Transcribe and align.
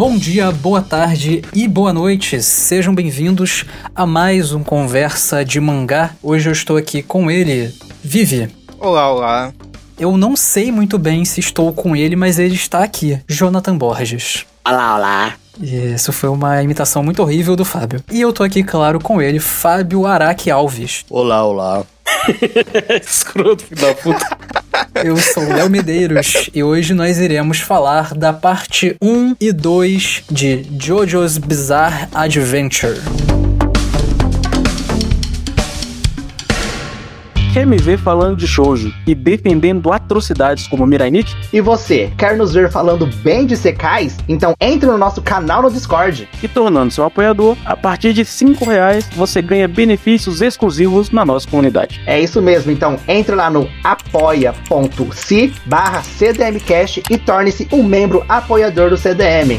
Bom 0.00 0.16
dia, 0.16 0.50
boa 0.50 0.80
tarde 0.80 1.42
e 1.54 1.68
boa 1.68 1.92
noite. 1.92 2.42
Sejam 2.42 2.94
bem-vindos 2.94 3.66
a 3.94 4.06
mais 4.06 4.50
um 4.50 4.64
Conversa 4.64 5.44
de 5.44 5.60
Mangá. 5.60 6.12
Hoje 6.22 6.48
eu 6.48 6.54
estou 6.54 6.78
aqui 6.78 7.02
com 7.02 7.30
ele, 7.30 7.70
Vivi. 8.02 8.48
Olá, 8.78 9.12
olá. 9.12 9.52
Eu 10.00 10.16
não 10.16 10.34
sei 10.34 10.72
muito 10.72 10.98
bem 10.98 11.26
se 11.26 11.40
estou 11.40 11.74
com 11.74 11.94
ele, 11.94 12.16
mas 12.16 12.38
ele 12.38 12.54
está 12.54 12.82
aqui, 12.82 13.20
Jonathan 13.28 13.76
Borges. 13.76 14.46
Olá, 14.66 14.96
olá. 14.96 15.34
Isso 15.60 16.10
foi 16.10 16.30
uma 16.30 16.62
imitação 16.62 17.02
muito 17.02 17.20
horrível 17.20 17.54
do 17.54 17.66
Fábio. 17.66 18.02
E 18.10 18.18
eu 18.18 18.32
tô 18.32 18.42
aqui, 18.42 18.62
claro, 18.62 18.98
com 18.98 19.20
ele, 19.20 19.38
Fábio 19.38 20.06
Araque 20.06 20.50
Alves. 20.50 21.04
Olá, 21.10 21.44
olá. 21.44 21.84
Escroto, 23.06 23.62
filho 23.62 23.78
da 23.78 23.94
puta. 23.94 24.38
Eu 25.04 25.18
sou 25.18 25.42
o 25.42 25.52
Léo 25.52 25.68
Medeiros 25.68 26.48
e 26.54 26.62
hoje 26.62 26.94
nós 26.94 27.18
iremos 27.18 27.60
falar 27.60 28.14
da 28.14 28.32
parte 28.32 28.96
1 29.02 29.36
e 29.38 29.52
2 29.52 30.24
de 30.30 30.64
JoJo's 30.78 31.36
Bizarre 31.36 32.08
Adventure. 32.14 32.98
Quer 37.52 37.66
me 37.66 37.78
ver 37.78 37.98
falando 37.98 38.36
de 38.36 38.46
shoujo 38.46 38.94
e 39.04 39.12
defendendo 39.12 39.92
atrocidades 39.92 40.68
como 40.68 40.86
Mirai 40.86 41.10
Nikki? 41.10 41.34
E 41.52 41.60
você, 41.60 42.12
quer 42.16 42.36
nos 42.36 42.54
ver 42.54 42.70
falando 42.70 43.08
bem 43.24 43.44
de 43.44 43.56
secais? 43.56 44.16
Então 44.28 44.54
entre 44.60 44.88
no 44.88 44.96
nosso 44.96 45.20
canal 45.20 45.60
no 45.60 45.68
Discord. 45.68 46.28
E 46.40 46.46
tornando 46.46 46.92
seu 46.92 47.04
apoiador, 47.04 47.56
a 47.64 47.76
partir 47.76 48.12
de 48.12 48.24
5 48.24 48.64
reais 48.64 49.10
você 49.16 49.42
ganha 49.42 49.66
benefícios 49.66 50.40
exclusivos 50.40 51.10
na 51.10 51.24
nossa 51.24 51.48
comunidade. 51.48 52.00
É 52.06 52.20
isso 52.20 52.40
mesmo, 52.40 52.70
então 52.70 52.96
entre 53.08 53.34
lá 53.34 53.50
no 53.50 53.68
apoia.se 53.82 55.52
barra 55.66 56.02
CDMcast 56.02 57.02
e 57.10 57.18
torne-se 57.18 57.66
um 57.72 57.82
membro 57.82 58.24
apoiador 58.28 58.90
do 58.90 58.96
CDM. 58.96 59.58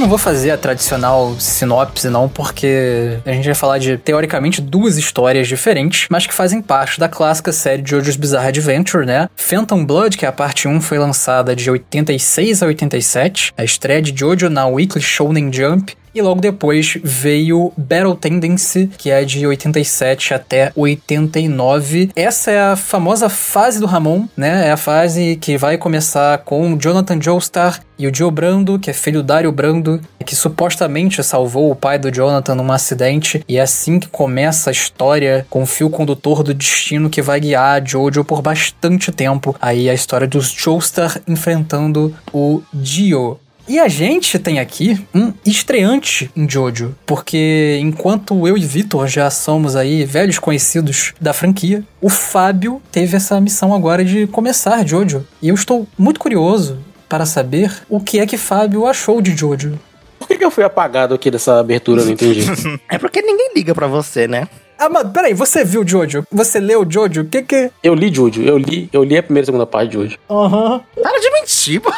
Não 0.00 0.08
vou 0.08 0.18
fazer 0.18 0.50
a 0.50 0.56
tradicional 0.56 1.36
sinopse, 1.38 2.08
não, 2.08 2.26
porque 2.26 3.18
a 3.24 3.32
gente 3.32 3.44
vai 3.44 3.54
falar 3.54 3.78
de, 3.78 3.98
teoricamente, 3.98 4.60
duas 4.60 4.96
histórias 4.96 5.46
diferentes, 5.46 6.06
mas 6.10 6.26
que 6.26 6.32
fazem 6.32 6.62
parte 6.62 6.98
da 6.98 7.08
clássica 7.08 7.52
série 7.52 7.82
JoJo's 7.84 8.16
Bizarre 8.16 8.48
Adventure, 8.48 9.04
né? 9.04 9.28
Phantom 9.36 9.84
Blood, 9.84 10.16
que 10.16 10.24
é 10.24 10.28
a 10.28 10.32
parte 10.32 10.66
1, 10.66 10.80
foi 10.80 10.98
lançada 10.98 11.54
de 11.54 11.70
86 11.70 12.62
a 12.62 12.66
87, 12.66 13.52
a 13.56 13.62
estreia 13.62 14.00
de 14.00 14.10
JoJo 14.10 14.48
na 14.48 14.66
Weekly 14.66 15.02
Shonen 15.02 15.52
Jump, 15.52 15.94
e 16.14 16.20
logo 16.22 16.40
depois 16.40 16.98
veio 17.02 17.72
Battle 17.76 18.16
Tendency, 18.16 18.90
que 18.98 19.10
é 19.10 19.24
de 19.24 19.46
87 19.46 20.34
até 20.34 20.72
89. 20.74 22.10
Essa 22.14 22.50
é 22.50 22.60
a 22.60 22.76
famosa 22.76 23.28
fase 23.28 23.78
do 23.78 23.86
Ramon, 23.86 24.26
né? 24.36 24.68
É 24.68 24.72
a 24.72 24.76
fase 24.76 25.36
que 25.36 25.56
vai 25.56 25.78
começar 25.78 26.38
com 26.38 26.76
Jonathan 26.78 27.20
Joestar 27.20 27.80
e 27.98 28.06
o 28.06 28.14
Joe 28.14 28.30
Brando, 28.30 28.78
que 28.78 28.88
é 28.88 28.94
filho 28.94 29.20
do 29.22 29.26
Dario 29.26 29.52
Brando, 29.52 30.00
que 30.24 30.34
supostamente 30.34 31.22
salvou 31.22 31.70
o 31.70 31.76
pai 31.76 31.98
do 31.98 32.10
Jonathan 32.10 32.54
num 32.54 32.72
acidente. 32.72 33.44
E 33.46 33.58
é 33.58 33.60
assim 33.60 34.00
que 34.00 34.08
começa 34.08 34.70
a 34.70 34.72
história 34.72 35.46
com 35.50 35.62
o 35.62 35.66
fio 35.66 35.90
condutor 35.90 36.42
do 36.42 36.54
destino 36.54 37.10
que 37.10 37.20
vai 37.20 37.38
guiar 37.38 37.86
Jojo 37.86 38.24
por 38.24 38.40
bastante 38.40 39.12
tempo. 39.12 39.54
Aí 39.60 39.90
a 39.90 39.94
história 39.94 40.26
dos 40.26 40.50
Joestar 40.50 41.20
enfrentando 41.28 42.14
o 42.32 42.62
Dio. 42.72 43.38
E 43.68 43.78
a 43.78 43.88
gente 43.88 44.38
tem 44.38 44.58
aqui 44.58 45.00
um 45.14 45.32
estreante 45.46 46.30
em 46.36 46.48
Jojo, 46.48 46.94
porque 47.06 47.78
enquanto 47.80 48.46
eu 48.46 48.56
e 48.56 48.64
Vitor 48.64 49.06
já 49.06 49.30
somos 49.30 49.76
aí 49.76 50.04
velhos 50.04 50.38
conhecidos 50.38 51.14
da 51.20 51.32
franquia, 51.32 51.84
o 52.00 52.08
Fábio 52.08 52.82
teve 52.90 53.16
essa 53.16 53.40
missão 53.40 53.74
agora 53.74 54.04
de 54.04 54.26
começar 54.26 54.86
Jojo. 54.86 55.26
E 55.40 55.48
eu 55.48 55.54
estou 55.54 55.86
muito 55.96 56.18
curioso 56.18 56.78
para 57.08 57.26
saber 57.26 57.72
o 57.88 58.00
que 58.00 58.20
é 58.20 58.26
que 58.26 58.36
Fábio 58.36 58.86
achou 58.86 59.20
de 59.20 59.36
Jojo. 59.36 59.78
Por 60.18 60.28
que, 60.28 60.44
eu 60.44 60.50
fui 60.50 60.62
apagado 60.62 61.14
aqui 61.14 61.30
dessa 61.30 61.58
abertura? 61.58 62.04
Não 62.04 62.12
entendi. 62.12 62.44
É 62.88 62.98
porque 62.98 63.22
ninguém 63.22 63.50
liga 63.56 63.74
pra 63.74 63.86
você, 63.86 64.28
né? 64.28 64.46
Ah, 64.78 64.88
mas 64.88 65.10
peraí, 65.10 65.34
você 65.34 65.64
viu 65.64 65.86
Jojo? 65.86 66.24
Você 66.32 66.58
leu 66.60 66.86
Jojo? 66.88 67.22
O 67.22 67.24
que 67.24 67.42
que... 67.42 67.70
eu 67.82 67.94
li 67.94 68.14
Jojo, 68.14 68.42
eu 68.42 68.56
li, 68.56 68.88
eu 68.92 69.02
li 69.02 69.18
a 69.18 69.22
primeira 69.22 69.44
e 69.44 69.46
segunda 69.46 69.66
parte 69.66 69.90
de 69.90 69.94
Jojo. 69.94 70.18
Aham. 70.30 70.80
Para 71.02 71.20
de 71.20 71.30
mentir, 71.32 71.80
pô. 71.80 71.92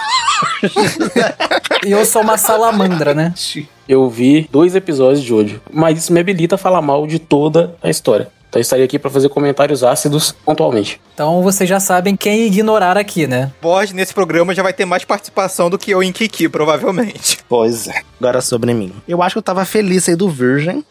E 1.85 1.91
eu 1.91 2.05
sou 2.07 2.23
uma 2.23 2.39
salamandra, 2.39 3.15
né? 3.15 3.35
Eu 3.89 4.09
vi 4.09 4.49
dois 4.51 4.75
episódios 4.75 5.21
de 5.21 5.29
Jojo, 5.29 5.61
mas 5.73 5.99
isso 5.99 6.13
me 6.13 6.21
habilita 6.21 6.55
a 6.55 6.59
falar 6.59 6.81
mal 6.81 7.07
de 7.07 7.19
toda 7.19 7.75
a 7.83 7.91
história. 7.91 8.29
Então 8.49 8.61
eu 8.61 8.63
estaria 8.63 8.85
aqui 8.85 8.99
pra 8.99 9.11
fazer 9.11 9.31
comentários 9.31 9.83
ácidos 9.83 10.33
pontualmente. 10.45 11.01
Então 11.15 11.43
vocês 11.43 11.69
já 11.69 11.81
sabem 11.81 12.15
quem 12.15 12.47
ignorar 12.47 12.99
aqui, 12.99 13.27
né? 13.27 13.51
Borges 13.63 13.95
nesse 13.95 14.13
programa 14.13 14.55
já 14.55 14.63
vai 14.63 14.75
ter 14.75 14.85
mais 14.85 15.05
participação 15.05 15.71
do 15.71 15.79
que 15.79 15.91
eu 15.91 16.03
em 16.03 16.13
Kiki, 16.13 16.51
provavelmente. 16.51 17.39
Pois 17.49 17.89
é. 17.89 18.03
Agora 18.21 18.43
sobre 18.43 18.75
mim. 18.75 18.93
Eu 19.09 19.23
acho 19.23 19.35
que 19.35 19.39
eu 19.39 19.43
tava 19.43 19.65
feliz 19.65 20.07
aí 20.07 20.15
do 20.15 20.29
Virgem. 20.29 20.85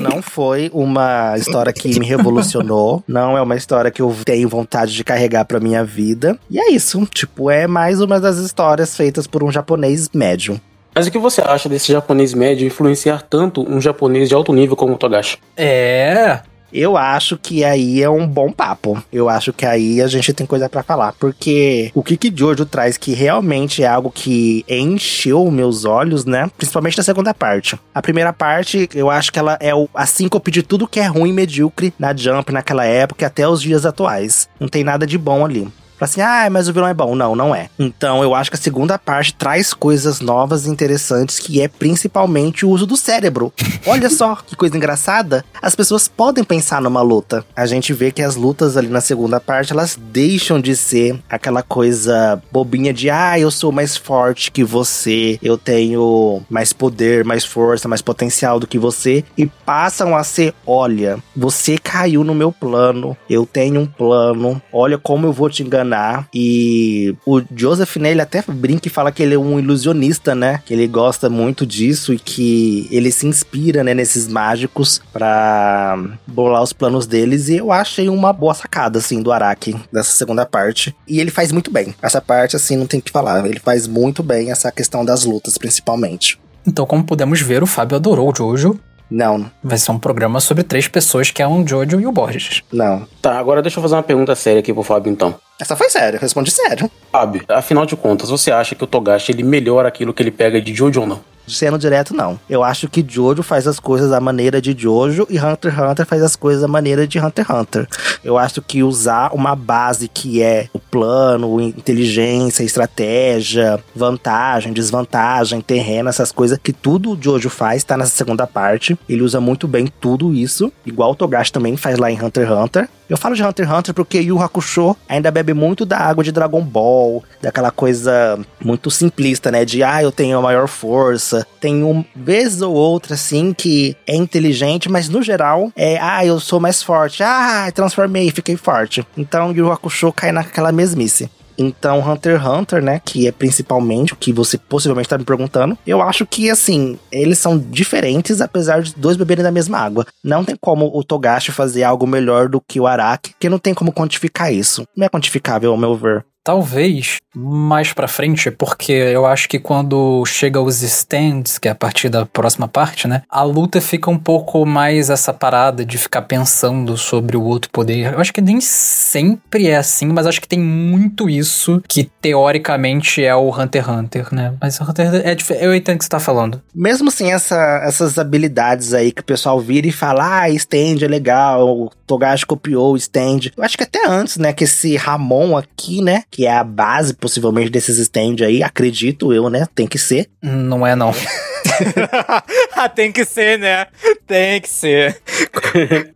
Não 0.00 0.22
foi 0.22 0.70
uma 0.72 1.34
história 1.36 1.72
que 1.72 1.98
me 1.98 2.06
revolucionou. 2.06 3.02
Não 3.06 3.36
é 3.36 3.42
uma 3.42 3.56
história 3.56 3.90
que 3.90 4.02
eu 4.02 4.14
tenho 4.24 4.48
vontade 4.48 4.94
de 4.94 5.04
carregar 5.04 5.44
pra 5.44 5.60
minha 5.60 5.84
vida. 5.84 6.38
E 6.50 6.58
é 6.58 6.70
isso. 6.70 7.06
Tipo, 7.06 7.50
é 7.50 7.66
mais 7.66 8.00
uma 8.00 8.20
das 8.20 8.38
histórias 8.38 8.96
feitas 8.96 9.26
por 9.26 9.42
um 9.42 9.50
japonês 9.50 10.08
médio. 10.12 10.60
Mas 10.94 11.06
o 11.06 11.10
que 11.10 11.18
você 11.18 11.40
acha 11.40 11.68
desse 11.68 11.92
japonês 11.92 12.34
médio 12.34 12.66
influenciar 12.66 13.22
tanto 13.22 13.62
um 13.68 13.80
japonês 13.80 14.28
de 14.28 14.34
alto 14.34 14.52
nível 14.52 14.76
como 14.76 14.94
o 14.94 14.98
Togashi? 14.98 15.38
É. 15.56 16.40
Eu 16.72 16.96
acho 16.96 17.36
que 17.36 17.64
aí 17.64 18.02
é 18.02 18.08
um 18.08 18.26
bom 18.26 18.52
papo. 18.52 19.02
Eu 19.12 19.28
acho 19.28 19.52
que 19.52 19.66
aí 19.66 20.00
a 20.00 20.06
gente 20.06 20.32
tem 20.32 20.46
coisa 20.46 20.68
pra 20.68 20.82
falar. 20.82 21.14
Porque 21.18 21.90
o 21.94 22.02
que 22.02 22.16
que 22.16 22.32
Jojo 22.34 22.64
traz 22.64 22.96
que 22.96 23.12
realmente 23.12 23.82
é 23.82 23.86
algo 23.86 24.10
que 24.10 24.64
encheu 24.68 25.50
meus 25.50 25.84
olhos, 25.84 26.24
né? 26.24 26.50
Principalmente 26.56 26.98
na 26.98 27.04
segunda 27.04 27.34
parte. 27.34 27.78
A 27.94 28.02
primeira 28.02 28.32
parte, 28.32 28.88
eu 28.94 29.10
acho 29.10 29.32
que 29.32 29.38
ela 29.38 29.56
é 29.60 29.74
o, 29.74 29.88
a 29.94 30.06
síncope 30.06 30.50
de 30.50 30.62
tudo 30.62 30.88
que 30.88 31.00
é 31.00 31.06
ruim 31.06 31.30
e 31.30 31.32
medíocre 31.32 31.92
na 31.98 32.14
Jump 32.14 32.52
naquela 32.52 32.84
época 32.84 33.26
até 33.26 33.48
os 33.48 33.60
dias 33.60 33.84
atuais. 33.86 34.48
Não 34.58 34.68
tem 34.68 34.84
nada 34.84 35.06
de 35.06 35.18
bom 35.18 35.44
ali. 35.44 35.68
Assim, 36.00 36.20
ah, 36.20 36.48
mas 36.50 36.68
o 36.68 36.72
vilão 36.72 36.88
é 36.88 36.94
bom. 36.94 37.14
Não, 37.14 37.36
não 37.36 37.54
é. 37.54 37.68
Então, 37.78 38.22
eu 38.22 38.34
acho 38.34 38.50
que 38.50 38.56
a 38.56 38.60
segunda 38.60 38.98
parte 38.98 39.34
traz 39.34 39.74
coisas 39.74 40.20
novas 40.20 40.66
e 40.66 40.70
interessantes, 40.70 41.38
que 41.38 41.60
é 41.60 41.68
principalmente 41.68 42.64
o 42.64 42.70
uso 42.70 42.86
do 42.86 42.96
cérebro. 42.96 43.52
Olha 43.86 44.08
só 44.08 44.36
que 44.36 44.56
coisa 44.56 44.76
engraçada. 44.76 45.44
As 45.60 45.74
pessoas 45.74 46.08
podem 46.08 46.42
pensar 46.42 46.80
numa 46.80 47.02
luta. 47.02 47.44
A 47.54 47.66
gente 47.66 47.92
vê 47.92 48.10
que 48.10 48.22
as 48.22 48.36
lutas 48.36 48.76
ali 48.76 48.88
na 48.88 49.00
segunda 49.00 49.38
parte, 49.38 49.72
elas 49.72 49.98
deixam 50.00 50.60
de 50.60 50.74
ser 50.74 51.18
aquela 51.28 51.62
coisa 51.62 52.42
bobinha 52.50 52.92
de, 52.92 53.10
ah, 53.10 53.38
eu 53.38 53.50
sou 53.50 53.70
mais 53.70 53.96
forte 53.96 54.50
que 54.50 54.64
você, 54.64 55.38
eu 55.42 55.58
tenho 55.58 56.42
mais 56.48 56.72
poder, 56.72 57.24
mais 57.24 57.44
força, 57.44 57.88
mais 57.88 58.02
potencial 58.02 58.58
do 58.58 58.66
que 58.66 58.78
você, 58.78 59.24
e 59.36 59.46
passam 59.46 60.16
a 60.16 60.24
ser, 60.24 60.54
olha, 60.66 61.18
você 61.36 61.76
caiu 61.76 62.24
no 62.24 62.34
meu 62.34 62.50
plano, 62.50 63.16
eu 63.28 63.44
tenho 63.44 63.80
um 63.80 63.86
plano, 63.86 64.60
olha 64.72 64.98
como 64.98 65.26
eu 65.26 65.32
vou 65.32 65.50
te 65.50 65.62
enganar. 65.62 65.89
E 66.34 67.14
o 67.26 67.42
Joseph, 67.54 67.96
né, 67.96 68.10
ele 68.10 68.20
até 68.20 68.42
brinca 68.46 68.88
e 68.88 68.90
fala 68.90 69.12
que 69.12 69.22
ele 69.22 69.34
é 69.34 69.38
um 69.38 69.58
ilusionista, 69.58 70.34
né? 70.34 70.62
Que 70.64 70.74
ele 70.74 70.86
gosta 70.86 71.28
muito 71.28 71.66
disso 71.66 72.12
e 72.12 72.18
que 72.18 72.88
ele 72.90 73.10
se 73.10 73.26
inspira, 73.26 73.82
né, 73.84 73.94
nesses 73.94 74.28
mágicos 74.28 75.00
pra 75.12 75.98
bolar 76.26 76.62
os 76.62 76.72
planos 76.72 77.06
deles. 77.06 77.48
E 77.48 77.56
eu 77.56 77.72
achei 77.72 78.08
uma 78.08 78.32
boa 78.32 78.54
sacada, 78.54 78.98
assim, 78.98 79.22
do 79.22 79.32
Araki, 79.32 79.74
dessa 79.92 80.12
segunda 80.12 80.46
parte. 80.46 80.94
E 81.06 81.20
ele 81.20 81.30
faz 81.30 81.52
muito 81.52 81.70
bem. 81.70 81.94
Essa 82.02 82.20
parte, 82.20 82.56
assim, 82.56 82.76
não 82.76 82.86
tem 82.86 83.00
o 83.00 83.02
que 83.02 83.10
falar. 83.10 83.44
Ele 83.46 83.60
faz 83.60 83.86
muito 83.86 84.22
bem 84.22 84.50
essa 84.50 84.70
questão 84.70 85.04
das 85.04 85.24
lutas, 85.24 85.56
principalmente. 85.58 86.38
Então, 86.66 86.84
como 86.86 87.04
podemos 87.04 87.40
ver, 87.40 87.62
o 87.62 87.66
Fábio 87.66 87.96
adorou 87.96 88.30
o 88.30 88.34
Jojo. 88.34 88.78
Não, 89.10 89.50
Vai 89.62 89.76
ser 89.76 89.90
um 89.90 89.98
programa 89.98 90.38
sobre 90.40 90.62
três 90.62 90.86
pessoas, 90.86 91.32
que 91.32 91.42
é 91.42 91.48
um 91.48 91.66
Jojo 91.66 92.00
e 92.00 92.06
o 92.06 92.12
Borges. 92.12 92.62
não. 92.72 93.08
Tá, 93.20 93.38
agora 93.38 93.60
deixa 93.60 93.78
eu 93.78 93.82
fazer 93.82 93.96
uma 93.96 94.02
pergunta 94.04 94.34
séria 94.36 94.60
aqui 94.60 94.72
pro 94.72 94.84
Fábio 94.84 95.10
então. 95.10 95.34
Essa 95.60 95.76
foi 95.76 95.90
sério, 95.90 96.16
eu 96.16 96.20
respondi 96.20 96.50
sério. 96.50 96.90
Fábio, 97.12 97.42
afinal 97.48 97.84
de 97.84 97.94
contas, 97.94 98.30
você 98.30 98.50
acha 98.50 98.74
que 98.74 98.82
o 98.82 98.86
Togashi 98.86 99.32
ele 99.32 99.42
melhora 99.42 99.88
aquilo 99.88 100.14
que 100.14 100.22
ele 100.22 100.30
pega 100.30 100.60
de 100.60 100.74
Jojo 100.74 101.02
ou 101.02 101.06
não? 101.06 101.20
Sendo 101.46 101.78
direto, 101.78 102.14
não. 102.14 102.38
Eu 102.48 102.62
acho 102.62 102.88
que 102.88 103.04
Jojo 103.06 103.42
faz 103.42 103.66
as 103.66 103.80
coisas 103.80 104.10
da 104.10 104.20
maneira 104.20 104.60
de 104.60 104.74
Jojo 104.76 105.26
e 105.28 105.38
Hunter 105.38 105.72
x 105.72 105.90
Hunter 105.90 106.06
faz 106.06 106.22
as 106.22 106.36
coisas 106.36 106.62
da 106.62 106.68
maneira 106.68 107.06
de 107.06 107.18
Hunter 107.18 107.44
x 107.44 107.56
Hunter. 107.56 107.88
Eu 108.22 108.38
acho 108.38 108.62
que 108.62 108.82
usar 108.82 109.34
uma 109.34 109.56
base 109.56 110.06
que 110.06 110.42
é 110.42 110.68
o 110.72 110.78
plano, 110.78 111.60
inteligência, 111.60 112.62
estratégia, 112.62 113.82
vantagem, 113.94 114.72
desvantagem, 114.72 115.60
terreno, 115.60 116.08
essas 116.08 116.30
coisas 116.30 116.58
que 116.62 116.72
tudo 116.72 117.12
o 117.12 117.18
Jojo 117.20 117.50
faz, 117.50 117.82
tá 117.82 117.96
nessa 117.96 118.16
segunda 118.16 118.46
parte. 118.46 118.96
Ele 119.08 119.22
usa 119.22 119.40
muito 119.40 119.66
bem 119.66 119.88
tudo 120.00 120.32
isso, 120.32 120.72
igual 120.86 121.12
o 121.12 121.16
Togashi 121.16 121.52
também 121.52 121.76
faz 121.76 121.98
lá 121.98 122.10
em 122.10 122.22
Hunter 122.22 122.46
x 122.46 122.56
Hunter. 122.56 122.88
Eu 123.10 123.16
falo 123.16 123.34
de 123.34 123.42
Hunter 123.42 123.66
x 123.66 123.76
Hunter 123.76 123.92
porque 123.92 124.20
Yu 124.20 124.40
Hakusho 124.40 124.96
ainda 125.08 125.32
bebe 125.32 125.52
muito 125.52 125.84
da 125.84 125.98
água 125.98 126.22
de 126.22 126.30
Dragon 126.30 126.62
Ball, 126.62 127.24
daquela 127.42 127.72
coisa 127.72 128.38
muito 128.64 128.88
simplista, 128.88 129.50
né? 129.50 129.64
De, 129.64 129.82
ah, 129.82 130.00
eu 130.00 130.12
tenho 130.12 130.38
a 130.38 130.40
maior 130.40 130.68
força. 130.68 131.44
Tem 131.60 131.82
um 131.82 132.04
vez 132.14 132.62
ou 132.62 132.72
outra, 132.72 133.14
assim, 133.14 133.52
que 133.52 133.96
é 134.06 134.14
inteligente, 134.14 134.88
mas 134.88 135.08
no 135.08 135.24
geral 135.24 135.72
é, 135.74 135.98
ah, 136.00 136.24
eu 136.24 136.38
sou 136.38 136.60
mais 136.60 136.84
forte. 136.84 137.20
Ah, 137.20 137.68
transformei, 137.74 138.30
fiquei 138.30 138.56
forte. 138.56 139.04
Então 139.18 139.50
Yu 139.50 139.72
Hakusho 139.72 140.12
cai 140.12 140.30
naquela 140.30 140.70
mesmice. 140.70 141.28
Então, 141.60 142.00
Hunter 142.00 142.40
x 142.40 142.46
Hunter, 142.46 142.82
né, 142.82 143.00
que 143.04 143.28
é 143.28 143.32
principalmente 143.32 144.14
o 144.14 144.16
que 144.16 144.32
você 144.32 144.56
possivelmente 144.56 145.06
está 145.06 145.18
me 145.18 145.24
perguntando, 145.24 145.76
eu 145.86 146.00
acho 146.00 146.24
que, 146.24 146.48
assim, 146.48 146.98
eles 147.12 147.38
são 147.38 147.58
diferentes, 147.58 148.40
apesar 148.40 148.80
de 148.80 148.94
dois 148.96 149.18
beberem 149.18 149.44
da 149.44 149.50
mesma 149.50 149.78
água. 149.78 150.06
Não 150.24 150.42
tem 150.42 150.56
como 150.58 150.90
o 150.92 151.04
Togashi 151.04 151.52
fazer 151.52 151.82
algo 151.82 152.06
melhor 152.06 152.48
do 152.48 152.62
que 152.62 152.80
o 152.80 152.86
Araki, 152.86 153.32
porque 153.32 153.50
não 153.50 153.58
tem 153.58 153.74
como 153.74 153.92
quantificar 153.92 154.52
isso. 154.52 154.84
Não 154.96 155.04
é 155.04 155.08
quantificável, 155.10 155.70
ao 155.70 155.76
meu 155.76 155.94
ver. 155.94 156.24
Talvez 156.42 157.18
mais 157.34 157.92
pra 157.92 158.08
frente, 158.08 158.50
porque 158.50 158.92
eu 158.92 159.24
acho 159.24 159.48
que 159.48 159.58
quando 159.58 160.24
chega 160.26 160.60
os 160.60 160.82
stands, 160.82 161.58
que 161.58 161.68
é 161.68 161.70
a 161.70 161.74
partir 161.74 162.08
da 162.08 162.26
próxima 162.26 162.66
parte, 162.66 163.06
né? 163.06 163.22
A 163.28 163.42
luta 163.42 163.80
fica 163.80 164.10
um 164.10 164.18
pouco 164.18 164.66
mais 164.66 165.10
essa 165.10 165.32
parada 165.32 165.84
de 165.84 165.96
ficar 165.96 166.22
pensando 166.22 166.96
sobre 166.96 167.36
o 167.36 167.42
outro 167.42 167.70
poder. 167.70 168.12
Eu 168.12 168.20
acho 168.20 168.32
que 168.32 168.40
nem 168.40 168.60
sempre 168.60 169.68
é 169.68 169.76
assim, 169.76 170.06
mas 170.06 170.26
acho 170.26 170.40
que 170.40 170.48
tem 170.48 170.58
muito 170.58 171.30
isso 171.30 171.82
que 171.86 172.04
teoricamente 172.04 173.22
é 173.22 173.34
o 173.34 173.50
Hunter 173.50 173.84
x 173.84 173.90
Hunter, 173.90 174.34
né? 174.34 174.54
Mas 174.60 174.80
o 174.80 174.84
Hunter 174.84 175.06
x 175.06 175.14
Hunter 175.14 175.28
é 175.30 175.34
diferente. 175.34 175.64
Eu 175.64 175.74
entendo 175.74 175.96
o 175.96 175.98
que 175.98 176.04
você 176.04 176.10
tá 176.10 176.20
falando. 176.20 176.60
Mesmo 176.74 177.10
sem 177.10 177.32
essa, 177.32 177.82
essas 177.84 178.18
habilidades 178.18 178.92
aí 178.92 179.12
que 179.12 179.22
o 179.22 179.24
pessoal 179.24 179.60
vira 179.60 179.86
e 179.86 179.92
fala, 179.92 180.40
ah, 180.40 180.50
stand 180.50 181.02
é 181.02 181.08
legal, 181.08 181.92
Togashi 182.10 182.44
copiou 182.44 182.94
o 182.94 182.96
stand. 182.96 183.52
Eu 183.56 183.62
acho 183.62 183.78
que 183.78 183.84
até 183.84 184.04
antes, 184.04 184.36
né, 184.36 184.52
que 184.52 184.64
esse 184.64 184.96
Ramon 184.96 185.56
aqui, 185.56 186.02
né, 186.02 186.24
que 186.28 186.44
é 186.44 186.52
a 186.52 186.64
base 186.64 187.14
possivelmente 187.14 187.70
desses 187.70 187.98
stands 187.98 188.44
aí, 188.44 188.64
acredito 188.64 189.32
eu, 189.32 189.48
né? 189.48 189.68
Tem 189.76 189.86
que 189.86 189.96
ser. 189.96 190.28
Não 190.42 190.84
é 190.84 190.96
não. 190.96 191.14
Ah, 192.72 192.88
tem 192.88 193.12
que 193.12 193.24
ser, 193.24 193.58
né? 193.58 193.86
Tem 194.26 194.60
que 194.60 194.68
ser. 194.68 195.20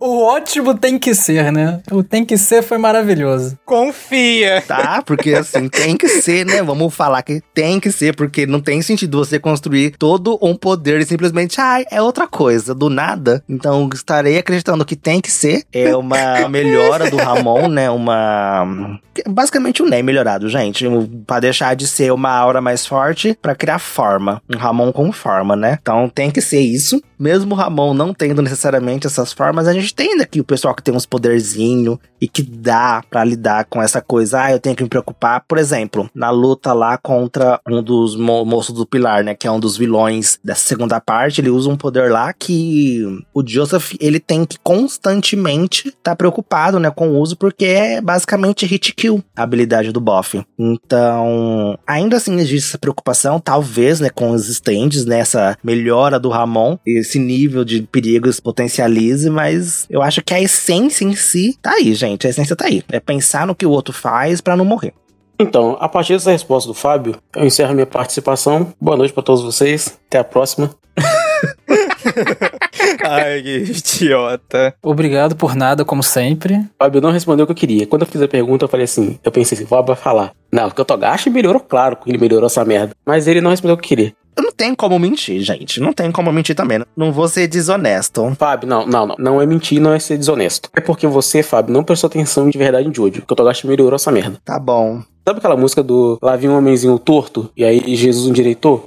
o 0.01 0.23
ótimo 0.23 0.75
tem 0.75 0.99
que 0.99 1.15
ser, 1.15 1.53
né? 1.53 1.81
O 1.91 2.03
tem 2.03 2.25
que 2.25 2.39
ser 2.39 2.63
foi 2.63 2.79
maravilhoso. 2.79 3.59
Confia. 3.67 4.63
Tá, 4.67 5.03
porque 5.05 5.35
assim, 5.35 5.69
tem 5.69 5.97
que 5.97 6.09
ser, 6.09 6.47
né? 6.47 6.63
Vamos 6.63 6.95
falar 6.95 7.23
que 7.23 7.43
tem 7.53 7.79
que 7.79 7.91
ser, 7.91 8.15
porque 8.17 8.47
não 8.47 8.61
tem 8.61 8.81
sentido 8.81 9.19
você 9.19 9.39
construir 9.39 9.91
todo 9.99 10.39
um 10.41 10.57
poder 10.57 11.01
e 11.01 11.05
simplesmente, 11.05 11.61
ai, 11.61 11.85
ah, 11.91 11.97
é 11.97 12.03
outra 12.03 12.27
coisa, 12.27 12.75
do 12.75 12.89
nada. 12.89 13.43
Então, 13.49 13.89
estarei 13.93 14.39
acreditando 14.39 14.85
que 14.85 14.97
tem 14.97 15.21
que 15.21 15.31
ser. 15.31 15.65
É 15.73 15.95
uma 15.95 16.49
melhora 16.49 17.11
do 17.11 17.17
Ramon, 17.17 17.69
né? 17.69 17.91
Uma. 17.91 18.99
Basicamente 19.27 19.83
um 19.83 19.87
Ney 19.87 20.03
melhorado, 20.03 20.49
gente. 20.49 20.87
Pra 21.27 21.41
deixar 21.41 21.75
de 21.77 21.87
ser 21.87 22.13
uma 22.13 22.31
aura 22.31 22.61
mais 22.61 22.87
forte, 22.87 23.37
para 23.41 23.55
criar 23.55 23.79
forma. 23.79 24.43
Um 24.53 24.57
Ramon 24.57 24.93
com 24.93 25.13
forma, 25.13 25.54
né? 25.57 25.79
Então 25.81 26.09
tem 26.09 26.31
que 26.31 26.41
ser 26.41 26.61
isso. 26.61 27.03
Mesmo 27.19 27.55
o 27.55 27.57
Ramon 27.57 27.95
não 27.95 28.13
tendo 28.13 28.43
necessariamente 28.43 29.07
essas 29.07 29.33
formas, 29.33 29.69
a 29.69 29.73
gente 29.73 29.95
tem 29.95 30.21
aqui 30.21 30.41
o 30.41 30.45
pessoal 30.45 30.75
que 30.75 30.83
tem 30.83 30.95
uns 30.95 31.07
poderzinho 31.07 31.99
e 32.21 32.29
que 32.29 32.43
dá 32.43 33.03
para 33.09 33.25
lidar 33.25 33.65
com 33.67 33.83
essa 33.83 34.01
coisa. 34.01 34.43
Ah, 34.43 34.53
eu 34.53 34.59
tenho 34.59 34.75
que 34.75 34.83
me 34.83 34.89
preocupar. 34.89 35.45
Por 35.47 35.59
exemplo, 35.59 36.11
na 36.15 36.31
luta 36.31 36.73
lá 36.73 36.99
contra 36.99 37.61
um 37.69 37.83
dos 37.83 38.17
mo 38.17 38.45
moços 38.45 38.75
do 38.75 38.87
Pilar, 38.87 39.23
né? 39.23 39.35
Que 39.35 39.47
é 39.47 39.51
um 39.51 39.61
dos 39.61 39.77
vilões 39.77 40.39
dessa 40.43 40.63
segunda 40.63 41.01
parte, 41.01 41.41
ele 41.41 41.51
usa 41.51 41.71
um 41.71 41.77
poder 41.77 42.11
lá 42.11 42.33
que 42.33 43.03
o 43.33 43.47
Joseph 43.47 43.95
ele 44.01 44.19
tem 44.19 44.45
que 44.45 44.59
constantemente 44.63 45.89
estar 45.89 45.99
tá 46.03 46.17
preocupado, 46.17 46.79
né, 46.79 46.91
com 46.91 47.09
o 47.09 47.19
uso, 47.21 47.37
porque 47.37 47.65
é 47.65 48.01
basicamente 48.01 48.67
hit 48.67 48.95
kill 48.95 49.23
a 49.37 49.43
habilidade 49.43 49.93
do 49.93 50.01
Boff. 50.01 50.45
Então, 50.59 51.79
ainda 51.87 52.17
assim 52.17 52.35
existe 52.37 52.69
essa 52.69 52.79
preocupação, 52.79 53.41
talvez, 53.41 54.01
né, 54.01 54.11
com 54.11 54.31
os 54.31 54.49
stands, 54.49 55.05
né, 55.05 55.25
essa 55.45 55.59
melhora 55.63 56.19
do 56.19 56.29
Ramon, 56.29 56.79
esse 56.87 57.19
nível 57.19 57.65
de 57.65 57.83
perigos 57.83 58.41
potencialize, 58.41 59.29
mas 59.29 59.87
eu 59.91 60.03
acho 60.03 60.23
que 60.23 60.35
a 60.35 60.41
essência 60.41 61.05
em 61.05 61.15
si 61.15 61.59
tá 61.61 61.73
aí, 61.73 61.95
gente. 61.95 62.27
A 62.27 62.31
essência 62.31 62.57
tá 62.57 62.67
aí. 62.67 62.83
É 62.91 63.01
pensar 63.01 63.47
no 63.47 63.55
que 63.55 63.67
o 63.67 63.71
outro 63.71 63.93
faz 63.93 64.41
para 64.41 64.57
não 64.57 64.65
morrer. 64.65 64.93
Então, 65.39 65.77
a 65.81 65.89
partir 65.89 66.13
dessa 66.13 66.31
resposta 66.31 66.69
do 66.69 66.75
Fábio, 66.75 67.17
eu 67.35 67.45
encerro 67.45 67.75
minha 67.75 67.87
participação. 67.87 68.73
Boa 68.81 68.97
noite 68.97 69.13
para 69.13 69.23
todos 69.23 69.43
vocês. 69.43 69.99
Até 70.07 70.19
a 70.19 70.25
próxima. 70.25 70.71
Ai, 73.05 73.43
que 73.43 73.57
idiota. 73.71 74.75
Obrigado 74.83 75.37
por 75.37 75.55
nada, 75.55 75.85
como 75.85 76.03
sempre. 76.03 76.65
Fábio 76.79 77.01
não 77.01 77.11
respondeu 77.11 77.45
o 77.45 77.47
que 77.47 77.53
eu 77.53 77.57
queria. 77.57 77.87
Quando 77.87 78.03
eu 78.03 78.09
fiz 78.09 78.21
a 78.23 78.29
pergunta, 78.29 78.65
eu 78.65 78.69
falei 78.69 78.85
assim: 78.85 79.19
eu 79.23 79.33
pensei 79.33 79.57
assim, 79.57 79.67
Fábio 79.67 79.95
vai 79.95 79.97
falar. 79.97 80.33
Não, 80.53 80.69
porque 80.69 80.83
o 80.83 80.85
Togashi 80.85 81.31
melhorou, 81.31 81.61
claro 81.61 81.97
que 81.97 82.11
ele 82.11 82.19
melhorou 82.19 82.47
essa 82.47 82.65
merda. 82.65 82.95
Mas 83.05 83.27
ele 83.27 83.41
não 83.41 83.51
respondeu 83.51 83.75
o 83.75 83.79
que 83.79 83.85
eu 83.85 83.89
queria. 83.89 84.13
Eu 84.37 84.43
não 84.43 84.53
tenho 84.53 84.77
como 84.77 84.99
mentir, 84.99 85.41
gente. 85.41 85.81
Não 85.81 85.93
tem 85.93 86.11
como 86.11 86.33
mentir 86.33 86.55
também. 86.55 86.81
Não 86.97 87.13
vou 87.13 87.29
ser 87.29 87.47
desonesto. 87.47 88.35
Fábio, 88.39 88.69
não, 88.69 88.87
não, 88.87 89.07
não. 89.07 89.17
Não 89.19 89.43
é 89.43 89.47
mentir, 89.47 89.81
não 89.81 89.93
é 89.93 89.99
ser 89.99 90.19
desonesto. 90.19 90.69
É 90.75 90.81
porque 90.81 91.07
você, 91.07 91.43
Fábio, 91.43 91.73
não 91.73 91.85
prestou 91.85 92.09
atenção 92.09 92.49
de 92.49 92.59
verdade 92.59 92.89
em 92.89 92.95
Jojo. 92.95 93.21
Porque 93.21 93.33
o 93.33 93.37
Togashi 93.37 93.67
melhorou 93.67 93.95
essa 93.95 94.11
merda. 94.11 94.39
Tá 94.45 94.59
bom. 94.59 95.03
Sabe 95.27 95.39
aquela 95.39 95.57
música 95.57 95.83
do 95.83 96.19
Lá 96.21 96.37
vinha 96.37 96.53
um 96.53 96.59
homenzinho 96.59 96.99
torto 96.99 97.51
e 97.57 97.65
aí 97.65 97.97
Jesus 97.97 98.29
endireitou? 98.29 98.87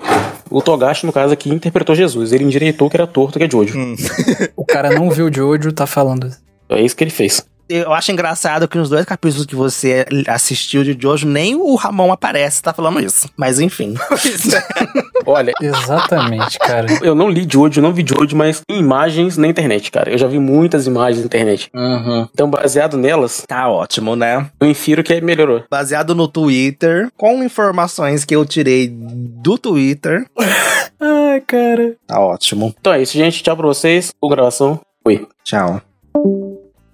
O 0.52 0.62
Togashi, 0.62 1.06
no 1.06 1.12
caso 1.12 1.34
aqui, 1.34 1.50
interpretou 1.50 1.96
Jesus. 1.96 2.32
Ele 2.32 2.44
endireitou 2.44 2.90
que 2.90 2.96
era 2.96 3.08
torto, 3.08 3.40
que 3.40 3.46
é 3.46 3.50
Jojo. 3.50 3.78
Hum. 3.78 3.96
o 4.56 4.64
cara 4.64 4.92
não 4.92 5.10
viu 5.10 5.34
Jojo, 5.34 5.72
tá 5.72 5.88
falando. 5.88 6.32
É 6.70 6.82
isso 6.82 6.96
que 6.96 7.04
ele 7.04 7.12
fez. 7.12 7.46
Eu 7.70 7.94
acho 7.94 8.12
engraçado 8.12 8.68
que 8.68 8.78
nos 8.78 8.90
dois 8.90 9.06
capítulos 9.06 9.46
que 9.46 9.56
você 9.56 10.06
assistiu 10.28 10.84
de 10.84 10.98
Jojo, 11.00 11.28
nem 11.28 11.56
o 11.56 11.76
Ramon 11.76 12.12
aparece, 12.12 12.62
tá 12.62 12.74
falando 12.74 13.00
isso. 13.00 13.30
Mas 13.36 13.60
enfim. 13.60 13.96
Olha. 15.26 15.54
Exatamente, 15.62 16.58
cara. 16.60 16.88
Eu 17.02 17.14
não 17.14 17.30
li 17.30 17.48
Jojo, 17.50 17.82
não 17.82 17.94
vi 17.94 18.06
Jojo, 18.08 18.36
mas 18.36 18.62
imagens 18.70 19.38
na 19.38 19.48
internet, 19.48 19.92
cara. 19.92 20.12
Eu 20.12 20.18
já 20.18 20.28
vi 20.28 20.40
muitas 20.40 20.88
imagens 20.88 21.20
na 21.20 21.26
internet. 21.26 21.70
Uhum. 21.74 22.28
Então, 22.32 22.50
baseado 22.50 22.98
nelas. 22.98 23.44
Tá 23.48 23.70
ótimo, 23.70 24.16
né? 24.16 24.50
Eu 24.60 24.68
infiro 24.68 25.04
que 25.04 25.20
melhorou. 25.22 25.64
Baseado 25.70 26.16
no 26.16 26.28
Twitter, 26.28 27.10
com 27.18 27.44
informações 27.44 28.24
que 28.24 28.36
eu 28.36 28.46
tirei 28.46 28.90
do 28.90 29.58
Twitter. 29.58 30.26
Ai, 31.00 31.42
cara. 31.42 31.96
Tá 32.08 32.20
ótimo. 32.20 32.74
Então 32.80 32.94
é 32.94 33.02
isso, 33.02 33.14
gente. 33.14 33.44
Tchau 33.44 33.56
pra 33.56 33.68
vocês. 33.68 34.12
Boa 34.20 34.36
gravação. 34.36 34.80
Fui. 35.04 35.28
Tchau. 35.44 35.82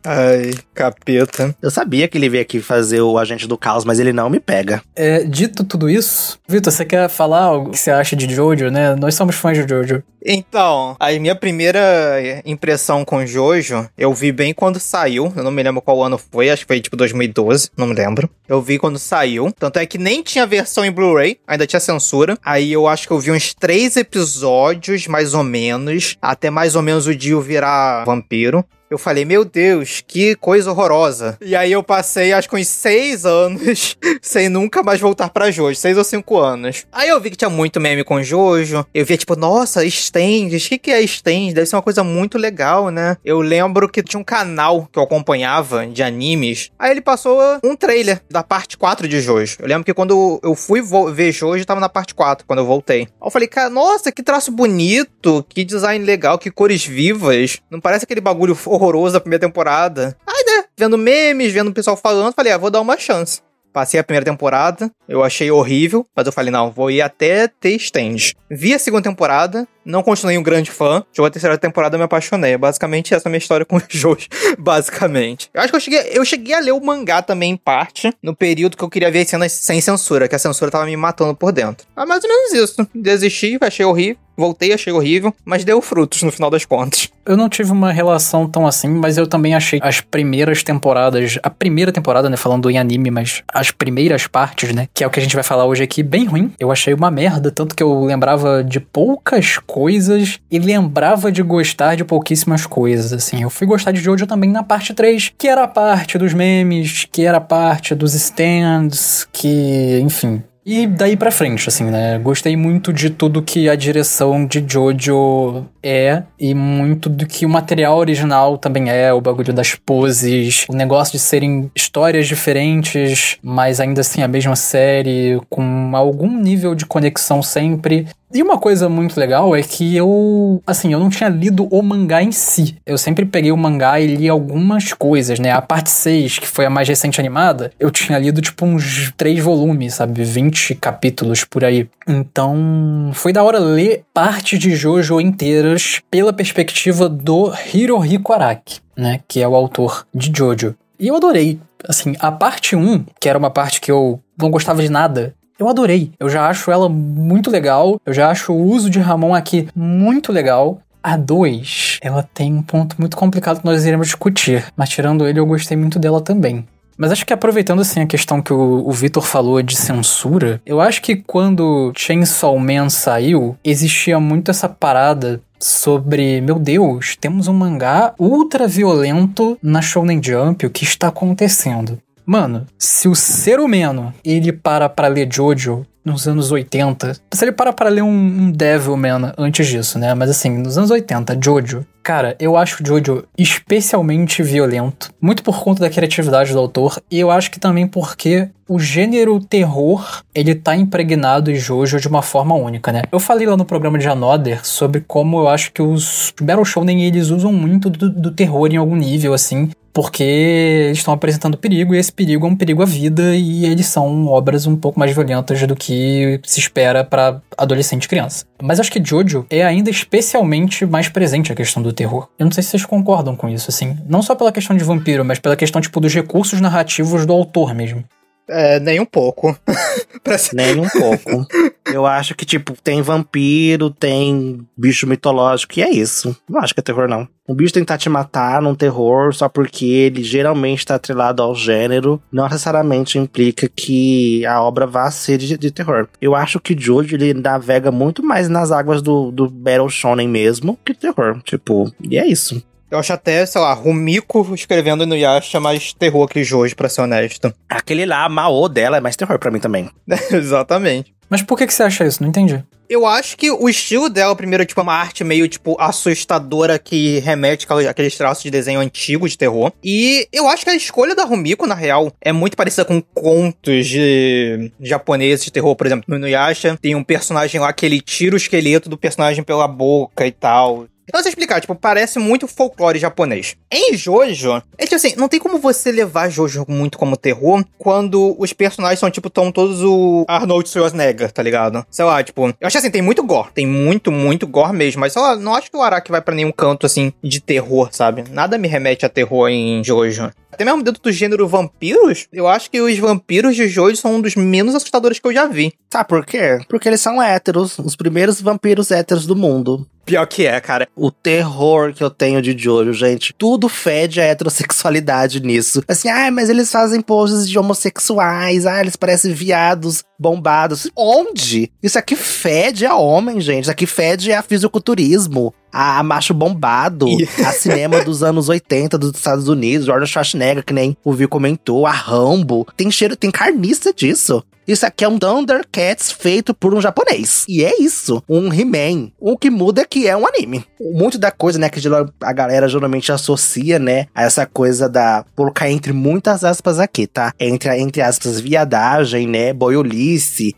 Ai, 0.06 0.54
capeta. 0.74 1.56
Eu 1.62 1.72
sabia 1.72 2.08
que 2.08 2.18
ele 2.18 2.30
veio 2.30 2.42
aqui 2.42 2.60
fazer 2.60 3.02
o 3.02 3.18
agente 3.18 3.48
do 3.48 3.58
caos, 3.58 3.86
mas 3.86 4.00
ele 4.00 4.12
não 4.14 4.30
me 4.30 4.40
pega. 4.40 4.82
É, 4.96 5.24
dito 5.24 5.64
tudo 5.64 5.90
isso, 5.90 6.38
Vitor, 6.48 6.72
você 6.72 6.86
quer 6.86 7.10
falar 7.10 7.44
algo 7.44 7.72
que 7.72 7.80
você 7.80 7.92
acha 7.92 8.16
de 8.16 8.34
Jojo, 8.34 8.70
né? 8.70 8.96
Nós 8.96 9.16
somos 9.16 9.36
fãs 9.36 9.58
de 9.58 9.68
Jojo. 9.68 10.04
Então, 10.26 10.96
a 11.00 11.12
minha 11.12 11.36
primeira 11.36 12.42
impressão 12.46 13.04
com 13.04 13.26
Jojo, 13.26 13.90
eu 13.98 14.14
vi 14.14 14.32
bem 14.32 14.54
quando 14.54 14.80
saiu. 14.80 15.32
Eu 15.36 15.44
não 15.44 15.52
me 15.52 15.62
lembro 15.62 15.82
qual 15.82 16.02
ano 16.02 16.18
foi, 16.18 16.50
acho 16.50 16.62
que 16.64 16.68
foi 16.68 16.80
tipo 16.80 16.96
2012, 16.96 17.72
não 17.78 17.88
me 17.88 17.94
lembro. 17.94 18.30
Eu 18.48 18.62
vi 18.62 18.80
quando 18.80 18.98
saiu. 18.98 19.52
Tanto 19.58 19.80
é 19.80 19.86
que 19.86 19.98
nem 19.98 20.24
tinha 20.24 20.46
versão 20.46 20.86
em 20.86 20.92
Blu-ray, 20.92 21.40
ainda 21.48 21.68
tinha 21.68 21.80
censura. 21.80 22.38
Aí 22.44 22.72
eu 22.72 22.88
acho 22.88 23.08
que 23.08 23.14
eu 23.14 23.20
vi 23.20 23.32
uns 23.32 23.54
três 23.54 23.98
episódios, 23.98 25.08
mais 25.08 25.34
ou 25.34 25.44
menos, 25.44 26.18
até 26.22 26.50
mais 26.50 26.76
ou 26.76 26.82
menos 26.82 27.08
o 27.08 27.16
Dio 27.16 27.42
virar 27.42 28.06
vampiro. 28.06 28.66
Eu 28.94 29.00
falei, 29.00 29.26
meu 29.26 29.44
Deus, 29.44 30.04
que 30.08 30.36
coisa 30.36 30.70
horrorosa. 30.70 31.36
E 31.42 31.56
aí 31.56 31.72
eu 31.72 31.82
passei, 31.82 32.32
acho 32.32 32.48
que 32.48 32.56
uns 32.56 32.68
seis 32.68 33.26
anos 33.26 33.98
sem 34.22 34.50
nunca 34.50 34.84
mais 34.84 35.02
voltar 35.02 35.32
pra 35.32 35.50
Jojo. 35.50 35.76
Seis 35.76 35.98
ou 35.98 36.04
cinco 36.04 36.38
anos. 36.38 36.86
Aí 36.92 37.10
eu 37.10 37.20
vi 37.20 37.32
que 37.32 37.36
tinha 37.36 37.50
muito 37.50 37.82
meme 37.82 38.04
com 38.04 38.22
Jojo. 38.22 38.86
Eu 38.94 39.04
via, 39.04 39.18
tipo, 39.18 39.36
nossa, 39.36 39.84
stands. 39.84 40.68
O 40.68 40.70
que, 40.70 40.78
que 40.78 40.92
é 40.92 41.02
stands? 41.02 41.56
Deve 41.56 41.66
ser 41.66 41.76
uma 41.76 41.82
coisa 41.82 42.04
muito 42.04 42.38
legal, 42.38 42.92
né? 42.92 43.18
Eu 43.26 43.42
lembro 43.42 43.90
que 43.90 44.04
tinha 44.04 44.20
um 44.20 44.24
canal 44.24 44.88
que 44.92 45.00
eu 45.00 45.04
acompanhava 45.04 45.88
de 45.88 46.04
animes. 46.04 46.70
Aí 46.78 46.92
ele 46.92 47.02
passou 47.02 47.40
um 47.64 47.76
trailer 47.76 48.22
da 48.30 48.44
parte 48.44 48.78
4 48.78 49.08
de 49.08 49.22
Jojo. 49.22 49.58
Eu 49.58 49.68
lembro 49.68 49.84
que 49.84 49.94
quando 49.96 50.40
eu 50.44 50.54
fui 50.54 50.84
ver 51.12 51.32
Jojo, 51.32 51.66
tava 51.66 51.82
na 51.82 51.90
parte 51.90 52.14
4, 52.14 52.46
quando 52.46 52.60
eu 52.60 52.66
voltei. 52.68 53.02
Aí 53.02 53.08
eu 53.28 53.32
falei, 53.32 53.48
cara, 53.48 53.72
nossa, 53.72 54.12
que 54.12 54.22
traço 54.22 54.52
bonito, 54.52 55.44
que 55.50 55.64
design 55.64 56.06
legal, 56.06 56.38
que 56.38 56.52
cores 56.52 56.86
vivas. 56.86 57.58
Não 57.72 57.82
parece 57.82 58.04
aquele 58.04 58.22
bagulho 58.22 58.56
horroroso 58.68 58.83
da 59.14 59.20
primeira 59.20 59.46
temporada. 59.46 60.18
Aí, 60.28 60.44
né, 60.46 60.66
vendo 60.78 60.98
memes, 60.98 61.54
vendo 61.54 61.70
o 61.70 61.74
pessoal 61.74 61.96
falando, 61.96 62.34
falei, 62.34 62.52
ah, 62.52 62.58
vou 62.58 62.70
dar 62.70 62.82
uma 62.82 62.98
chance. 62.98 63.42
Passei 63.72 64.00
a 64.00 64.04
primeira 64.04 64.26
temporada, 64.26 64.92
eu 65.10 65.24
achei 65.24 65.50
horrível, 65.50 66.06
mas 66.16 66.28
eu 66.28 66.32
falei, 66.32 66.52
não, 66.52 66.72
vou 66.72 66.92
ir 66.92 67.02
até 67.02 67.48
ter 67.48 67.72
stand. 67.78 68.34
Vi 68.50 68.72
a 68.72 68.78
segunda 68.78 69.10
temporada, 69.10 69.68
não 69.86 70.04
continuei 70.04 70.38
um 70.38 70.44
grande 70.44 70.72
fã. 70.72 71.04
Chegou 71.12 71.28
a 71.28 71.30
terceira 71.30 71.58
temporada, 71.58 71.98
me 71.98 72.04
apaixonei. 72.04 72.54
É 72.54 72.58
basicamente 72.58 73.14
essa 73.14 73.28
a 73.28 73.30
minha 73.30 73.38
história 73.38 73.66
com 73.66 73.78
o 73.78 73.82
Jojo, 73.90 74.28
basicamente. 74.58 75.50
Eu 75.54 75.62
acho 75.62 75.70
que 75.70 75.76
eu 75.76 75.80
cheguei, 75.80 76.00
eu 76.12 76.26
cheguei 76.26 76.54
a 76.54 76.60
ler 76.60 76.72
o 76.72 76.84
mangá 76.84 77.22
também 77.22 77.52
em 77.52 77.58
parte, 77.58 78.12
no 78.22 78.36
período 78.36 78.78
que 78.78 78.84
eu 78.84 78.90
queria 78.90 79.12
ver 79.12 79.26
cenas 79.26 79.52
sem 79.52 79.80
censura, 79.82 80.28
que 80.28 80.36
a 80.36 80.40
censura 80.40 80.72
tava 80.72 80.86
me 80.86 80.96
matando 80.98 81.36
por 81.36 81.52
dentro. 81.52 81.86
Ah, 81.96 82.06
mais 82.06 82.24
ou 82.24 82.30
menos 82.30 82.54
isso. 82.54 82.88
Desisti, 82.94 83.58
achei 83.62 83.86
horrível. 83.86 84.18
Voltei, 84.36 84.74
achei 84.74 84.92
horrível, 84.92 85.34
mas 85.46 85.64
deu 85.64 85.80
frutos 85.80 86.24
no 86.24 86.32
final 86.32 86.50
das 86.50 86.66
contas. 86.66 87.08
Eu 87.24 87.38
não 87.38 87.48
tive 87.48 87.72
uma 87.72 87.92
relação 87.92 88.50
tão 88.50 88.66
assim, 88.66 88.90
mas 88.90 89.18
eu 89.18 89.28
também 89.28 89.54
achei 89.54 89.80
as 89.84 90.02
primeiras 90.02 90.64
temporadas, 90.64 91.38
a 91.44 91.50
primeira 91.52 91.92
temporada, 91.92 92.30
né, 92.30 92.36
falando 92.36 92.70
em 92.70 92.78
anime, 92.80 93.12
mas 93.12 93.44
as 93.54 93.70
primeiras 93.70 94.26
partes, 94.26 94.74
né, 94.74 94.88
que 94.94 95.04
é 95.04 95.08
o 95.08 95.10
que 95.10 95.20
a 95.20 95.24
gente 95.24 95.36
vai 95.36 95.44
falar 95.44 95.66
hoje 95.66 95.84
aqui, 95.84 96.02
bem 96.02 96.26
ruim. 96.26 96.52
Eu 96.60 96.72
achei 96.72 96.94
uma 96.96 97.12
merda, 97.12 97.52
tanto 97.52 97.76
que 97.76 97.84
eu 97.84 98.04
lembrava 98.04 98.64
de 98.64 98.80
poucas 98.80 99.60
coisas 99.74 100.40
e 100.52 100.60
lembrava 100.60 101.32
de 101.32 101.42
gostar 101.42 101.96
de 101.96 102.06
pouquíssimas 102.06 102.68
coisas, 102.68 103.12
assim. 103.12 103.42
Eu 103.42 103.50
fui 103.50 103.66
gostar 103.66 103.92
de 103.92 104.00
Jojo 104.00 104.28
também 104.28 104.52
na 104.52 104.62
parte 104.62 104.94
3, 104.94 105.34
que 105.36 105.48
era 105.48 105.64
a 105.64 105.68
parte 105.68 106.16
dos 106.16 106.32
memes, 106.32 107.08
que 107.12 107.26
era 107.26 107.38
a 107.38 107.42
parte 107.42 107.96
dos 107.96 108.14
stands, 108.14 109.28
que, 109.34 110.00
enfim, 110.04 110.44
e 110.66 110.88
daí 110.88 111.18
pra 111.18 111.32
frente, 111.32 111.68
assim, 111.68 111.86
né? 111.86 112.18
Gostei 112.20 112.56
muito 112.56 112.94
de 112.94 113.10
tudo 113.10 113.42
que 113.42 113.70
a 113.70 113.76
direção 113.76 114.46
de 114.46 114.64
Jojo 114.66 115.66
é 115.82 116.24
e 116.40 116.54
muito 116.54 117.10
do 117.10 117.26
que 117.26 117.46
o 117.46 117.50
material 117.50 117.98
original 117.98 118.58
também 118.58 118.90
é, 118.90 119.12
o 119.12 119.20
bagulho 119.20 119.52
das 119.52 119.76
poses, 119.76 120.66
o 120.70 120.74
negócio 120.74 121.12
de 121.12 121.20
serem 121.20 121.70
histórias 121.76 122.28
diferentes, 122.28 123.38
mas 123.44 123.80
ainda 123.80 124.02
assim 124.02 124.24
a 124.24 124.28
mesma 124.28 124.56
série, 124.56 125.40
com 125.50 125.92
algum 125.94 126.40
nível 126.40 126.74
de 126.74 126.86
conexão 126.86 127.44
sempre. 127.44 128.08
E 128.34 128.42
uma 128.42 128.58
coisa 128.58 128.90
muito 128.90 129.20
legal 129.20 129.56
é 129.56 129.62
que 129.62 129.96
eu, 129.96 130.60
assim, 130.66 130.92
eu 130.92 131.00
não 131.00 131.08
tinha 131.12 131.30
lido 131.30 131.68
o 131.70 131.84
mangá 131.84 132.24
em 132.24 132.32
si. 132.32 132.76
Eu 132.84 132.98
sempre 132.98 133.26
peguei 133.26 133.52
o 133.52 133.58
mangá 133.58 134.00
e 134.00 134.08
li 134.08 134.28
algumas 134.28 134.92
coisas, 134.92 135.38
né? 135.38 135.52
A 135.52 135.62
parte 135.62 135.92
6, 135.92 136.40
que 136.40 136.48
foi 136.48 136.66
a 136.66 136.70
mais 136.70 136.88
recente 136.88 137.20
animada, 137.20 137.72
eu 137.80 137.92
tinha 137.92 138.18
lido 138.18 138.42
tipo 138.42 138.66
uns 138.66 139.14
três 139.16 139.38
volumes, 139.38 139.94
sabe? 139.94 140.24
20 140.24 140.53
capítulos 140.80 141.44
por 141.44 141.64
aí. 141.64 141.90
Então, 142.08 143.12
foi 143.14 143.34
da 143.34 143.44
hora 143.44 143.60
ler 143.60 144.04
parte 144.14 144.58
de 144.58 144.76
Jojo 144.76 145.20
inteiras 145.20 146.02
pela 146.10 146.34
perspectiva 146.34 147.08
do 147.08 147.54
Hirohiko 147.74 148.34
Araki, 148.34 148.80
né? 148.96 149.20
Que 149.28 149.42
é 149.42 149.48
o 149.48 149.56
autor 149.56 150.06
de 150.14 150.32
Jojo. 150.36 150.76
E 151.00 151.08
eu 151.08 151.16
adorei. 151.16 151.60
Assim, 151.88 152.16
a 152.20 152.32
parte 152.32 152.76
1, 152.76 153.06
que 153.20 153.28
era 153.28 153.38
uma 153.38 153.50
parte 153.50 153.82
que 153.82 153.92
eu 153.92 154.22
não 154.38 154.50
gostava 154.50 154.82
de 154.82 154.90
nada, 154.90 155.34
eu 155.60 155.68
adorei. 155.68 156.12
Eu 156.20 156.30
já 156.30 156.48
acho 156.48 156.72
ela 156.72 156.90
muito 156.90 157.50
legal. 157.50 158.00
Eu 158.06 158.14
já 158.14 158.30
acho 158.30 158.54
o 158.54 158.64
uso 158.64 158.90
de 158.90 159.00
Ramon 159.00 159.34
aqui 159.34 159.68
muito 159.76 160.32
legal. 160.32 160.80
A 161.02 161.18
2, 161.18 162.00
ela 162.02 162.24
tem 162.34 162.54
um 162.54 162.62
ponto 162.62 162.96
muito 162.98 163.18
complicado 163.18 163.60
que 163.60 163.66
nós 163.66 163.86
iremos 163.86 164.08
discutir. 164.08 164.66
Mas 164.76 164.90
tirando 164.90 165.28
ele, 165.28 165.40
eu 165.40 165.46
gostei 165.46 165.76
muito 165.76 166.00
dela 166.00 166.22
também. 166.22 166.66
Mas 166.98 167.12
acho 167.12 167.26
que 167.26 167.34
aproveitando 167.34 167.82
assim 167.82 168.02
a 168.02 168.08
questão 168.08 168.42
que 168.42 168.54
o, 168.54 168.88
o 168.88 168.92
Vitor 168.92 169.24
falou 169.24 169.62
de 169.62 169.76
censura, 169.76 170.62
eu 170.66 170.80
acho 170.80 171.02
que 171.02 171.16
quando 171.16 171.92
Chainsaw 171.96 172.58
Man 172.60 172.90
saiu, 172.90 173.58
existia 173.64 174.20
muito 174.20 174.52
essa 174.52 174.70
parada 174.70 175.42
sobre, 175.60 176.42
meu 176.42 176.60
Deus, 176.60 177.16
temos 177.20 177.48
um 177.48 177.54
mangá 177.54 178.14
ultra 178.20 178.68
violento 178.68 179.58
na 179.62 179.82
Shonen 179.82 180.22
Jump, 180.22 180.66
o 180.66 180.70
que 180.70 180.84
está 180.84 181.08
acontecendo? 181.08 182.00
Mano, 182.26 182.66
se 182.78 183.08
o 183.08 183.16
ser 183.16 183.60
humano 183.60 184.14
ele 184.24 184.52
para 184.52 184.88
pra 184.88 185.08
ler 185.08 185.28
Jojo 185.32 185.86
nos 186.06 186.28
anos 186.28 186.52
80, 186.52 187.18
se 187.32 187.46
ele 187.46 187.52
para 187.52 187.72
pra 187.72 187.90
ler 187.90 188.02
um, 188.02 188.10
um 188.10 188.52
Devilman 188.52 189.34
antes 189.38 189.68
disso, 189.68 189.98
né? 189.98 190.14
Mas 190.14 190.30
assim, 190.30 190.50
nos 190.50 190.78
anos 190.78 190.92
80, 190.92 191.38
Jojo, 191.42 191.86
cara, 192.04 192.36
eu 192.38 192.58
acho 192.58 192.84
Jojo 192.86 193.24
especialmente 193.38 194.44
violento, 194.44 195.10
muito 195.22 195.42
por 195.42 195.64
conta 195.64 195.82
da 195.82 195.90
criatividade 195.90 196.52
do 196.52 196.60
autor, 196.60 197.02
e 197.10 197.20
eu 197.20 197.32
acho 197.32 197.50
que 197.50 197.60
também 197.60 197.88
porque 197.88 198.50
o 198.68 198.80
gênero 198.80 199.40
terror, 199.40 200.22
ele 200.36 200.54
tá 200.54 200.76
impregnado 200.76 201.50
em 201.50 201.56
Jojo 201.56 202.00
de 202.00 202.08
uma 202.08 202.22
forma 202.22 202.56
única, 202.56 202.92
né? 202.92 203.04
Eu 203.12 203.20
falei 203.20 203.48
lá 203.48 203.56
no 203.56 203.66
programa 203.66 203.98
de 203.98 204.08
Another 204.08 204.66
sobre 204.66 205.02
como 205.02 205.40
eu 205.40 205.48
acho 205.48 205.72
que 205.72 205.82
os 205.82 206.34
Battle 206.42 206.66
Shonen, 206.66 207.04
eles 207.04 207.30
usam 207.30 207.54
muito 207.54 207.90
do, 207.90 208.10
do 208.10 208.32
terror 208.32 208.68
em 208.72 208.78
algum 208.78 208.96
nível, 208.96 209.34
assim, 209.34 209.70
porque 209.94 210.24
eles 210.24 210.98
estão 210.98 211.14
apresentando 211.14 211.56
perigo 211.56 211.94
e 211.94 212.00
esse 212.00 212.12
perigo 212.12 212.48
é 212.48 212.50
um 212.50 212.56
perigo 212.56 212.82
à 212.82 212.86
vida 212.86 213.36
e 213.36 213.66
eles 213.66 213.86
são 213.86 214.28
obras 214.28 214.66
um 214.66 214.76
pouco 214.76 215.00
mais 215.00 215.14
violentas 215.14 215.62
do 215.68 215.76
que 215.76 216.42
se 216.44 216.60
espera 216.60 217.04
para 217.04 217.40
adolescente 217.56 218.06
e 218.06 218.10
criança. 218.10 218.46
Mas 218.62 218.80
acho 218.80 218.92
que 218.92 219.04
Jojo 219.04 219.46
é 219.50 219.64
ainda 219.64 219.92
especialmente 219.92 220.86
mais 220.86 221.08
presente 221.10 221.52
a 221.52 221.56
questão 221.56 221.84
do 221.84 221.93
terror. 221.94 222.28
Eu 222.38 222.46
não 222.46 222.52
sei 222.52 222.64
se 222.64 222.70
vocês 222.70 222.86
concordam 222.86 223.36
com 223.36 223.48
isso, 223.48 223.70
assim. 223.70 223.98
Não 224.08 224.22
só 224.22 224.36
pela 224.36 224.52
questão 224.52 224.76
de 224.76 224.84
vampiro, 224.84 225.24
mas 225.24 225.40
pela 225.40 225.56
questão, 225.56 225.82
tipo, 225.82 226.00
dos 226.00 226.14
recursos 226.14 226.60
narrativos 226.60 227.26
do 227.26 227.34
autor 227.34 227.74
mesmo. 227.74 228.04
É, 228.48 228.80
nem 228.80 229.00
um 229.00 229.06
pouco. 229.06 229.58
nem 230.54 230.80
um 230.80 230.88
pouco. 230.90 231.48
Eu 231.92 232.06
acho 232.06 232.36
que, 232.36 232.46
tipo, 232.46 232.74
tem 232.82 233.02
vampiro, 233.02 233.90
tem 233.90 234.66
bicho 234.78 235.08
mitológico, 235.08 235.80
e 235.80 235.84
é 235.84 235.90
isso. 235.90 236.36
Não 236.50 236.60
acho 236.60 236.74
que 236.74 236.80
é 236.80 236.84
terror, 236.84 237.08
não. 237.08 237.28
Um 237.48 237.54
bicho 237.54 237.74
tentar 237.74 237.98
te 237.98 238.08
matar 238.10 238.62
num 238.62 238.74
terror 238.74 239.34
só 239.34 239.50
porque 239.50 239.86
ele 239.86 240.24
geralmente 240.24 240.80
está 240.80 240.96
atrelado 240.96 241.42
ao 241.42 241.54
gênero, 241.54 242.22
não 242.32 242.46
necessariamente 242.48 243.18
implica 243.18 243.68
que 243.68 244.46
a 244.46 244.62
obra 244.62 244.88
vá 244.88 245.12
ser 245.12 245.38
de, 245.38 245.58
de 245.58 245.72
terror. 245.72 246.08
Eu 246.22 246.36
acho 246.36 246.60
que 246.60 246.78
Jojo 246.78 247.16
ele 247.16 247.34
navega 247.34 247.92
muito 247.92 248.24
mais 248.24 248.48
nas 248.48 248.72
águas 248.72 249.02
do, 249.02 249.30
do 249.30 249.50
Battle 249.50 249.90
Shonen 249.90 250.28
mesmo 250.28 250.80
que 250.86 250.94
terror. 250.94 251.42
Tipo, 251.44 251.92
e 252.02 252.18
é 252.18 252.26
isso. 252.26 252.64
Eu 252.94 253.00
acho 253.00 253.12
até, 253.12 253.44
sei 253.44 253.60
lá, 253.60 253.74
Rumiko 253.74 254.54
escrevendo 254.54 255.04
no 255.08 255.16
Yasha 255.16 255.60
mais 255.60 255.94
terror 255.94 256.28
que 256.28 256.44
Jojo, 256.44 256.76
pra 256.76 256.88
ser 256.88 257.02
honesto. 257.02 257.52
Aquele 257.68 258.06
lá, 258.06 258.30
Mao 258.30 258.70
dela, 258.70 258.98
é 258.98 259.02
mais 259.02 259.16
terror 259.16 259.40
para 259.40 259.50
mim 259.50 259.60
também. 259.60 259.90
Exatamente. 260.32 261.12
Mas 261.28 261.42
por 261.42 261.58
que, 261.58 261.66
que 261.66 261.74
você 261.74 261.82
acha 261.82 262.06
isso? 262.06 262.22
Não 262.22 262.30
entendi. 262.30 262.64
Eu 262.88 263.08
acho 263.08 263.36
que 263.36 263.50
o 263.50 263.68
estilo 263.68 264.12
dela, 264.12 264.36
primeiro, 264.36 264.64
tipo, 264.64 264.80
é 264.80 264.84
uma 264.84 264.94
arte 264.94 265.24
meio, 265.24 265.48
tipo, 265.48 265.76
assustadora 265.80 266.78
que 266.78 267.18
remete 267.18 267.66
àqueles 267.90 268.16
traços 268.16 268.44
de 268.44 268.52
desenho 268.52 268.80
antigo 268.80 269.28
de 269.28 269.36
terror. 269.36 269.72
E 269.84 270.28
eu 270.32 270.48
acho 270.48 270.64
que 270.64 270.70
a 270.70 270.76
escolha 270.76 271.16
da 271.16 271.24
Rumiko, 271.24 271.66
na 271.66 271.74
real, 271.74 272.14
é 272.22 272.32
muito 272.32 272.56
parecida 272.56 272.86
com 272.86 273.02
contos 273.02 273.88
de 273.88 274.72
japoneses 274.80 275.46
de 275.46 275.52
terror. 275.52 275.76
Por 275.76 275.88
exemplo, 275.88 276.06
no 276.08 276.18
Inuyasha 276.18 276.78
tem 276.80 276.94
um 276.94 277.04
personagem 277.04 277.60
lá 277.60 277.74
que 277.74 277.88
ele 277.88 278.00
tira 278.00 278.36
o 278.36 278.38
esqueleto 278.38 278.88
do 278.88 279.00
personagem 279.00 279.44
pela 279.44 279.68
boca 279.68 280.28
e 280.28 280.32
tal. 280.32 280.86
Eu 281.12 281.20
explicar, 281.34 281.60
tipo, 281.60 281.76
parece 281.76 282.20
muito 282.20 282.48
folclore 282.48 283.00
japonês. 283.00 283.56
Em 283.72 283.96
Jojo, 283.96 284.62
é 284.78 284.84
tipo 284.84 284.96
assim, 284.96 285.14
não 285.18 285.28
tem 285.28 285.40
como 285.40 285.60
você 285.60 285.92
levar 285.92 286.30
Jojo 286.30 286.66
muito 286.68 286.98
como 286.98 287.18
terror 287.18 287.64
quando 287.78 288.36
os 288.40 288.54
personagens 288.54 289.00
são, 289.00 289.12
tipo, 289.12 289.30
tão 289.30 289.52
todos 289.52 289.82
o 289.84 290.26
Arnold 290.28 290.70
Schwarzenegger, 290.70 291.32
tá 291.32 291.44
ligado? 291.44 291.86
Sei 291.90 292.06
lá, 292.06 292.24
tipo, 292.24 292.48
eu 292.48 292.68
acho 292.68 292.78
assim, 292.78 292.92
tem 292.92 293.02
muito 293.02 293.24
gore, 293.24 293.50
tem 293.54 293.66
muito, 293.66 294.12
muito 294.12 294.48
gore 294.48 294.76
mesmo, 294.76 295.02
mas 295.02 295.14
sei 295.14 295.22
lá, 295.22 295.36
não 295.36 295.54
acho 295.54 295.70
que 295.70 295.78
o 295.78 295.82
Araki 295.82 296.12
vai 296.12 296.22
para 296.22 296.36
nenhum 296.36 296.52
canto, 296.52 296.86
assim, 296.86 297.12
de 297.22 297.42
terror, 297.42 297.90
sabe? 297.92 298.24
Nada 298.30 298.58
me 298.58 298.68
remete 298.68 299.06
a 299.06 299.10
terror 299.10 299.50
em 299.50 299.84
Jojo. 299.84 300.32
Até 300.52 300.64
mesmo 300.64 300.84
dentro 300.84 301.02
do 301.02 301.12
gênero 301.12 301.48
vampiros, 301.48 302.28
eu 302.32 302.48
acho 302.48 302.70
que 302.70 302.80
os 302.80 302.98
vampiros 303.00 303.56
de 303.56 303.68
Jojo 303.68 303.98
são 303.98 304.16
um 304.16 304.22
dos 304.22 304.36
menos 304.36 304.76
assustadores 304.76 305.18
que 305.18 305.28
eu 305.28 305.34
já 305.34 305.48
vi. 305.48 305.74
Sabe 305.92 306.08
por 306.08 306.24
quê? 306.24 306.60
Porque 306.70 306.88
eles 306.88 307.02
são 307.02 307.22
héteros, 307.22 307.80
os 307.80 307.96
primeiros 307.96 308.40
vampiros 308.40 308.92
héteros 308.92 309.26
do 309.26 309.36
mundo. 309.36 309.88
Pior 310.06 310.26
que 310.26 310.46
é, 310.46 310.60
cara. 310.60 310.88
O 310.96 311.10
terror 311.10 311.94
que 311.94 312.04
eu 312.04 312.10
tenho 312.10 312.42
de 312.42 312.56
Jojo, 312.58 312.94
gente. 312.94 313.34
Tudo 313.38 313.70
fede 313.70 314.20
a 314.20 314.26
heterossexualidade 314.26 315.42
nisso. 315.42 315.84
Assim, 315.88 316.10
ah, 316.10 316.30
mas 316.30 316.50
eles 316.50 316.72
fazem 316.72 317.02
poses 317.02 317.48
de 317.48 317.58
homossexuais. 317.58 318.66
Ah, 318.66 318.82
eles 318.82 318.96
parecem 318.96 319.34
viados 319.34 320.04
bombados. 320.24 320.90
Onde? 320.96 321.70
Isso 321.84 322.00
aqui 322.00 322.16
fede 322.16 322.86
a 322.86 322.96
homem, 322.96 323.42
gente. 323.42 323.64
Isso 323.64 323.72
aqui 323.72 323.86
fede 323.86 324.32
a 324.32 324.42
fisiculturismo 324.42 325.54
a 325.74 326.04
macho 326.04 326.36
bombado, 326.36 327.08
a 327.44 327.52
cinema 327.52 328.04
dos 328.04 328.22
anos 328.22 328.48
80 328.48 328.96
dos 328.96 329.10
Estados 329.16 329.48
Unidos, 329.48 329.88
Jordan 329.88 330.06
Schwarzenegger, 330.06 330.64
que 330.64 330.72
nem 330.72 330.96
o 331.04 331.12
Vi 331.12 331.28
comentou, 331.28 331.88
a 331.88 331.92
Rambo. 331.92 332.68
Tem 332.78 332.92
cheiro, 332.92 333.16
tem 333.16 333.32
carniça 333.32 333.92
disso. 333.92 334.44
Isso 334.66 334.86
aqui 334.86 335.04
é 335.04 335.10
um 335.10 335.20
Thundercats 335.20 336.12
feito 336.12 336.54
por 336.54 336.74
um 336.74 336.80
japonês. 336.80 337.44
E 337.50 337.66
é 337.66 337.82
isso, 337.82 338.24
um 338.30 338.54
He-Man. 338.54 339.12
O 339.20 339.38
que 339.38 339.50
muda 339.50 339.82
é 339.82 339.86
que 339.86 340.08
é 340.08 340.16
um 340.16 340.26
anime. 340.26 340.64
Muito 340.80 341.18
da 341.18 341.32
coisa, 341.32 341.60
né, 341.60 341.68
que 341.70 341.82
a 342.22 342.34
galera 342.34 342.70
geralmente 342.70 343.12
associa, 343.12 343.78
né, 343.78 344.08
a 344.16 344.24
essa 344.24 344.46
coisa 344.46 344.88
da. 344.88 345.26
colocar 345.36 345.70
entre 345.70 345.92
muitas 345.92 346.46
aspas 346.46 346.80
aqui, 346.80 347.06
tá? 347.06 347.34
Entre, 347.38 347.78
entre 347.78 348.02
aspas, 348.02 348.40
viadagem, 348.40 349.28
né, 349.28 349.52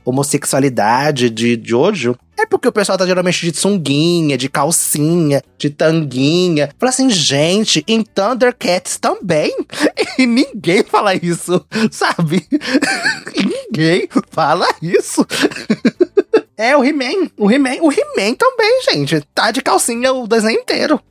homossexualidade 0.03 1.29
de 1.29 1.59
Jojo. 1.63 2.17
É 2.38 2.45
porque 2.45 2.67
o 2.67 2.71
pessoal 2.71 2.97
tá 2.97 3.05
geralmente 3.05 3.50
de 3.50 3.57
sunguinha, 3.57 4.38
de 4.38 4.50
calcinha, 4.50 5.41
de 5.57 5.69
tanguinha. 5.69 6.69
Fala 6.77 6.89
assim, 6.89 7.09
gente, 7.09 7.83
em 7.88 8.03
Thundercats 8.03 8.97
também. 8.97 9.53
E 10.17 10.25
ninguém 10.25 10.81
fala 10.81 11.13
isso, 11.13 11.65
sabe? 11.91 12.47
ninguém 13.35 14.07
fala 14.31 14.65
isso. 14.81 15.25
É, 16.57 16.75
o 16.77 16.83
He-Man. 16.83 17.29
O 17.38 17.51
He-Man. 17.51 17.81
O 17.81 17.91
He-Man 17.91 18.33
também, 18.35 18.81
gente. 18.89 19.21
Tá 19.33 19.51
de 19.51 19.62
calcinha 19.62 20.13
o 20.13 20.25
desenho 20.25 20.59
inteiro. 20.59 21.01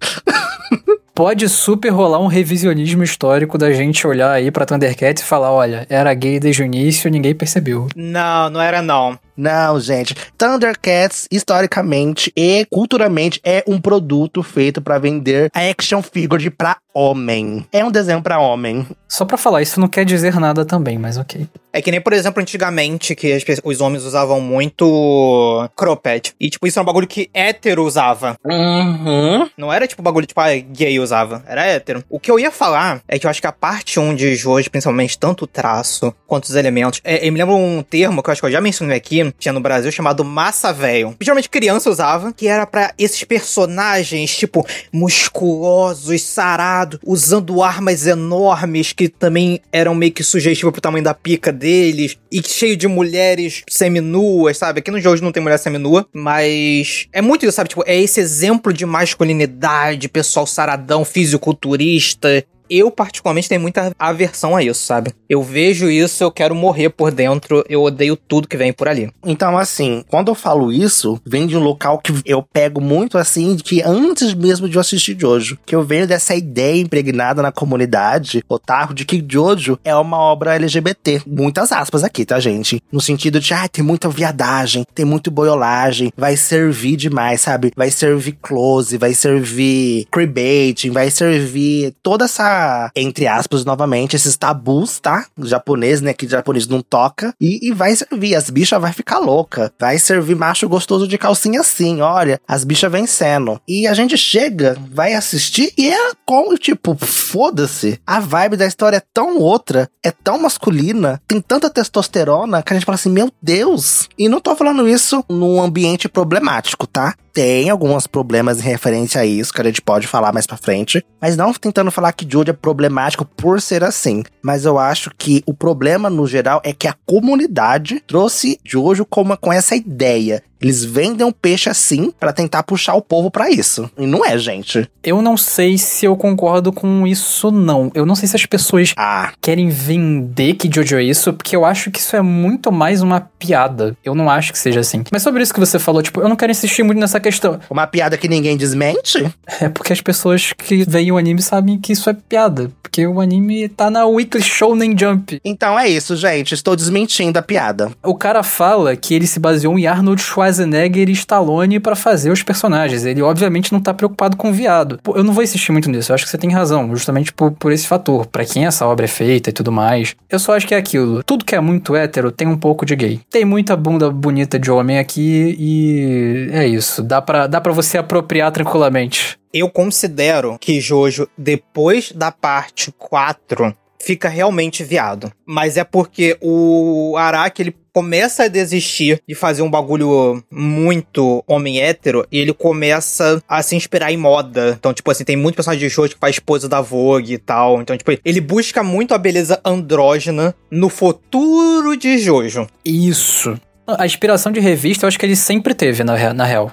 Pode 1.15 1.49
super 1.49 1.91
rolar 1.91 2.19
um 2.19 2.27
revisionismo 2.27 3.05
histórico 3.05 3.57
da 3.57 3.73
gente 3.73 4.05
olhar 4.05 4.33
aí 4.33 4.51
pra 4.51 4.67
Thundercats 4.67 5.23
e 5.23 5.27
falar: 5.27 5.53
olha, 5.53 5.87
era 5.89 6.13
gay 6.13 6.41
desde 6.41 6.63
o 6.63 6.65
início, 6.65 7.09
ninguém 7.09 7.33
percebeu. 7.33 7.87
Não, 7.95 8.51
não 8.51 8.61
era 8.61 8.83
não. 8.83 9.17
Não, 9.37 9.81
gente. 9.81 10.15
Thundercats, 10.39 11.27
historicamente 11.31 12.33
e 12.37 12.67
culturalmente, 12.71 13.41
é 13.45 13.65
um 13.67 13.81
produto 13.81 14.43
feito 14.43 14.81
pra 14.81 14.99
vender 14.99 15.51
action 15.53 16.03
figure 16.03 16.51
pra 16.51 16.79
homem. 16.95 17.67
É 17.73 17.85
um 17.85 17.91
desenho 17.91 18.23
pra 18.23 18.39
homem. 18.39 18.87
Só 19.09 19.25
pra 19.25 19.37
falar, 19.37 19.63
isso 19.63 19.81
não 19.81 19.89
quer 19.89 20.05
dizer 20.05 20.39
nada 20.39 20.65
também, 20.65 20.99
mas 20.99 21.17
ok. 21.17 21.49
É 21.73 21.83
que 21.83 21.91
nem, 21.91 22.01
por 22.01 22.13
exemplo, 22.13 22.41
antigamente, 22.41 23.17
que 23.17 23.37
os 23.65 23.81
homens 23.81 24.05
usavam 24.05 24.41
muito 24.41 25.69
cropped. 25.75 26.33
E, 26.39 26.49
tipo, 26.49 26.69
isso 26.69 26.79
é 26.79 26.83
um 26.83 26.85
bagulho 26.85 27.09
que 27.09 27.29
hétero 27.35 27.85
usava. 27.85 28.37
Uhum. 28.45 29.51
Não 29.57 29.73
era, 29.73 29.89
tipo, 29.89 30.01
bagulho, 30.01 30.27
tipo, 30.27 30.41
ah, 30.41 30.55
gay 30.57 31.01
usava. 31.05 31.45
Era 31.47 31.65
hétero. 31.65 32.05
O 32.09 32.19
que 32.19 32.31
eu 32.31 32.39
ia 32.39 32.51
falar 32.51 33.01
é 33.07 33.19
que 33.19 33.27
eu 33.27 33.31
acho 33.31 33.41
que 33.41 33.47
a 33.47 33.53
parte 33.53 34.01
1 34.01 34.15
de 34.15 34.35
Jojo, 34.35 34.71
principalmente, 34.71 35.19
tanto 35.19 35.45
o 35.45 35.47
traço 35.47 36.15
quanto 36.27 36.45
os 36.45 36.55
elementos, 36.55 37.01
é, 37.05 37.27
eu 37.27 37.33
me 37.33 37.39
lembro 37.39 37.57
um 37.57 37.83
termo 37.83 38.23
que 38.23 38.31
eu 38.31 38.33
acho 38.33 38.41
que 38.41 38.47
eu 38.47 38.53
já 38.53 38.61
mencionei 38.61 38.97
aqui, 38.97 39.33
tinha 39.39 39.53
no 39.53 39.61
Brasil, 39.61 39.93
chamado 39.93 40.25
massa 40.25 40.73
velho. 40.73 41.15
Geralmente 41.21 41.49
criança 41.49 41.91
usava, 41.91 42.33
que 42.33 42.49
era 42.49 42.67
pra 42.67 42.93
esses 42.99 43.23
personagens, 43.25 44.37
tipo, 44.37 44.67
musculosos, 44.93 46.23
sarados, 46.23 46.99
usando 47.05 47.63
armas 47.63 48.07
enormes, 48.07 48.93
que 48.93 49.09
também 49.09 49.61
eram 49.73 49.95
meio 49.95 50.13
que 50.13 50.23
sugestivos 50.23 50.73
pro 50.73 50.81
tamanho 50.81 51.05
da 51.05 51.15
pica 51.15 51.53
deles, 51.53 52.19
e 52.31 52.43
cheio 52.43 52.77
de 52.77 52.89
mulheres 52.89 53.63
seminuas, 53.69 54.59
sabe? 54.59 54.81
Aqui 54.81 54.91
no 54.91 55.01
Jojo 55.01 55.23
não 55.23 55.33
tem 55.33 55.43
mulher 55.43 55.59
seminua, 55.59 56.07
mas 56.13 57.07
é 57.13 57.23
muito 57.23 57.45
isso, 57.45 57.53
sabe? 57.53 57.69
Tipo, 57.69 57.85
é 57.87 58.01
esse 58.01 58.21
exemplo 58.21 58.73
de 58.73 58.85
masculinidade, 58.85 60.09
pessoal 60.09 60.47
saradão, 60.47 60.94
fisiculturista. 61.03 62.45
Eu, 62.69 62.91
particularmente, 62.91 63.49
tenho 63.49 63.61
muita 63.61 63.93
aversão 63.99 64.57
a 64.57 64.63
isso, 64.63 64.85
sabe? 64.85 65.13
Eu 65.29 65.43
vejo 65.43 65.91
isso, 65.91 66.23
eu 66.23 66.31
quero 66.31 66.55
morrer 66.55 66.91
por 66.91 67.11
dentro, 67.11 67.65
eu 67.69 67.83
odeio 67.83 68.17
tudo 68.17 68.49
que 68.49 68.57
vem 68.57 68.73
por 68.73 68.89
ali. 68.89 69.13
Então, 69.25 69.57
assim, 69.57 70.05
quando 70.09 70.29
eu 70.29 70.35
falo 70.35 70.73
isso, 70.73 71.21
vem 71.25 71.47
de 71.47 71.57
um 71.57 71.63
local 71.63 71.99
que 71.99 72.13
eu 72.25 72.43
pego 72.43 72.81
muito 72.81 73.19
assim, 73.19 73.57
que 73.57 73.83
antes 73.83 74.35
mesmo 74.35 74.69
de 74.69 74.77
eu 74.77 74.81
assistir 74.81 75.17
Jojo, 75.19 75.59
que 75.65 75.75
eu 75.75 75.83
venho 75.83 76.07
dessa 76.07 76.35
ideia 76.35 76.81
impregnada 76.81 77.43
na 77.43 77.53
comunidade 77.53 78.45
otaku 78.49 78.95
de 78.95 79.05
que 79.05 79.25
Jojo 79.27 79.79
é 79.85 79.95
uma 79.95 80.19
obra 80.19 80.55
LGBT. 80.55 81.23
Muitas 81.27 81.73
aspas 81.73 82.05
aqui, 82.05 82.25
tá, 82.25 82.39
gente? 82.41 82.83
No 82.91 83.01
sentido 83.01 83.41
de, 83.41 83.55
ah, 83.55 83.69
tem 83.69 83.85
muita 83.85 84.09
viadagem, 84.09 84.85
tem 84.95 85.05
muito 85.05 85.31
boiolagem, 85.31 86.13
vai 86.17 86.37
servir 86.37 86.97
demais, 86.97 87.41
sabe? 87.41 87.73
Vai 87.77 87.91
servir 87.91 88.39
close, 88.41 88.97
vai 88.97 89.15
servir 89.15 90.07
queerbaiting, 90.13 90.91
vai 90.91 91.11
servir 91.11 91.95
toda 92.03 92.25
essa, 92.25 92.54
entre 92.95 93.27
aspas, 93.27 93.65
novamente, 93.65 94.17
esses 94.17 94.37
tabus, 94.37 94.99
tá? 94.99 95.27
Japonês, 95.43 96.01
né? 96.01 96.13
Que 96.13 96.29
japonês 96.29 96.67
não 96.67 96.81
toca. 96.81 97.35
E, 97.41 97.69
e 97.69 97.73
vai 97.73 97.95
servir, 97.95 98.35
as 98.35 98.51
bichas 98.51 98.81
vai 98.81 98.93
ficar 98.93 99.19
louca. 99.19 99.73
Vai 99.79 99.99
servir 99.99 100.35
macho 100.35 100.69
gostoso 100.69 101.07
de 101.07 101.19
calcinha 101.19 101.61
assim, 101.61 102.01
olha. 102.01 102.41
As 102.47 102.65
bichas 102.65 102.91
vencendo. 102.91 103.61
E 103.67 103.87
a 103.87 103.95
gente 103.95 104.17
chega, 104.17 104.77
vai 104.91 105.15
assistir 105.15 105.73
e 105.77 105.91
é 105.91 106.13
como, 106.25 106.57
tipo, 106.57 106.97
foda-se. 106.97 108.01
A 108.07 108.21
vibe 108.21 108.57
da 108.57 108.67
história 108.67 108.99
é 108.99 109.03
tão 109.13 109.39
outra, 109.39 109.89
é 110.03 110.11
tão 110.11 110.39
masculina, 110.39 111.21
tem 111.27 111.41
tanta 111.41 111.71
testosterona 111.71 112.63
que 112.63 112.73
a 112.73 112.77
gente 112.77 112.87
fala 112.87 112.97
assim, 112.97 113.11
meu 113.11 113.31
Deus. 113.43 114.09
E 114.19 114.29
não 114.29 114.41
tô 114.41 114.55
falando 114.55 114.89
isso 114.89 115.25
num 115.29 115.61
ambiente 115.61 116.09
problemático, 116.09 116.87
tá? 116.87 117.15
Tem 117.35 117.69
alguns 117.69 118.07
problemas 118.07 118.61
em 118.61 118.63
referência 118.63 119.21
a 119.21 119.27
isso, 119.27 119.53
que 119.53 119.61
a 119.61 119.65
gente 119.65 119.83
pode 119.83 120.07
falar 120.07 120.33
mais 120.33 120.47
pra 120.47 120.57
frente. 120.57 121.05
Mas 121.21 121.37
não 121.37 121.53
tentando 121.53 121.91
falar 121.91 122.13
que 122.13 122.25
Jojo 122.31 122.51
é 122.51 122.53
problemático 122.53 123.25
por 123.25 123.61
ser 123.61 123.83
assim. 123.83 124.23
Mas 124.41 124.65
eu 124.65 124.79
acho 124.79 125.11
que 125.19 125.43
o 125.45 125.53
problema, 125.53 126.09
no 126.09 126.29
geral, 126.29 126.63
é 126.63 126.73
que 126.73 126.87
a 126.87 126.95
comunidade 127.05 128.01
trouxe 128.07 128.61
Jojo 128.65 129.05
como, 129.05 129.37
com 129.37 129.53
essa 129.53 129.75
ideia. 129.75 130.45
Eles 130.61 130.85
vendem 130.85 131.27
um 131.27 131.33
peixe 131.33 131.69
assim 131.69 132.13
pra 132.19 132.33
tentar 132.33 132.63
puxar 132.63 132.95
o 132.95 133.03
povo 133.03 133.31
pra 133.31 133.51
isso. 133.51 133.91
E 133.99 134.07
não 134.07 134.25
é, 134.25 134.37
gente. 134.39 134.89
Eu 135.03 135.21
não 135.21 135.37
sei 135.37 135.77
se 135.77 136.07
eu 136.07 136.17
concordo 136.17 136.73
com 136.73 137.07
isso, 137.07 137.51
não. 137.51 137.91
Eu 137.95 138.07
não 138.07 138.15
sei 138.15 138.29
se 138.29 138.37
as 138.37 138.47
pessoas 138.47 138.93
Ah, 138.97 139.33
querem 139.41 139.69
vender 139.69 140.55
que 140.55 140.71
Jojo 140.73 140.97
é 140.97 141.03
isso, 141.03 141.33
porque 141.33 141.55
eu 141.55 141.65
acho 141.65 141.91
que 141.91 141.99
isso 141.99 142.17
é 142.17 142.23
muito 142.23 142.73
mais 142.73 143.03
uma 143.03 143.21
piada. 143.39 143.97
Eu 144.05 144.15
não 144.15 144.31
acho 144.31 144.53
que 144.53 144.59
seja 144.59 144.81
assim. 144.81 145.05
Mas 145.13 145.23
sobre 145.23 145.43
isso 145.43 145.53
que 145.53 145.61
você 145.61 145.79
falou, 145.79 146.03
tipo, 146.03 146.21
eu 146.21 146.29
não 146.29 146.37
quero 146.37 146.51
insistir 146.53 146.83
muito 146.83 146.99
nessa 146.99 147.21
questão. 147.21 147.61
uma 147.69 147.87
piada 147.87 148.17
que 148.17 148.29
ninguém 148.29 148.57
desmente? 148.57 149.25
É 149.61 149.69
porque 149.69 149.93
as 149.93 150.01
pessoas 150.01 150.53
que 150.57 150.85
veem 150.89 151.13
o 151.13 151.17
anime 151.19 151.43
sabem 151.43 151.79
que 151.79 151.93
isso 151.93 152.09
é 152.09 152.15
piada. 152.15 152.71
Porque 152.83 153.07
o 153.07 153.21
anime 153.21 153.69
tá 153.69 153.91
na 153.91 154.07
Weekly 154.07 154.43
Shonen 154.43 154.97
Jump. 154.99 155.41
Então 155.45 155.79
é 155.79 155.89
isso, 155.89 156.17
gente. 156.17 156.55
Estou 156.55 156.75
desmentindo 156.77 157.39
a 157.39 157.43
piada. 157.43 157.91
O 158.03 158.15
cara 158.15 158.43
fala 158.43 158.97
que 158.97 159.15
ele 159.15 159.27
se 159.27 159.39
baseou 159.41 159.79
em 159.79 159.87
Arnold 159.87 160.23
Schwarzenegger 160.23 160.44
e 160.45 161.13
Stallone 161.13 161.81
pra 161.81 161.97
fazer 161.97 162.31
os 162.31 162.43
personagens. 162.43 163.05
Ele 163.05 163.23
obviamente 163.23 163.73
não 163.73 163.81
tá 163.81 163.93
preocupado 163.95 164.37
com 164.37 164.53
viado. 164.53 164.99
Pô, 165.03 165.17
eu 165.17 165.25
não 165.25 165.33
vou 165.33 165.43
insistir 165.43 165.73
muito 165.73 165.91
nisso. 165.91 166.11
Eu 166.11 166.15
acho 166.15 166.25
que 166.25 166.31
você 166.31 166.39
tem 166.39 166.51
razão, 166.51 166.95
justamente 166.95 167.33
por, 167.33 167.53
por 167.53 167.73
esse 167.73 167.87
fator. 167.87 168.27
Pra 168.27 168.45
quem 168.45 168.67
essa 168.67 168.87
obra 168.87 169.05
é 169.05 169.09
feita 169.09 169.51
e 169.51 169.53
tudo 169.53 169.73
mais. 169.73 170.15
Eu 170.29 170.39
só 170.39 170.57
acho 170.57 170.67
que 170.67 170.75
é 170.75 170.79
aquilo. 170.79 171.23
Tudo 171.23 171.45
que 171.45 171.55
é 171.55 171.61
muito 171.61 171.95
hétero 171.95 172.31
tem 172.31 172.47
um 172.47 172.57
pouco 172.57 172.85
de 172.85 172.97
gay. 172.97 173.21
Tem 173.31 173.45
muita 173.45 173.77
bunda 173.77 174.11
bonita 174.11 174.59
de 174.59 174.71
homem 174.71 174.99
aqui 174.99 175.57
e 175.59 176.49
é 176.53 176.67
isso. 176.67 177.03
Dá 177.03 177.21
pra, 177.21 177.47
dá 177.47 177.61
pra 177.61 177.73
você 177.73 177.99
apropriar 177.99 178.51
tranquilamente. 178.53 179.39
Eu 179.53 179.71
considero 179.71 180.59
que 180.61 180.81
Jojo, 180.81 181.29
depois 181.39 182.11
da 182.13 182.33
parte 182.33 182.93
4, 182.99 183.75
fica 184.05 184.29
realmente 184.29 184.85
viado. 184.85 185.33
Mas 185.47 185.77
é 185.77 185.85
porque 185.85 186.37
o 186.41 187.17
Araki, 187.17 187.63
ele 187.63 187.77
começa 187.93 188.45
a 188.45 188.49
desistir 188.49 189.23
de 189.27 189.35
fazer 189.35 189.63
um 189.63 189.71
bagulho 189.71 190.43
muito 190.51 191.45
homem 191.47 191.81
hétero 191.81 192.27
e 192.31 192.39
ele 192.39 192.53
começa 192.53 193.41
a 193.49 193.63
se 193.63 193.77
inspirar 193.77 194.13
em 194.13 194.17
moda. 194.17 194.75
Então, 194.79 194.93
tipo 194.93 195.11
assim, 195.11 195.25
tem 195.25 195.37
muito 195.37 195.55
personagem 195.55 195.89
de 195.89 195.95
Jojo 195.95 196.15
que 196.15 196.21
faz 196.21 196.35
esposa 196.35 196.69
da 196.69 196.81
Vogue 196.81 197.35
e 197.35 197.39
tal. 197.39 197.81
Então, 197.81 197.97
tipo, 197.97 198.11
ele 198.25 198.41
busca 198.41 198.83
muito 198.83 199.15
a 199.15 199.19
beleza 199.19 199.61
andrógena 199.65 200.55
no 200.71 200.89
futuro 200.89 201.97
de 201.97 202.19
Jojo. 202.19 202.67
Isso. 202.85 203.59
A 203.87 204.07
inspiração 204.07 204.51
de 204.51 204.61
revista 204.61 205.05
eu 205.05 205.09
acho 205.09 205.19
que 205.19 205.27
ele 205.27 205.37
sempre 205.37 205.75
teve, 205.75 206.03
na, 206.03 206.35
na 206.35 206.45
real. 206.45 206.73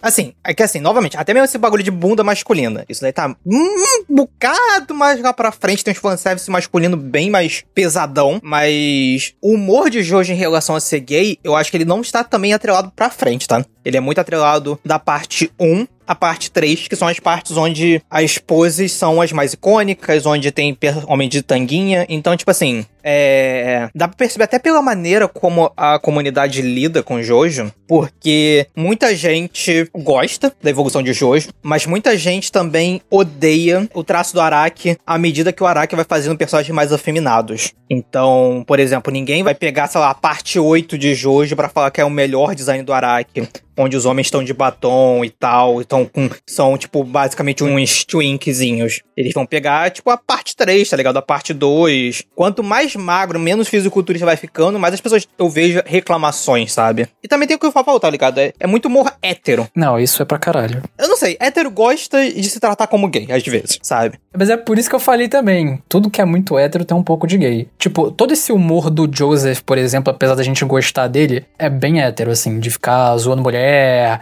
Assim, 0.00 0.34
é 0.44 0.54
que 0.54 0.62
assim, 0.62 0.80
novamente, 0.80 1.16
até 1.16 1.32
mesmo 1.32 1.44
esse 1.44 1.58
bagulho 1.58 1.82
de 1.82 1.90
bunda 1.90 2.24
masculina. 2.24 2.84
Isso 2.88 3.00
daí 3.00 3.12
tá 3.12 3.34
um 3.46 4.04
bocado 4.08 4.94
mais 4.94 5.20
lá 5.20 5.32
pra 5.32 5.52
frente. 5.52 5.84
Tem 5.84 5.92
uns 5.92 5.98
fanservice 5.98 6.50
masculino 6.50 6.96
bem 6.96 7.30
mais 7.30 7.64
pesadão. 7.74 8.40
Mas 8.42 9.34
o 9.40 9.54
humor 9.54 9.90
de 9.90 10.02
Jojo 10.02 10.32
em 10.32 10.36
relação 10.36 10.74
a 10.74 10.80
ser 10.80 11.00
gay, 11.00 11.38
eu 11.44 11.54
acho 11.54 11.70
que 11.70 11.76
ele 11.76 11.84
não 11.84 12.00
está 12.00 12.24
também 12.24 12.52
atrelado 12.52 12.92
pra 12.94 13.10
frente, 13.10 13.46
tá? 13.46 13.64
Ele 13.84 13.96
é 13.96 14.00
muito 14.00 14.20
atrelado 14.20 14.78
da 14.84 14.98
parte 14.98 15.50
1 15.58 15.86
a 16.10 16.14
parte 16.16 16.50
3, 16.50 16.88
que 16.88 16.96
são 16.96 17.06
as 17.06 17.20
partes 17.20 17.56
onde 17.56 18.02
as 18.10 18.36
poses 18.36 18.90
são 18.90 19.22
as 19.22 19.30
mais 19.30 19.52
icônicas, 19.52 20.26
onde 20.26 20.50
tem 20.50 20.76
homem 21.06 21.28
de 21.28 21.40
tanguinha. 21.40 22.04
Então, 22.08 22.36
tipo 22.36 22.50
assim, 22.50 22.84
é. 23.02 23.88
Dá 23.94 24.08
pra 24.08 24.16
perceber 24.16 24.44
até 24.44 24.58
pela 24.58 24.82
maneira 24.82 25.28
como 25.28 25.70
a 25.76 26.00
comunidade 26.00 26.62
lida 26.62 27.00
com 27.00 27.22
Jojo, 27.22 27.72
porque 27.86 28.66
muita 28.76 29.14
gente 29.14 29.88
gosta 29.94 30.52
da 30.60 30.68
evolução 30.68 31.00
de 31.00 31.12
Jojo, 31.12 31.50
mas 31.62 31.86
muita 31.86 32.16
gente 32.16 32.50
também 32.50 33.00
odeia 33.08 33.88
o 33.94 34.02
traço 34.02 34.34
do 34.34 34.40
Araki 34.40 34.98
à 35.06 35.16
medida 35.16 35.52
que 35.52 35.62
o 35.62 35.66
Araki 35.66 35.94
vai 35.94 36.04
fazendo 36.04 36.36
personagens 36.36 36.74
mais 36.74 36.92
afeminados. 36.92 37.72
Então, 37.88 38.64
por 38.66 38.78
exemplo, 38.78 39.12
ninguém 39.12 39.42
vai 39.42 39.54
pegar, 39.54 39.86
sei 39.86 40.00
lá, 40.00 40.10
a 40.10 40.14
parte 40.14 40.58
8 40.58 40.98
de 40.98 41.14
Jojo 41.14 41.56
pra 41.56 41.68
falar 41.68 41.90
que 41.90 42.00
é 42.00 42.04
o 42.04 42.10
melhor 42.10 42.54
design 42.54 42.82
do 42.82 42.92
Araki 42.92 43.48
onde 43.76 43.96
os 43.96 44.06
homens 44.06 44.26
estão 44.26 44.42
de 44.42 44.52
batom 44.52 45.24
e 45.24 45.30
tal, 45.30 45.80
estão 45.80 46.04
com 46.04 46.28
são 46.48 46.76
tipo 46.76 47.02
basicamente 47.04 47.64
uns 47.64 48.04
twinkzinhos. 48.04 49.02
Eles 49.16 49.32
vão 49.32 49.46
pegar 49.46 49.90
tipo 49.90 50.10
a 50.10 50.16
parte 50.16 50.56
3, 50.56 50.88
tá 50.88 50.96
ligado? 50.96 51.16
A 51.16 51.22
parte 51.22 51.52
2. 51.52 52.24
Quanto 52.34 52.62
mais 52.62 52.94
magro, 52.96 53.38
menos 53.38 53.68
fisiculturista 53.68 54.26
vai 54.26 54.36
ficando, 54.36 54.78
mais 54.78 54.94
as 54.94 55.00
pessoas 55.00 55.26
eu 55.38 55.48
vejo 55.48 55.82
reclamações, 55.84 56.72
sabe? 56.72 57.08
E 57.22 57.28
também 57.28 57.46
tem 57.46 57.56
o 57.56 57.60
que 57.60 57.66
eu 57.66 57.72
falo, 57.72 58.00
tá 58.00 58.10
ligado? 58.10 58.38
É, 58.38 58.52
é 58.58 58.66
muito 58.66 58.86
humor 58.86 59.12
hétero. 59.22 59.68
Não, 59.74 59.98
isso 59.98 60.22
é 60.22 60.24
pra 60.24 60.38
caralho. 60.38 60.82
Eu 60.98 61.08
não 61.08 61.16
sei, 61.16 61.36
hétero 61.40 61.70
gosta 61.70 62.30
de 62.30 62.48
se 62.48 62.60
tratar 62.60 62.86
como 62.86 63.08
gay, 63.08 63.26
às 63.30 63.42
vezes, 63.44 63.78
sabe? 63.82 64.18
Mas 64.36 64.50
é 64.50 64.56
por 64.56 64.78
isso 64.78 64.88
que 64.88 64.94
eu 64.94 65.00
falei 65.00 65.28
também. 65.28 65.82
Tudo 65.88 66.10
que 66.10 66.20
é 66.20 66.24
muito 66.24 66.58
hétero 66.58 66.84
tem 66.84 66.96
um 66.96 67.02
pouco 67.02 67.26
de 67.26 67.36
gay. 67.36 67.68
Tipo, 67.78 68.10
todo 68.10 68.32
esse 68.32 68.52
humor 68.52 68.90
do 68.90 69.08
Joseph, 69.12 69.60
por 69.60 69.78
exemplo, 69.78 70.10
apesar 70.10 70.34
da 70.34 70.42
gente 70.42 70.64
gostar 70.64 71.08
dele, 71.08 71.44
é 71.58 71.68
bem 71.68 72.00
hétero, 72.00 72.30
assim, 72.30 72.58
de 72.60 72.70
ficar 72.70 73.16
zoando 73.16 73.42
mulher, 73.42 73.59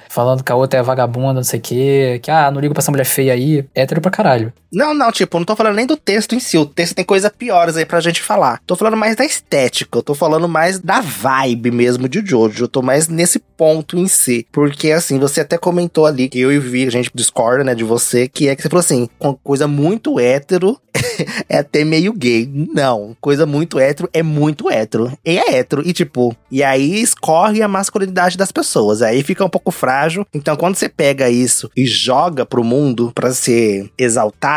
falando 0.08 0.42
que 0.42 0.52
a 0.52 0.54
outra 0.54 0.80
é 0.80 0.82
vagabunda, 0.82 1.34
não 1.34 1.44
sei 1.44 1.58
o 1.58 1.62
quê, 1.62 2.20
que, 2.22 2.30
ah, 2.30 2.50
não 2.50 2.60
ligo 2.60 2.74
pra 2.74 2.80
essa 2.80 2.90
mulher 2.90 3.04
feia 3.04 3.32
aí. 3.32 3.64
É 3.74 3.82
hétero 3.82 4.00
pra 4.00 4.10
caralho. 4.10 4.52
Não, 4.72 4.92
não, 4.92 5.10
tipo, 5.10 5.38
não 5.38 5.46
tô 5.46 5.56
falando 5.56 5.76
nem 5.76 5.86
do 5.86 5.96
texto 5.96 6.34
em 6.34 6.40
si. 6.40 6.58
O 6.58 6.66
texto 6.66 6.94
tem 6.94 7.04
coisa 7.04 7.30
piores 7.30 7.76
aí 7.76 7.86
pra 7.86 8.00
gente 8.00 8.20
falar. 8.20 8.60
Tô 8.66 8.76
falando 8.76 8.96
mais 8.96 9.16
da 9.16 9.24
estética, 9.24 9.98
eu 9.98 10.02
tô 10.02 10.14
falando 10.14 10.48
mais 10.48 10.78
da 10.78 11.00
vibe 11.00 11.70
mesmo 11.70 12.08
de 12.08 12.24
Jojo. 12.24 12.64
Eu 12.64 12.68
tô 12.68 12.82
mais 12.82 13.08
nesse 13.08 13.38
ponto 13.38 13.98
em 13.98 14.06
si. 14.06 14.46
Porque, 14.52 14.90
assim, 14.90 15.18
você 15.18 15.40
até 15.40 15.56
comentou 15.56 16.06
ali 16.06 16.28
que 16.28 16.38
eu 16.38 16.52
e 16.52 16.58
Vi, 16.58 16.86
a 16.86 16.90
gente 16.90 17.10
discorda, 17.14 17.64
né, 17.64 17.74
de 17.74 17.84
você, 17.84 18.28
que 18.28 18.48
é 18.48 18.54
que 18.54 18.62
você 18.62 18.68
falou 18.68 18.80
assim, 18.80 19.08
coisa 19.42 19.66
muito 19.66 20.20
hétero 20.20 20.78
é 21.48 21.58
até 21.58 21.84
meio 21.84 22.12
gay. 22.12 22.48
Não, 22.74 23.16
coisa 23.20 23.46
muito 23.46 23.78
hétero 23.78 24.08
é 24.12 24.22
muito 24.22 24.70
hétero. 24.70 25.12
E 25.24 25.38
é 25.38 25.58
hétero. 25.58 25.86
E 25.86 25.92
tipo, 25.92 26.36
e 26.50 26.62
aí 26.62 27.00
escorre 27.00 27.62
a 27.62 27.68
masculinidade 27.68 28.36
das 28.36 28.52
pessoas. 28.52 29.02
Aí 29.02 29.22
fica 29.22 29.44
um 29.44 29.48
pouco 29.48 29.70
frágil. 29.70 30.26
Então, 30.34 30.56
quando 30.56 30.76
você 30.76 30.88
pega 30.88 31.30
isso 31.30 31.70
e 31.76 31.86
joga 31.86 32.44
pro 32.44 32.64
mundo 32.64 33.12
para 33.14 33.32
ser 33.32 33.90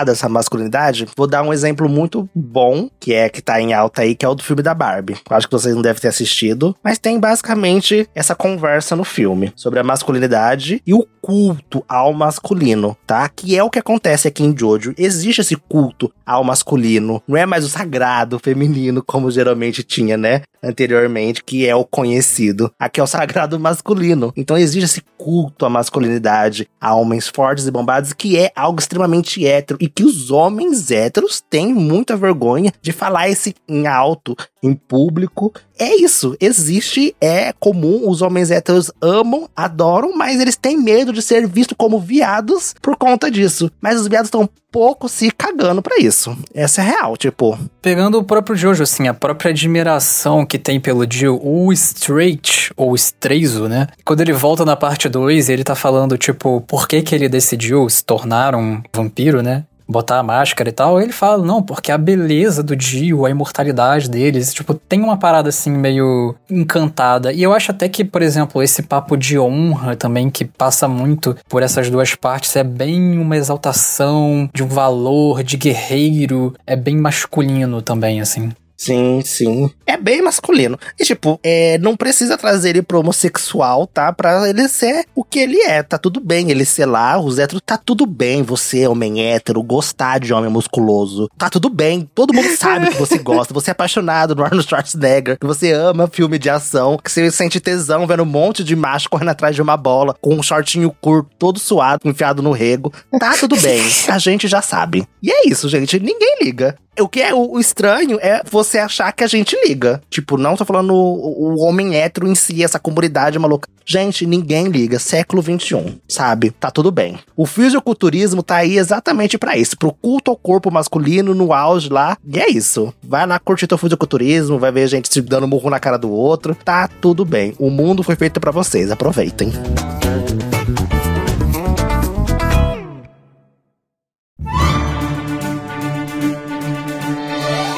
essa 0.10 0.28
masculinidade, 0.28 1.08
vou 1.16 1.28
dar 1.28 1.44
um 1.44 1.54
exemplo 1.54 1.88
muito 1.88 2.28
bom, 2.34 2.90
que 3.00 3.14
é 3.14 3.30
que 3.30 3.42
tá 3.42 3.62
em 3.62 3.74
alta 3.74 4.02
aí, 4.02 4.16
que 4.16 4.26
é 4.26 4.30
o 4.30 4.34
do 4.34 4.44
filme 4.44 4.64
da 4.64 4.74
Barbie. 4.74 5.18
Acho 5.30 5.48
que 5.48 5.54
vocês 5.54 5.76
não 5.76 5.82
devem 5.82 6.02
ter 6.02 6.08
assistido, 6.08 6.76
mas 6.84 6.98
tem 6.98 7.20
basicamente 7.20 8.10
essa 8.16 8.34
conversa 8.34 8.96
no 8.96 9.04
filme 9.04 9.52
sobre 9.56 9.80
a 9.80 9.84
masculinidade 9.84 10.82
e 10.86 10.94
o 10.94 11.06
culto 11.22 11.84
ao 11.88 12.12
masculino, 12.14 12.98
tá? 13.06 13.30
Que 13.30 13.56
é 13.56 13.64
o 13.64 13.70
que 13.70 13.80
acontece 13.80 14.28
aqui 14.28 14.44
em 14.44 14.58
Jojo. 14.58 14.94
Existe 14.98 15.42
esse 15.42 15.56
culto 15.56 16.12
ao 16.26 16.44
masculino. 16.44 17.22
Não 17.28 17.38
é 17.38 17.46
mais 17.46 17.64
o 17.64 17.70
sagrado 17.70 18.40
feminino, 18.40 19.04
como 19.06 19.30
geralmente 19.30 19.84
tinha, 19.84 20.18
né? 20.18 20.42
Anteriormente, 20.64 21.44
que 21.44 21.68
é 21.68 21.76
o 21.76 21.86
conhecido. 21.86 22.72
Aqui 22.80 23.00
é 23.00 23.04
o 23.04 23.08
sagrado 23.08 23.60
masculino. 23.60 24.34
Então 24.36 24.58
existe 24.58 24.86
esse 24.86 25.02
culto 25.18 25.66
à 25.66 25.70
masculinidade, 25.70 26.68
a 26.80 26.96
homens 26.96 27.28
fortes 27.28 27.68
e 27.68 27.72
bombados, 27.72 28.14
que 28.14 28.38
é 28.38 28.52
algo 28.56 28.80
extremamente 28.80 29.46
hétero 29.46 29.78
e 29.82 29.88
que 29.94 30.04
os 30.04 30.32
homens 30.32 30.92
héteros 30.92 31.42
têm 31.42 31.74
muita 31.74 32.16
vergonha 32.16 32.74
de 32.82 32.92
falar 32.92 33.30
esse 33.30 33.56
em 33.68 33.88
alto, 33.88 34.36
em 34.62 34.74
público. 34.74 35.54
É 35.82 35.96
isso, 35.96 36.38
existe, 36.39 37.15
é 37.20 37.52
comum, 37.60 38.08
os 38.08 38.22
homens 38.22 38.52
héteros 38.52 38.91
amam, 39.02 39.50
adoram, 39.56 40.15
mas 40.15 40.39
eles 40.39 40.56
têm 40.56 40.78
medo 40.78 41.12
de 41.12 41.24
ser 41.24 41.48
vistos 41.48 41.76
como 41.76 42.00
viados 42.00 42.76
por 42.80 42.96
conta 42.96 43.32
disso. 43.32 43.72
Mas 43.82 44.00
os 44.00 44.08
viados 44.08 44.28
estão 44.28 44.48
pouco 44.72 45.10
se 45.10 45.32
cagando 45.32 45.82
para 45.82 46.00
isso. 46.00 46.38
Essa 46.54 46.84
é 46.84 46.86
real, 46.86 47.17
tipo. 47.17 47.58
Pegando 47.82 48.20
o 48.20 48.24
próprio 48.24 48.56
Jojo, 48.56 48.84
assim, 48.84 49.08
a 49.08 49.13
própria 49.15 49.50
admiração 49.50 50.46
que 50.46 50.60
tem 50.60 50.80
pelo 50.80 51.04
Jill, 51.12 51.41
o 51.44 51.74
Straight, 51.74 52.72
ou 52.78 52.96
Streizo, 52.96 53.67
né? 53.67 53.88
Quando 54.06 54.22
ele 54.22 54.34
volta 54.34 54.63
na 54.63 54.76
parte 54.76 55.10
2, 55.10 55.50
ele 55.50 55.63
tá 55.63 55.74
falando, 55.74 56.15
tipo, 56.15 56.62
por 56.62 56.88
que 56.88 57.02
que 57.02 57.15
ele 57.15 57.28
decidiu 57.28 57.89
se 57.89 58.06
tornar 58.06 58.54
um 58.54 58.84
vampiro, 58.94 59.41
né? 59.41 59.63
botar 59.91 60.20
a 60.20 60.24
máscara 60.24 60.70
e 60.70 60.72
tal, 60.72 61.00
ele 61.00 61.12
fala, 61.12 61.44
não, 61.44 61.62
porque 61.62 61.91
a 61.91 61.98
beleza 61.98 62.63
do 62.63 62.76
Dio, 62.76 63.26
a 63.26 63.30
imortalidade 63.30 64.10
deles, 64.10 64.54
tipo, 64.54 64.74
tem 64.74 65.02
uma 65.02 65.17
parada 65.17 65.50
assim 65.50 65.71
meio 65.72 66.36
encantada. 66.50 67.34
E 67.34 67.42
eu 67.42 67.54
acho 67.54 67.72
até 67.72 67.90
que, 67.90 68.04
por 68.04 68.22
exemplo, 68.22 68.62
esse 68.62 68.84
papo 68.84 69.16
de 69.18 69.40
honra 69.40 69.96
também, 69.96 70.30
que 70.30 70.46
passa 70.46 70.88
muito 70.88 71.36
por 71.48 71.64
essas 71.64 71.90
duas 71.90 72.16
partes, 72.16 72.56
é 72.56 72.64
bem 72.64 73.18
uma 73.18 73.38
exaltação 73.38 74.50
de 74.54 74.64
um 74.64 74.68
valor 74.68 75.44
de 75.44 75.58
guerreiro, 75.58 76.54
é 76.66 76.76
bem 76.76 76.98
masculino 76.98 77.82
também, 77.82 78.22
assim. 78.22 78.52
Sim, 78.82 79.22
sim. 79.24 79.70
É 79.86 79.96
bem 79.96 80.24
masculino. 80.24 80.76
E, 81.00 81.04
tipo, 81.04 81.39
é, 81.44 81.78
não 81.78 81.96
precisa 81.96 82.36
trazer 82.36 82.70
ele 82.70 82.82
pro 82.82 83.00
homossexual, 83.00 83.86
tá? 83.86 84.12
Pra 84.12 84.50
ele 84.50 84.67
ser 84.67 85.06
o 85.13 85.24
que 85.24 85.38
ele 85.38 85.62
é. 85.62 85.84
Tá 85.84 86.00
tudo 86.00 86.20
bem 86.20 86.50
ele 86.50 86.65
ser 86.65 86.88
lá, 86.88 87.20
os 87.20 87.38
héteros, 87.38 87.62
tá 87.63 87.78
tudo 87.78 88.08
bem 88.08 88.41
você, 88.41 88.88
homem 88.88 89.22
hétero, 89.22 89.62
gostar 89.62 90.20
de 90.20 90.34
homem 90.34 90.50
musculoso. 90.50 91.30
Tá 91.38 91.48
tudo 91.48 91.70
bem. 91.70 92.10
Todo 92.15 92.34
mundo 92.34 92.50
sabe 92.58 92.89
que 92.89 92.98
você 92.98 93.20
gosta. 93.22 93.54
Você 93.54 93.70
é 93.70 93.74
apaixonado 93.74 94.34
no 94.34 94.44
Arnold 94.44 94.67
Schwarzenegger, 94.67 95.38
que 95.38 95.46
você 95.46 95.72
ama 95.74 96.10
filme 96.12 96.39
de 96.39 96.50
ação, 96.50 96.98
que 96.98 97.12
você 97.12 97.30
sente 97.30 97.60
tesão 97.60 98.08
vendo 98.08 98.24
um 98.24 98.26
monte 98.26 98.63
de 98.63 98.76
macho 98.76 99.12
correndo 99.12 99.30
atrás 99.30 99.56
de 99.56 99.62
uma 99.62 99.78
bola, 99.78 100.15
com 100.20 100.34
um 100.34 100.41
shortinho 100.41 100.91
curto, 101.00 101.30
todo 101.38 101.60
suado, 101.60 102.02
enfiado 102.06 102.41
no 102.41 102.52
rego. 102.52 102.91
Tá 103.20 103.38
tudo 103.38 103.56
bem. 103.58 103.80
A 104.10 104.17
gente 104.17 104.48
já 104.48 104.60
sabe. 104.60 105.08
E 105.22 105.30
é 105.30 105.48
isso, 105.48 105.70
gente. 105.70 106.00
Ninguém 106.00 106.38
liga. 106.41 106.76
O 107.00 107.08
que 107.08 107.22
é 107.22 107.34
o, 107.34 107.58
estranho 107.58 108.20
é 108.22 108.41
você 108.50 108.71
achar 108.80 109.12
que 109.12 109.24
a 109.24 109.28
gente 109.28 109.58
liga. 109.66 110.02
Tipo, 110.10 110.38
não 110.38 110.56
tô 110.56 110.66
falando 110.66 110.94
o, 110.94 111.56
o 111.56 111.60
homem 111.62 111.96
hétero 111.96 112.28
em 112.28 112.36
si, 112.36 112.64
essa 112.64 112.80
comunidade 112.80 113.38
maluca. 113.40 113.70
Gente, 113.86 114.26
ninguém 114.26 114.68
liga. 114.68 115.00
Século 115.00 115.42
XXI, 115.42 116.00
sabe? 116.08 116.52
Tá 116.52 116.72
tudo 116.72 116.92
bem. 116.92 117.20
O 117.36 117.46
fisiculturismo 117.46 118.44
tá 118.44 118.58
aí 118.58 118.78
exatamente 118.78 119.38
para 119.38 119.58
isso. 119.58 119.78
Pro 119.78 119.94
culto 119.94 120.32
ao 120.32 120.38
corpo 120.38 120.72
masculino 120.72 121.34
no 121.34 121.54
auge 121.54 121.90
lá. 121.90 122.18
E 122.26 122.40
é 122.40 122.50
isso. 122.50 122.94
Vai 123.04 123.26
lá 123.26 123.40
curtir 123.40 123.68
teu 123.68 123.78
fisiculturismo, 123.78 124.60
vai 124.60 124.72
ver 124.72 124.88
gente 124.88 125.12
se 125.12 125.22
dando 125.22 125.48
murro 125.48 125.70
na 125.70 125.80
cara 125.80 125.98
do 125.98 126.12
outro. 126.12 126.56
Tá 126.56 126.88
tudo 126.88 127.26
bem. 127.26 127.54
O 127.60 127.70
mundo 127.70 128.04
foi 128.04 128.16
feito 128.16 128.40
para 128.40 128.52
vocês. 128.52 128.92
Aproveitem. 128.92 129.52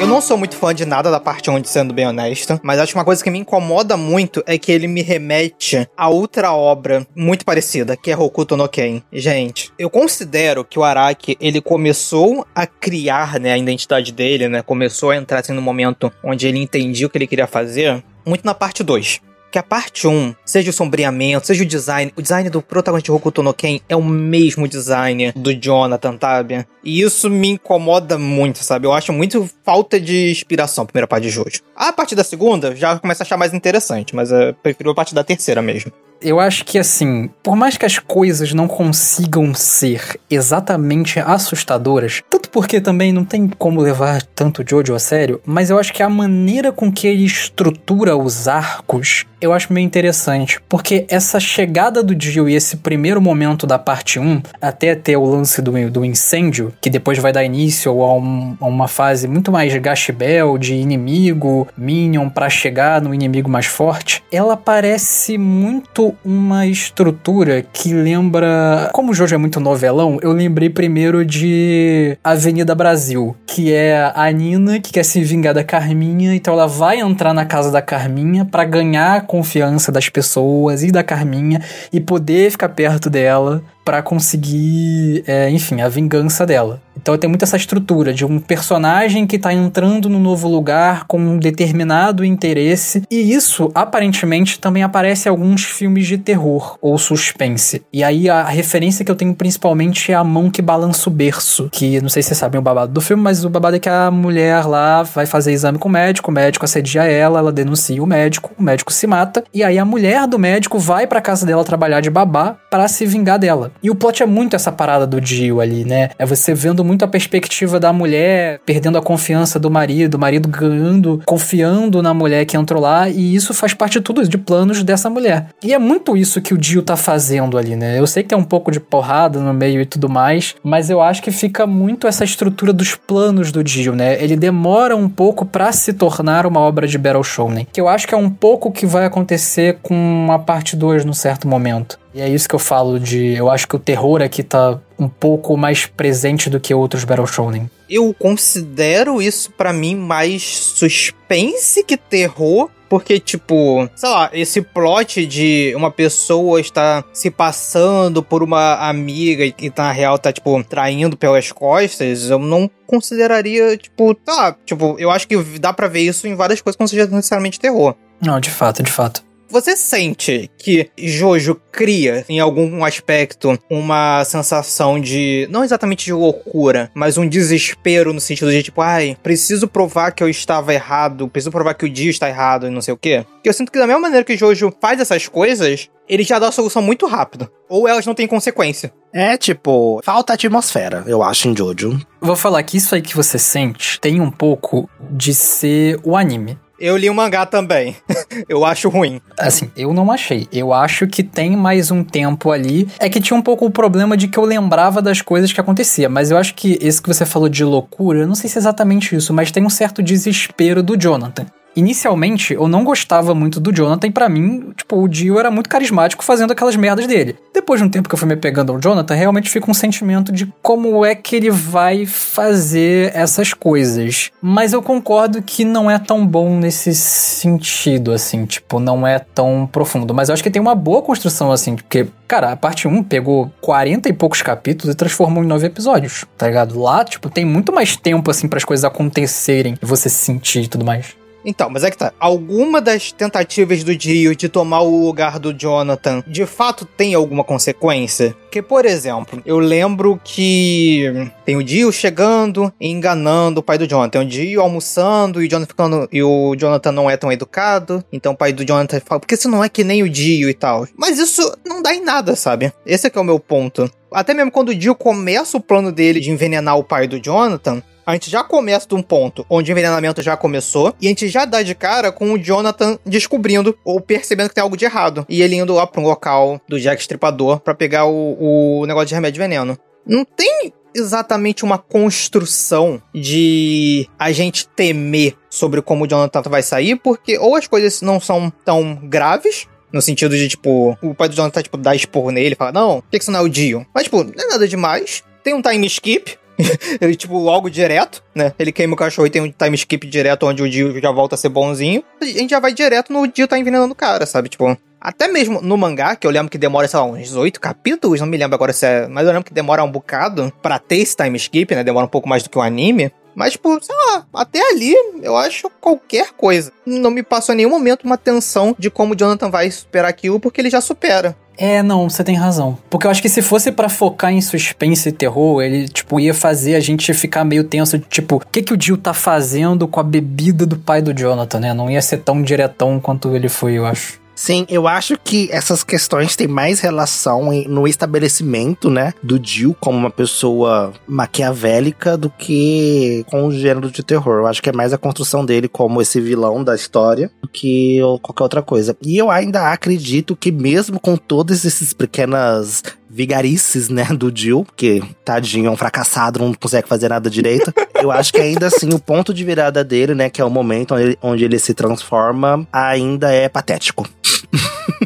Eu 0.03 0.07
não 0.07 0.19
sou 0.19 0.37
muito 0.37 0.57
fã 0.57 0.75
de 0.75 0.85
nada 0.85 1.09
da 1.09 1.17
parte 1.17 1.49
1, 1.49 1.63
sendo 1.63 1.93
bem 1.93 2.05
honesto, 2.05 2.59
mas 2.61 2.77
acho 2.77 2.91
que 2.91 2.97
uma 2.97 3.05
coisa 3.05 3.23
que 3.23 3.29
me 3.29 3.39
incomoda 3.39 3.95
muito 3.95 4.43
é 4.45 4.57
que 4.57 4.69
ele 4.69 4.85
me 4.85 5.01
remete 5.01 5.87
a 5.95 6.09
outra 6.09 6.51
obra 6.51 7.07
muito 7.15 7.45
parecida, 7.45 7.95
que 7.95 8.11
é 8.11 8.17
Hokuto 8.17 8.57
no 8.57 8.67
Ken. 8.67 9.01
Gente, 9.13 9.71
eu 9.79 9.89
considero 9.89 10.65
que 10.65 10.77
o 10.77 10.83
Araki, 10.83 11.37
ele 11.39 11.61
começou 11.61 12.45
a 12.53 12.67
criar, 12.67 13.39
né, 13.39 13.53
a 13.53 13.57
identidade 13.57 14.11
dele, 14.11 14.49
né, 14.49 14.61
começou 14.61 15.11
a 15.11 15.15
entrar 15.15 15.39
assim 15.39 15.53
no 15.53 15.61
momento 15.61 16.11
onde 16.21 16.49
ele 16.49 16.59
entendia 16.59 17.07
o 17.07 17.09
que 17.09 17.17
ele 17.17 17.25
queria 17.25 17.47
fazer, 17.47 18.03
muito 18.25 18.43
na 18.43 18.53
parte 18.53 18.83
2 18.83 19.21
que 19.53 19.59
a 19.59 19.63
parte 19.63 20.07
1, 20.07 20.33
seja 20.43 20.71
o 20.71 20.73
sombreamento, 20.73 21.45
seja 21.45 21.61
o 21.61 21.65
design, 21.65 22.11
o 22.17 22.21
design 22.23 22.49
do 22.49 22.59
protagonista 22.59 23.13
Hokuto 23.13 23.43
no 23.43 23.53
Ken 23.53 23.79
é 23.87 23.95
o 23.95 24.03
mesmo 24.03 24.67
design 24.67 25.31
do 25.35 25.53
Jonathan, 25.53 26.17
sabe? 26.19 26.65
E 26.83 27.01
isso 27.01 27.29
me 27.29 27.49
incomoda 27.49 28.17
muito, 28.17 28.63
sabe? 28.63 28.87
Eu 28.87 28.93
acho 28.93 29.13
muito 29.13 29.47
falta 29.63 29.99
de 29.99 30.31
inspiração, 30.31 30.87
primeira 30.87 31.05
parte 31.05 31.25
de 31.25 31.29
Jojo. 31.29 31.61
A 31.75 31.93
partir 31.93 32.15
da 32.15 32.23
segunda, 32.23 32.75
já 32.75 32.97
começa 32.97 33.21
a 33.21 33.25
achar 33.25 33.37
mais 33.37 33.53
interessante, 33.53 34.15
mas 34.15 34.31
eu 34.31 34.55
prefiro 34.55 34.89
a 34.89 34.95
parte 34.95 35.13
da 35.13 35.23
terceira 35.23 35.61
mesmo 35.61 35.91
eu 36.23 36.39
acho 36.39 36.65
que 36.65 36.79
assim, 36.79 37.29
por 37.41 37.55
mais 37.55 37.77
que 37.77 37.86
as 37.86 37.99
coisas 37.99 38.53
não 38.53 38.67
consigam 38.67 39.53
ser 39.53 40.19
exatamente 40.29 41.19
assustadoras, 41.19 42.21
tanto 42.29 42.49
porque 42.49 42.79
também 42.79 43.12
não 43.12 43.25
tem 43.25 43.47
como 43.47 43.81
levar 43.81 44.21
tanto 44.21 44.63
Jojo 44.67 44.95
a 44.95 44.99
sério, 44.99 45.41
mas 45.45 45.69
eu 45.69 45.77
acho 45.77 45.93
que 45.93 46.01
a 46.01 46.09
maneira 46.09 46.71
com 46.71 46.91
que 46.91 47.07
ele 47.07 47.25
estrutura 47.25 48.15
os 48.15 48.47
arcos, 48.47 49.25
eu 49.41 49.51
acho 49.51 49.73
meio 49.73 49.86
interessante, 49.86 50.59
porque 50.69 51.05
essa 51.09 51.39
chegada 51.39 52.01
do 52.01 52.19
Jill 52.19 52.47
e 52.47 52.55
esse 52.55 52.77
primeiro 52.77 53.21
momento 53.21 53.67
da 53.67 53.77
parte 53.77 54.19
1, 54.19 54.41
até 54.62 54.95
ter 54.95 55.17
o 55.17 55.25
lance 55.25 55.62
do, 55.62 55.91
do 55.91 56.05
incêndio, 56.05 56.73
que 56.79 56.89
depois 56.89 57.17
vai 57.17 57.33
dar 57.33 57.43
início 57.43 57.91
a, 58.01 58.15
um, 58.15 58.55
a 58.59 58.65
uma 58.65 58.88
fase 58.88 59.27
muito 59.27 59.51
mais 59.51 59.75
gashbel, 59.75 60.57
de 60.57 60.75
inimigo, 60.75 61.67
minion, 61.77 62.29
para 62.29 62.49
chegar 62.49 63.01
no 63.01 63.13
inimigo 63.13 63.49
mais 63.49 63.65
forte, 63.65 64.22
ela 64.33 64.57
parece 64.57 65.37
muito 65.37 66.15
uma 66.25 66.65
estrutura 66.65 67.61
que 67.61 67.93
lembra. 67.93 68.89
Como 68.91 69.11
o 69.11 69.13
Jojo 69.13 69.35
é 69.35 69.37
muito 69.37 69.59
novelão, 69.59 70.17
eu 70.23 70.31
lembrei 70.31 70.71
primeiro 70.71 71.23
de 71.23 72.17
Avenida 72.23 72.73
Brasil, 72.73 73.35
que 73.45 73.71
é 73.71 74.11
a 74.15 74.31
Nina 74.31 74.79
que 74.79 74.91
quer 74.91 75.05
se 75.05 75.21
vingar 75.23 75.53
da 75.53 75.63
Carminha, 75.63 76.33
então 76.33 76.55
ela 76.55 76.65
vai 76.65 76.99
entrar 76.99 77.31
na 77.31 77.45
casa 77.45 77.69
da 77.69 77.79
Carminha 77.79 78.43
para 78.43 78.65
ganhar 78.65 79.17
a 79.17 79.21
confiança 79.21 79.91
das 79.91 80.09
pessoas 80.09 80.81
e 80.81 80.91
da 80.91 81.03
Carminha 81.03 81.61
e 81.91 81.99
poder 81.99 82.49
ficar 82.49 82.69
perto 82.69 83.11
dela 83.11 83.61
para 83.83 84.01
conseguir, 84.01 85.23
é, 85.27 85.49
enfim, 85.49 85.81
a 85.81 85.89
vingança 85.89 86.45
dela. 86.45 86.81
Então 86.95 87.17
tem 87.17 87.29
muito 87.29 87.43
essa 87.43 87.57
estrutura 87.57 88.13
de 88.13 88.23
um 88.25 88.39
personagem 88.39 89.27
que 89.27 89.37
tá 89.37 89.51
entrando 89.51 90.07
no 90.07 90.19
novo 90.19 90.47
lugar 90.47 91.05
com 91.05 91.19
um 91.19 91.37
determinado 91.37 92.23
interesse. 92.23 93.03
E 93.11 93.33
isso, 93.33 93.69
aparentemente, 93.75 94.57
também 94.57 94.83
aparece 94.83 95.27
em 95.27 95.29
alguns 95.29 95.65
filmes 95.65 96.07
de 96.07 96.17
terror 96.17 96.77
ou 96.81 96.97
suspense. 96.97 97.81
E 97.91 98.03
aí 98.03 98.29
a 98.29 98.43
referência 98.45 99.03
que 99.03 99.11
eu 99.11 99.15
tenho 99.15 99.35
principalmente 99.35 100.13
é 100.13 100.15
a 100.15 100.23
mão 100.23 100.49
que 100.49 100.61
balança 100.61 101.09
o 101.09 101.13
berço. 101.13 101.67
Que 101.73 101.99
não 101.99 102.07
sei 102.07 102.23
se 102.23 102.29
vocês 102.29 102.37
sabem 102.37 102.59
o 102.59 102.63
babado 102.63 102.93
do 102.93 103.01
filme, 103.01 103.21
mas 103.21 103.43
o 103.43 103.49
babado 103.49 103.75
é 103.75 103.79
que 103.79 103.89
a 103.89 104.09
mulher 104.09 104.65
lá 104.65 105.03
vai 105.03 105.25
fazer 105.25 105.51
exame 105.51 105.77
com 105.77 105.89
o 105.89 105.91
médico, 105.91 106.31
o 106.31 106.33
médico 106.33 106.63
assedia 106.63 107.03
ela, 107.03 107.39
ela 107.39 107.51
denuncia 107.51 108.01
o 108.01 108.07
médico, 108.07 108.51
o 108.57 108.63
médico 108.63 108.93
se 108.93 109.05
mata. 109.07 109.43
E 109.53 109.61
aí 109.61 109.77
a 109.77 109.83
mulher 109.83 110.25
do 110.25 110.39
médico 110.39 110.79
vai 110.79 111.05
pra 111.05 111.19
casa 111.19 111.45
dela 111.45 111.65
trabalhar 111.65 111.99
de 111.99 112.09
babá 112.09 112.55
para 112.69 112.87
se 112.87 113.05
vingar 113.05 113.37
dela. 113.37 113.72
E 113.81 113.89
o 113.89 113.95
plot 113.95 114.23
é 114.23 114.25
muito 114.25 114.55
essa 114.55 114.71
parada 114.71 115.05
do 115.05 115.19
Dio 115.19 115.59
ali, 115.59 115.83
né? 115.83 116.09
É 116.17 116.25
você 116.25 116.53
vendo 116.53 116.83
muito 116.83 117.03
a 117.03 117.07
perspectiva 117.07 117.79
da 117.79 117.91
mulher 117.91 118.59
perdendo 118.65 118.97
a 118.97 119.01
confiança 119.01 119.59
do 119.59 119.69
marido, 119.69 120.15
o 120.15 120.19
marido 120.19 120.47
ganhando, 120.47 121.21
confiando 121.25 122.01
na 122.01 122.13
mulher 122.13 122.45
que 122.45 122.57
entrou 122.57 122.81
lá, 122.81 123.09
e 123.09 123.36
isso 123.36 123.53
faz 123.53 123.73
parte 123.73 123.93
de 123.93 124.01
tudo, 124.01 124.27
de 124.27 124.38
planos 124.38 124.83
dessa 124.83 125.09
mulher. 125.09 125.47
E 125.63 125.73
é 125.73 125.79
muito 125.79 126.15
isso 126.15 126.41
que 126.41 126.53
o 126.53 126.57
Dio 126.57 126.81
tá 126.81 126.95
fazendo 126.95 127.57
ali, 127.57 127.75
né? 127.75 127.99
Eu 127.99 128.07
sei 128.07 128.23
que 128.23 128.29
tem 128.29 128.38
um 128.38 128.43
pouco 128.43 128.71
de 128.71 128.79
porrada 128.79 129.39
no 129.39 129.53
meio 129.53 129.81
e 129.81 129.86
tudo 129.86 130.09
mais, 130.09 130.55
mas 130.63 130.89
eu 130.89 131.01
acho 131.01 131.21
que 131.21 131.31
fica 131.31 131.65
muito 131.67 132.07
essa 132.07 132.23
estrutura 132.23 132.73
dos 132.73 132.95
planos 132.95 133.51
do 133.51 133.63
Dio, 133.63 133.95
né? 133.95 134.21
Ele 134.23 134.36
demora 134.36 134.95
um 134.95 135.09
pouco 135.09 135.45
para 135.45 135.71
se 135.71 135.93
tornar 135.93 136.45
uma 136.45 136.59
obra 136.59 136.88
de 136.88 136.97
Battle 136.97 137.23
Shonen, 137.23 137.67
que 137.71 137.79
eu 137.79 137.88
acho 137.88 138.07
que 138.07 138.13
é 138.13 138.17
um 138.17 138.29
pouco 138.29 138.71
que 138.71 138.86
vai 138.86 139.05
acontecer 139.05 139.77
com 139.81 140.27
a 140.31 140.39
parte 140.39 140.75
2 140.75 141.05
num 141.05 141.13
certo 141.13 141.47
momento. 141.47 142.02
E 142.13 142.21
é 142.21 142.30
isso 142.30 142.47
que 142.47 142.56
eu 142.56 142.60
falo 142.60 142.99
de. 142.99 143.36
Eu 143.36 143.49
acho 143.49 143.67
que 143.67 143.76
o 143.76 143.80
terror 143.80 144.21
aqui 144.21 144.43
tá 144.43 144.80
um 144.99 145.10
pouco 145.10 145.58
mais 145.58 145.86
presente 145.86 146.49
do 146.49 146.60
que 146.60 146.73
outros 146.73 147.04
Battle 147.04 147.26
Shonen. 147.26 147.69
Eu 147.89 148.13
considero 148.13 149.21
isso 149.21 149.52
para 149.52 149.73
mim 149.73 149.95
mais 149.95 150.43
suspense 150.43 151.84
que 151.84 151.97
terror. 151.97 152.69
Porque, 152.89 153.19
tipo, 153.19 153.89
sei 153.95 154.10
lá, 154.10 154.30
esse 154.32 154.62
plot 154.62 155.26
de 155.26 155.73
uma 155.76 155.89
pessoa 155.89 156.62
estar 156.62 157.04
se 157.12 157.32
passando 157.32 158.21
por 158.21 158.43
uma 158.43 158.88
amiga 158.88 159.43
e 159.43 159.73
na 159.76 159.91
real 159.91 160.19
tá, 160.19 160.32
tipo, 160.32 160.63
traindo 160.63 161.17
pelas 161.17 161.52
costas, 161.52 162.30
eu 162.30 162.38
não 162.38 162.69
consideraria, 162.86 163.76
tipo, 163.78 164.13
tá, 164.13 164.56
tipo, 164.63 164.95
eu 164.99 165.10
acho 165.10 165.28
que 165.28 165.36
dá 165.60 165.73
para 165.73 165.88
ver 165.88 166.02
isso 166.02 166.28
em 166.28 166.36
várias 166.36 166.62
coisas 166.62 166.78
que 166.78 166.84
não 166.84 166.88
seja 166.88 167.08
necessariamente 167.08 167.60
terror. 167.60 167.95
Não, 168.21 168.39
de 168.39 168.52
fato, 168.52 168.84
de 168.84 168.91
fato. 168.91 169.23
Você 169.53 169.77
sente 169.77 170.49
que 170.57 170.89
Jojo 170.97 171.53
cria, 171.71 172.25
em 172.27 172.39
algum 172.39 172.83
aspecto, 172.83 173.55
uma 173.69 174.25
sensação 174.25 174.99
de. 174.99 175.47
não 175.51 175.63
exatamente 175.63 176.05
de 176.05 176.11
loucura, 176.11 176.89
mas 176.95 177.19
um 177.19 177.29
desespero 177.29 178.11
no 178.11 178.19
sentido 178.19 178.49
de 178.49 178.63
tipo, 178.63 178.81
ai, 178.81 179.15
preciso 179.21 179.67
provar 179.67 180.09
que 180.09 180.23
eu 180.23 180.27
estava 180.27 180.73
errado, 180.73 181.29
preciso 181.29 181.51
provar 181.51 181.75
que 181.75 181.85
o 181.85 181.89
dia 181.89 182.09
está 182.09 182.27
errado 182.27 182.65
e 182.65 182.71
não 182.71 182.81
sei 182.81 182.95
o 182.95 182.97
quê? 182.97 183.23
Porque 183.31 183.47
eu 183.47 183.53
sinto 183.53 183.71
que 183.71 183.77
da 183.77 183.85
mesma 183.85 184.01
maneira 184.01 184.25
que 184.25 184.35
Jojo 184.35 184.73
faz 184.81 184.99
essas 184.99 185.27
coisas, 185.27 185.87
ele 186.09 186.23
já 186.23 186.39
dá 186.39 186.47
a 186.47 186.51
solução 186.51 186.81
muito 186.81 187.05
rápido. 187.05 187.47
Ou 187.69 187.87
elas 187.87 188.07
não 188.07 188.15
têm 188.15 188.27
consequência. 188.27 188.91
É 189.13 189.37
tipo, 189.37 190.01
falta 190.03 190.33
atmosfera, 190.33 191.03
eu 191.05 191.21
acho, 191.21 191.47
em 191.47 191.55
Jojo. 191.55 192.01
Vou 192.19 192.35
falar 192.35 192.63
que 192.63 192.77
isso 192.77 192.95
aí 192.95 193.03
que 193.03 193.15
você 193.15 193.37
sente 193.37 193.99
tem 193.99 194.19
um 194.19 194.31
pouco 194.31 194.89
de 195.11 195.31
ser 195.31 195.99
o 196.03 196.17
anime. 196.17 196.57
Eu 196.85 196.97
li 196.97 197.09
o 197.09 197.15
mangá 197.15 197.45
também. 197.45 197.95
eu 198.49 198.65
acho 198.65 198.89
ruim. 198.89 199.21
Assim, 199.39 199.71
eu 199.73 199.93
não 199.93 200.11
achei. 200.11 200.49
Eu 200.51 200.73
acho 200.73 201.07
que 201.07 201.23
tem 201.23 201.55
mais 201.55 201.91
um 201.91 202.03
tempo 202.03 202.51
ali. 202.51 202.89
É 202.99 203.07
que 203.07 203.21
tinha 203.21 203.37
um 203.37 203.41
pouco 203.41 203.65
o 203.65 203.71
problema 203.71 204.17
de 204.17 204.27
que 204.27 204.37
eu 204.37 204.43
lembrava 204.43 205.01
das 205.01 205.21
coisas 205.21 205.53
que 205.53 205.61
acontecia. 205.61 206.09
Mas 206.09 206.29
eu 206.29 206.37
acho 206.37 206.53
que 206.53 206.77
esse 206.81 207.01
que 207.01 207.07
você 207.07 207.25
falou 207.25 207.47
de 207.47 207.63
loucura, 207.63 208.19
eu 208.19 208.27
não 208.27 208.35
sei 208.35 208.49
se 208.49 208.57
é 208.57 208.59
exatamente 208.59 209.15
isso, 209.15 209.33
mas 209.33 209.49
tem 209.49 209.65
um 209.65 209.69
certo 209.69 210.03
desespero 210.03 210.83
do 210.83 210.97
Jonathan. 210.97 211.45
Inicialmente, 211.75 212.53
eu 212.53 212.67
não 212.67 212.83
gostava 212.83 213.33
muito 213.33 213.59
do 213.59 213.73
Jonathan, 213.73 214.07
e 214.07 214.12
pra 214.12 214.29
mim, 214.29 214.71
tipo, 214.75 214.97
o 214.97 215.07
Dio 215.07 215.39
era 215.39 215.49
muito 215.49 215.69
carismático 215.69 216.23
fazendo 216.23 216.51
aquelas 216.51 216.75
merdas 216.75 217.07
dele. 217.07 217.36
Depois 217.53 217.79
de 217.79 217.88
um 217.88 217.89
tempo 217.89 218.07
que 218.07 218.13
eu 218.13 218.19
fui 218.19 218.27
me 218.27 218.36
pegando 218.36 218.71
ao 218.71 218.79
Jonathan, 218.79 219.15
realmente 219.15 219.49
fica 219.49 219.69
um 219.69 219.73
sentimento 219.73 220.31
de 220.31 220.51
como 220.62 221.03
é 221.03 221.15
que 221.15 221.36
ele 221.36 221.49
vai 221.49 222.05
fazer 222.05 223.12
essas 223.15 223.53
coisas. 223.53 224.31
Mas 224.41 224.73
eu 224.73 224.81
concordo 224.81 225.41
que 225.41 225.65
não 225.65 225.89
é 225.89 225.97
tão 225.97 226.25
bom 226.25 226.57
nesse 226.57 226.93
sentido, 226.93 228.12
assim, 228.12 228.45
tipo, 228.45 228.79
não 228.79 229.05
é 229.05 229.19
tão 229.19 229.67
profundo. 229.71 230.13
Mas 230.13 230.29
eu 230.29 230.33
acho 230.33 230.43
que 230.43 230.51
tem 230.51 230.62
uma 230.62 230.75
boa 230.75 231.01
construção, 231.01 231.51
assim, 231.51 231.75
porque, 231.75 232.07
cara, 232.27 232.51
a 232.51 232.55
parte 232.55 232.88
1 232.88 233.03
pegou 233.03 233.51
40 233.62 234.09
e 234.09 234.13
poucos 234.13 234.41
capítulos 234.41 234.93
e 234.93 234.97
transformou 234.97 235.43
em 235.43 235.47
9 235.47 235.67
episódios, 235.67 236.25
tá 236.38 236.47
ligado? 236.47 236.79
Lá, 236.79 237.03
tipo, 237.03 237.29
tem 237.29 237.45
muito 237.45 237.73
mais 237.73 237.95
tempo, 237.95 238.29
assim, 238.29 238.47
para 238.47 238.57
as 238.57 238.65
coisas 238.65 238.83
acontecerem 238.83 239.75
e 239.81 239.86
você 239.86 240.09
sentir 240.09 240.63
e 240.63 240.67
tudo 240.67 240.86
mais. 240.86 241.22
Então, 241.45 241.69
mas 241.69 241.84
é 241.84 241.91
que 241.91 241.97
tá. 241.97 242.13
Alguma 242.19 242.79
das 242.82 243.12
tentativas 243.12 243.84
do 243.84 243.95
Dio 243.95 244.36
de 244.36 244.49
tomar 244.49 244.82
o 244.82 245.06
lugar 245.06 245.39
do 245.39 245.53
Jonathan 245.53 246.23
de 246.27 246.45
fato 246.45 246.86
tem 246.86 247.13
alguma 247.13 247.43
consequência? 247.43 248.36
Porque, 248.43 248.62
por 248.62 248.86
exemplo, 248.86 249.41
eu 249.45 249.58
lembro 249.58 250.19
que 250.23 251.12
tem 251.45 251.56
o 251.56 251.63
Dio 251.63 251.91
chegando 251.91 252.71
e 252.79 252.88
enganando 252.88 253.60
o 253.60 253.63
pai 253.63 253.77
do 253.77 253.88
Jonathan. 253.88 254.10
Tem 254.10 254.21
o 254.21 254.25
Dio 254.25 254.62
almoçando 254.62 255.41
e 255.41 255.47
o 255.47 255.49
Jonathan 255.49 255.67
ficando. 255.67 256.10
E 256.12 256.21
o 256.21 256.56
Jonathan 256.56 256.91
não 256.91 257.10
é 257.10 257.17
tão 257.17 257.32
educado. 257.32 258.03
Então 258.12 258.34
o 258.34 258.38
pai 258.38 258.53
do 258.53 258.63
Jonathan 258.63 259.01
fala, 259.03 259.19
porque 259.19 259.36
você 259.36 259.47
não 259.47 259.63
é 259.63 259.69
que 259.69 259.84
nem 259.84 260.03
o 260.03 260.10
Dio 260.10 260.49
e 260.49 260.53
tal. 260.53 260.88
Mas 260.95 261.17
isso 261.17 261.41
não 261.65 261.82
dá 261.82 261.95
em 261.95 262.03
nada, 262.03 262.36
sabe? 262.36 262.71
Esse 262.86 263.08
é 263.08 263.10
que 263.10 263.17
é 263.17 263.21
o 263.21 263.25
meu 263.25 263.39
ponto. 263.39 263.89
Até 264.12 264.34
mesmo 264.34 264.51
quando 264.51 264.69
o 264.69 264.75
Dio 264.75 264.93
começa 264.93 265.58
o 265.58 265.62
plano 265.62 265.91
dele 265.91 266.19
de 266.19 266.29
envenenar 266.29 266.77
o 266.77 266.84
pai 266.84 267.08
do 267.08 267.19
Jonathan, 267.19 267.82
a 268.05 268.13
gente 268.13 268.29
já 268.29 268.43
começa 268.43 268.87
de 268.87 268.95
um 268.95 269.01
ponto 269.01 269.45
onde 269.49 269.71
o 269.71 269.73
envenenamento 269.73 270.21
já 270.21 270.35
começou 270.35 270.93
e 271.01 271.07
a 271.07 271.09
gente 271.09 271.27
já 271.27 271.45
dá 271.45 271.61
de 271.61 271.75
cara 271.75 272.11
com 272.11 272.33
o 272.33 272.37
Jonathan 272.37 272.97
descobrindo 273.05 273.77
ou 273.83 274.01
percebendo 274.01 274.49
que 274.49 274.55
tem 274.55 274.61
algo 274.61 274.77
de 274.77 274.85
errado 274.85 275.25
e 275.29 275.41
ele 275.41 275.55
indo 275.55 275.73
lá 275.73 275.87
para 275.87 276.01
um 276.01 276.05
local 276.05 276.59
do 276.67 276.79
Jack 276.79 277.01
Stripador 277.01 277.59
para 277.59 277.73
pegar 277.73 278.05
o, 278.05 278.81
o 278.81 278.85
negócio 278.85 279.07
de 279.07 279.15
remédio 279.15 279.33
de 279.33 279.39
veneno. 279.39 279.77
Não 280.05 280.25
tem 280.25 280.73
exatamente 280.95 281.63
uma 281.63 281.77
construção 281.77 283.01
de 283.13 284.07
a 284.17 284.31
gente 284.31 284.67
temer 284.67 285.35
sobre 285.49 285.81
como 285.81 286.03
o 286.03 286.07
Jonathan 286.07 286.41
vai 286.43 286.61
sair, 286.61 286.95
porque 286.95 287.37
ou 287.37 287.55
as 287.55 287.67
coisas 287.67 288.01
não 288.01 288.19
são 288.19 288.51
tão 288.63 288.95
graves, 288.95 289.67
no 289.91 290.01
sentido 290.01 290.35
de, 290.35 290.47
tipo, 290.47 290.97
o 291.01 291.13
pai 291.13 291.29
do 291.29 291.35
Jonathan, 291.35 291.61
tipo, 291.61 291.77
dá 291.77 291.95
expor 291.95 292.31
nele 292.31 292.53
e 292.53 292.55
fala, 292.55 292.71
não, 292.71 293.01
por 293.01 293.11
que, 293.11 293.19
que 293.19 293.25
você 293.25 293.31
não 293.31 293.39
é 293.39 293.43
o 293.43 293.49
Dio? 293.49 293.85
Mas, 293.93 294.05
tipo, 294.05 294.23
não 294.23 294.43
é 294.43 294.47
nada 294.47 294.67
demais. 294.67 295.23
Tem 295.43 295.53
um 295.53 295.61
time 295.61 295.85
skip, 295.85 296.37
ele, 297.01 297.15
tipo, 297.15 297.37
logo 297.37 297.69
direto, 297.69 298.23
né? 298.33 298.53
Ele 298.57 298.71
queima 298.71 298.93
o 298.93 298.97
cachorro 298.97 299.27
e 299.27 299.29
tem 299.29 299.41
um 299.41 299.51
time 299.51 299.75
skip 299.75 300.05
direto 300.07 300.45
onde 300.45 300.61
o 300.61 300.69
Dio 300.69 300.99
já 301.01 301.11
volta 301.11 301.35
a 301.35 301.37
ser 301.37 301.49
bonzinho. 301.49 302.03
A 302.21 302.25
gente 302.25 302.51
já 302.51 302.59
vai 302.59 302.73
direto 302.73 303.11
no 303.11 303.27
Dio 303.27 303.47
tá 303.47 303.57
envenenando 303.57 303.93
o 303.93 303.95
cara, 303.95 304.25
sabe? 304.25 304.49
Tipo, 304.49 304.77
até 304.99 305.27
mesmo 305.27 305.61
no 305.61 305.77
mangá, 305.77 306.15
que 306.15 306.25
eu 306.25 306.31
lembro 306.31 306.49
que 306.49 306.57
demora, 306.57 306.87
sei 306.87 306.99
lá, 306.99 307.05
uns 307.05 307.35
oito 307.35 307.59
capítulos, 307.59 308.21
não 308.21 308.27
me 308.27 308.37
lembro 308.37 308.55
agora 308.55 308.71
se 308.71 308.85
é. 308.85 309.07
Mas 309.07 309.25
eu 309.25 309.33
lembro 309.33 309.45
que 309.45 309.53
demora 309.53 309.83
um 309.83 309.91
bocado 309.91 310.51
pra 310.61 310.79
ter 310.79 310.97
esse 310.97 311.15
time 311.15 311.35
skip, 311.37 311.75
né? 311.75 311.83
Demora 311.83 312.05
um 312.05 312.09
pouco 312.09 312.29
mais 312.29 312.43
do 312.43 312.49
que 312.49 312.57
o 312.57 312.61
anime. 312.61 313.11
Mas, 313.35 313.53
tipo, 313.53 313.83
sei 313.83 313.95
lá, 313.95 314.25
até 314.33 314.59
ali 314.69 314.93
eu 315.21 315.35
acho 315.35 315.69
qualquer 315.81 316.31
coisa. 316.33 316.71
Não 316.85 317.11
me 317.11 317.23
passou 317.23 317.53
em 317.53 317.57
nenhum 317.57 317.69
momento 317.69 318.03
uma 318.03 318.17
tensão 318.17 318.75
de 318.77 318.89
como 318.89 319.13
o 319.13 319.17
Jonathan 319.17 319.49
vai 319.49 319.69
superar 319.71 320.09
aquilo, 320.09 320.39
porque 320.39 320.61
ele 320.61 320.69
já 320.69 320.79
supera. 320.79 321.35
É, 321.57 321.83
não, 321.83 322.09
você 322.09 322.23
tem 322.23 322.35
razão. 322.35 322.77
Porque 322.89 323.05
eu 323.05 323.11
acho 323.11 323.21
que 323.21 323.29
se 323.29 323.41
fosse 323.41 323.71
para 323.71 323.89
focar 323.89 324.31
em 324.31 324.41
suspense 324.41 325.09
e 325.09 325.11
terror, 325.11 325.61
ele, 325.61 325.87
tipo, 325.87 326.19
ia 326.19 326.33
fazer 326.33 326.75
a 326.75 326.79
gente 326.79 327.13
ficar 327.13 327.43
meio 327.43 327.63
tenso 327.63 327.97
de, 327.97 328.05
tipo, 328.05 328.37
o 328.37 328.39
que 328.39 328.63
que 328.63 328.73
o 328.73 328.79
Jill 328.79 328.97
tá 328.97 329.13
fazendo 329.13 329.87
com 329.87 329.99
a 329.99 330.03
bebida 330.03 330.65
do 330.65 330.77
pai 330.77 331.01
do 331.01 331.13
Jonathan, 331.13 331.59
né? 331.59 331.73
Não 331.73 331.89
ia 331.89 332.01
ser 332.01 332.17
tão 332.17 332.41
diretão 332.41 332.99
quanto 332.99 333.35
ele 333.35 333.49
foi, 333.49 333.73
eu 333.73 333.85
acho. 333.85 334.22
Sim, 334.35 334.65
eu 334.69 334.87
acho 334.87 335.17
que 335.23 335.49
essas 335.51 335.83
questões 335.83 336.35
têm 336.35 336.47
mais 336.47 336.79
relação 336.79 337.51
no 337.67 337.87
estabelecimento, 337.87 338.89
né, 338.89 339.13
do 339.21 339.39
Jill 339.41 339.75
como 339.79 339.97
uma 339.97 340.09
pessoa 340.09 340.93
maquiavélica 341.07 342.17
do 342.17 342.29
que 342.29 343.25
com 343.29 343.47
o 343.47 343.51
gênero 343.51 343.91
de 343.91 344.03
terror. 344.03 344.39
Eu 344.39 344.47
acho 344.47 344.61
que 344.61 344.69
é 344.69 344.73
mais 344.73 344.93
a 344.93 344.97
construção 344.97 345.45
dele 345.45 345.67
como 345.67 346.01
esse 346.01 346.19
vilão 346.19 346.63
da 346.63 346.75
história 346.75 347.31
do 347.41 347.47
que 347.47 347.99
qualquer 348.21 348.43
outra 348.43 348.61
coisa. 348.61 348.97
E 349.01 349.17
eu 349.17 349.29
ainda 349.29 349.71
acredito 349.71 350.35
que 350.35 350.51
mesmo 350.51 350.99
com 350.99 351.15
todas 351.15 351.65
essas 351.65 351.93
pequenas 351.93 352.81
vigarices, 353.13 353.89
né, 353.89 354.05
do 354.05 354.31
Jill, 354.33 354.65
que 354.75 355.03
tadinho, 355.23 355.67
é 355.67 355.69
um 355.69 355.77
fracassado, 355.77 356.39
não 356.39 356.53
consegue 356.53 356.87
fazer 356.87 357.09
nada 357.09 357.29
direito. 357.29 357.71
Eu 358.01 358.11
acho 358.11 358.33
que 358.33 358.41
ainda 358.41 358.67
assim 358.67 358.89
o 358.93 358.99
ponto 358.99 359.33
de 359.33 359.45
virada 359.45 359.83
dele, 359.83 360.15
né, 360.15 360.29
que 360.29 360.41
é 360.41 360.45
o 360.45 360.49
momento 360.49 360.95
onde 360.95 361.03
ele, 361.03 361.17
onde 361.21 361.45
ele 361.45 361.59
se 361.59 361.73
transforma, 361.73 362.67
ainda 362.73 363.31
é 363.31 363.47
patético. 363.47 364.05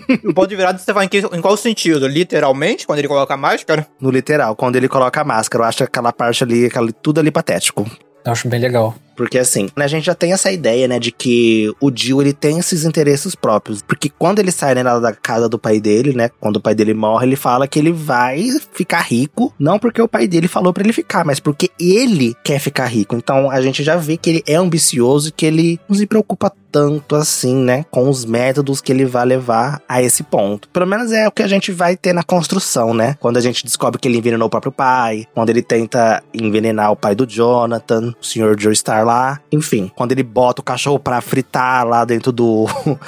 o 0.25 0.33
ponto 0.33 0.47
de 0.47 0.55
virada 0.55 0.77
você 0.77 0.93
vai 0.93 1.05
em, 1.05 1.09
que, 1.09 1.19
em 1.19 1.41
qual 1.41 1.57
sentido? 1.57 2.07
Literalmente, 2.07 2.85
quando 2.85 2.99
ele 2.99 3.07
coloca 3.07 3.33
a 3.33 3.37
máscara? 3.37 3.87
No 3.99 4.09
literal, 4.09 4.55
quando 4.55 4.75
ele 4.75 4.87
coloca 4.87 5.21
a 5.21 5.23
máscara. 5.23 5.63
Eu 5.63 5.67
acho 5.67 5.83
aquela 5.83 6.13
parte 6.13 6.43
ali, 6.43 6.65
aquela, 6.65 6.91
tudo 6.91 7.19
ali 7.19 7.31
patético. 7.31 7.85
Eu 8.25 8.31
acho 8.31 8.47
bem 8.47 8.59
legal. 8.59 8.95
Porque 9.17 9.39
assim, 9.39 9.67
a 9.75 9.87
gente 9.87 10.05
já 10.05 10.13
tem 10.13 10.31
essa 10.31 10.51
ideia, 10.51 10.87
né, 10.87 10.99
de 10.99 11.11
que 11.11 11.73
o 11.81 11.91
Jill 11.93 12.21
ele 12.21 12.33
tem 12.33 12.59
esses 12.59 12.85
interesses 12.85 13.33
próprios. 13.33 13.81
Porque 13.81 14.09
quando 14.09 14.39
ele 14.39 14.51
sai 14.51 14.75
né, 14.75 14.83
da 14.83 15.11
casa 15.11 15.49
do 15.49 15.57
pai 15.57 15.81
dele, 15.81 16.13
né, 16.13 16.29
quando 16.39 16.57
o 16.57 16.61
pai 16.61 16.75
dele 16.75 16.93
morre, 16.93 17.25
ele 17.25 17.35
fala 17.35 17.67
que 17.67 17.79
ele 17.79 17.91
vai 17.91 18.47
ficar 18.71 19.01
rico, 19.01 19.51
não 19.59 19.79
porque 19.79 20.01
o 20.01 20.07
pai 20.07 20.27
dele 20.27 20.47
falou 20.47 20.71
para 20.71 20.83
ele 20.83 20.93
ficar, 20.93 21.25
mas 21.25 21.39
porque 21.39 21.71
ele 21.79 22.35
quer 22.43 22.59
ficar 22.59 22.85
rico. 22.85 23.15
Então 23.15 23.49
a 23.49 23.59
gente 23.59 23.83
já 23.83 23.95
vê 23.95 24.15
que 24.17 24.29
ele 24.29 24.43
é 24.45 24.55
ambicioso 24.55 25.29
e 25.29 25.31
que 25.31 25.45
ele 25.45 25.79
não 25.89 25.97
se 25.97 26.05
preocupa 26.05 26.51
tanto 26.71 27.15
assim, 27.15 27.55
né, 27.55 27.85
com 27.89 28.07
os 28.07 28.23
métodos 28.23 28.81
que 28.81 28.91
ele 28.91 29.05
vai 29.05 29.25
levar 29.25 29.81
a 29.89 30.01
esse 30.01 30.21
ponto. 30.21 30.69
Pelo 30.69 30.85
menos 30.85 31.11
é 31.11 31.27
o 31.27 31.31
que 31.31 31.41
a 31.41 31.47
gente 31.47 31.71
vai 31.71 31.97
ter 31.97 32.13
na 32.13 32.21
construção, 32.21 32.93
né? 32.93 33.15
Quando 33.19 33.37
a 33.37 33.41
gente 33.41 33.65
descobre 33.65 33.99
que 33.99 34.07
ele 34.07 34.17
envenenou 34.17 34.47
o 34.47 34.49
próprio 34.49 34.71
pai, 34.71 35.25
quando 35.33 35.49
ele 35.49 35.63
tenta 35.63 36.21
envenenar 36.33 36.91
o 36.91 36.95
pai 36.95 37.15
do 37.15 37.25
Jonathan, 37.25 38.13
o 38.21 38.23
Sr. 38.23 38.55
Joe 38.59 38.75
Star 38.75 39.05
lá, 39.07 39.39
enfim, 39.51 39.91
quando 39.95 40.11
ele 40.11 40.23
bota 40.23 40.61
o 40.61 40.63
cachorro 40.63 40.99
pra 40.99 41.21
fritar 41.21 41.87
lá 41.87 42.05
dentro 42.05 42.31
do 42.31 42.67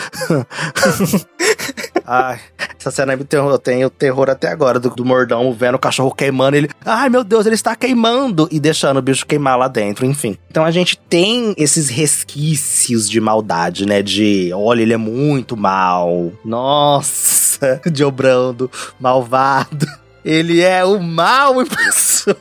Ai, 2.05 2.39
essa 2.79 2.89
cena 2.89 3.15
me 3.15 3.23
terror, 3.23 3.51
eu 3.51 3.59
tenho 3.59 3.89
terror 3.89 4.31
até 4.31 4.47
agora 4.47 4.79
do, 4.79 4.89
do 4.89 5.05
mordão 5.05 5.53
vendo 5.53 5.75
o 5.75 5.79
cachorro 5.79 6.11
queimando. 6.11 6.57
Ele, 6.57 6.69
ai 6.83 7.09
meu 7.09 7.23
Deus, 7.23 7.45
ele 7.45 7.53
está 7.53 7.75
queimando 7.75 8.47
e 8.49 8.59
deixando 8.59 8.97
o 8.97 9.01
bicho 9.01 9.27
queimar 9.27 9.59
lá 9.59 9.67
dentro, 9.67 10.05
enfim. 10.05 10.35
Então 10.49 10.65
a 10.65 10.71
gente 10.71 10.97
tem 10.97 11.53
esses 11.57 11.87
resquícios 11.87 13.07
de 13.07 13.21
maldade, 13.21 13.85
né? 13.85 14.01
De, 14.01 14.49
olha, 14.53 14.81
ele 14.81 14.93
é 14.93 14.97
muito 14.97 15.55
mal. 15.55 16.31
Nossa, 16.43 17.79
Joe 17.93 18.11
Brando, 18.11 18.71
malvado. 18.99 19.85
Ele 20.23 20.61
é 20.61 20.83
o 20.83 20.99
mal 20.99 21.61
em 21.61 21.65
pessoa. 21.69 22.35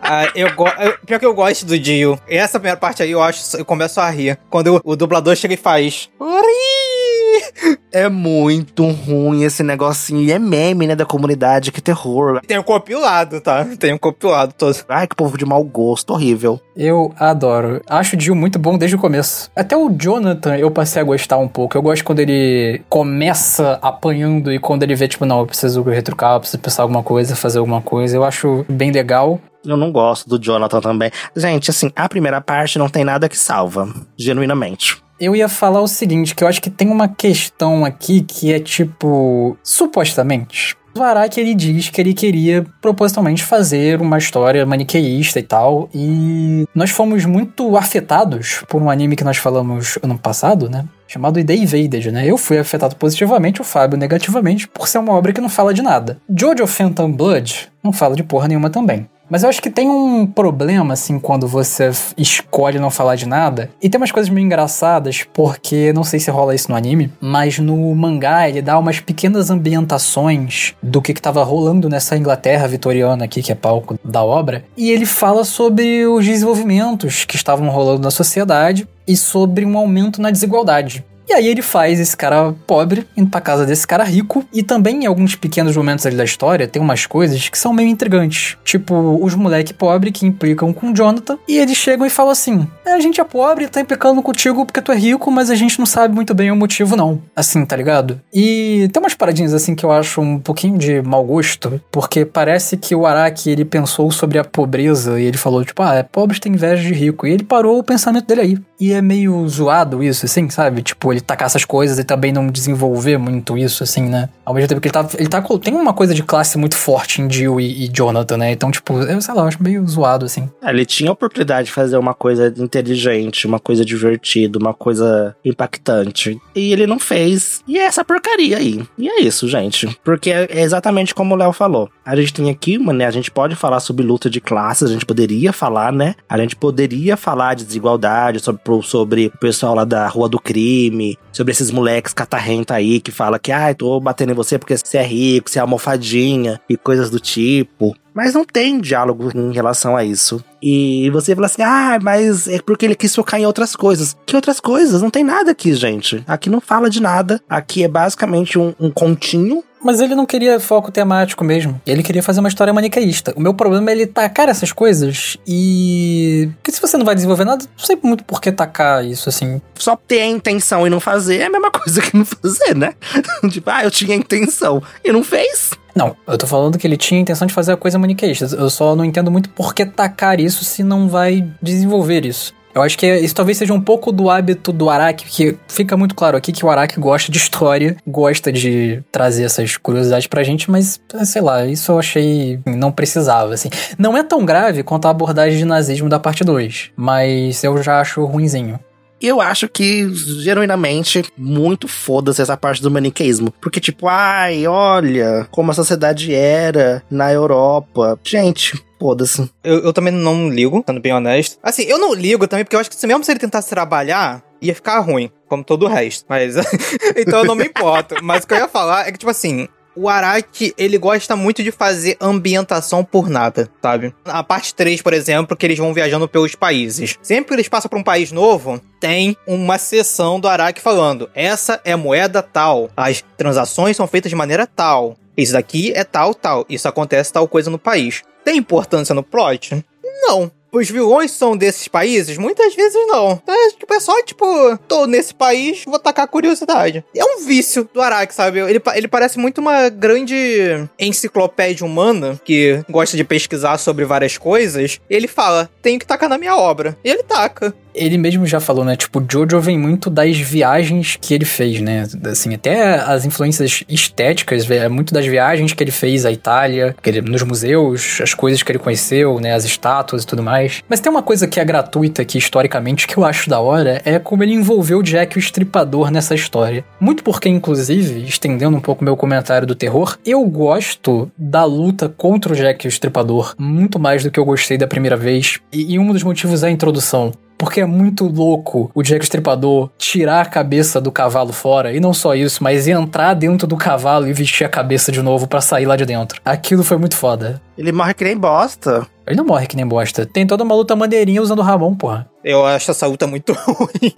Ah, 0.00 0.30
eu 0.34 0.52
go... 0.54 0.66
eu- 0.68 0.98
Pior 1.06 1.18
que 1.20 1.26
eu 1.26 1.34
gosto 1.34 1.64
do 1.66 1.78
Dio. 1.78 2.18
Essa 2.28 2.58
primeira 2.58 2.76
parte 2.76 3.02
aí 3.02 3.10
eu 3.10 3.22
acho 3.22 3.56
eu 3.56 3.64
começo 3.64 4.00
a 4.00 4.08
rir. 4.10 4.38
Quando 4.48 4.76
o, 4.84 4.92
o 4.92 4.96
dublador 4.96 5.36
chega 5.36 5.54
e 5.54 5.56
faz. 5.56 6.08
"Ori!" 6.18 6.89
É 7.92 8.08
muito 8.08 8.86
ruim 8.86 9.42
esse 9.42 9.64
negocinho. 9.64 10.20
E 10.20 10.30
é 10.30 10.38
meme, 10.38 10.86
né, 10.86 10.94
da 10.94 11.04
comunidade. 11.04 11.72
Que 11.72 11.80
terror. 11.80 12.40
Tem 12.46 12.56
um 12.56 12.62
compilado, 12.62 13.40
tá? 13.40 13.66
Tem 13.78 13.92
um 13.92 13.98
compilado 13.98 14.54
todo. 14.56 14.76
Ai, 14.88 15.08
que 15.08 15.16
povo 15.16 15.36
de 15.36 15.44
mau 15.44 15.62
gosto. 15.64 16.10
Horrível. 16.10 16.60
Eu 16.76 17.12
adoro. 17.18 17.82
Acho 17.88 18.16
o 18.16 18.20
Jill 18.20 18.36
muito 18.36 18.58
bom 18.58 18.78
desde 18.78 18.96
o 18.96 18.98
começo. 18.98 19.50
Até 19.56 19.76
o 19.76 19.90
Jonathan 19.90 20.56
eu 20.56 20.70
passei 20.70 21.02
a 21.02 21.04
gostar 21.04 21.38
um 21.38 21.48
pouco. 21.48 21.76
Eu 21.76 21.82
gosto 21.82 22.04
quando 22.04 22.20
ele 22.20 22.80
começa 22.88 23.78
apanhando 23.82 24.52
e 24.52 24.58
quando 24.58 24.84
ele 24.84 24.94
vê, 24.94 25.08
tipo, 25.08 25.26
não, 25.26 25.40
eu 25.40 25.46
preciso 25.46 25.82
retrucar, 25.82 26.34
eu 26.34 26.40
preciso 26.40 26.62
pensar 26.62 26.82
alguma 26.82 27.02
coisa, 27.02 27.34
fazer 27.34 27.58
alguma 27.58 27.82
coisa. 27.82 28.16
Eu 28.16 28.22
acho 28.22 28.64
bem 28.68 28.92
legal. 28.92 29.40
Eu 29.64 29.76
não 29.76 29.92
gosto 29.92 30.28
do 30.28 30.38
Jonathan 30.38 30.80
também. 30.80 31.10
Gente, 31.36 31.70
assim, 31.70 31.90
a 31.94 32.08
primeira 32.08 32.40
parte 32.40 32.78
não 32.78 32.88
tem 32.88 33.04
nada 33.04 33.28
que 33.28 33.36
salva. 33.36 33.92
Genuinamente. 34.16 35.02
Eu 35.20 35.36
ia 35.36 35.48
falar 35.48 35.82
o 35.82 35.86
seguinte, 35.86 36.34
que 36.34 36.42
eu 36.42 36.48
acho 36.48 36.62
que 36.62 36.70
tem 36.70 36.88
uma 36.88 37.06
questão 37.06 37.84
aqui 37.84 38.22
que 38.22 38.52
é 38.52 38.58
tipo, 38.58 39.54
supostamente, 39.62 40.74
o 40.96 41.40
ele 41.40 41.54
diz 41.54 41.88
que 41.88 42.00
ele 42.00 42.12
queria 42.12 42.66
propositalmente 42.80 43.44
fazer 43.44 44.00
uma 44.00 44.18
história 44.18 44.66
maniqueísta 44.66 45.38
e 45.38 45.42
tal, 45.42 45.88
e 45.94 46.66
nós 46.74 46.90
fomos 46.90 47.24
muito 47.24 47.76
afetados 47.76 48.62
por 48.68 48.82
um 48.82 48.90
anime 48.90 49.14
que 49.14 49.22
nós 49.22 49.36
falamos 49.36 49.98
ano 50.02 50.18
passado, 50.18 50.68
né? 50.68 50.84
Chamado 51.06 51.42
The 51.42 51.54
Invaded, 51.54 52.10
né? 52.10 52.26
Eu 52.26 52.36
fui 52.36 52.58
afetado 52.58 52.96
positivamente, 52.96 53.60
o 53.60 53.64
Fábio 53.64 53.98
negativamente, 53.98 54.66
por 54.66 54.88
ser 54.88 54.98
uma 54.98 55.12
obra 55.12 55.32
que 55.32 55.40
não 55.40 55.48
fala 55.48 55.72
de 55.72 55.82
nada. 55.82 56.18
Jojo 56.28 56.66
Phantom 56.66 57.12
Blood 57.12 57.68
não 57.82 57.92
fala 57.92 58.16
de 58.16 58.22
porra 58.22 58.48
nenhuma 58.48 58.68
também. 58.68 59.08
Mas 59.30 59.44
eu 59.44 59.48
acho 59.48 59.62
que 59.62 59.70
tem 59.70 59.88
um 59.88 60.26
problema, 60.26 60.94
assim, 60.94 61.20
quando 61.20 61.46
você 61.46 61.90
escolhe 62.18 62.80
não 62.80 62.90
falar 62.90 63.14
de 63.14 63.26
nada. 63.26 63.70
E 63.80 63.88
tem 63.88 64.00
umas 64.00 64.10
coisas 64.10 64.28
meio 64.28 64.44
engraçadas, 64.44 65.24
porque 65.32 65.92
não 65.92 66.02
sei 66.02 66.18
se 66.18 66.30
rola 66.30 66.54
isso 66.54 66.70
no 66.70 66.76
anime, 66.76 67.12
mas 67.20 67.58
no 67.58 67.94
mangá 67.94 68.48
ele 68.48 68.60
dá 68.60 68.76
umas 68.78 68.98
pequenas 68.98 69.48
ambientações 69.48 70.74
do 70.82 71.00
que, 71.00 71.14
que 71.14 71.22
tava 71.22 71.44
rolando 71.44 71.88
nessa 71.88 72.16
Inglaterra 72.16 72.66
vitoriana 72.66 73.24
aqui, 73.24 73.42
que 73.42 73.52
é 73.52 73.54
palco 73.54 73.98
da 74.04 74.24
obra. 74.24 74.64
E 74.76 74.90
ele 74.90 75.06
fala 75.06 75.44
sobre 75.44 76.06
os 76.06 76.26
desenvolvimentos 76.26 77.24
que 77.24 77.36
estavam 77.36 77.68
rolando 77.68 78.02
na 78.02 78.10
sociedade 78.10 78.88
e 79.06 79.16
sobre 79.16 79.64
um 79.64 79.78
aumento 79.78 80.20
na 80.20 80.30
desigualdade. 80.30 81.04
E 81.30 81.32
aí 81.32 81.46
ele 81.46 81.62
faz 81.62 82.00
esse 82.00 82.16
cara 82.16 82.52
pobre 82.66 83.06
indo 83.16 83.30
pra 83.30 83.40
casa 83.40 83.64
desse 83.64 83.86
cara 83.86 84.02
rico. 84.02 84.44
E 84.52 84.64
também 84.64 85.04
em 85.04 85.06
alguns 85.06 85.36
pequenos 85.36 85.76
momentos 85.76 86.04
ali 86.04 86.16
da 86.16 86.24
história 86.24 86.66
tem 86.66 86.82
umas 86.82 87.06
coisas 87.06 87.48
que 87.48 87.56
são 87.56 87.72
meio 87.72 87.88
intrigantes. 87.88 88.56
Tipo, 88.64 89.16
os 89.22 89.36
moleque 89.36 89.72
pobre 89.72 90.10
que 90.10 90.26
implicam 90.26 90.72
com 90.72 90.92
Jonathan. 90.92 91.38
E 91.46 91.56
eles 91.56 91.76
chegam 91.76 92.04
e 92.04 92.10
falam 92.10 92.32
assim: 92.32 92.66
"É, 92.84 92.94
a 92.94 92.98
gente 92.98 93.20
é 93.20 93.24
pobre, 93.24 93.68
tá 93.68 93.80
implicando 93.80 94.20
contigo 94.20 94.66
porque 94.66 94.82
tu 94.82 94.90
é 94.90 94.96
rico, 94.96 95.30
mas 95.30 95.50
a 95.50 95.54
gente 95.54 95.78
não 95.78 95.86
sabe 95.86 96.12
muito 96.12 96.34
bem 96.34 96.50
o 96.50 96.56
motivo, 96.56 96.96
não. 96.96 97.22
Assim, 97.36 97.64
tá 97.64 97.76
ligado? 97.76 98.20
E 98.34 98.88
tem 98.92 99.00
umas 99.00 99.14
paradinhas 99.14 99.54
assim 99.54 99.76
que 99.76 99.84
eu 99.84 99.92
acho 99.92 100.20
um 100.20 100.40
pouquinho 100.40 100.76
de 100.78 101.00
mau 101.00 101.22
gosto. 101.22 101.80
Porque 101.92 102.24
parece 102.24 102.76
que 102.76 102.92
o 102.92 103.06
Araki 103.06 103.50
ele 103.50 103.64
pensou 103.64 104.10
sobre 104.10 104.36
a 104.36 104.42
pobreza 104.42 105.20
e 105.20 105.26
ele 105.26 105.38
falou, 105.38 105.64
tipo, 105.64 105.80
ah, 105.80 105.94
é 105.94 106.02
pobre 106.02 106.40
tem 106.40 106.52
inveja 106.52 106.82
de 106.82 106.92
rico. 106.92 107.24
E 107.24 107.30
ele 107.30 107.44
parou 107.44 107.78
o 107.78 107.84
pensamento 107.84 108.26
dele 108.26 108.40
aí. 108.40 108.58
E 108.80 108.92
é 108.92 109.02
meio 109.02 109.46
zoado 109.46 110.02
isso, 110.02 110.24
assim, 110.24 110.48
sabe? 110.48 110.82
Tipo, 110.82 111.12
ele 111.12 111.20
tacar 111.20 111.46
essas 111.46 111.64
coisas 111.64 111.98
e 111.98 112.04
também 112.04 112.32
não 112.32 112.46
desenvolver 112.46 113.18
muito 113.18 113.58
isso, 113.58 113.82
assim, 113.82 114.02
né? 114.02 114.28
Ao 114.44 114.54
mesmo 114.54 114.68
tempo 114.68 114.80
que 114.80 114.88
ele 114.88 114.92
tá. 114.92 115.06
Ele 115.18 115.28
tá. 115.28 115.42
Tem 115.62 115.74
uma 115.74 115.92
coisa 115.92 116.14
de 116.14 116.22
classe 116.22 116.56
muito 116.56 116.76
forte 116.76 117.20
em 117.20 117.30
Jill 117.30 117.60
e, 117.60 117.84
e 117.84 117.88
Jonathan, 117.88 118.38
né? 118.38 118.52
Então, 118.52 118.70
tipo, 118.70 118.98
eu 119.00 119.20
sei 119.20 119.34
lá, 119.34 119.42
eu 119.42 119.48
acho 119.48 119.62
meio 119.62 119.86
zoado, 119.86 120.24
assim. 120.24 120.48
É, 120.62 120.70
Ele 120.70 120.86
tinha 120.86 121.10
a 121.10 121.12
oportunidade 121.12 121.66
de 121.66 121.72
fazer 121.72 121.98
uma 121.98 122.14
coisa 122.14 122.52
inteligente, 122.56 123.46
uma 123.46 123.60
coisa 123.60 123.84
divertida, 123.84 124.58
uma 124.58 124.72
coisa 124.72 125.36
impactante. 125.44 126.40
E 126.54 126.72
ele 126.72 126.86
não 126.86 126.98
fez. 126.98 127.62
E 127.68 127.78
é 127.78 127.82
essa 127.82 128.04
porcaria 128.04 128.56
aí. 128.56 128.82
E 128.96 129.08
é 129.08 129.20
isso, 129.20 129.46
gente. 129.46 129.86
Porque 130.02 130.30
é 130.30 130.60
exatamente 130.62 131.14
como 131.14 131.34
o 131.34 131.38
Léo 131.38 131.52
falou. 131.52 131.90
A 132.04 132.16
gente 132.16 132.32
tem 132.32 132.50
aqui, 132.50 132.78
né? 132.78 133.06
A 133.06 133.10
gente 133.10 133.30
pode 133.30 133.54
falar 133.54 133.80
sobre 133.80 134.04
luta 134.04 134.30
de 134.30 134.40
classes, 134.40 134.88
a 134.88 134.92
gente 134.92 135.06
poderia 135.06 135.52
falar, 135.52 135.92
né? 135.92 136.14
A 136.28 136.38
gente 136.38 136.56
poderia 136.56 137.16
falar 137.16 137.54
de 137.54 137.64
desigualdade, 137.64 138.40
sobre, 138.40 138.62
pro- 138.70 138.82
sobre 138.82 139.26
o 139.26 139.38
pessoal 139.38 139.74
lá 139.74 139.84
da 139.84 140.06
Rua 140.06 140.28
do 140.28 140.38
Crime, 140.40 141.18
sobre 141.32 141.52
esses 141.52 141.70
moleques 141.70 142.12
catarrenta 142.14 142.74
aí 142.74 143.00
que 143.00 143.10
fala 143.10 143.38
que, 143.38 143.50
ai, 143.50 143.74
tô 143.74 143.98
batendo 144.00 144.30
em 144.32 144.34
você 144.34 144.58
porque 144.58 144.76
você 144.76 144.98
é 144.98 145.02
rico, 145.02 145.50
você 145.50 145.58
é 145.58 145.62
almofadinha 145.62 146.60
e 146.68 146.76
coisas 146.76 147.10
do 147.10 147.18
tipo. 147.18 147.96
Mas 148.14 148.34
não 148.34 148.44
tem 148.44 148.80
diálogo 148.80 149.30
em 149.34 149.52
relação 149.52 149.96
a 149.96 150.04
isso. 150.04 150.44
E 150.62 151.10
você 151.10 151.34
fala 151.34 151.46
assim, 151.46 151.62
ah, 151.62 151.98
mas 152.02 152.46
é 152.48 152.60
porque 152.60 152.84
ele 152.84 152.94
quis 152.94 153.14
focar 153.14 153.40
em 153.40 153.46
outras 153.46 153.74
coisas. 153.74 154.16
Que 154.26 154.36
outras 154.36 154.60
coisas? 154.60 155.02
Não 155.02 155.10
tem 155.10 155.24
nada 155.24 155.50
aqui, 155.50 155.74
gente. 155.74 156.22
Aqui 156.26 156.50
não 156.50 156.60
fala 156.60 156.90
de 156.90 157.00
nada. 157.00 157.40
Aqui 157.48 157.82
é 157.84 157.88
basicamente 157.88 158.58
um, 158.58 158.74
um 158.78 158.90
continho. 158.90 159.64
Mas 159.82 159.98
ele 159.98 160.14
não 160.14 160.26
queria 160.26 160.60
foco 160.60 160.92
temático 160.92 161.42
mesmo. 161.42 161.80
Ele 161.86 162.02
queria 162.02 162.22
fazer 162.22 162.40
uma 162.40 162.50
história 162.50 162.72
maniqueísta. 162.72 163.32
O 163.34 163.40
meu 163.40 163.54
problema 163.54 163.90
é 163.90 163.94
ele 163.94 164.06
tacar 164.06 164.48
essas 164.48 164.72
coisas 164.72 165.38
e. 165.46 166.50
Porque 166.56 166.72
se 166.72 166.82
você 166.82 166.98
não 166.98 167.04
vai 167.04 167.14
desenvolver 167.14 167.46
nada, 167.46 167.64
não 167.64 167.84
sei 167.86 167.98
muito 168.02 168.22
por 168.24 168.42
que 168.42 168.52
tacar 168.52 169.02
isso 169.04 169.30
assim. 169.30 169.60
Só 169.76 169.96
ter 169.96 170.20
a 170.20 170.26
intenção 170.26 170.86
e 170.86 170.90
não 170.90 171.00
fazer 171.00 171.38
é 171.38 171.46
a 171.46 171.50
mesma 171.50 171.70
coisa 171.72 172.02
que 172.02 172.14
não 172.14 172.26
fazer, 172.26 172.76
né? 172.76 172.94
tipo, 173.50 173.70
ah, 173.70 173.82
eu 173.82 173.90
tinha 173.90 174.12
a 174.12 174.18
intenção 174.18 174.82
e 175.02 175.10
não 175.10 175.24
fez. 175.24 175.70
Não, 175.94 176.16
eu 176.26 176.38
tô 176.38 176.46
falando 176.46 176.78
que 176.78 176.86
ele 176.86 176.96
tinha 176.96 177.18
a 177.18 177.22
intenção 177.22 177.46
de 177.46 177.54
fazer 177.54 177.72
a 177.72 177.76
coisa 177.76 177.98
maniqueísta. 177.98 178.46
Eu 178.56 178.70
só 178.70 178.94
não 178.94 179.04
entendo 179.04 179.30
muito 179.30 179.48
por 179.50 179.74
que 179.74 179.84
tacar 179.84 180.40
isso 180.40 180.49
se 180.50 180.82
não 180.82 181.08
vai 181.08 181.46
desenvolver 181.62 182.24
isso. 182.24 182.54
Eu 182.72 182.82
acho 182.82 182.96
que 182.96 183.06
isso 183.16 183.34
talvez 183.34 183.58
seja 183.58 183.74
um 183.74 183.80
pouco 183.80 184.12
do 184.12 184.30
hábito 184.30 184.70
do 184.72 184.88
Araki, 184.88 185.24
que 185.24 185.58
fica 185.66 185.96
muito 185.96 186.14
claro 186.14 186.36
aqui 186.36 186.52
que 186.52 186.64
o 186.64 186.70
Araki 186.70 187.00
gosta 187.00 187.32
de 187.32 187.36
história, 187.36 187.96
gosta 188.06 188.52
de 188.52 189.02
trazer 189.10 189.42
essas 189.42 189.76
curiosidades 189.76 190.28
pra 190.28 190.44
gente, 190.44 190.70
mas 190.70 191.00
sei 191.24 191.42
lá, 191.42 191.66
isso 191.66 191.90
eu 191.90 191.98
achei 191.98 192.60
não 192.64 192.92
precisava, 192.92 193.54
assim. 193.54 193.70
Não 193.98 194.16
é 194.16 194.22
tão 194.22 194.44
grave 194.44 194.84
quanto 194.84 195.06
a 195.06 195.10
abordagem 195.10 195.58
de 195.58 195.64
nazismo 195.64 196.08
da 196.08 196.20
parte 196.20 196.44
2, 196.44 196.92
mas 196.94 197.64
eu 197.64 197.82
já 197.82 198.00
acho 198.00 198.24
ruinzinho. 198.24 198.78
Eu 199.20 199.40
acho 199.40 199.68
que, 199.68 200.08
genuinamente, 200.14 201.24
muito 201.36 201.86
foda-se 201.86 202.40
essa 202.40 202.56
parte 202.56 202.80
do 202.80 202.90
maniqueísmo. 202.90 203.52
Porque, 203.60 203.80
tipo, 203.80 204.08
ai, 204.08 204.66
olha 204.66 205.46
como 205.50 205.70
a 205.70 205.74
sociedade 205.74 206.34
era 206.34 207.02
na 207.10 207.32
Europa. 207.32 208.18
Gente, 208.24 208.82
foda-se. 208.98 209.50
Eu, 209.62 209.80
eu 209.84 209.92
também 209.92 210.12
não 210.12 210.48
ligo, 210.48 210.82
sendo 210.86 211.00
bem 211.00 211.12
honesto. 211.12 211.58
Assim, 211.62 211.82
eu 211.82 211.98
não 211.98 212.14
ligo 212.14 212.48
também, 212.48 212.64
porque 212.64 212.76
eu 212.76 212.80
acho 212.80 212.90
que 212.90 213.06
mesmo 213.06 213.24
se 213.24 213.30
ele 213.30 213.40
tentasse 213.40 213.68
trabalhar, 213.68 214.42
ia 214.60 214.74
ficar 214.74 214.98
ruim, 215.00 215.30
como 215.48 215.64
todo 215.64 215.84
o 215.84 215.88
resto. 215.88 216.24
Mas. 216.28 216.54
então 217.16 217.40
eu 217.40 217.44
não 217.44 217.54
me 217.54 217.64
importo. 217.66 218.16
Mas 218.22 218.44
o 218.44 218.46
que 218.46 218.54
eu 218.54 218.58
ia 218.58 218.68
falar 218.68 219.08
é 219.08 219.12
que, 219.12 219.18
tipo 219.18 219.30
assim. 219.30 219.68
O 220.02 220.08
Araki, 220.08 220.72
ele 220.78 220.96
gosta 220.96 221.36
muito 221.36 221.62
de 221.62 221.70
fazer 221.70 222.16
ambientação 222.18 223.04
por 223.04 223.28
nada, 223.28 223.68
sabe? 223.82 224.14
A 224.24 224.42
parte 224.42 224.74
3, 224.74 225.02
por 225.02 225.12
exemplo, 225.12 225.54
que 225.54 225.66
eles 225.66 225.78
vão 225.78 225.92
viajando 225.92 226.26
pelos 226.26 226.54
países. 226.54 227.18
Sempre 227.20 227.48
que 227.48 227.54
eles 227.56 227.68
passam 227.68 227.90
por 227.90 227.98
um 227.98 228.02
país 228.02 228.32
novo, 228.32 228.80
tem 228.98 229.36
uma 229.46 229.76
sessão 229.76 230.40
do 230.40 230.48
Araki 230.48 230.80
falando: 230.80 231.28
essa 231.34 231.82
é 231.84 231.94
moeda 231.96 232.42
tal, 232.42 232.88
as 232.96 233.22
transações 233.36 233.94
são 233.94 234.06
feitas 234.06 234.30
de 234.30 234.36
maneira 234.36 234.66
tal, 234.66 235.18
isso 235.36 235.52
daqui 235.52 235.92
é 235.94 236.02
tal, 236.02 236.34
tal, 236.34 236.64
isso 236.66 236.88
acontece 236.88 237.30
tal 237.30 237.46
coisa 237.46 237.68
no 237.68 237.78
país. 237.78 238.22
Tem 238.42 238.56
importância 238.56 239.14
no 239.14 239.22
plot? 239.22 239.84
Não. 240.02 240.50
Os 240.72 240.88
vilões 240.88 241.32
são 241.32 241.56
desses 241.56 241.88
países? 241.88 242.38
Muitas 242.38 242.74
vezes 242.74 243.06
não. 243.06 243.40
É, 243.46 243.70
tipo, 243.70 243.92
é 243.92 244.00
só, 244.00 244.22
tipo, 244.22 244.44
tô 244.88 245.06
nesse 245.06 245.34
país, 245.34 245.84
vou 245.84 245.98
tacar 245.98 246.28
curiosidade. 246.28 247.04
É 247.14 247.24
um 247.24 247.44
vício 247.44 247.88
do 247.92 248.00
Araki, 248.00 248.34
sabe? 248.34 248.60
Ele, 248.60 248.80
ele 248.94 249.08
parece 249.08 249.38
muito 249.38 249.60
uma 249.60 249.88
grande 249.88 250.88
enciclopédia 250.98 251.84
humana 251.84 252.40
que 252.44 252.82
gosta 252.88 253.16
de 253.16 253.24
pesquisar 253.24 253.78
sobre 253.78 254.04
várias 254.04 254.38
coisas. 254.38 255.00
Ele 255.10 255.26
fala, 255.26 255.68
tenho 255.82 255.98
que 255.98 256.06
tacar 256.06 256.28
na 256.28 256.38
minha 256.38 256.56
obra. 256.56 256.96
E 257.04 257.10
ele 257.10 257.22
taca. 257.22 257.74
Ele 257.94 258.18
mesmo 258.18 258.46
já 258.46 258.60
falou, 258.60 258.84
né? 258.84 258.96
Tipo, 258.96 259.24
Jojo 259.28 259.60
vem 259.60 259.78
muito 259.78 260.10
das 260.10 260.36
viagens 260.36 261.18
que 261.20 261.34
ele 261.34 261.44
fez, 261.44 261.80
né? 261.80 262.06
Assim, 262.24 262.54
até 262.54 262.94
as 262.94 263.24
influências 263.24 263.82
estéticas, 263.88 264.70
é 264.70 264.88
muito 264.88 265.12
das 265.12 265.26
viagens 265.26 265.72
que 265.72 265.82
ele 265.82 265.90
fez 265.90 266.24
à 266.24 266.32
Itália, 266.32 266.94
ele, 267.04 267.20
nos 267.20 267.42
museus, 267.42 268.20
as 268.22 268.34
coisas 268.34 268.62
que 268.62 268.72
ele 268.72 268.78
conheceu, 268.78 269.40
né? 269.40 269.54
As 269.54 269.64
estátuas 269.64 270.22
e 270.22 270.26
tudo 270.26 270.42
mais. 270.42 270.82
Mas 270.88 271.00
tem 271.00 271.10
uma 271.10 271.22
coisa 271.22 271.46
que 271.46 271.60
é 271.60 271.64
gratuita 271.64 272.22
aqui, 272.22 272.38
historicamente, 272.38 273.06
que 273.06 273.16
eu 273.16 273.24
acho 273.24 273.48
da 273.48 273.60
hora, 273.60 274.00
é 274.04 274.18
como 274.18 274.42
ele 274.42 274.54
envolveu 274.54 275.02
Jack 275.02 275.36
o 275.36 275.40
Estripador 275.40 276.10
nessa 276.10 276.34
história. 276.34 276.84
Muito 277.00 277.24
porque, 277.24 277.48
inclusive, 277.48 278.24
estendendo 278.24 278.76
um 278.76 278.80
pouco 278.80 279.04
meu 279.04 279.16
comentário 279.16 279.66
do 279.66 279.74
terror, 279.74 280.16
eu 280.24 280.44
gosto 280.44 281.30
da 281.36 281.64
luta 281.64 282.08
contra 282.08 282.52
o 282.52 282.56
Jack 282.56 282.86
o 282.86 282.88
Estripador 282.88 283.54
muito 283.58 283.98
mais 283.98 284.22
do 284.22 284.30
que 284.30 284.38
eu 284.38 284.44
gostei 284.44 284.78
da 284.78 284.86
primeira 284.86 285.16
vez. 285.16 285.58
E, 285.72 285.94
e 285.94 285.98
um 285.98 286.12
dos 286.12 286.22
motivos 286.22 286.62
é 286.62 286.68
a 286.68 286.70
introdução. 286.70 287.32
Porque 287.60 287.82
é 287.82 287.84
muito 287.84 288.24
louco 288.24 288.90
o 288.94 289.02
Jack 289.02 289.22
Estripador 289.22 289.90
tirar 289.98 290.40
a 290.40 290.46
cabeça 290.46 290.98
do 290.98 291.12
cavalo 291.12 291.52
fora. 291.52 291.92
E 291.92 292.00
não 292.00 292.14
só 292.14 292.34
isso, 292.34 292.64
mas 292.64 292.88
entrar 292.88 293.34
dentro 293.34 293.66
do 293.66 293.76
cavalo 293.76 294.26
e 294.26 294.32
vestir 294.32 294.64
a 294.64 294.68
cabeça 294.68 295.12
de 295.12 295.20
novo 295.20 295.46
para 295.46 295.60
sair 295.60 295.84
lá 295.84 295.94
de 295.94 296.06
dentro. 296.06 296.40
Aquilo 296.42 296.82
foi 296.82 296.96
muito 296.96 297.14
foda. 297.14 297.60
Ele 297.76 297.92
morre 297.92 298.14
que 298.14 298.24
nem 298.24 298.34
bosta. 298.34 299.06
Ele 299.26 299.36
não 299.36 299.44
morre 299.44 299.66
que 299.66 299.76
nem 299.76 299.86
bosta. 299.86 300.24
Tem 300.24 300.46
toda 300.46 300.64
uma 300.64 300.74
luta 300.74 300.96
maneirinha 300.96 301.42
usando 301.42 301.58
o 301.58 301.62
Ramon, 301.62 301.94
porra. 301.94 302.26
Eu 302.42 302.64
acho 302.64 302.92
essa 302.92 303.06
luta 303.06 303.26
muito 303.26 303.52
ruim. 303.68 304.14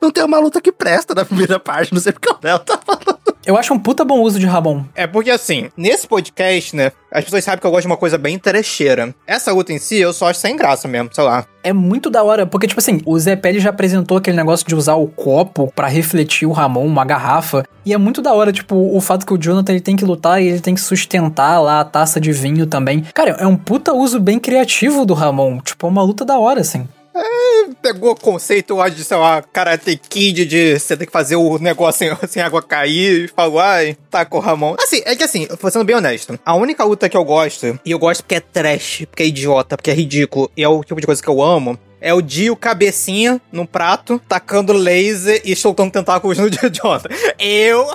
Não 0.00 0.10
tem 0.10 0.24
uma 0.24 0.38
luta 0.38 0.62
que 0.62 0.72
presta 0.72 1.14
na 1.14 1.26
primeira 1.26 1.60
parte, 1.60 1.92
não 1.92 2.00
sei 2.00 2.12
porque 2.12 2.30
o 2.30 2.38
Léo 2.42 2.58
tá 2.60 2.80
falando. 2.82 3.15
Eu 3.46 3.56
acho 3.56 3.72
um 3.72 3.78
puta 3.78 4.04
bom 4.04 4.22
uso 4.22 4.40
de 4.40 4.46
Ramon. 4.46 4.82
É 4.92 5.06
porque 5.06 5.30
assim, 5.30 5.70
nesse 5.76 6.08
podcast, 6.08 6.74
né? 6.74 6.90
As 7.12 7.22
pessoas 7.22 7.44
sabem 7.44 7.60
que 7.60 7.66
eu 7.66 7.70
gosto 7.70 7.82
de 7.82 7.86
uma 7.86 7.96
coisa 7.96 8.18
bem 8.18 8.40
trecheira. 8.40 9.14
Essa 9.24 9.52
luta 9.52 9.72
em 9.72 9.78
si, 9.78 9.98
eu 9.98 10.12
só 10.12 10.28
acho 10.28 10.40
sem 10.40 10.56
graça 10.56 10.88
mesmo, 10.88 11.10
sei 11.12 11.22
lá. 11.22 11.46
É 11.62 11.72
muito 11.72 12.10
da 12.10 12.24
hora, 12.24 12.44
porque, 12.44 12.66
tipo 12.66 12.80
assim, 12.80 13.00
o 13.06 13.16
Zé 13.16 13.36
Pérez 13.36 13.62
já 13.62 13.70
apresentou 13.70 14.16
aquele 14.16 14.36
negócio 14.36 14.66
de 14.66 14.74
usar 14.74 14.96
o 14.96 15.06
copo 15.06 15.72
para 15.76 15.86
refletir 15.86 16.44
o 16.44 16.50
Ramon, 16.50 16.84
uma 16.84 17.04
garrafa. 17.04 17.64
E 17.84 17.92
é 17.92 17.98
muito 17.98 18.20
da 18.20 18.34
hora, 18.34 18.52
tipo, 18.52 18.74
o 18.74 19.00
fato 19.00 19.24
que 19.24 19.32
o 19.32 19.38
Jonathan 19.38 19.72
ele 19.72 19.80
tem 19.80 19.94
que 19.94 20.04
lutar 20.04 20.42
e 20.42 20.48
ele 20.48 20.60
tem 20.60 20.74
que 20.74 20.80
sustentar 20.80 21.60
lá 21.60 21.78
a 21.78 21.84
taça 21.84 22.20
de 22.20 22.32
vinho 22.32 22.66
também. 22.66 23.04
Cara, 23.14 23.36
é 23.38 23.46
um 23.46 23.56
puta 23.56 23.92
uso 23.92 24.18
bem 24.18 24.40
criativo 24.40 25.06
do 25.06 25.14
Ramon. 25.14 25.60
Tipo, 25.60 25.86
é 25.86 25.90
uma 25.90 26.02
luta 26.02 26.24
da 26.24 26.36
hora, 26.36 26.60
assim. 26.60 26.88
Pegou 27.82 28.12
o 28.12 28.16
conceito 28.16 28.76
de, 28.90 29.04
sei 29.04 29.16
lá, 29.16 29.42
Karate 29.42 29.96
Kid, 29.96 30.44
de 30.44 30.78
você 30.78 30.96
ter 30.96 31.06
que 31.06 31.12
fazer 31.12 31.36
o 31.36 31.58
negócio 31.58 31.98
sem, 31.98 32.16
sem 32.28 32.42
água 32.42 32.62
cair, 32.62 33.24
e 33.24 33.28
falou, 33.28 33.60
ai, 33.60 33.96
tá 34.10 34.24
com 34.24 34.38
o 34.38 34.40
Ramon. 34.40 34.76
Assim, 34.78 35.02
é 35.04 35.14
que 35.16 35.24
assim, 35.24 35.46
sendo 35.70 35.84
bem 35.84 35.96
honesto, 35.96 36.38
a 36.44 36.54
única 36.54 36.84
luta 36.84 37.08
que 37.08 37.16
eu 37.16 37.24
gosto, 37.24 37.78
e 37.84 37.90
eu 37.90 37.98
gosto 37.98 38.22
porque 38.22 38.36
é 38.36 38.40
trash, 38.40 39.04
porque 39.10 39.22
é 39.22 39.26
idiota, 39.26 39.76
porque 39.76 39.90
é 39.90 39.94
ridículo, 39.94 40.50
e 40.56 40.62
é 40.62 40.68
o 40.68 40.82
tipo 40.82 41.00
de 41.00 41.06
coisa 41.06 41.22
que 41.22 41.28
eu 41.28 41.42
amo, 41.42 41.78
é 42.00 42.12
o 42.14 42.20
Dio 42.20 42.54
cabecinha 42.54 43.40
no 43.50 43.66
prato, 43.66 44.20
tacando 44.28 44.72
laser 44.72 45.40
e 45.44 45.56
soltando 45.56 45.90
tentáculos 45.90 46.38
no 46.38 46.48
Jonathan. 46.70 47.08
Eu. 47.38 47.86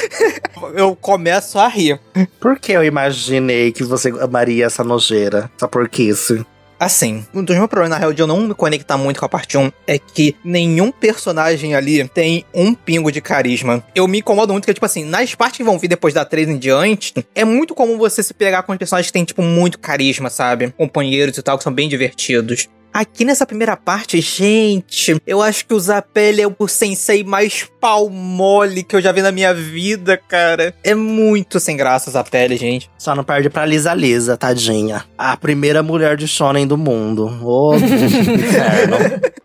eu 0.74 0.96
começo 0.96 1.58
a 1.58 1.68
rir. 1.68 2.00
Por 2.40 2.58
que 2.58 2.72
eu 2.72 2.84
imaginei 2.84 3.72
que 3.72 3.82
você 3.82 4.08
amaria 4.20 4.66
essa 4.66 4.84
nojeira? 4.84 5.50
Só 5.58 5.66
por 5.66 5.90
isso. 5.98 6.46
Assim, 6.78 7.24
um 7.32 7.42
dos 7.42 7.56
meus 7.56 7.68
problemas, 7.68 7.90
na 7.90 7.98
real, 7.98 8.12
de 8.12 8.20
eu 8.20 8.26
não 8.26 8.40
me 8.40 8.54
conectar 8.54 8.96
muito 8.98 9.20
com 9.20 9.26
a 9.26 9.28
parte 9.28 9.56
1 9.56 9.70
é 9.86 9.98
que 9.98 10.34
nenhum 10.44 10.90
personagem 10.90 11.74
ali 11.74 12.06
tem 12.08 12.44
um 12.52 12.74
pingo 12.74 13.12
de 13.12 13.20
carisma. 13.20 13.84
Eu 13.94 14.08
me 14.08 14.18
incomodo 14.18 14.52
muito 14.52 14.66
que, 14.66 14.74
tipo 14.74 14.84
assim, 14.84 15.04
nas 15.04 15.34
partes 15.34 15.58
que 15.58 15.64
vão 15.64 15.78
vir 15.78 15.88
depois 15.88 16.12
da 16.12 16.24
3 16.24 16.48
em 16.48 16.58
diante, 16.58 17.14
é 17.34 17.44
muito 17.44 17.74
comum 17.74 17.96
você 17.96 18.22
se 18.22 18.34
pegar 18.34 18.62
com 18.64 18.76
personagens 18.76 19.06
que 19.06 19.12
têm, 19.12 19.24
tipo, 19.24 19.42
muito 19.42 19.78
carisma, 19.78 20.28
sabe? 20.28 20.72
Companheiros 20.76 21.38
e 21.38 21.42
tal, 21.42 21.56
que 21.56 21.64
são 21.64 21.72
bem 21.72 21.88
divertidos. 21.88 22.68
Aqui 22.94 23.24
nessa 23.24 23.44
primeira 23.44 23.76
parte, 23.76 24.20
gente, 24.20 25.20
eu 25.26 25.42
acho 25.42 25.66
que 25.66 25.74
o 25.74 25.80
Zapelli 25.80 26.40
é 26.40 26.46
o 26.46 26.68
sensei 26.68 27.24
mais 27.24 27.68
pau 27.80 28.08
mole 28.08 28.84
que 28.84 28.94
eu 28.94 29.00
já 29.00 29.10
vi 29.10 29.20
na 29.20 29.32
minha 29.32 29.52
vida, 29.52 30.16
cara. 30.16 30.72
É 30.84 30.94
muito 30.94 31.58
sem 31.58 31.76
graça 31.76 32.08
o 32.08 32.12
Zapelli, 32.12 32.56
gente. 32.56 32.88
Só 32.96 33.12
não 33.16 33.24
perde 33.24 33.50
pra 33.50 33.66
Lisa 33.66 33.92
Lisa, 33.92 34.36
tadinha. 34.36 35.04
A 35.18 35.36
primeira 35.36 35.82
mulher 35.82 36.16
de 36.16 36.28
shonen 36.28 36.68
do 36.68 36.78
mundo. 36.78 37.26
Ô, 37.42 37.72
oh, 37.74 37.76
inferno. 37.76 38.96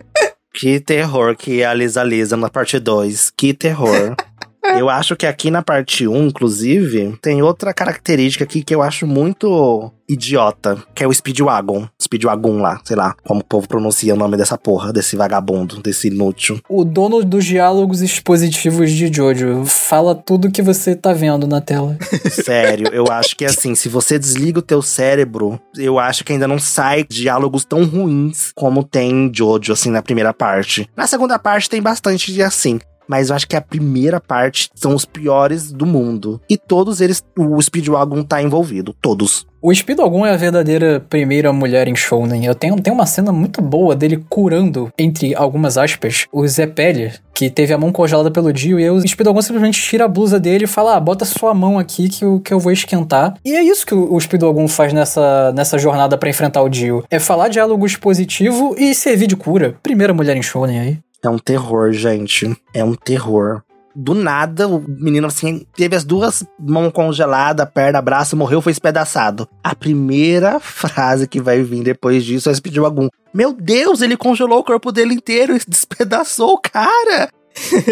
Que 0.53 0.77
terror 0.79 1.37
que 1.37 1.61
é 1.61 1.65
a 1.65 1.73
Lisa 1.73 2.03
Lisa 2.03 2.35
na 2.35 2.49
parte 2.49 2.77
2. 2.77 3.31
Que 3.31 3.53
terror. 3.53 4.15
Eu 4.63 4.89
acho 4.89 5.15
que 5.15 5.25
aqui 5.25 5.49
na 5.49 5.61
parte 5.61 6.07
1, 6.07 6.27
inclusive, 6.27 7.17
tem 7.21 7.41
outra 7.41 7.73
característica 7.73 8.43
aqui 8.43 8.63
que 8.63 8.73
eu 8.73 8.81
acho 8.81 9.07
muito 9.07 9.91
idiota, 10.07 10.83
que 10.95 11.03
é 11.03 11.07
o 11.07 11.13
Speedwagon. 11.13 11.87
Speedwagon 12.01 12.61
lá, 12.61 12.81
sei 12.83 12.95
lá, 12.95 13.15
como 13.23 13.41
o 13.41 13.43
povo 13.43 13.67
pronuncia 13.67 14.13
o 14.13 14.17
nome 14.17 14.35
dessa 14.35 14.57
porra, 14.57 14.91
desse 14.91 15.15
vagabundo, 15.15 15.81
desse 15.81 16.07
inútil. 16.07 16.59
O 16.67 16.83
dono 16.83 17.23
dos 17.23 17.45
diálogos 17.45 18.01
expositivos 18.01 18.91
de 18.91 19.13
Jojo 19.13 19.65
fala 19.65 20.15
tudo 20.15 20.51
que 20.51 20.61
você 20.61 20.95
tá 20.95 21.13
vendo 21.13 21.45
na 21.45 21.61
tela. 21.61 21.95
Sério, 22.31 22.87
eu 22.91 23.05
acho 23.09 23.35
que 23.35 23.45
assim, 23.45 23.75
se 23.75 23.87
você 23.87 24.17
desliga 24.17 24.59
o 24.59 24.63
teu 24.63 24.81
cérebro, 24.81 25.59
eu 25.77 25.99
acho 25.99 26.23
que 26.23 26.33
ainda 26.33 26.47
não 26.47 26.57
sai 26.57 27.05
diálogos 27.07 27.63
tão 27.63 27.85
ruins 27.85 28.51
como 28.55 28.83
tem 28.83 29.31
Jojo, 29.33 29.73
assim, 29.73 29.91
na 29.91 30.01
primeira 30.01 30.33
parte. 30.33 30.89
Na 30.97 31.05
segunda 31.05 31.37
parte 31.37 31.69
tem 31.69 31.81
bastante 31.81 32.33
de 32.33 32.41
assim 32.41 32.79
mas 33.09 33.29
eu 33.29 33.35
acho 33.35 33.47
que 33.47 33.55
a 33.55 33.61
primeira 33.61 34.21
parte 34.21 34.69
são 34.75 34.93
os 34.93 35.03
piores 35.03 35.71
do 35.71 35.85
mundo. 35.87 36.39
E 36.47 36.55
todos 36.55 37.01
eles, 37.01 37.23
o 37.35 37.59
Speedwagon 37.59 38.21
tá 38.21 38.39
envolvido, 38.39 38.95
todos. 39.01 39.47
O 39.59 39.73
Speedwagon 39.73 40.25
é 40.25 40.31
a 40.31 40.37
verdadeira 40.37 41.03
primeira 41.09 41.51
mulher 41.51 41.87
em 41.87 41.95
shounen. 41.95 42.45
Eu 42.45 42.53
tenho, 42.53 42.79
tenho 42.79 42.93
uma 42.93 43.07
cena 43.07 43.31
muito 43.31 43.61
boa 43.61 43.95
dele 43.95 44.23
curando, 44.29 44.93
entre 44.97 45.33
algumas 45.35 45.77
aspas, 45.77 46.27
o 46.31 46.47
Zé 46.47 46.71
que 47.33 47.49
teve 47.49 47.73
a 47.73 47.77
mão 47.77 47.91
congelada 47.91 48.29
pelo 48.29 48.53
Dio, 48.53 48.79
e 48.79 48.89
o 48.89 49.01
Speedwagon 49.05 49.41
simplesmente 49.41 49.81
tira 49.81 50.05
a 50.05 50.07
blusa 50.07 50.39
dele 50.39 50.65
e 50.65 50.67
fala, 50.67 50.95
ah, 50.95 50.99
bota 50.99 51.25
sua 51.25 51.53
mão 51.53 51.79
aqui 51.79 52.09
que 52.09 52.23
eu, 52.23 52.39
que 52.39 52.53
eu 52.53 52.59
vou 52.59 52.71
esquentar. 52.71 53.33
E 53.43 53.55
é 53.55 53.63
isso 53.63 53.85
que 53.85 53.95
o, 53.95 54.13
o 54.13 54.19
Speedwagon 54.19 54.67
faz 54.67 54.93
nessa, 54.93 55.51
nessa 55.53 55.77
jornada 55.77 56.17
para 56.17 56.29
enfrentar 56.29 56.61
o 56.61 56.69
Dio. 56.69 57.03
É 57.09 57.17
falar 57.17 57.47
diálogo 57.47 57.85
expositivo 57.85 58.75
e 58.77 58.93
servir 58.93 59.27
de 59.27 59.35
cura. 59.35 59.75
Primeira 59.81 60.13
mulher 60.13 60.37
em 60.37 60.41
shounen 60.43 60.79
aí. 60.79 60.99
É 61.23 61.29
um 61.29 61.37
terror, 61.37 61.91
gente. 61.91 62.55
É 62.73 62.83
um 62.83 62.95
terror. 62.95 63.61
Do 63.95 64.13
nada, 64.13 64.67
o 64.67 64.79
menino 64.87 65.27
assim 65.27 65.65
teve 65.75 65.95
as 65.95 66.05
duas 66.05 66.45
mãos 66.59 66.91
congeladas, 66.91 67.67
perna, 67.73 68.01
braço, 68.01 68.37
morreu, 68.37 68.61
foi 68.61 68.71
espedaçado. 68.71 69.47
A 69.63 69.75
primeira 69.75 70.59
frase 70.59 71.27
que 71.27 71.41
vai 71.41 71.61
vir 71.63 71.83
depois 71.83 72.23
disso 72.23 72.49
é 72.49 72.61
pedir 72.61 72.79
algum. 72.79 73.09
Meu 73.33 73.51
Deus, 73.51 74.01
ele 74.01 74.15
congelou 74.15 74.59
o 74.59 74.63
corpo 74.63 74.91
dele 74.91 75.15
inteiro 75.15 75.55
e 75.55 75.59
despedaçou 75.67 76.53
o 76.53 76.61
cara. 76.61 77.29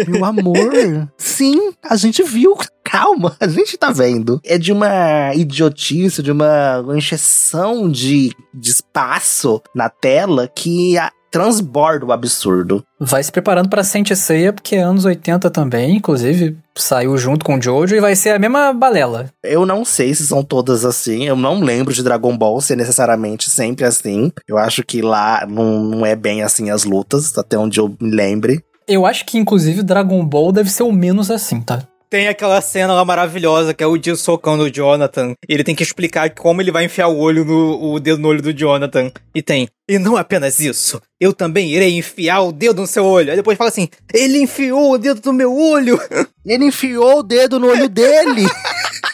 Meu 0.06 0.24
amor. 0.24 0.56
Sim, 1.18 1.72
a 1.82 1.96
gente 1.96 2.22
viu. 2.22 2.56
Calma, 2.84 3.36
a 3.38 3.46
gente 3.46 3.76
tá 3.76 3.90
vendo. 3.90 4.40
É 4.44 4.56
de 4.56 4.72
uma 4.72 5.34
idiotice, 5.34 6.22
de 6.22 6.32
uma 6.32 6.82
encheção 6.96 7.90
de, 7.90 8.32
de 8.54 8.70
espaço 8.70 9.60
na 9.74 9.90
tela 9.90 10.48
que 10.48 10.96
a, 10.96 11.12
transborda 11.30 12.06
o 12.06 12.12
absurdo. 12.12 12.82
Vai 12.98 13.22
se 13.22 13.30
preparando 13.32 13.68
pra 13.68 13.84
Saint 13.84 14.10
Seiya, 14.14 14.52
porque 14.52 14.76
é 14.76 14.80
anos 14.80 15.04
80 15.04 15.50
também, 15.50 15.96
inclusive 15.96 16.56
saiu 16.76 17.18
junto 17.18 17.44
com 17.44 17.56
o 17.56 17.62
Jojo 17.62 17.96
e 17.96 18.00
vai 18.00 18.14
ser 18.14 18.30
a 18.30 18.38
mesma 18.38 18.72
balela. 18.72 19.30
Eu 19.42 19.66
não 19.66 19.84
sei 19.84 20.14
se 20.14 20.26
são 20.26 20.44
todas 20.44 20.84
assim, 20.84 21.26
eu 21.26 21.34
não 21.34 21.60
lembro 21.60 21.92
de 21.92 22.02
Dragon 22.02 22.36
Ball 22.36 22.60
ser 22.60 22.76
necessariamente 22.76 23.50
sempre 23.50 23.84
assim. 23.84 24.30
Eu 24.46 24.56
acho 24.56 24.84
que 24.84 25.02
lá 25.02 25.44
não, 25.48 25.82
não 25.82 26.06
é 26.06 26.14
bem 26.14 26.42
assim 26.42 26.70
as 26.70 26.84
lutas, 26.84 27.36
até 27.36 27.58
onde 27.58 27.80
eu 27.80 27.94
me 28.00 28.14
lembre. 28.14 28.62
Eu 28.86 29.04
acho 29.04 29.26
que, 29.26 29.36
inclusive, 29.36 29.82
Dragon 29.82 30.24
Ball 30.24 30.50
deve 30.50 30.70
ser 30.70 30.82
o 30.82 30.92
menos 30.92 31.30
assim, 31.30 31.60
tá? 31.60 31.82
Tem 32.10 32.26
aquela 32.26 32.60
cena 32.60 32.94
lá 32.94 33.04
maravilhosa 33.04 33.74
que 33.74 33.84
é 33.84 33.86
o 33.86 33.98
Dio 33.98 34.16
socando 34.16 34.64
o 34.64 34.70
Jonathan. 34.70 35.34
Ele 35.46 35.62
tem 35.62 35.74
que 35.74 35.82
explicar 35.82 36.30
como 36.34 36.62
ele 36.62 36.72
vai 36.72 36.84
enfiar 36.84 37.08
o 37.08 37.18
olho 37.18 37.44
no 37.44 37.92
o 37.92 38.00
dedo 38.00 38.18
no 38.18 38.28
olho 38.28 38.40
do 38.40 38.52
Jonathan. 38.52 39.12
E 39.34 39.42
tem. 39.42 39.68
E 39.86 39.98
não 39.98 40.16
apenas 40.16 40.60
isso, 40.60 41.00
eu 41.20 41.32
também 41.32 41.70
irei 41.70 41.96
enfiar 41.96 42.40
o 42.42 42.52
dedo 42.52 42.82
no 42.82 42.86
seu 42.86 43.04
olho. 43.04 43.30
Aí 43.30 43.36
depois 43.36 43.58
fala 43.58 43.68
assim: 43.68 43.88
ele 44.12 44.40
enfiou 44.40 44.92
o 44.92 44.98
dedo 44.98 45.20
no 45.24 45.32
meu 45.32 45.54
olho. 45.54 45.98
Ele 46.46 46.64
enfiou 46.64 47.18
o 47.18 47.22
dedo 47.22 47.60
no 47.60 47.66
olho 47.66 47.90
dele. 47.90 48.46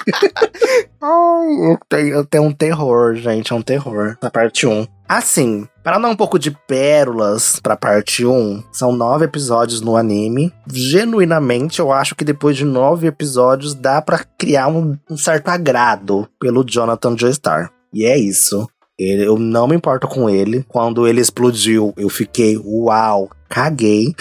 Ai, 1.03 1.73
eu 1.73 1.79
tenho, 1.89 2.09
eu 2.15 2.25
tenho 2.25 2.45
um 2.45 2.53
terror, 2.53 3.17
gente. 3.17 3.53
É 3.53 3.57
um 3.57 3.63
terror. 3.63 4.17
Na 4.23 4.31
parte 4.31 4.69
1. 4.69 4.87
Assim, 5.09 5.67
para 5.85 5.99
dar 5.99 6.09
um 6.09 6.17
pouco 6.17 6.39
de 6.39 6.51
pérolas 6.51 7.61
pra 7.61 7.77
parte 7.77 8.25
1, 8.25 8.65
são 8.73 8.91
nove 8.91 9.27
episódios 9.27 9.83
no 9.83 9.99
anime. 9.99 10.51
Genuinamente, 10.67 11.79
eu 11.79 11.93
acho 11.93 12.15
que 12.15 12.25
depois 12.25 12.57
de 12.57 12.65
nove 12.65 13.07
episódios 13.07 13.75
dá 13.75 14.01
para 14.01 14.25
criar 14.39 14.69
um, 14.69 14.97
um, 15.11 15.17
certo 15.17 15.49
agrado 15.51 16.27
pelo 16.41 16.65
Jonathan 16.65 17.15
Joestar. 17.19 17.71
E 17.93 18.07
é 18.07 18.19
isso. 18.19 18.67
Eu 18.99 19.39
não 19.39 19.69
me 19.69 19.77
importo 19.77 20.09
com 20.09 20.31
ele. 20.31 20.65
Quando 20.67 21.07
ele 21.07 21.21
explodiu, 21.21 21.93
eu 21.99 22.09
fiquei, 22.09 22.57
uau, 22.57 23.29
caguei. 23.47 24.15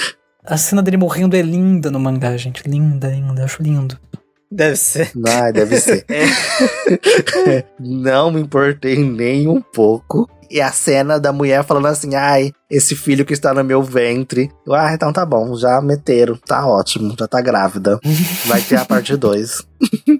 A 0.45 0.57
cena 0.57 0.81
dele 0.81 0.97
morrendo 0.97 1.37
é 1.37 1.41
linda 1.41 1.89
no 1.89 1.99
mangá, 1.99 2.35
gente. 2.35 2.67
Linda, 2.67 3.07
linda, 3.07 3.45
acho 3.45 3.63
lindo. 3.63 3.97
Deve 4.53 4.75
ser. 4.75 5.11
Ai, 5.27 5.51
deve 5.51 5.79
ser. 5.79 6.05
Não 7.79 8.31
me 8.31 8.39
importei 8.39 8.97
nem 8.97 9.47
um 9.47 9.59
pouco. 9.59 10.29
E 10.49 10.61
a 10.61 10.71
cena 10.71 11.19
da 11.19 11.33
mulher 11.33 11.63
falando 11.63 11.87
assim: 11.87 12.13
ai, 12.13 12.51
esse 12.69 12.95
filho 12.95 13.25
que 13.25 13.33
está 13.33 13.51
no 13.55 13.63
meu 13.63 13.81
ventre. 13.81 14.51
Eu, 14.67 14.73
ah, 14.75 14.93
então 14.93 15.11
tá 15.11 15.25
bom, 15.25 15.57
já 15.57 15.81
meteram, 15.81 16.37
tá 16.37 16.67
ótimo, 16.67 17.15
já 17.17 17.27
tá 17.27 17.41
grávida. 17.41 17.99
Vai 18.45 18.61
ter 18.61 18.75
a 18.75 18.85
parte 18.85 19.17
2. 19.17 19.63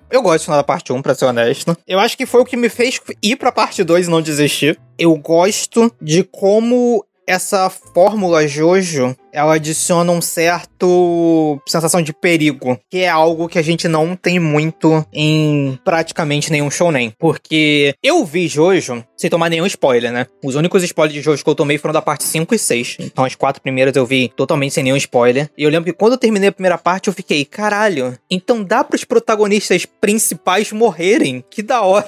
Eu 0.10 0.24
gosto 0.24 0.46
final 0.46 0.58
da 0.58 0.64
parte 0.64 0.92
1, 0.92 1.02
pra 1.04 1.14
ser 1.14 1.26
honesto. 1.26 1.78
Eu 1.88 2.00
acho 2.00 2.18
que 2.18 2.26
foi 2.26 2.42
o 2.42 2.46
que 2.46 2.58
me 2.58 2.70
fez 2.70 3.00
ir 3.22 3.36
pra 3.36 3.52
parte 3.52 3.84
2 3.84 4.08
e 4.08 4.10
não 4.10 4.22
desistir. 4.24 4.80
Eu 4.98 5.16
gosto 5.16 5.94
de 6.02 6.24
como 6.24 7.06
essa 7.28 7.70
fórmula 7.70 8.48
Jojo, 8.48 9.16
ela 9.32 9.56
adiciona 9.56 10.12
um 10.12 10.22
certo 10.22 11.60
sensação 11.68 12.02
de 12.02 12.14
perigo, 12.14 12.80
que 12.90 13.00
é 13.00 13.10
algo 13.10 13.48
que 13.48 13.58
a 13.58 13.62
gente 13.62 13.88
não 13.88 14.16
tem 14.16 14.40
muito 14.40 15.06
em 15.12 15.80
praticamente 15.84 16.52
nenhum 16.52 16.70
shounen. 16.70 17.14
Porque 17.18 17.96
eu 18.04 18.24
vi 18.26 18.48
Jojo 18.48 19.04
sem 19.18 19.30
tomar 19.30 19.50
nenhum 19.50 19.66
spoiler, 19.66 20.12
né? 20.12 20.28
Os 20.44 20.56
únicos 20.56 20.84
spoilers 20.84 21.14
de 21.14 21.22
Jojo 21.22 21.44
que 21.44 21.50
eu 21.50 21.56
tomei 21.56 21.78
foram 21.78 21.94
da 21.94 22.02
parte 22.02 22.24
5 22.26 22.54
e 22.54 22.60
6. 22.60 22.98
Então 23.00 23.26
as 23.26 23.36
quatro 23.36 23.62
primeiras 23.62 23.96
eu 23.96 24.06
vi 24.06 24.32
totalmente 24.36 24.74
sem 24.74 24.84
nenhum 24.84 24.98
spoiler. 24.98 25.50
E 25.58 25.64
eu 25.64 25.70
lembro 25.70 25.92
que 25.92 25.98
quando 25.98 26.14
eu 26.14 26.18
terminei 26.18 26.50
a 26.50 26.54
primeira 26.54 26.78
parte 26.78 27.08
eu 27.08 27.14
fiquei, 27.14 27.46
caralho, 27.46 28.18
então 28.30 28.64
dá 28.64 28.84
para 28.84 28.96
os 28.96 29.04
protagonistas 29.04 29.86
principais 29.86 30.72
morrerem? 30.72 31.44
Que 31.50 31.64
da 31.64 31.82
hora. 31.82 32.08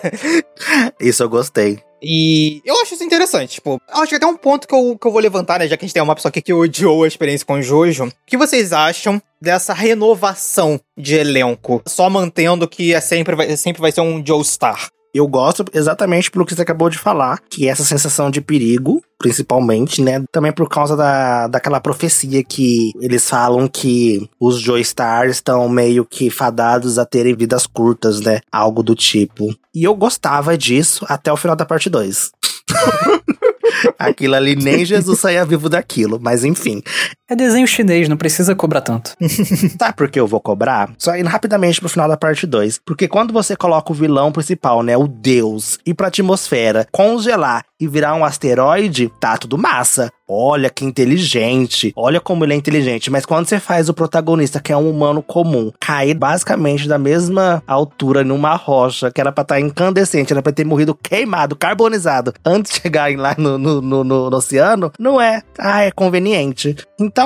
Isso 0.99 1.23
eu 1.23 1.29
gostei. 1.29 1.84
E 2.01 2.61
eu 2.65 2.79
acho 2.81 2.93
isso 2.93 3.03
interessante. 3.03 3.55
Tipo, 3.55 3.81
acho 3.89 4.09
que 4.09 4.15
até 4.15 4.25
um 4.25 4.37
ponto 4.37 4.67
que 4.67 4.75
eu, 4.75 4.97
que 4.97 5.07
eu 5.07 5.11
vou 5.11 5.21
levantar, 5.21 5.59
né? 5.59 5.67
Já 5.67 5.77
que 5.77 5.85
a 5.85 5.87
gente 5.87 5.93
tem 5.93 6.03
uma 6.03 6.15
pessoa 6.15 6.29
aqui 6.29 6.41
que 6.41 6.53
odiou 6.53 7.03
a 7.03 7.07
experiência 7.07 7.45
com 7.45 7.53
o 7.53 7.61
Jojo. 7.61 8.05
O 8.05 8.11
que 8.25 8.37
vocês 8.37 8.73
acham 8.73 9.21
dessa 9.41 9.73
renovação 9.73 10.79
de 10.97 11.15
elenco? 11.15 11.81
Só 11.87 12.09
mantendo 12.09 12.67
que 12.67 12.93
é 12.93 13.01
sempre, 13.01 13.35
vai, 13.35 13.57
sempre 13.57 13.81
vai 13.81 13.91
ser 13.91 14.01
um 14.01 14.23
Joe 14.25 14.43
Star. 14.43 14.89
Eu 15.15 15.29
gosto 15.29 15.63
exatamente 15.73 16.29
pelo 16.29 16.45
que 16.45 16.53
você 16.53 16.61
acabou 16.61 16.89
de 16.89 16.97
falar, 16.97 17.39
que 17.49 17.69
é 17.69 17.71
essa 17.71 17.85
sensação 17.85 18.29
de 18.29 18.41
perigo, 18.41 19.01
principalmente, 19.17 20.01
né? 20.01 20.21
Também 20.29 20.51
por 20.51 20.67
causa 20.67 20.93
da, 20.97 21.47
daquela 21.47 21.79
profecia 21.79 22.43
que 22.43 22.91
eles 22.99 23.29
falam 23.29 23.65
que 23.65 24.29
os 24.37 24.59
Joy 24.59 24.81
Stars 24.81 25.37
estão 25.37 25.69
meio 25.69 26.03
que 26.03 26.29
fadados 26.29 26.99
a 26.99 27.05
terem 27.05 27.33
vidas 27.33 27.65
curtas, 27.65 28.19
né? 28.19 28.41
Algo 28.51 28.83
do 28.83 28.93
tipo. 28.93 29.55
E 29.75 29.83
eu 29.83 29.93
gostava 29.93 30.57
disso 30.57 31.05
até 31.09 31.31
o 31.31 31.35
final 31.35 31.53
da 31.53 31.65
parte 31.65 31.89
2. 31.89 32.31
Aquilo 33.99 34.35
ali, 34.35 34.55
nem 34.55 34.85
Jesus 34.85 35.19
saía 35.19 35.43
vivo 35.43 35.67
daquilo, 35.67 36.17
mas 36.21 36.45
enfim. 36.45 36.81
É 37.27 37.35
desenho 37.35 37.65
chinês, 37.65 38.07
não 38.07 38.17
precisa 38.17 38.53
cobrar 38.53 38.81
tanto. 38.81 39.13
Sabe 39.79 39.95
por 39.95 40.07
que 40.11 40.19
eu 40.19 40.27
vou 40.27 40.39
cobrar? 40.39 40.91
Só 40.95 41.15
indo 41.17 41.27
rapidamente 41.27 41.79
pro 41.79 41.89
final 41.89 42.07
da 42.07 42.15
parte 42.15 42.45
2. 42.45 42.81
Porque 42.85 43.07
quando 43.07 43.33
você 43.33 43.55
coloca 43.55 43.91
o 43.91 43.95
vilão 43.95 44.31
principal, 44.31 44.83
né, 44.83 44.95
o 44.95 45.07
Deus, 45.07 45.79
ir 45.83 45.95
pra 45.95 46.09
atmosfera, 46.09 46.87
congelar 46.91 47.65
e 47.79 47.87
virar 47.87 48.13
um 48.13 48.23
asteroide, 48.23 49.11
tá 49.19 49.37
tudo 49.37 49.57
massa. 49.57 50.11
Olha 50.27 50.71
que 50.71 50.83
inteligente, 50.83 51.93
olha 51.95 52.19
como 52.19 52.43
ele 52.43 52.53
é 52.53 52.55
inteligente. 52.55 53.11
Mas 53.11 53.25
quando 53.25 53.47
você 53.47 53.59
faz 53.59 53.89
o 53.89 53.93
protagonista, 53.93 54.59
que 54.59 54.71
é 54.71 54.77
um 54.77 54.89
humano 54.89 55.21
comum, 55.21 55.71
cair 55.79 56.15
basicamente 56.15 56.87
da 56.87 56.97
mesma 56.97 57.61
altura 57.67 58.23
numa 58.23 58.55
rocha, 58.55 59.11
que 59.11 59.21
era 59.21 59.31
pra 59.31 59.43
estar 59.43 59.55
tá 59.55 59.61
incandescente, 59.61 60.33
era 60.33 60.41
pra 60.41 60.51
ter 60.51 60.65
morrido 60.65 60.95
queimado, 60.95 61.55
carbonizado, 61.55 62.33
antes 62.43 62.71
de 62.71 62.81
chegarem 62.81 63.17
lá 63.17 63.35
no, 63.37 63.57
no, 63.57 63.81
no, 63.81 64.03
no, 64.03 64.29
no 64.29 64.37
oceano, 64.37 64.91
não 64.97 65.21
é. 65.21 65.43
Ah, 65.59 65.83
é 65.83 65.91
conveniente. 65.91 66.75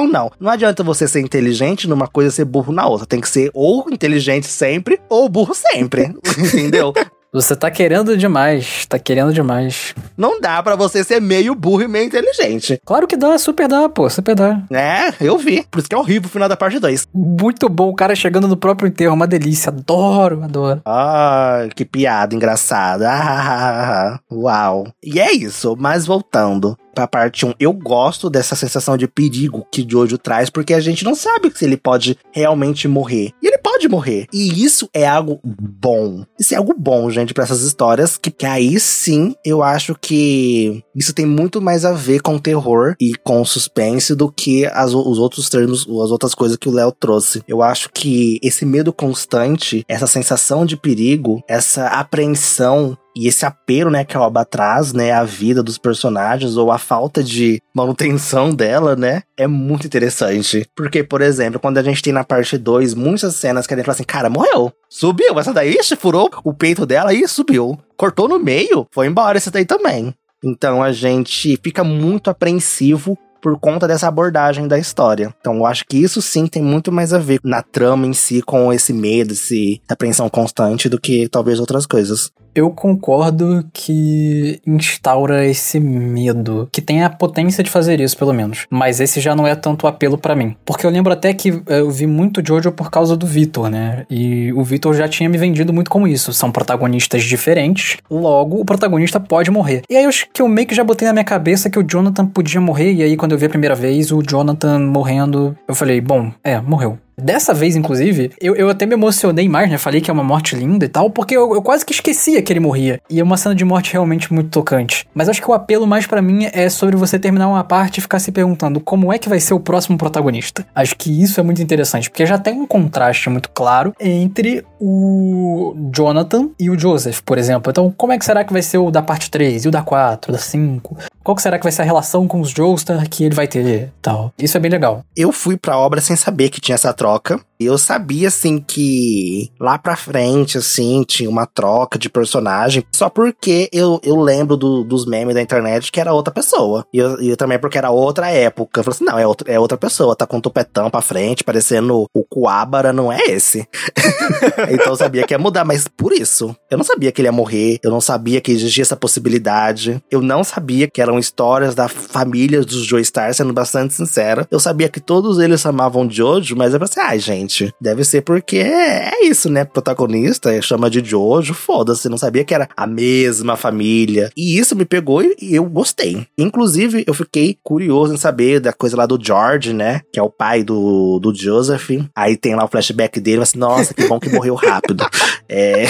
Não. 0.08 0.32
Não 0.40 0.52
adianta 0.52 0.84
você 0.84 1.08
ser 1.08 1.22
inteligente 1.22 1.88
numa 1.88 2.08
coisa 2.08 2.30
e 2.30 2.32
ser 2.32 2.46
burro 2.46 2.72
na 2.72 2.88
outra. 2.88 3.08
Tem 3.08 3.20
que 3.20 3.28
ser 3.28 3.50
ou 3.54 3.88
inteligente 3.90 4.48
sempre, 4.48 5.00
ou 5.10 5.28
burro 5.28 5.54
sempre. 5.54 6.14
Entendeu? 6.38 6.94
Você 7.32 7.56
tá 7.56 7.70
querendo 7.70 8.18
demais, 8.18 8.88
tá 8.88 8.98
querendo 8.98 9.32
demais. 9.32 9.94
Não 10.18 10.42
dá 10.42 10.64
para 10.64 10.76
você 10.76 11.04
ser 11.04 11.22
meio 11.22 11.54
burro 11.54 11.84
e 11.84 11.88
meio 11.88 12.06
inteligente. 12.06 12.82
Claro 12.84 13.06
que 13.06 13.16
dá, 13.16 13.38
super 13.38 13.68
dá, 13.68 13.88
pô, 13.88 14.10
super 14.10 14.34
dá. 14.34 14.64
É, 14.72 15.14
eu 15.22 15.38
vi. 15.38 15.64
Por 15.70 15.78
isso 15.78 15.88
que 15.88 15.94
é 15.94 15.98
horrível 15.98 16.28
o 16.28 16.32
final 16.32 16.50
da 16.50 16.58
parte 16.58 16.80
2. 16.80 17.08
Muito 17.14 17.70
bom, 17.70 17.90
o 17.90 17.96
cara 17.96 18.16
chegando 18.16 18.48
no 18.48 18.58
próprio 18.58 18.88
enterro, 18.88 19.14
uma 19.14 19.28
delícia. 19.28 19.70
Adoro, 19.70 20.44
adoro. 20.44 20.82
Ah, 20.84 21.68
que 21.76 21.86
piada 21.86 22.34
engraçada. 22.34 23.08
Ah, 23.12 24.20
uau. 24.32 24.88
E 25.04 25.20
é 25.20 25.32
isso, 25.32 25.76
mas 25.78 26.08
voltando 26.08 26.76
pra 26.94 27.08
parte 27.08 27.46
1, 27.46 27.54
eu 27.60 27.72
gosto 27.72 28.30
dessa 28.30 28.56
sensação 28.56 28.98
de 28.98 29.08
perigo 29.08 29.66
que 29.72 29.86
Jojo 29.88 30.18
traz, 30.18 30.50
porque 30.50 30.74
a 30.74 30.80
gente 30.80 31.06
não 31.06 31.16
sabe 31.16 31.52
se 31.56 31.64
ele 31.64 31.78
pode 31.78 32.18
realmente 32.32 32.88
morrer. 32.88 33.32
E 33.42 33.48
ele 33.48 33.58
pode 33.58 33.88
morrer. 33.88 34.28
E 34.34 34.64
isso 34.64 34.90
é 34.94 35.08
algo 35.08 35.40
bom. 35.44 36.26
Isso 36.38 36.54
é 36.54 36.58
algo 36.58 36.76
bom, 36.78 37.10
gente, 37.10 37.19
para 37.34 37.44
essas 37.44 37.62
histórias, 37.62 38.18
que, 38.18 38.32
que 38.32 38.46
aí 38.46 38.80
sim 38.80 39.36
eu 39.46 39.64
acho 39.64 39.96
que 40.00 40.84
isso 40.96 41.14
tem 41.14 41.26
muito 41.26 41.62
mais 41.62 41.86
a 41.86 41.92
ver 41.92 42.22
com 42.22 42.38
terror 42.38 42.96
e 43.00 43.14
com 43.24 43.44
suspense 43.46 44.16
do 44.16 44.32
que 44.32 44.66
as, 44.66 44.94
os 44.94 45.18
outros 45.18 45.50
termos, 45.50 45.82
as 45.82 46.12
outras 46.12 46.34
coisas 46.34 46.58
que 46.58 46.70
o 46.70 46.72
Léo 46.74 46.92
trouxe. 46.92 47.44
Eu 47.48 47.62
acho 47.62 47.90
que 47.94 48.40
esse 48.44 48.66
medo 48.66 48.92
constante, 48.92 49.84
essa 49.88 50.08
sensação 50.08 50.66
de 50.66 50.76
perigo, 50.76 51.44
essa 51.48 51.88
apreensão 51.88 52.98
e 53.16 53.28
esse 53.28 53.46
apelo, 53.46 53.90
né, 53.90 54.04
que 54.04 54.16
a 54.16 54.22
obra 54.22 54.46
traz, 54.46 54.94
né, 54.94 55.12
a 55.12 55.24
vida 55.24 55.64
dos 55.64 55.78
personagens 55.78 56.58
ou 56.58 56.72
a 56.72 56.78
falta 56.78 57.24
de 57.24 57.62
manutenção 57.76 58.54
dela, 58.54 58.96
né, 58.96 59.24
é 59.38 59.48
muito 59.48 59.88
interessante. 59.88 60.66
Porque, 60.76 61.04
por 61.04 61.22
exemplo, 61.22 61.60
quando 61.60 61.78
a 61.78 61.84
gente 61.84 62.02
tem 62.02 62.14
na 62.14 62.24
parte 62.24 62.58
2 62.58 62.94
muitas 62.94 63.36
cenas 63.36 63.66
que 63.66 63.74
a 63.74 63.78
gente 63.78 63.86
fala 63.86 63.96
assim, 63.96 64.04
cara, 64.04 64.30
morreu. 64.30 64.72
Subiu, 64.90 65.40
essa 65.40 65.54
daí 65.54 65.78
furou 65.98 66.30
o 66.44 66.54
peito 66.54 66.86
dela 66.86 67.14
e 67.14 67.28
subiu. 67.28 67.78
Cortou 67.98 68.28
no 68.28 68.40
meio, 68.40 68.86
foi 68.94 69.08
embora 69.08 69.38
esse 69.38 69.52
daí 69.52 69.66
também. 69.66 70.14
Então 70.44 70.82
a 70.82 70.92
gente 70.92 71.60
fica 71.62 71.84
muito 71.84 72.30
apreensivo 72.30 73.18
por 73.42 73.58
conta 73.58 73.88
dessa 73.88 74.08
abordagem 74.08 74.68
da 74.68 74.78
história. 74.78 75.34
Então 75.40 75.56
eu 75.56 75.66
acho 75.66 75.86
que 75.88 75.98
isso 75.98 76.22
sim 76.22 76.46
tem 76.46 76.62
muito 76.62 76.92
mais 76.92 77.14
a 77.14 77.20
ver 77.20 77.40
na 77.44 77.62
trama 77.62 78.06
em 78.06 78.14
si, 78.14 78.42
com 78.42 78.72
esse 78.72 78.92
medo, 78.92 79.34
essa 79.34 79.56
apreensão 79.90 80.30
constante, 80.30 80.90
do 80.90 81.00
que 81.00 81.28
talvez 81.30 81.60
outras 81.60 81.86
coisas. 81.86 82.32
Eu 82.60 82.72
concordo 82.72 83.66
que 83.72 84.60
instaura 84.68 85.46
esse 85.46 85.80
medo, 85.80 86.68
que 86.74 86.82
tem 86.82 87.04
a 87.06 87.10
potência 87.10 87.64
de 87.64 87.70
fazer 87.70 88.02
isso, 88.02 88.18
pelo 88.18 88.34
menos. 88.34 88.66
Mas 88.70 89.00
esse 89.00 89.22
já 89.22 89.34
não 89.34 89.48
é 89.48 89.56
tanto 89.56 89.88
apelo 89.88 90.18
para 90.18 90.36
mim. 90.36 90.58
Porque 90.66 90.86
eu 90.86 90.90
lembro 90.90 91.14
até 91.14 91.34
que 91.34 91.52
eh, 91.52 91.80
eu 91.80 91.90
vi 91.90 92.06
muito 92.06 92.46
Jojo 92.46 92.74
por 92.74 92.92
causa 92.92 93.16
do 93.16 93.26
Vitor, 93.26 93.70
né? 93.70 94.06
E 94.10 94.52
o 94.52 94.62
Vitor 94.62 94.94
já 94.94 95.08
tinha 95.08 95.30
me 95.30 95.38
vendido 95.38 95.72
muito 95.72 95.90
como 95.90 96.06
isso. 96.06 96.34
São 96.34 96.52
protagonistas 96.52 97.24
diferentes, 97.24 97.96
logo 98.12 98.60
o 98.60 98.66
protagonista 98.66 99.22
pode 99.22 99.50
morrer. 99.50 99.84
E 99.90 99.96
aí 99.96 100.04
eu, 100.04 100.10
que 100.34 100.42
eu 100.42 100.50
meio 100.50 100.68
que 100.68 100.76
já 100.76 100.84
botei 100.84 101.08
na 101.08 101.14
minha 101.14 101.24
cabeça 101.24 101.70
que 101.70 101.80
o 101.80 101.84
Jonathan 101.90 102.26
podia 102.26 102.60
morrer, 102.60 102.92
e 102.92 103.04
aí 103.04 103.16
quando 103.16 103.32
eu 103.32 103.38
vi 103.38 103.46
a 103.46 103.50
primeira 103.50 103.74
vez 103.74 104.12
o 104.12 104.22
Jonathan 104.22 104.80
morrendo, 104.80 105.58
eu 105.66 105.74
falei, 105.74 106.02
bom, 106.02 106.30
é, 106.44 106.60
morreu. 106.60 107.00
Dessa 107.22 107.54
vez, 107.54 107.76
inclusive, 107.76 108.32
eu, 108.40 108.56
eu 108.56 108.70
até 108.70 108.86
me 108.86 108.94
emocionei 108.94 109.48
mais, 109.48 109.70
né? 109.70 109.78
Falei 109.78 110.02
que 110.02 110.10
é 110.10 110.14
uma 110.14 110.24
morte 110.24 110.56
linda 110.56 110.86
e 110.86 110.90
tal, 110.90 111.10
porque 111.10 111.36
eu, 111.36 111.54
eu 111.54 111.62
quase 111.62 111.86
que 111.86 111.94
esquecia 111.94 112.42
que 112.42 112.52
ele 112.52 112.60
morria. 112.60 113.02
E 113.10 113.20
é 113.20 113.24
uma 113.24 113.38
cena 113.38 113.54
de 113.54 113.66
morte 113.66 113.94
realmente 113.94 114.34
muito 114.34 114.50
tocante. 114.50 115.08
Mas 115.14 115.30
acho 115.30 115.42
que 115.42 115.50
o 115.50 115.54
apelo 115.54 115.86
mais 115.86 116.08
para 116.08 116.22
mim 116.22 116.48
é 116.52 116.70
sobre 116.70 116.96
você 116.96 117.20
terminar 117.20 117.48
uma 117.48 117.64
parte 117.64 117.98
e 117.98 118.02
ficar 118.02 118.20
se 118.20 118.32
perguntando 118.32 118.80
como 118.80 119.12
é 119.12 119.18
que 119.18 119.30
vai 119.30 119.40
ser 119.40 119.54
o 119.54 119.60
próximo 119.60 119.98
protagonista. 119.98 120.66
Acho 120.74 120.96
que 120.96 121.22
isso 121.22 121.40
é 121.40 121.44
muito 121.44 121.62
interessante, 121.62 122.10
porque 122.10 122.26
já 122.26 122.38
tem 122.38 122.54
um 122.54 122.66
contraste 122.66 123.30
muito 123.30 123.50
claro 123.50 123.94
entre 124.00 124.64
o 124.80 125.76
Jonathan 125.94 126.50
e 126.60 126.70
o 126.70 126.80
Joseph, 126.80 127.22
por 127.22 127.38
exemplo. 127.38 127.70
Então, 127.70 127.94
como 127.96 128.14
é 128.14 128.18
que 128.18 128.26
será 128.26 128.44
que 128.44 128.54
vai 128.54 128.62
ser 128.62 128.78
o 128.78 128.92
da 128.92 129.02
parte 129.02 129.30
3 129.30 129.66
e 129.66 129.68
o 129.68 129.72
da 129.72 129.82
4, 129.82 130.32
da 130.32 130.38
5? 130.38 130.98
Qual 131.30 131.38
será 131.38 131.60
que 131.60 131.64
vai 131.64 131.72
ser 131.72 131.84
a 131.84 131.86
relação 131.86 132.28
com 132.28 132.42
os 132.42 132.50
Joestar 132.50 133.08
que 133.08 133.24
ele 133.24 133.36
vai 133.36 133.48
ter 133.48 133.92
tal? 134.02 134.34
Isso 134.36 134.58
é 134.58 134.60
bem 134.60 134.72
legal. 134.72 135.04
Eu 135.16 135.32
fui 135.32 135.56
pra 135.56 135.78
obra 135.78 136.02
sem 136.02 136.16
saber 136.16 136.50
que 136.50 136.60
tinha 136.60 136.74
essa 136.74 136.92
troca. 136.92 137.40
Eu 137.62 137.78
sabia, 137.78 138.30
assim, 138.30 138.58
que 138.58 139.52
lá 139.60 139.78
pra 139.78 139.98
frente, 139.98 140.58
assim, 140.58 141.04
tinha 141.06 141.30
uma 141.30 141.46
troca 141.46 142.00
de 142.00 142.10
personagem. 142.10 142.86
Só 142.96 143.10
porque 143.10 143.70
eu, 143.74 144.00
eu 144.02 144.16
lembro 144.16 144.56
do, 144.56 144.82
dos 144.82 145.06
memes 145.06 145.36
da 145.36 145.42
internet 145.42 145.92
que 145.92 146.00
era 146.00 146.14
outra 146.14 146.34
pessoa. 146.34 146.86
E 146.94 147.00
eu, 147.00 147.22
e 147.22 147.36
também 147.36 147.60
porque 147.60 147.78
era 147.78 147.92
outra 147.92 148.30
época. 148.30 148.80
Eu 148.80 148.84
falei 148.86 148.96
assim, 148.96 149.04
não, 149.04 149.20
é, 149.20 149.28
outro, 149.28 149.52
é 149.52 149.60
outra 149.60 149.78
pessoa. 149.78 150.16
Tá 150.16 150.26
com 150.26 150.38
um 150.38 150.42
tupetão 150.42 150.90
pra 150.90 151.02
frente, 151.02 151.44
parecendo 151.44 152.08
o 152.14 152.24
Coabara, 152.24 152.94
não 152.94 153.12
é 153.12 153.20
esse. 153.26 153.68
então 154.72 154.94
eu 154.94 154.96
sabia 154.96 155.24
que 155.24 155.34
ia 155.34 155.38
mudar, 155.38 155.66
mas 155.66 155.86
por 155.86 156.14
isso. 156.14 156.56
Eu 156.72 156.78
não 156.78 156.86
sabia 156.86 157.12
que 157.12 157.20
ele 157.20 157.28
ia 157.28 157.34
morrer. 157.34 157.78
Eu 157.84 157.92
não 157.92 158.00
sabia 158.00 158.40
que 158.40 158.54
existia 158.54 158.84
essa 158.84 158.96
possibilidade. 158.96 160.02
Eu 160.10 160.22
não 160.22 160.46
sabia 160.46 160.88
que 160.88 161.02
eram 161.02 161.20
histórias 161.20 161.76
da 161.76 161.90
família 161.90 162.62
dos 162.62 162.86
Joe 162.86 163.04
Star, 163.04 163.34
sendo 163.34 163.52
bastante 163.52 163.94
sincera. 163.94 164.48
Eu 164.50 164.62
sabia 164.62 164.88
que 164.88 165.02
todos 165.02 165.40
eles 165.40 165.66
amavam 165.66 166.10
Jojo, 166.10 166.56
mas 166.56 166.74
eu 166.74 166.80
pensei, 166.80 167.04
ai, 167.04 167.18
ah, 167.18 167.20
gente 167.20 167.49
gente. 167.50 167.74
Deve 167.82 168.04
ser 168.06 168.22
porque 168.22 168.58
é, 168.58 169.10
é 169.10 169.26
isso, 169.26 169.50
né? 169.50 169.66
Protagonista 169.66 170.62
chama 170.62 170.90
de 170.90 171.04
Jojo, 171.04 171.54
foda-se, 171.54 172.08
não 172.08 172.18
sabia 172.18 172.46
que 172.46 172.54
era 172.54 172.70
a 172.78 172.86
mesma 172.86 173.58
família. 173.58 174.32
E 174.38 174.58
isso 174.58 174.76
me 174.76 174.86
pegou 174.86 175.24
e 175.24 175.56
eu 175.56 175.66
gostei. 175.66 176.28
Inclusive, 176.38 177.04
eu 177.08 177.14
fiquei 177.14 177.58
curioso 177.64 178.14
em 178.14 178.18
saber 178.18 178.60
da 178.60 178.72
coisa 178.72 178.96
lá 178.96 179.06
do 179.06 179.20
George, 179.22 179.74
né? 179.74 180.02
Que 180.14 180.20
é 180.20 180.24
o 180.24 180.30
pai 180.30 180.64
do, 180.64 181.20
do 181.20 181.34
Joseph. 181.34 181.90
Aí 182.16 182.38
tem 182.38 182.56
lá 182.56 182.64
o 182.66 182.70
flashback 182.70 183.20
dele, 183.20 183.40
mas 183.40 183.54
nossa, 183.56 183.94
que 183.94 184.08
bom 184.08 184.20
que 184.20 184.30
morreu 184.30 184.56
rápido. 184.56 185.06
É. 185.52 185.86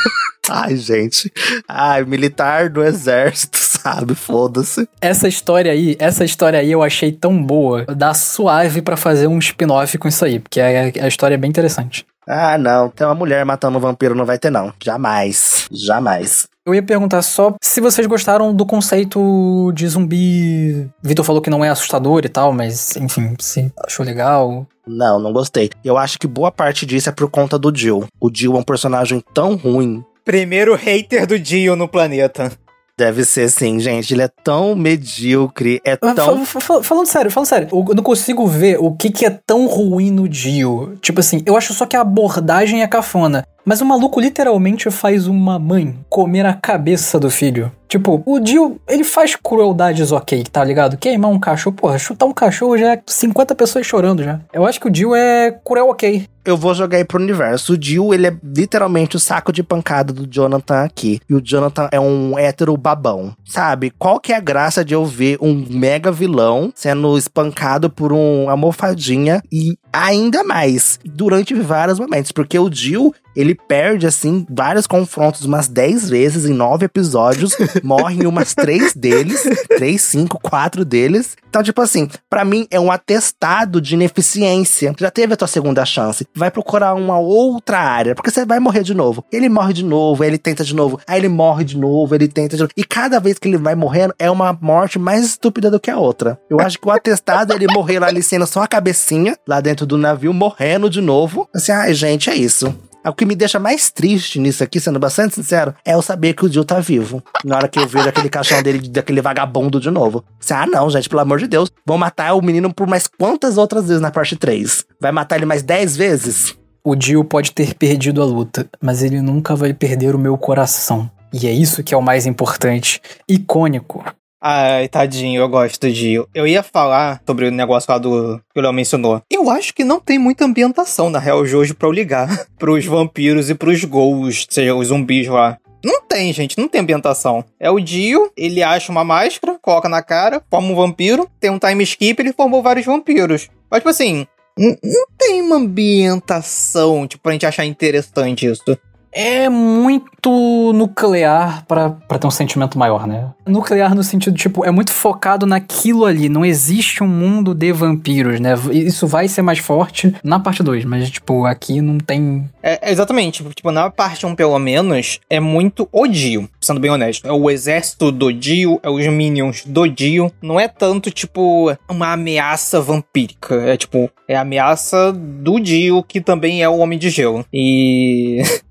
Ai, 0.50 0.76
gente. 0.76 1.32
Ai, 1.66 2.04
militar 2.04 2.68
do 2.68 2.82
exército, 2.82 3.56
sabe? 3.78 4.14
Foda-se. 4.14 4.88
Essa 5.00 5.28
história 5.28 5.72
aí, 5.72 5.96
essa 5.98 6.24
história 6.24 6.58
aí 6.58 6.70
eu 6.70 6.82
achei 6.82 7.12
tão 7.12 7.42
boa. 7.42 7.84
Dá 7.86 8.12
suave 8.12 8.82
pra 8.82 8.96
fazer 8.96 9.26
um 9.26 9.38
spin-off 9.38 9.96
com 9.98 10.08
isso 10.08 10.24
aí, 10.24 10.38
porque 10.38 10.60
a, 10.60 11.04
a 11.04 11.08
história 11.08 11.34
é 11.34 11.38
bem 11.38 11.48
interessante. 11.48 12.04
Ah, 12.26 12.58
não. 12.58 12.90
Tem 12.90 13.06
uma 13.06 13.14
mulher 13.14 13.42
matando 13.44 13.78
um 13.78 13.80
vampiro, 13.80 14.14
não 14.14 14.26
vai 14.26 14.38
ter, 14.38 14.50
não. 14.50 14.72
Jamais. 14.84 15.66
Jamais. 15.72 16.46
Eu 16.66 16.74
ia 16.74 16.82
perguntar 16.82 17.22
só 17.22 17.54
se 17.62 17.80
vocês 17.80 18.06
gostaram 18.06 18.54
do 18.54 18.66
conceito 18.66 19.72
de 19.74 19.88
zumbi. 19.88 20.86
Vitor 21.02 21.24
falou 21.24 21.40
que 21.40 21.48
não 21.48 21.64
é 21.64 21.70
assustador 21.70 22.20
e 22.26 22.28
tal, 22.28 22.52
mas 22.52 22.94
enfim, 22.96 23.34
se 23.40 23.72
achou 23.86 24.04
legal. 24.04 24.66
Não, 24.86 25.18
não 25.18 25.32
gostei. 25.32 25.70
Eu 25.82 25.96
acho 25.96 26.18
que 26.18 26.26
boa 26.26 26.52
parte 26.52 26.84
disso 26.84 27.08
é 27.08 27.12
por 27.12 27.30
conta 27.30 27.58
do 27.58 27.74
Jill. 27.74 28.06
O 28.20 28.30
Jill 28.32 28.54
é 28.54 28.58
um 28.58 28.62
personagem 28.62 29.24
tão 29.32 29.56
ruim. 29.56 30.04
Primeiro 30.22 30.74
hater 30.74 31.26
do 31.26 31.38
Dio 31.38 31.74
no 31.74 31.88
planeta. 31.88 32.52
Deve 32.98 33.24
ser 33.24 33.48
sim, 33.48 33.78
gente. 33.78 34.12
Ele 34.12 34.22
é 34.22 34.28
tão 34.42 34.74
medíocre, 34.74 35.80
é 35.84 35.92
Ah, 36.02 36.12
tão. 36.14 36.44
fal- 36.44 36.60
fal- 36.60 36.82
falando 36.82 37.06
sério, 37.06 37.30
falando 37.30 37.46
sério, 37.46 37.68
eu 37.70 37.94
não 37.94 38.02
consigo 38.02 38.44
ver 38.44 38.76
o 38.80 38.90
que, 38.90 39.08
que 39.08 39.24
é 39.24 39.30
tão 39.30 39.68
ruim 39.68 40.10
no 40.10 40.28
Dio. 40.28 40.98
Tipo 41.00 41.20
assim, 41.20 41.40
eu 41.46 41.56
acho 41.56 41.72
só 41.72 41.86
que 41.86 41.96
a 41.96 42.00
abordagem 42.00 42.82
é 42.82 42.88
cafona. 42.88 43.46
Mas 43.64 43.80
o 43.80 43.84
maluco 43.84 44.18
literalmente 44.18 44.90
faz 44.90 45.26
uma 45.28 45.58
mãe 45.58 45.94
comer 46.08 46.44
a 46.46 46.54
cabeça 46.54 47.20
do 47.20 47.30
filho. 47.30 47.70
Tipo, 47.88 48.22
o 48.26 48.38
Dio, 48.38 48.78
ele 48.86 49.02
faz 49.02 49.34
crueldades 49.34 50.12
ok, 50.12 50.44
tá 50.44 50.62
ligado? 50.62 50.98
Queimar 50.98 51.30
um 51.30 51.38
cachorro, 51.38 51.74
porra, 51.74 51.98
chutar 51.98 52.26
um 52.26 52.32
cachorro 52.32 52.76
já 52.76 52.92
é 52.92 53.02
50 53.06 53.54
pessoas 53.54 53.86
chorando 53.86 54.22
já. 54.22 54.40
Eu 54.52 54.66
acho 54.66 54.78
que 54.78 54.86
o 54.86 54.90
Dio 54.90 55.14
é 55.14 55.50
cruel 55.64 55.88
ok. 55.88 56.26
Eu 56.48 56.56
vou 56.56 56.74
jogar 56.74 56.96
aí 56.96 57.04
pro 57.04 57.20
universo. 57.20 57.74
O 57.74 57.78
Jill, 57.78 58.14
ele 58.14 58.26
é 58.26 58.34
literalmente 58.42 59.16
o 59.16 59.20
saco 59.20 59.52
de 59.52 59.62
pancada 59.62 60.14
do 60.14 60.26
Jonathan 60.26 60.82
aqui. 60.82 61.20
E 61.28 61.34
o 61.34 61.42
Jonathan 61.42 61.90
é 61.92 62.00
um 62.00 62.38
hétero 62.38 62.74
babão. 62.74 63.34
Sabe? 63.44 63.92
Qual 63.98 64.18
que 64.18 64.32
é 64.32 64.36
a 64.36 64.40
graça 64.40 64.82
de 64.82 64.94
eu 64.94 65.04
ver 65.04 65.36
um 65.42 65.66
mega 65.68 66.10
vilão 66.10 66.72
sendo 66.74 67.18
espancado 67.18 67.90
por 67.90 68.14
uma 68.14 68.50
almofadinha 68.50 69.42
e 69.52 69.76
ainda 69.92 70.42
mais 70.42 70.98
durante 71.04 71.52
vários 71.52 71.98
momentos? 71.98 72.32
Porque 72.32 72.58
o 72.58 72.72
Jill, 72.72 73.14
ele 73.36 73.54
perde, 73.54 74.06
assim, 74.06 74.46
vários 74.48 74.86
confrontos 74.86 75.44
umas 75.44 75.68
10 75.68 76.08
vezes 76.08 76.46
em 76.46 76.54
nove 76.54 76.86
episódios. 76.86 77.54
morre 77.82 78.22
em 78.22 78.26
umas 78.26 78.54
três 78.54 78.94
deles. 78.94 79.42
três, 79.68 80.02
cinco, 80.02 80.38
quatro 80.40 80.84
deles. 80.84 81.36
Então, 81.48 81.62
tipo 81.62 81.80
assim, 81.80 82.08
pra 82.28 82.44
mim 82.44 82.66
é 82.70 82.78
um 82.78 82.90
atestado 82.90 83.80
de 83.80 83.94
ineficiência. 83.94 84.94
Já 84.98 85.10
teve 85.10 85.34
a 85.34 85.36
tua 85.36 85.48
segunda 85.48 85.84
chance. 85.84 86.26
Vai 86.34 86.50
procurar 86.50 86.94
uma 86.94 87.18
outra 87.18 87.78
área, 87.78 88.14
porque 88.14 88.30
você 88.30 88.44
vai 88.44 88.60
morrer 88.60 88.82
de 88.82 88.94
novo. 88.94 89.24
Ele 89.32 89.48
morre 89.48 89.72
de 89.72 89.84
novo, 89.84 90.22
ele 90.24 90.38
tenta 90.38 90.64
de 90.64 90.74
novo. 90.74 91.00
Aí 91.06 91.18
ele 91.18 91.28
morre 91.28 91.64
de 91.64 91.76
novo, 91.76 92.14
ele 92.14 92.28
tenta 92.28 92.56
de 92.56 92.62
novo. 92.62 92.72
E 92.76 92.84
cada 92.84 93.18
vez 93.18 93.38
que 93.38 93.48
ele 93.48 93.56
vai 93.56 93.74
morrendo, 93.74 94.14
é 94.18 94.30
uma 94.30 94.56
morte 94.60 94.98
mais 94.98 95.24
estúpida 95.24 95.70
do 95.70 95.80
que 95.80 95.90
a 95.90 95.98
outra. 95.98 96.38
Eu 96.50 96.60
acho 96.60 96.78
que 96.78 96.86
o 96.86 96.90
atestado 96.90 97.52
é 97.52 97.56
ele 97.56 97.66
morrer 97.72 97.98
lá 97.98 98.08
ali 98.08 98.22
sendo 98.22 98.46
só 98.46 98.62
a 98.62 98.68
cabecinha, 98.68 99.36
lá 99.46 99.60
dentro 99.60 99.86
do 99.86 99.96
navio, 99.96 100.32
morrendo 100.32 100.90
de 100.90 101.00
novo. 101.00 101.48
Assim, 101.54 101.72
ai, 101.72 101.94
gente, 101.94 102.30
é 102.30 102.34
isso. 102.34 102.74
O 103.06 103.12
que 103.12 103.24
me 103.24 103.34
deixa 103.34 103.58
mais 103.58 103.90
triste 103.90 104.38
nisso 104.38 104.62
aqui, 104.62 104.80
sendo 104.80 104.98
bastante 104.98 105.34
sincero, 105.34 105.74
é 105.84 105.94
eu 105.94 106.02
saber 106.02 106.34
que 106.34 106.44
o 106.44 106.52
Jill 106.52 106.64
tá 106.64 106.80
vivo. 106.80 107.22
Na 107.44 107.56
hora 107.56 107.68
que 107.68 107.78
eu 107.78 107.86
vejo 107.86 108.08
aquele 108.08 108.28
caixão 108.28 108.62
dele, 108.62 108.88
daquele 108.88 109.22
vagabundo 109.22 109.80
de 109.80 109.90
novo. 109.90 110.24
Assim, 110.40 110.54
ah, 110.54 110.66
não, 110.66 110.90
gente, 110.90 111.08
pelo 111.08 111.22
amor 111.22 111.38
de 111.38 111.46
Deus. 111.46 111.70
Vão 111.86 111.96
matar 111.96 112.34
o 112.34 112.42
menino 112.42 112.72
por 112.72 112.86
mais 112.86 113.06
quantas 113.06 113.56
outras 113.56 113.86
vezes 113.86 114.02
na 114.02 114.10
parte 114.10 114.36
3? 114.36 114.84
Vai 115.00 115.12
matar 115.12 115.36
ele 115.36 115.46
mais 115.46 115.62
10 115.62 115.96
vezes? 115.96 116.56
O 116.84 116.94
Dio 116.94 117.24
pode 117.24 117.52
ter 117.52 117.74
perdido 117.74 118.22
a 118.22 118.24
luta, 118.24 118.68
mas 118.80 119.02
ele 119.02 119.20
nunca 119.20 119.54
vai 119.54 119.72
perder 119.72 120.14
o 120.14 120.18
meu 120.18 120.36
coração. 120.36 121.10
E 121.32 121.46
é 121.46 121.52
isso 121.52 121.82
que 121.82 121.94
é 121.94 121.96
o 121.96 122.02
mais 122.02 122.26
importante. 122.26 123.00
Icônico. 123.28 124.04
Ai, 124.40 124.86
tadinho, 124.86 125.40
eu 125.40 125.48
gosto 125.48 125.90
Dio. 125.90 126.28
Eu 126.32 126.46
ia 126.46 126.62
falar 126.62 127.20
sobre 127.26 127.46
o 127.46 127.50
negócio 127.50 127.90
lá 127.90 127.98
do 127.98 128.40
que 128.52 128.60
o 128.60 128.62
Léo 128.62 128.72
mencionou. 128.72 129.20
Eu 129.28 129.50
acho 129.50 129.74
que 129.74 129.82
não 129.82 129.98
tem 129.98 130.16
muita 130.16 130.44
ambientação 130.44 131.10
na 131.10 131.18
Real 131.18 131.44
Jojo 131.44 131.74
pra 131.74 131.88
eu 131.88 131.92
ligar 131.92 132.46
pros 132.56 132.84
vampiros 132.84 133.50
e 133.50 133.54
pros 133.54 133.84
ghouls, 133.84 134.46
seja, 134.48 134.74
os 134.76 134.88
zumbis 134.88 135.26
lá. 135.26 135.58
Não 135.84 136.02
tem, 136.02 136.32
gente, 136.32 136.56
não 136.58 136.68
tem 136.68 136.80
ambientação. 136.80 137.44
É 137.58 137.70
o 137.70 137.80
Dio, 137.80 138.30
ele 138.36 138.62
acha 138.62 138.92
uma 138.92 139.04
máscara, 139.04 139.58
coloca 139.60 139.88
na 139.88 140.02
cara, 140.02 140.42
forma 140.50 140.68
um 140.68 140.74
vampiro, 140.74 141.28
tem 141.40 141.50
um 141.50 141.58
time 141.58 141.82
skip, 141.82 142.20
ele 142.20 142.32
formou 142.32 142.62
vários 142.62 142.86
vampiros. 142.86 143.48
Mas, 143.70 143.80
tipo 143.80 143.88
assim, 143.88 144.26
não 144.58 145.06
tem 145.16 145.40
uma 145.40 145.56
ambientação, 145.56 147.06
tipo, 147.06 147.22
pra 147.22 147.32
gente 147.32 147.46
achar 147.46 147.64
interessante 147.64 148.46
isso. 148.46 148.78
É 149.12 149.48
muito 149.48 150.72
nuclear 150.72 151.64
pra 151.66 151.90
ter 151.90 152.26
um 152.26 152.30
sentimento 152.30 152.78
maior, 152.78 153.06
né? 153.06 153.30
Nuclear 153.46 153.94
no 153.94 154.02
sentido, 154.02 154.36
tipo, 154.36 154.64
é 154.64 154.70
muito 154.70 154.92
focado 154.92 155.46
naquilo 155.46 156.04
ali. 156.04 156.28
Não 156.28 156.44
existe 156.44 157.02
um 157.02 157.06
mundo 157.06 157.54
de 157.54 157.72
vampiros, 157.72 158.40
né? 158.40 158.54
Isso 158.72 159.06
vai 159.06 159.28
ser 159.28 159.42
mais 159.42 159.58
forte 159.58 160.14
na 160.22 160.38
parte 160.38 160.62
2, 160.62 160.84
mas, 160.84 161.10
tipo, 161.10 161.46
aqui 161.46 161.80
não 161.80 161.98
tem. 161.98 162.48
É, 162.62 162.90
exatamente. 162.90 163.42
Tipo, 163.54 163.70
na 163.70 163.90
parte 163.90 164.26
1, 164.26 164.34
pelo 164.34 164.58
menos, 164.58 165.20
é 165.30 165.40
muito 165.40 165.88
o 165.90 166.06
Dio, 166.06 166.48
sendo 166.60 166.80
bem 166.80 166.90
honesto. 166.90 167.26
É 167.26 167.32
o 167.32 167.50
exército 167.50 168.12
do 168.12 168.32
Dio, 168.32 168.78
é 168.82 168.90
os 168.90 169.06
minions 169.06 169.64
do 169.64 169.86
Dio. 169.86 170.30
Não 170.42 170.60
é 170.60 170.68
tanto, 170.68 171.10
tipo, 171.10 171.74
uma 171.88 172.12
ameaça 172.12 172.80
vampírica. 172.80 173.54
É, 173.54 173.76
tipo, 173.76 174.10
é 174.28 174.36
a 174.36 174.42
ameaça 174.42 175.12
do 175.12 175.58
Dio, 175.58 176.02
que 176.02 176.20
também 176.20 176.62
é 176.62 176.68
o 176.68 176.78
Homem 176.78 176.98
de 176.98 177.08
Gelo. 177.08 177.44
E... 177.52 178.42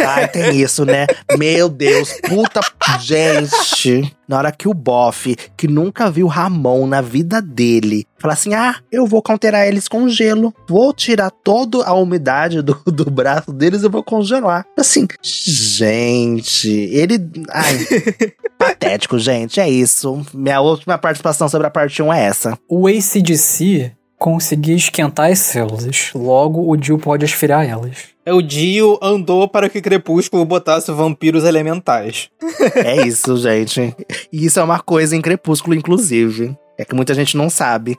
Ai, 0.00 0.28
tem 0.28 0.60
isso, 0.60 0.84
né? 0.84 1.06
Meu 1.36 1.68
Deus, 1.68 2.12
puta. 2.28 2.60
Gente, 3.00 4.14
na 4.26 4.38
hora 4.38 4.52
que 4.52 4.68
o 4.68 4.74
Boff, 4.74 5.36
que 5.56 5.68
nunca 5.68 6.10
viu 6.10 6.26
Ramon 6.26 6.86
na 6.86 7.00
vida 7.00 7.40
dele, 7.42 8.06
fala 8.18 8.34
assim: 8.34 8.54
ah, 8.54 8.76
eu 8.90 9.06
vou 9.06 9.22
conterar 9.22 9.66
eles 9.66 9.88
com 9.88 10.08
gelo. 10.08 10.54
Vou 10.68 10.92
tirar 10.92 11.30
toda 11.30 11.84
a 11.84 11.94
umidade 11.94 12.62
do, 12.62 12.74
do 12.86 13.10
braço 13.10 13.52
deles 13.52 13.82
e 13.82 13.88
vou 13.88 14.02
congelar. 14.02 14.64
Assim, 14.76 15.06
gente, 15.22 16.68
ele. 16.68 17.18
Ai. 17.50 17.78
patético, 18.58 19.18
gente. 19.18 19.60
É 19.60 19.68
isso. 19.68 20.24
Minha 20.34 20.60
última 20.60 20.98
participação 20.98 21.48
sobre 21.48 21.66
a 21.66 21.70
parte 21.70 22.02
1 22.02 22.12
é 22.12 22.24
essa. 22.24 22.58
O 22.68 22.88
ACDC 22.88 23.92
conseguir 24.18 24.74
esquentar 24.74 25.30
as 25.30 25.38
células. 25.38 26.10
Logo, 26.14 26.68
o 26.68 26.76
Dio 26.76 26.98
pode 26.98 27.24
esfriar 27.24 27.64
elas. 27.64 28.08
É 28.28 28.32
o 28.34 28.42
Dio 28.42 28.98
andou 29.00 29.48
para 29.48 29.70
que 29.70 29.80
Crepúsculo 29.80 30.44
botasse 30.44 30.92
vampiros 30.92 31.44
elementais. 31.44 32.28
É 32.74 33.06
isso, 33.06 33.34
gente. 33.38 33.96
E 34.30 34.44
isso 34.44 34.60
é 34.60 34.62
uma 34.62 34.80
coisa 34.80 35.16
em 35.16 35.22
Crepúsculo, 35.22 35.74
inclusive. 35.74 36.54
É 36.76 36.84
que 36.84 36.94
muita 36.94 37.14
gente 37.14 37.38
não 37.38 37.48
sabe. 37.48 37.96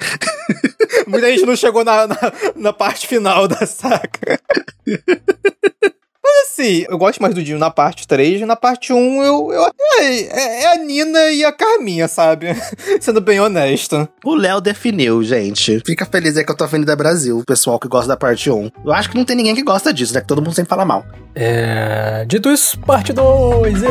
Muita 1.08 1.32
gente 1.32 1.48
não 1.48 1.56
chegou 1.56 1.84
na, 1.84 2.06
na, 2.06 2.16
na 2.56 2.72
parte 2.72 3.08
final 3.08 3.48
da 3.48 3.66
saca. 3.66 4.40
Mas 6.24 6.50
assim, 6.50 6.86
eu 6.90 6.98
gosto 6.98 7.22
mais 7.22 7.34
do 7.34 7.42
Dio 7.42 7.58
na 7.58 7.72
parte 7.72 8.08
3. 8.08 8.42
Na 8.42 8.56
parte 8.56 8.92
1, 8.92 9.24
eu. 9.24 9.52
eu 9.52 9.64
é, 10.00 10.06
é- 10.22 10.64
é 10.64 10.74
a 10.74 10.76
Nina 10.78 11.32
e 11.32 11.44
a 11.46 11.52
Carminha, 11.52 12.08
sabe? 12.08 12.48
Sendo 13.00 13.22
bem 13.22 13.40
honesto. 13.40 14.08
O 14.24 14.36
Léo 14.36 14.60
definiu, 14.60 15.24
gente. 15.24 15.82
Fica 15.86 16.06
feliz 16.06 16.36
aí 16.36 16.44
que 16.44 16.52
eu 16.52 16.58
tô 16.58 16.66
Avenida 16.66 16.96
Brasil, 16.96 17.38
o 17.40 17.46
pessoal 17.46 17.80
que 17.80 17.88
gosta 17.88 18.10
da 18.10 18.18
parte 18.18 18.50
1. 18.52 18.70
Eu 18.86 18.92
acho 18.92 19.10
que 19.10 19.18
não 19.18 19.24
tem 19.26 19.36
ninguém 19.36 19.56
que 19.56 19.64
gosta 19.64 19.94
disso, 19.94 20.14
né? 20.14 20.22
Que 20.22 20.28
todo 20.28 20.42
mundo 20.42 20.54
sempre 20.54 20.70
fala 20.70 20.84
mal. 20.86 21.06
É... 21.34 22.26
Dito 22.28 22.50
isso, 22.52 22.78
parte 22.82 23.14
2. 23.14 23.82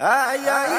Ai, 0.00 0.38
ai, 0.38 0.48
ai, 0.48 0.72
ai. 0.72 0.77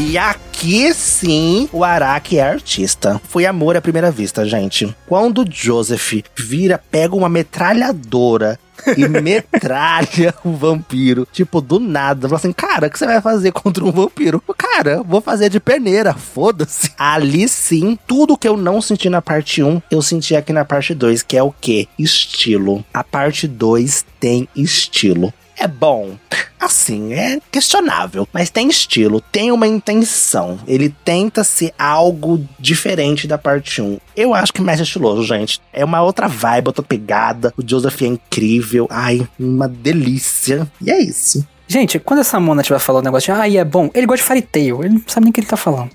E 0.00 0.16
aqui 0.16 0.92
sim, 0.94 1.68
o 1.70 1.84
Araki 1.84 2.38
é 2.38 2.42
artista. 2.42 3.20
Foi 3.28 3.44
amor 3.44 3.76
à 3.76 3.82
primeira 3.82 4.10
vista, 4.10 4.46
gente. 4.46 4.96
Quando 5.06 5.44
Joseph 5.48 6.24
vira, 6.34 6.82
pega 6.90 7.14
uma 7.14 7.28
metralhadora, 7.28 8.58
e 8.96 9.06
metralha 9.08 10.34
o 10.44 10.52
vampiro. 10.52 11.26
Tipo, 11.30 11.60
do 11.60 11.78
nada. 11.78 12.28
Fala 12.28 12.38
assim, 12.38 12.52
cara, 12.52 12.86
o 12.86 12.90
que 12.90 12.98
você 12.98 13.06
vai 13.06 13.20
fazer 13.20 13.52
contra 13.52 13.84
um 13.84 13.92
vampiro? 13.92 14.42
Cara, 14.56 15.02
vou 15.02 15.20
fazer 15.20 15.48
de 15.48 15.60
peneira, 15.60 16.14
foda-se. 16.14 16.90
Ali 16.98 17.48
sim, 17.48 17.98
tudo 18.06 18.36
que 18.36 18.48
eu 18.48 18.56
não 18.56 18.80
senti 18.80 19.08
na 19.08 19.20
parte 19.20 19.62
1, 19.62 19.82
eu 19.90 20.00
senti 20.02 20.34
aqui 20.34 20.52
na 20.52 20.64
parte 20.64 20.94
2, 20.94 21.22
que 21.22 21.36
é 21.36 21.42
o 21.42 21.52
quê? 21.52 21.88
Estilo. 21.98 22.84
A 22.92 23.04
parte 23.04 23.46
2 23.46 24.04
tem 24.18 24.48
estilo. 24.56 25.32
É 25.60 25.68
bom. 25.68 26.16
Assim, 26.58 27.12
é 27.12 27.38
questionável, 27.52 28.26
mas 28.32 28.48
tem 28.48 28.68
estilo, 28.68 29.20
tem 29.20 29.52
uma 29.52 29.66
intenção. 29.66 30.58
Ele 30.66 30.94
tenta 31.04 31.44
ser 31.44 31.74
algo 31.78 32.42
diferente 32.58 33.26
da 33.26 33.36
parte 33.36 33.82
1. 33.82 33.98
Eu 34.16 34.34
acho 34.34 34.52
que 34.54 34.62
mais 34.62 34.80
estiloso, 34.80 35.22
gente. 35.22 35.60
É 35.70 35.84
uma 35.84 36.02
outra 36.02 36.28
vibe, 36.28 36.68
outra 36.68 36.82
pegada. 36.82 37.52
O 37.58 37.62
Joseph 37.66 38.00
é 38.02 38.06
incrível. 38.06 38.86
Ai, 38.90 39.28
uma 39.38 39.68
delícia. 39.68 40.66
E 40.80 40.90
é 40.90 40.98
isso. 40.98 41.46
Gente, 41.68 41.98
quando 41.98 42.20
essa 42.20 42.40
Mona 42.40 42.62
estiver 42.62 42.78
falando 42.78 43.04
negócio 43.04 43.32
de, 43.32 43.40
ah, 43.40 43.60
é 43.60 43.64
bom, 43.64 43.90
ele 43.94 44.06
gosta 44.06 44.22
de 44.22 44.26
Fairy 44.26 44.42
Tail, 44.42 44.82
ele 44.82 44.94
não 44.94 45.02
sabe 45.06 45.24
nem 45.24 45.30
o 45.30 45.32
que 45.32 45.40
ele 45.40 45.46
tá 45.46 45.56
falando. 45.56 45.90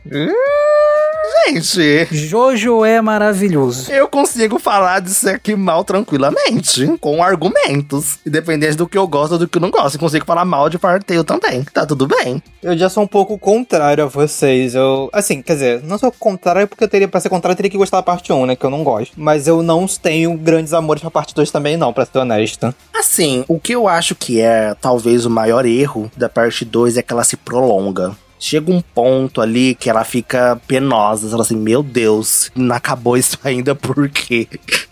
Gente, 1.47 2.07
Jojo 2.11 2.83
é 2.83 3.01
maravilhoso. 3.01 3.91
eu 3.91 4.07
consigo 4.07 4.57
falar 4.57 4.99
disso 4.99 5.29
aqui 5.29 5.55
mal 5.55 5.83
tranquilamente, 5.83 6.85
com 6.99 7.21
argumentos. 7.23 8.19
Independente 8.25 8.75
do 8.75 8.87
que 8.87 8.97
eu 8.97 9.07
gosto 9.07 9.33
ou 9.33 9.37
do 9.39 9.47
que 9.47 9.57
eu 9.57 9.61
não 9.61 9.69
gosto. 9.69 9.95
Eu 9.95 9.99
consigo 9.99 10.25
falar 10.25 10.45
mal 10.45 10.69
de 10.69 10.77
Fartail 10.77 11.23
também. 11.23 11.63
Tá 11.63 11.85
tudo 11.85 12.07
bem. 12.07 12.41
Eu 12.63 12.77
já 12.77 12.89
sou 12.89 13.03
um 13.03 13.07
pouco 13.07 13.37
contrário 13.37 14.03
a 14.03 14.07
vocês. 14.07 14.75
Eu, 14.75 15.09
assim, 15.13 15.41
quer 15.41 15.53
dizer, 15.53 15.83
não 15.83 15.97
sou 15.97 16.11
contrário 16.11 16.67
porque 16.67 16.83
eu 16.83 16.87
teria, 16.87 17.07
pra 17.07 17.19
ser 17.19 17.29
contrário, 17.29 17.53
eu 17.53 17.57
teria 17.57 17.71
que 17.71 17.77
gostar 17.77 17.97
da 17.97 18.03
parte 18.03 18.31
1, 18.33 18.45
né? 18.45 18.55
Que 18.55 18.65
eu 18.65 18.69
não 18.69 18.83
gosto. 18.83 19.13
Mas 19.15 19.47
eu 19.47 19.61
não 19.61 19.85
tenho 19.87 20.35
grandes 20.37 20.73
amores 20.73 21.01
pra 21.01 21.11
parte 21.11 21.35
2 21.35 21.51
também, 21.51 21.77
não, 21.77 21.93
pra 21.93 22.05
ser 22.05 22.17
honesto. 22.17 22.73
Assim, 22.93 23.45
o 23.47 23.59
que 23.59 23.73
eu 23.73 23.87
acho 23.87 24.15
que 24.15 24.41
é 24.41 24.73
talvez 24.79 25.25
o 25.25 25.29
maior 25.29 25.65
erro 25.65 26.11
da 26.17 26.27
parte 26.27 26.65
2 26.65 26.97
é 26.97 27.01
que 27.01 27.13
ela 27.13 27.23
se 27.23 27.37
prolonga. 27.37 28.15
Chega 28.39 28.71
um 28.71 28.81
ponto 28.81 29.41
ali 29.41 29.75
que 29.75 29.89
ela 29.89 30.03
fica 30.03 30.59
penosa. 30.67 31.29
Fala 31.29 31.41
assim, 31.43 31.57
meu 31.57 31.81
Deus, 31.81 32.51
não 32.55 32.75
acabou 32.75 33.17
isso 33.17 33.37
ainda 33.43 33.73
porque 33.75 34.47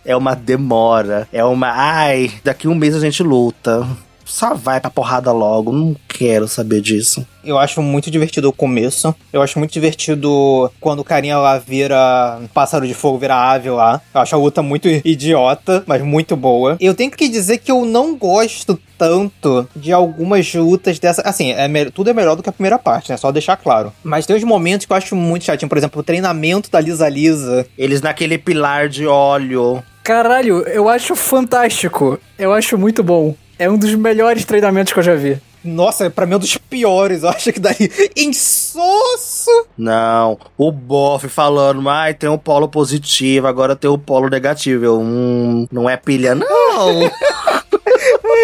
é 0.06 0.16
uma 0.16 0.36
demora. 0.36 1.28
É 1.32 1.44
uma. 1.44 1.70
Ai, 1.70 2.32
daqui 2.44 2.68
um 2.68 2.76
mês 2.76 2.96
a 2.96 3.00
gente 3.00 3.22
luta. 3.22 3.88
Só 4.34 4.56
vai 4.56 4.80
pra 4.82 4.90
porrada 4.90 5.32
logo. 5.32 5.72
Não 5.72 5.96
quero 6.08 6.48
saber 6.48 6.82
disso. 6.82 7.24
Eu 7.46 7.60
acho 7.60 7.84
muito 7.84 8.10
divertido 8.10 8.50
o 8.50 8.54
começo. 8.54 9.14
Eu 9.32 9.44
acho 9.44 9.60
muito 9.60 9.72
divertido 9.72 10.72
quando 10.82 11.02
o 11.02 11.04
carinha 11.04 11.38
lá 11.38 11.60
vira 11.60 12.42
pássaro 12.52 12.88
de 12.88 12.96
fogo, 12.96 13.20
vira 13.20 13.36
ave 13.36 13.70
lá. 13.70 14.02
Eu 14.12 14.22
acho 14.22 14.34
a 14.34 14.40
luta 14.40 14.64
muito 14.64 14.88
idiota, 15.06 15.84
mas 15.86 16.02
muito 16.02 16.36
boa. 16.36 16.78
Eu 16.80 16.96
tenho 16.96 17.12
que 17.12 17.30
dizer 17.30 17.60
que 17.60 17.72
eu 17.72 17.86
não 17.86 18.18
gosto 18.18 18.80
tanto 18.98 19.70
de 19.76 19.92
algumas 19.94 20.52
lutas 20.56 20.98
dessa. 20.98 21.22
Assim, 21.22 21.52
é 21.52 21.68
me- 21.68 21.92
tudo 21.92 22.10
é 22.10 22.14
melhor 22.14 22.36
do 22.36 22.42
que 22.42 22.50
a 22.50 22.54
primeira 22.54 22.80
parte, 22.80 23.12
né? 23.12 23.18
Só 23.18 23.32
deixar 23.32 23.56
claro. 23.58 23.94
Mas 24.04 24.26
tem 24.26 24.36
uns 24.36 24.44
momentos 24.44 24.88
que 24.88 24.92
eu 24.94 24.98
acho 24.98 25.16
muito 25.16 25.46
chatinho. 25.46 25.70
Por 25.70 25.78
exemplo, 25.78 26.00
o 26.00 26.04
treinamento 26.04 26.72
da 26.72 26.80
Lisa 26.80 27.08
Lisa. 27.08 27.68
Eles 27.78 28.02
naquele 28.02 28.40
pilar 28.40 28.90
de 28.90 29.06
óleo. 29.06 29.84
Caralho, 30.04 30.64
eu 30.68 30.90
acho 30.90 31.16
fantástico. 31.16 32.20
Eu 32.38 32.52
acho 32.52 32.78
muito 32.78 33.04
bom. 33.04 33.36
É 33.58 33.70
um 33.70 33.78
dos 33.78 33.94
melhores 33.96 34.46
treinamentos 34.46 34.94
que 34.94 35.00
eu 35.00 35.04
já 35.04 35.16
vi. 35.16 35.40
Nossa, 35.64 36.10
pra 36.10 36.26
mim 36.26 36.34
é 36.34 36.36
um 36.36 36.40
dos 36.40 36.58
piores. 36.58 37.24
Eu 37.24 37.30
acho 37.30 37.54
que 37.54 37.60
daí. 37.60 37.90
Insosso! 38.18 39.50
Não, 39.78 40.38
o 40.58 40.72
Boff 40.72 41.30
falando, 41.30 41.88
ai, 41.88 42.14
tem 42.14 42.30
um 42.30 42.38
polo 42.38 42.68
positivo, 42.68 43.48
agora 43.48 43.76
tem 43.76 43.90
o 43.90 43.98
polo 43.98 44.30
negativo. 44.30 44.84
Eu, 44.84 45.00
hum, 45.00 45.66
não 45.72 45.90
é 45.90 45.96
pilha, 45.96 46.36
não. 46.36 46.46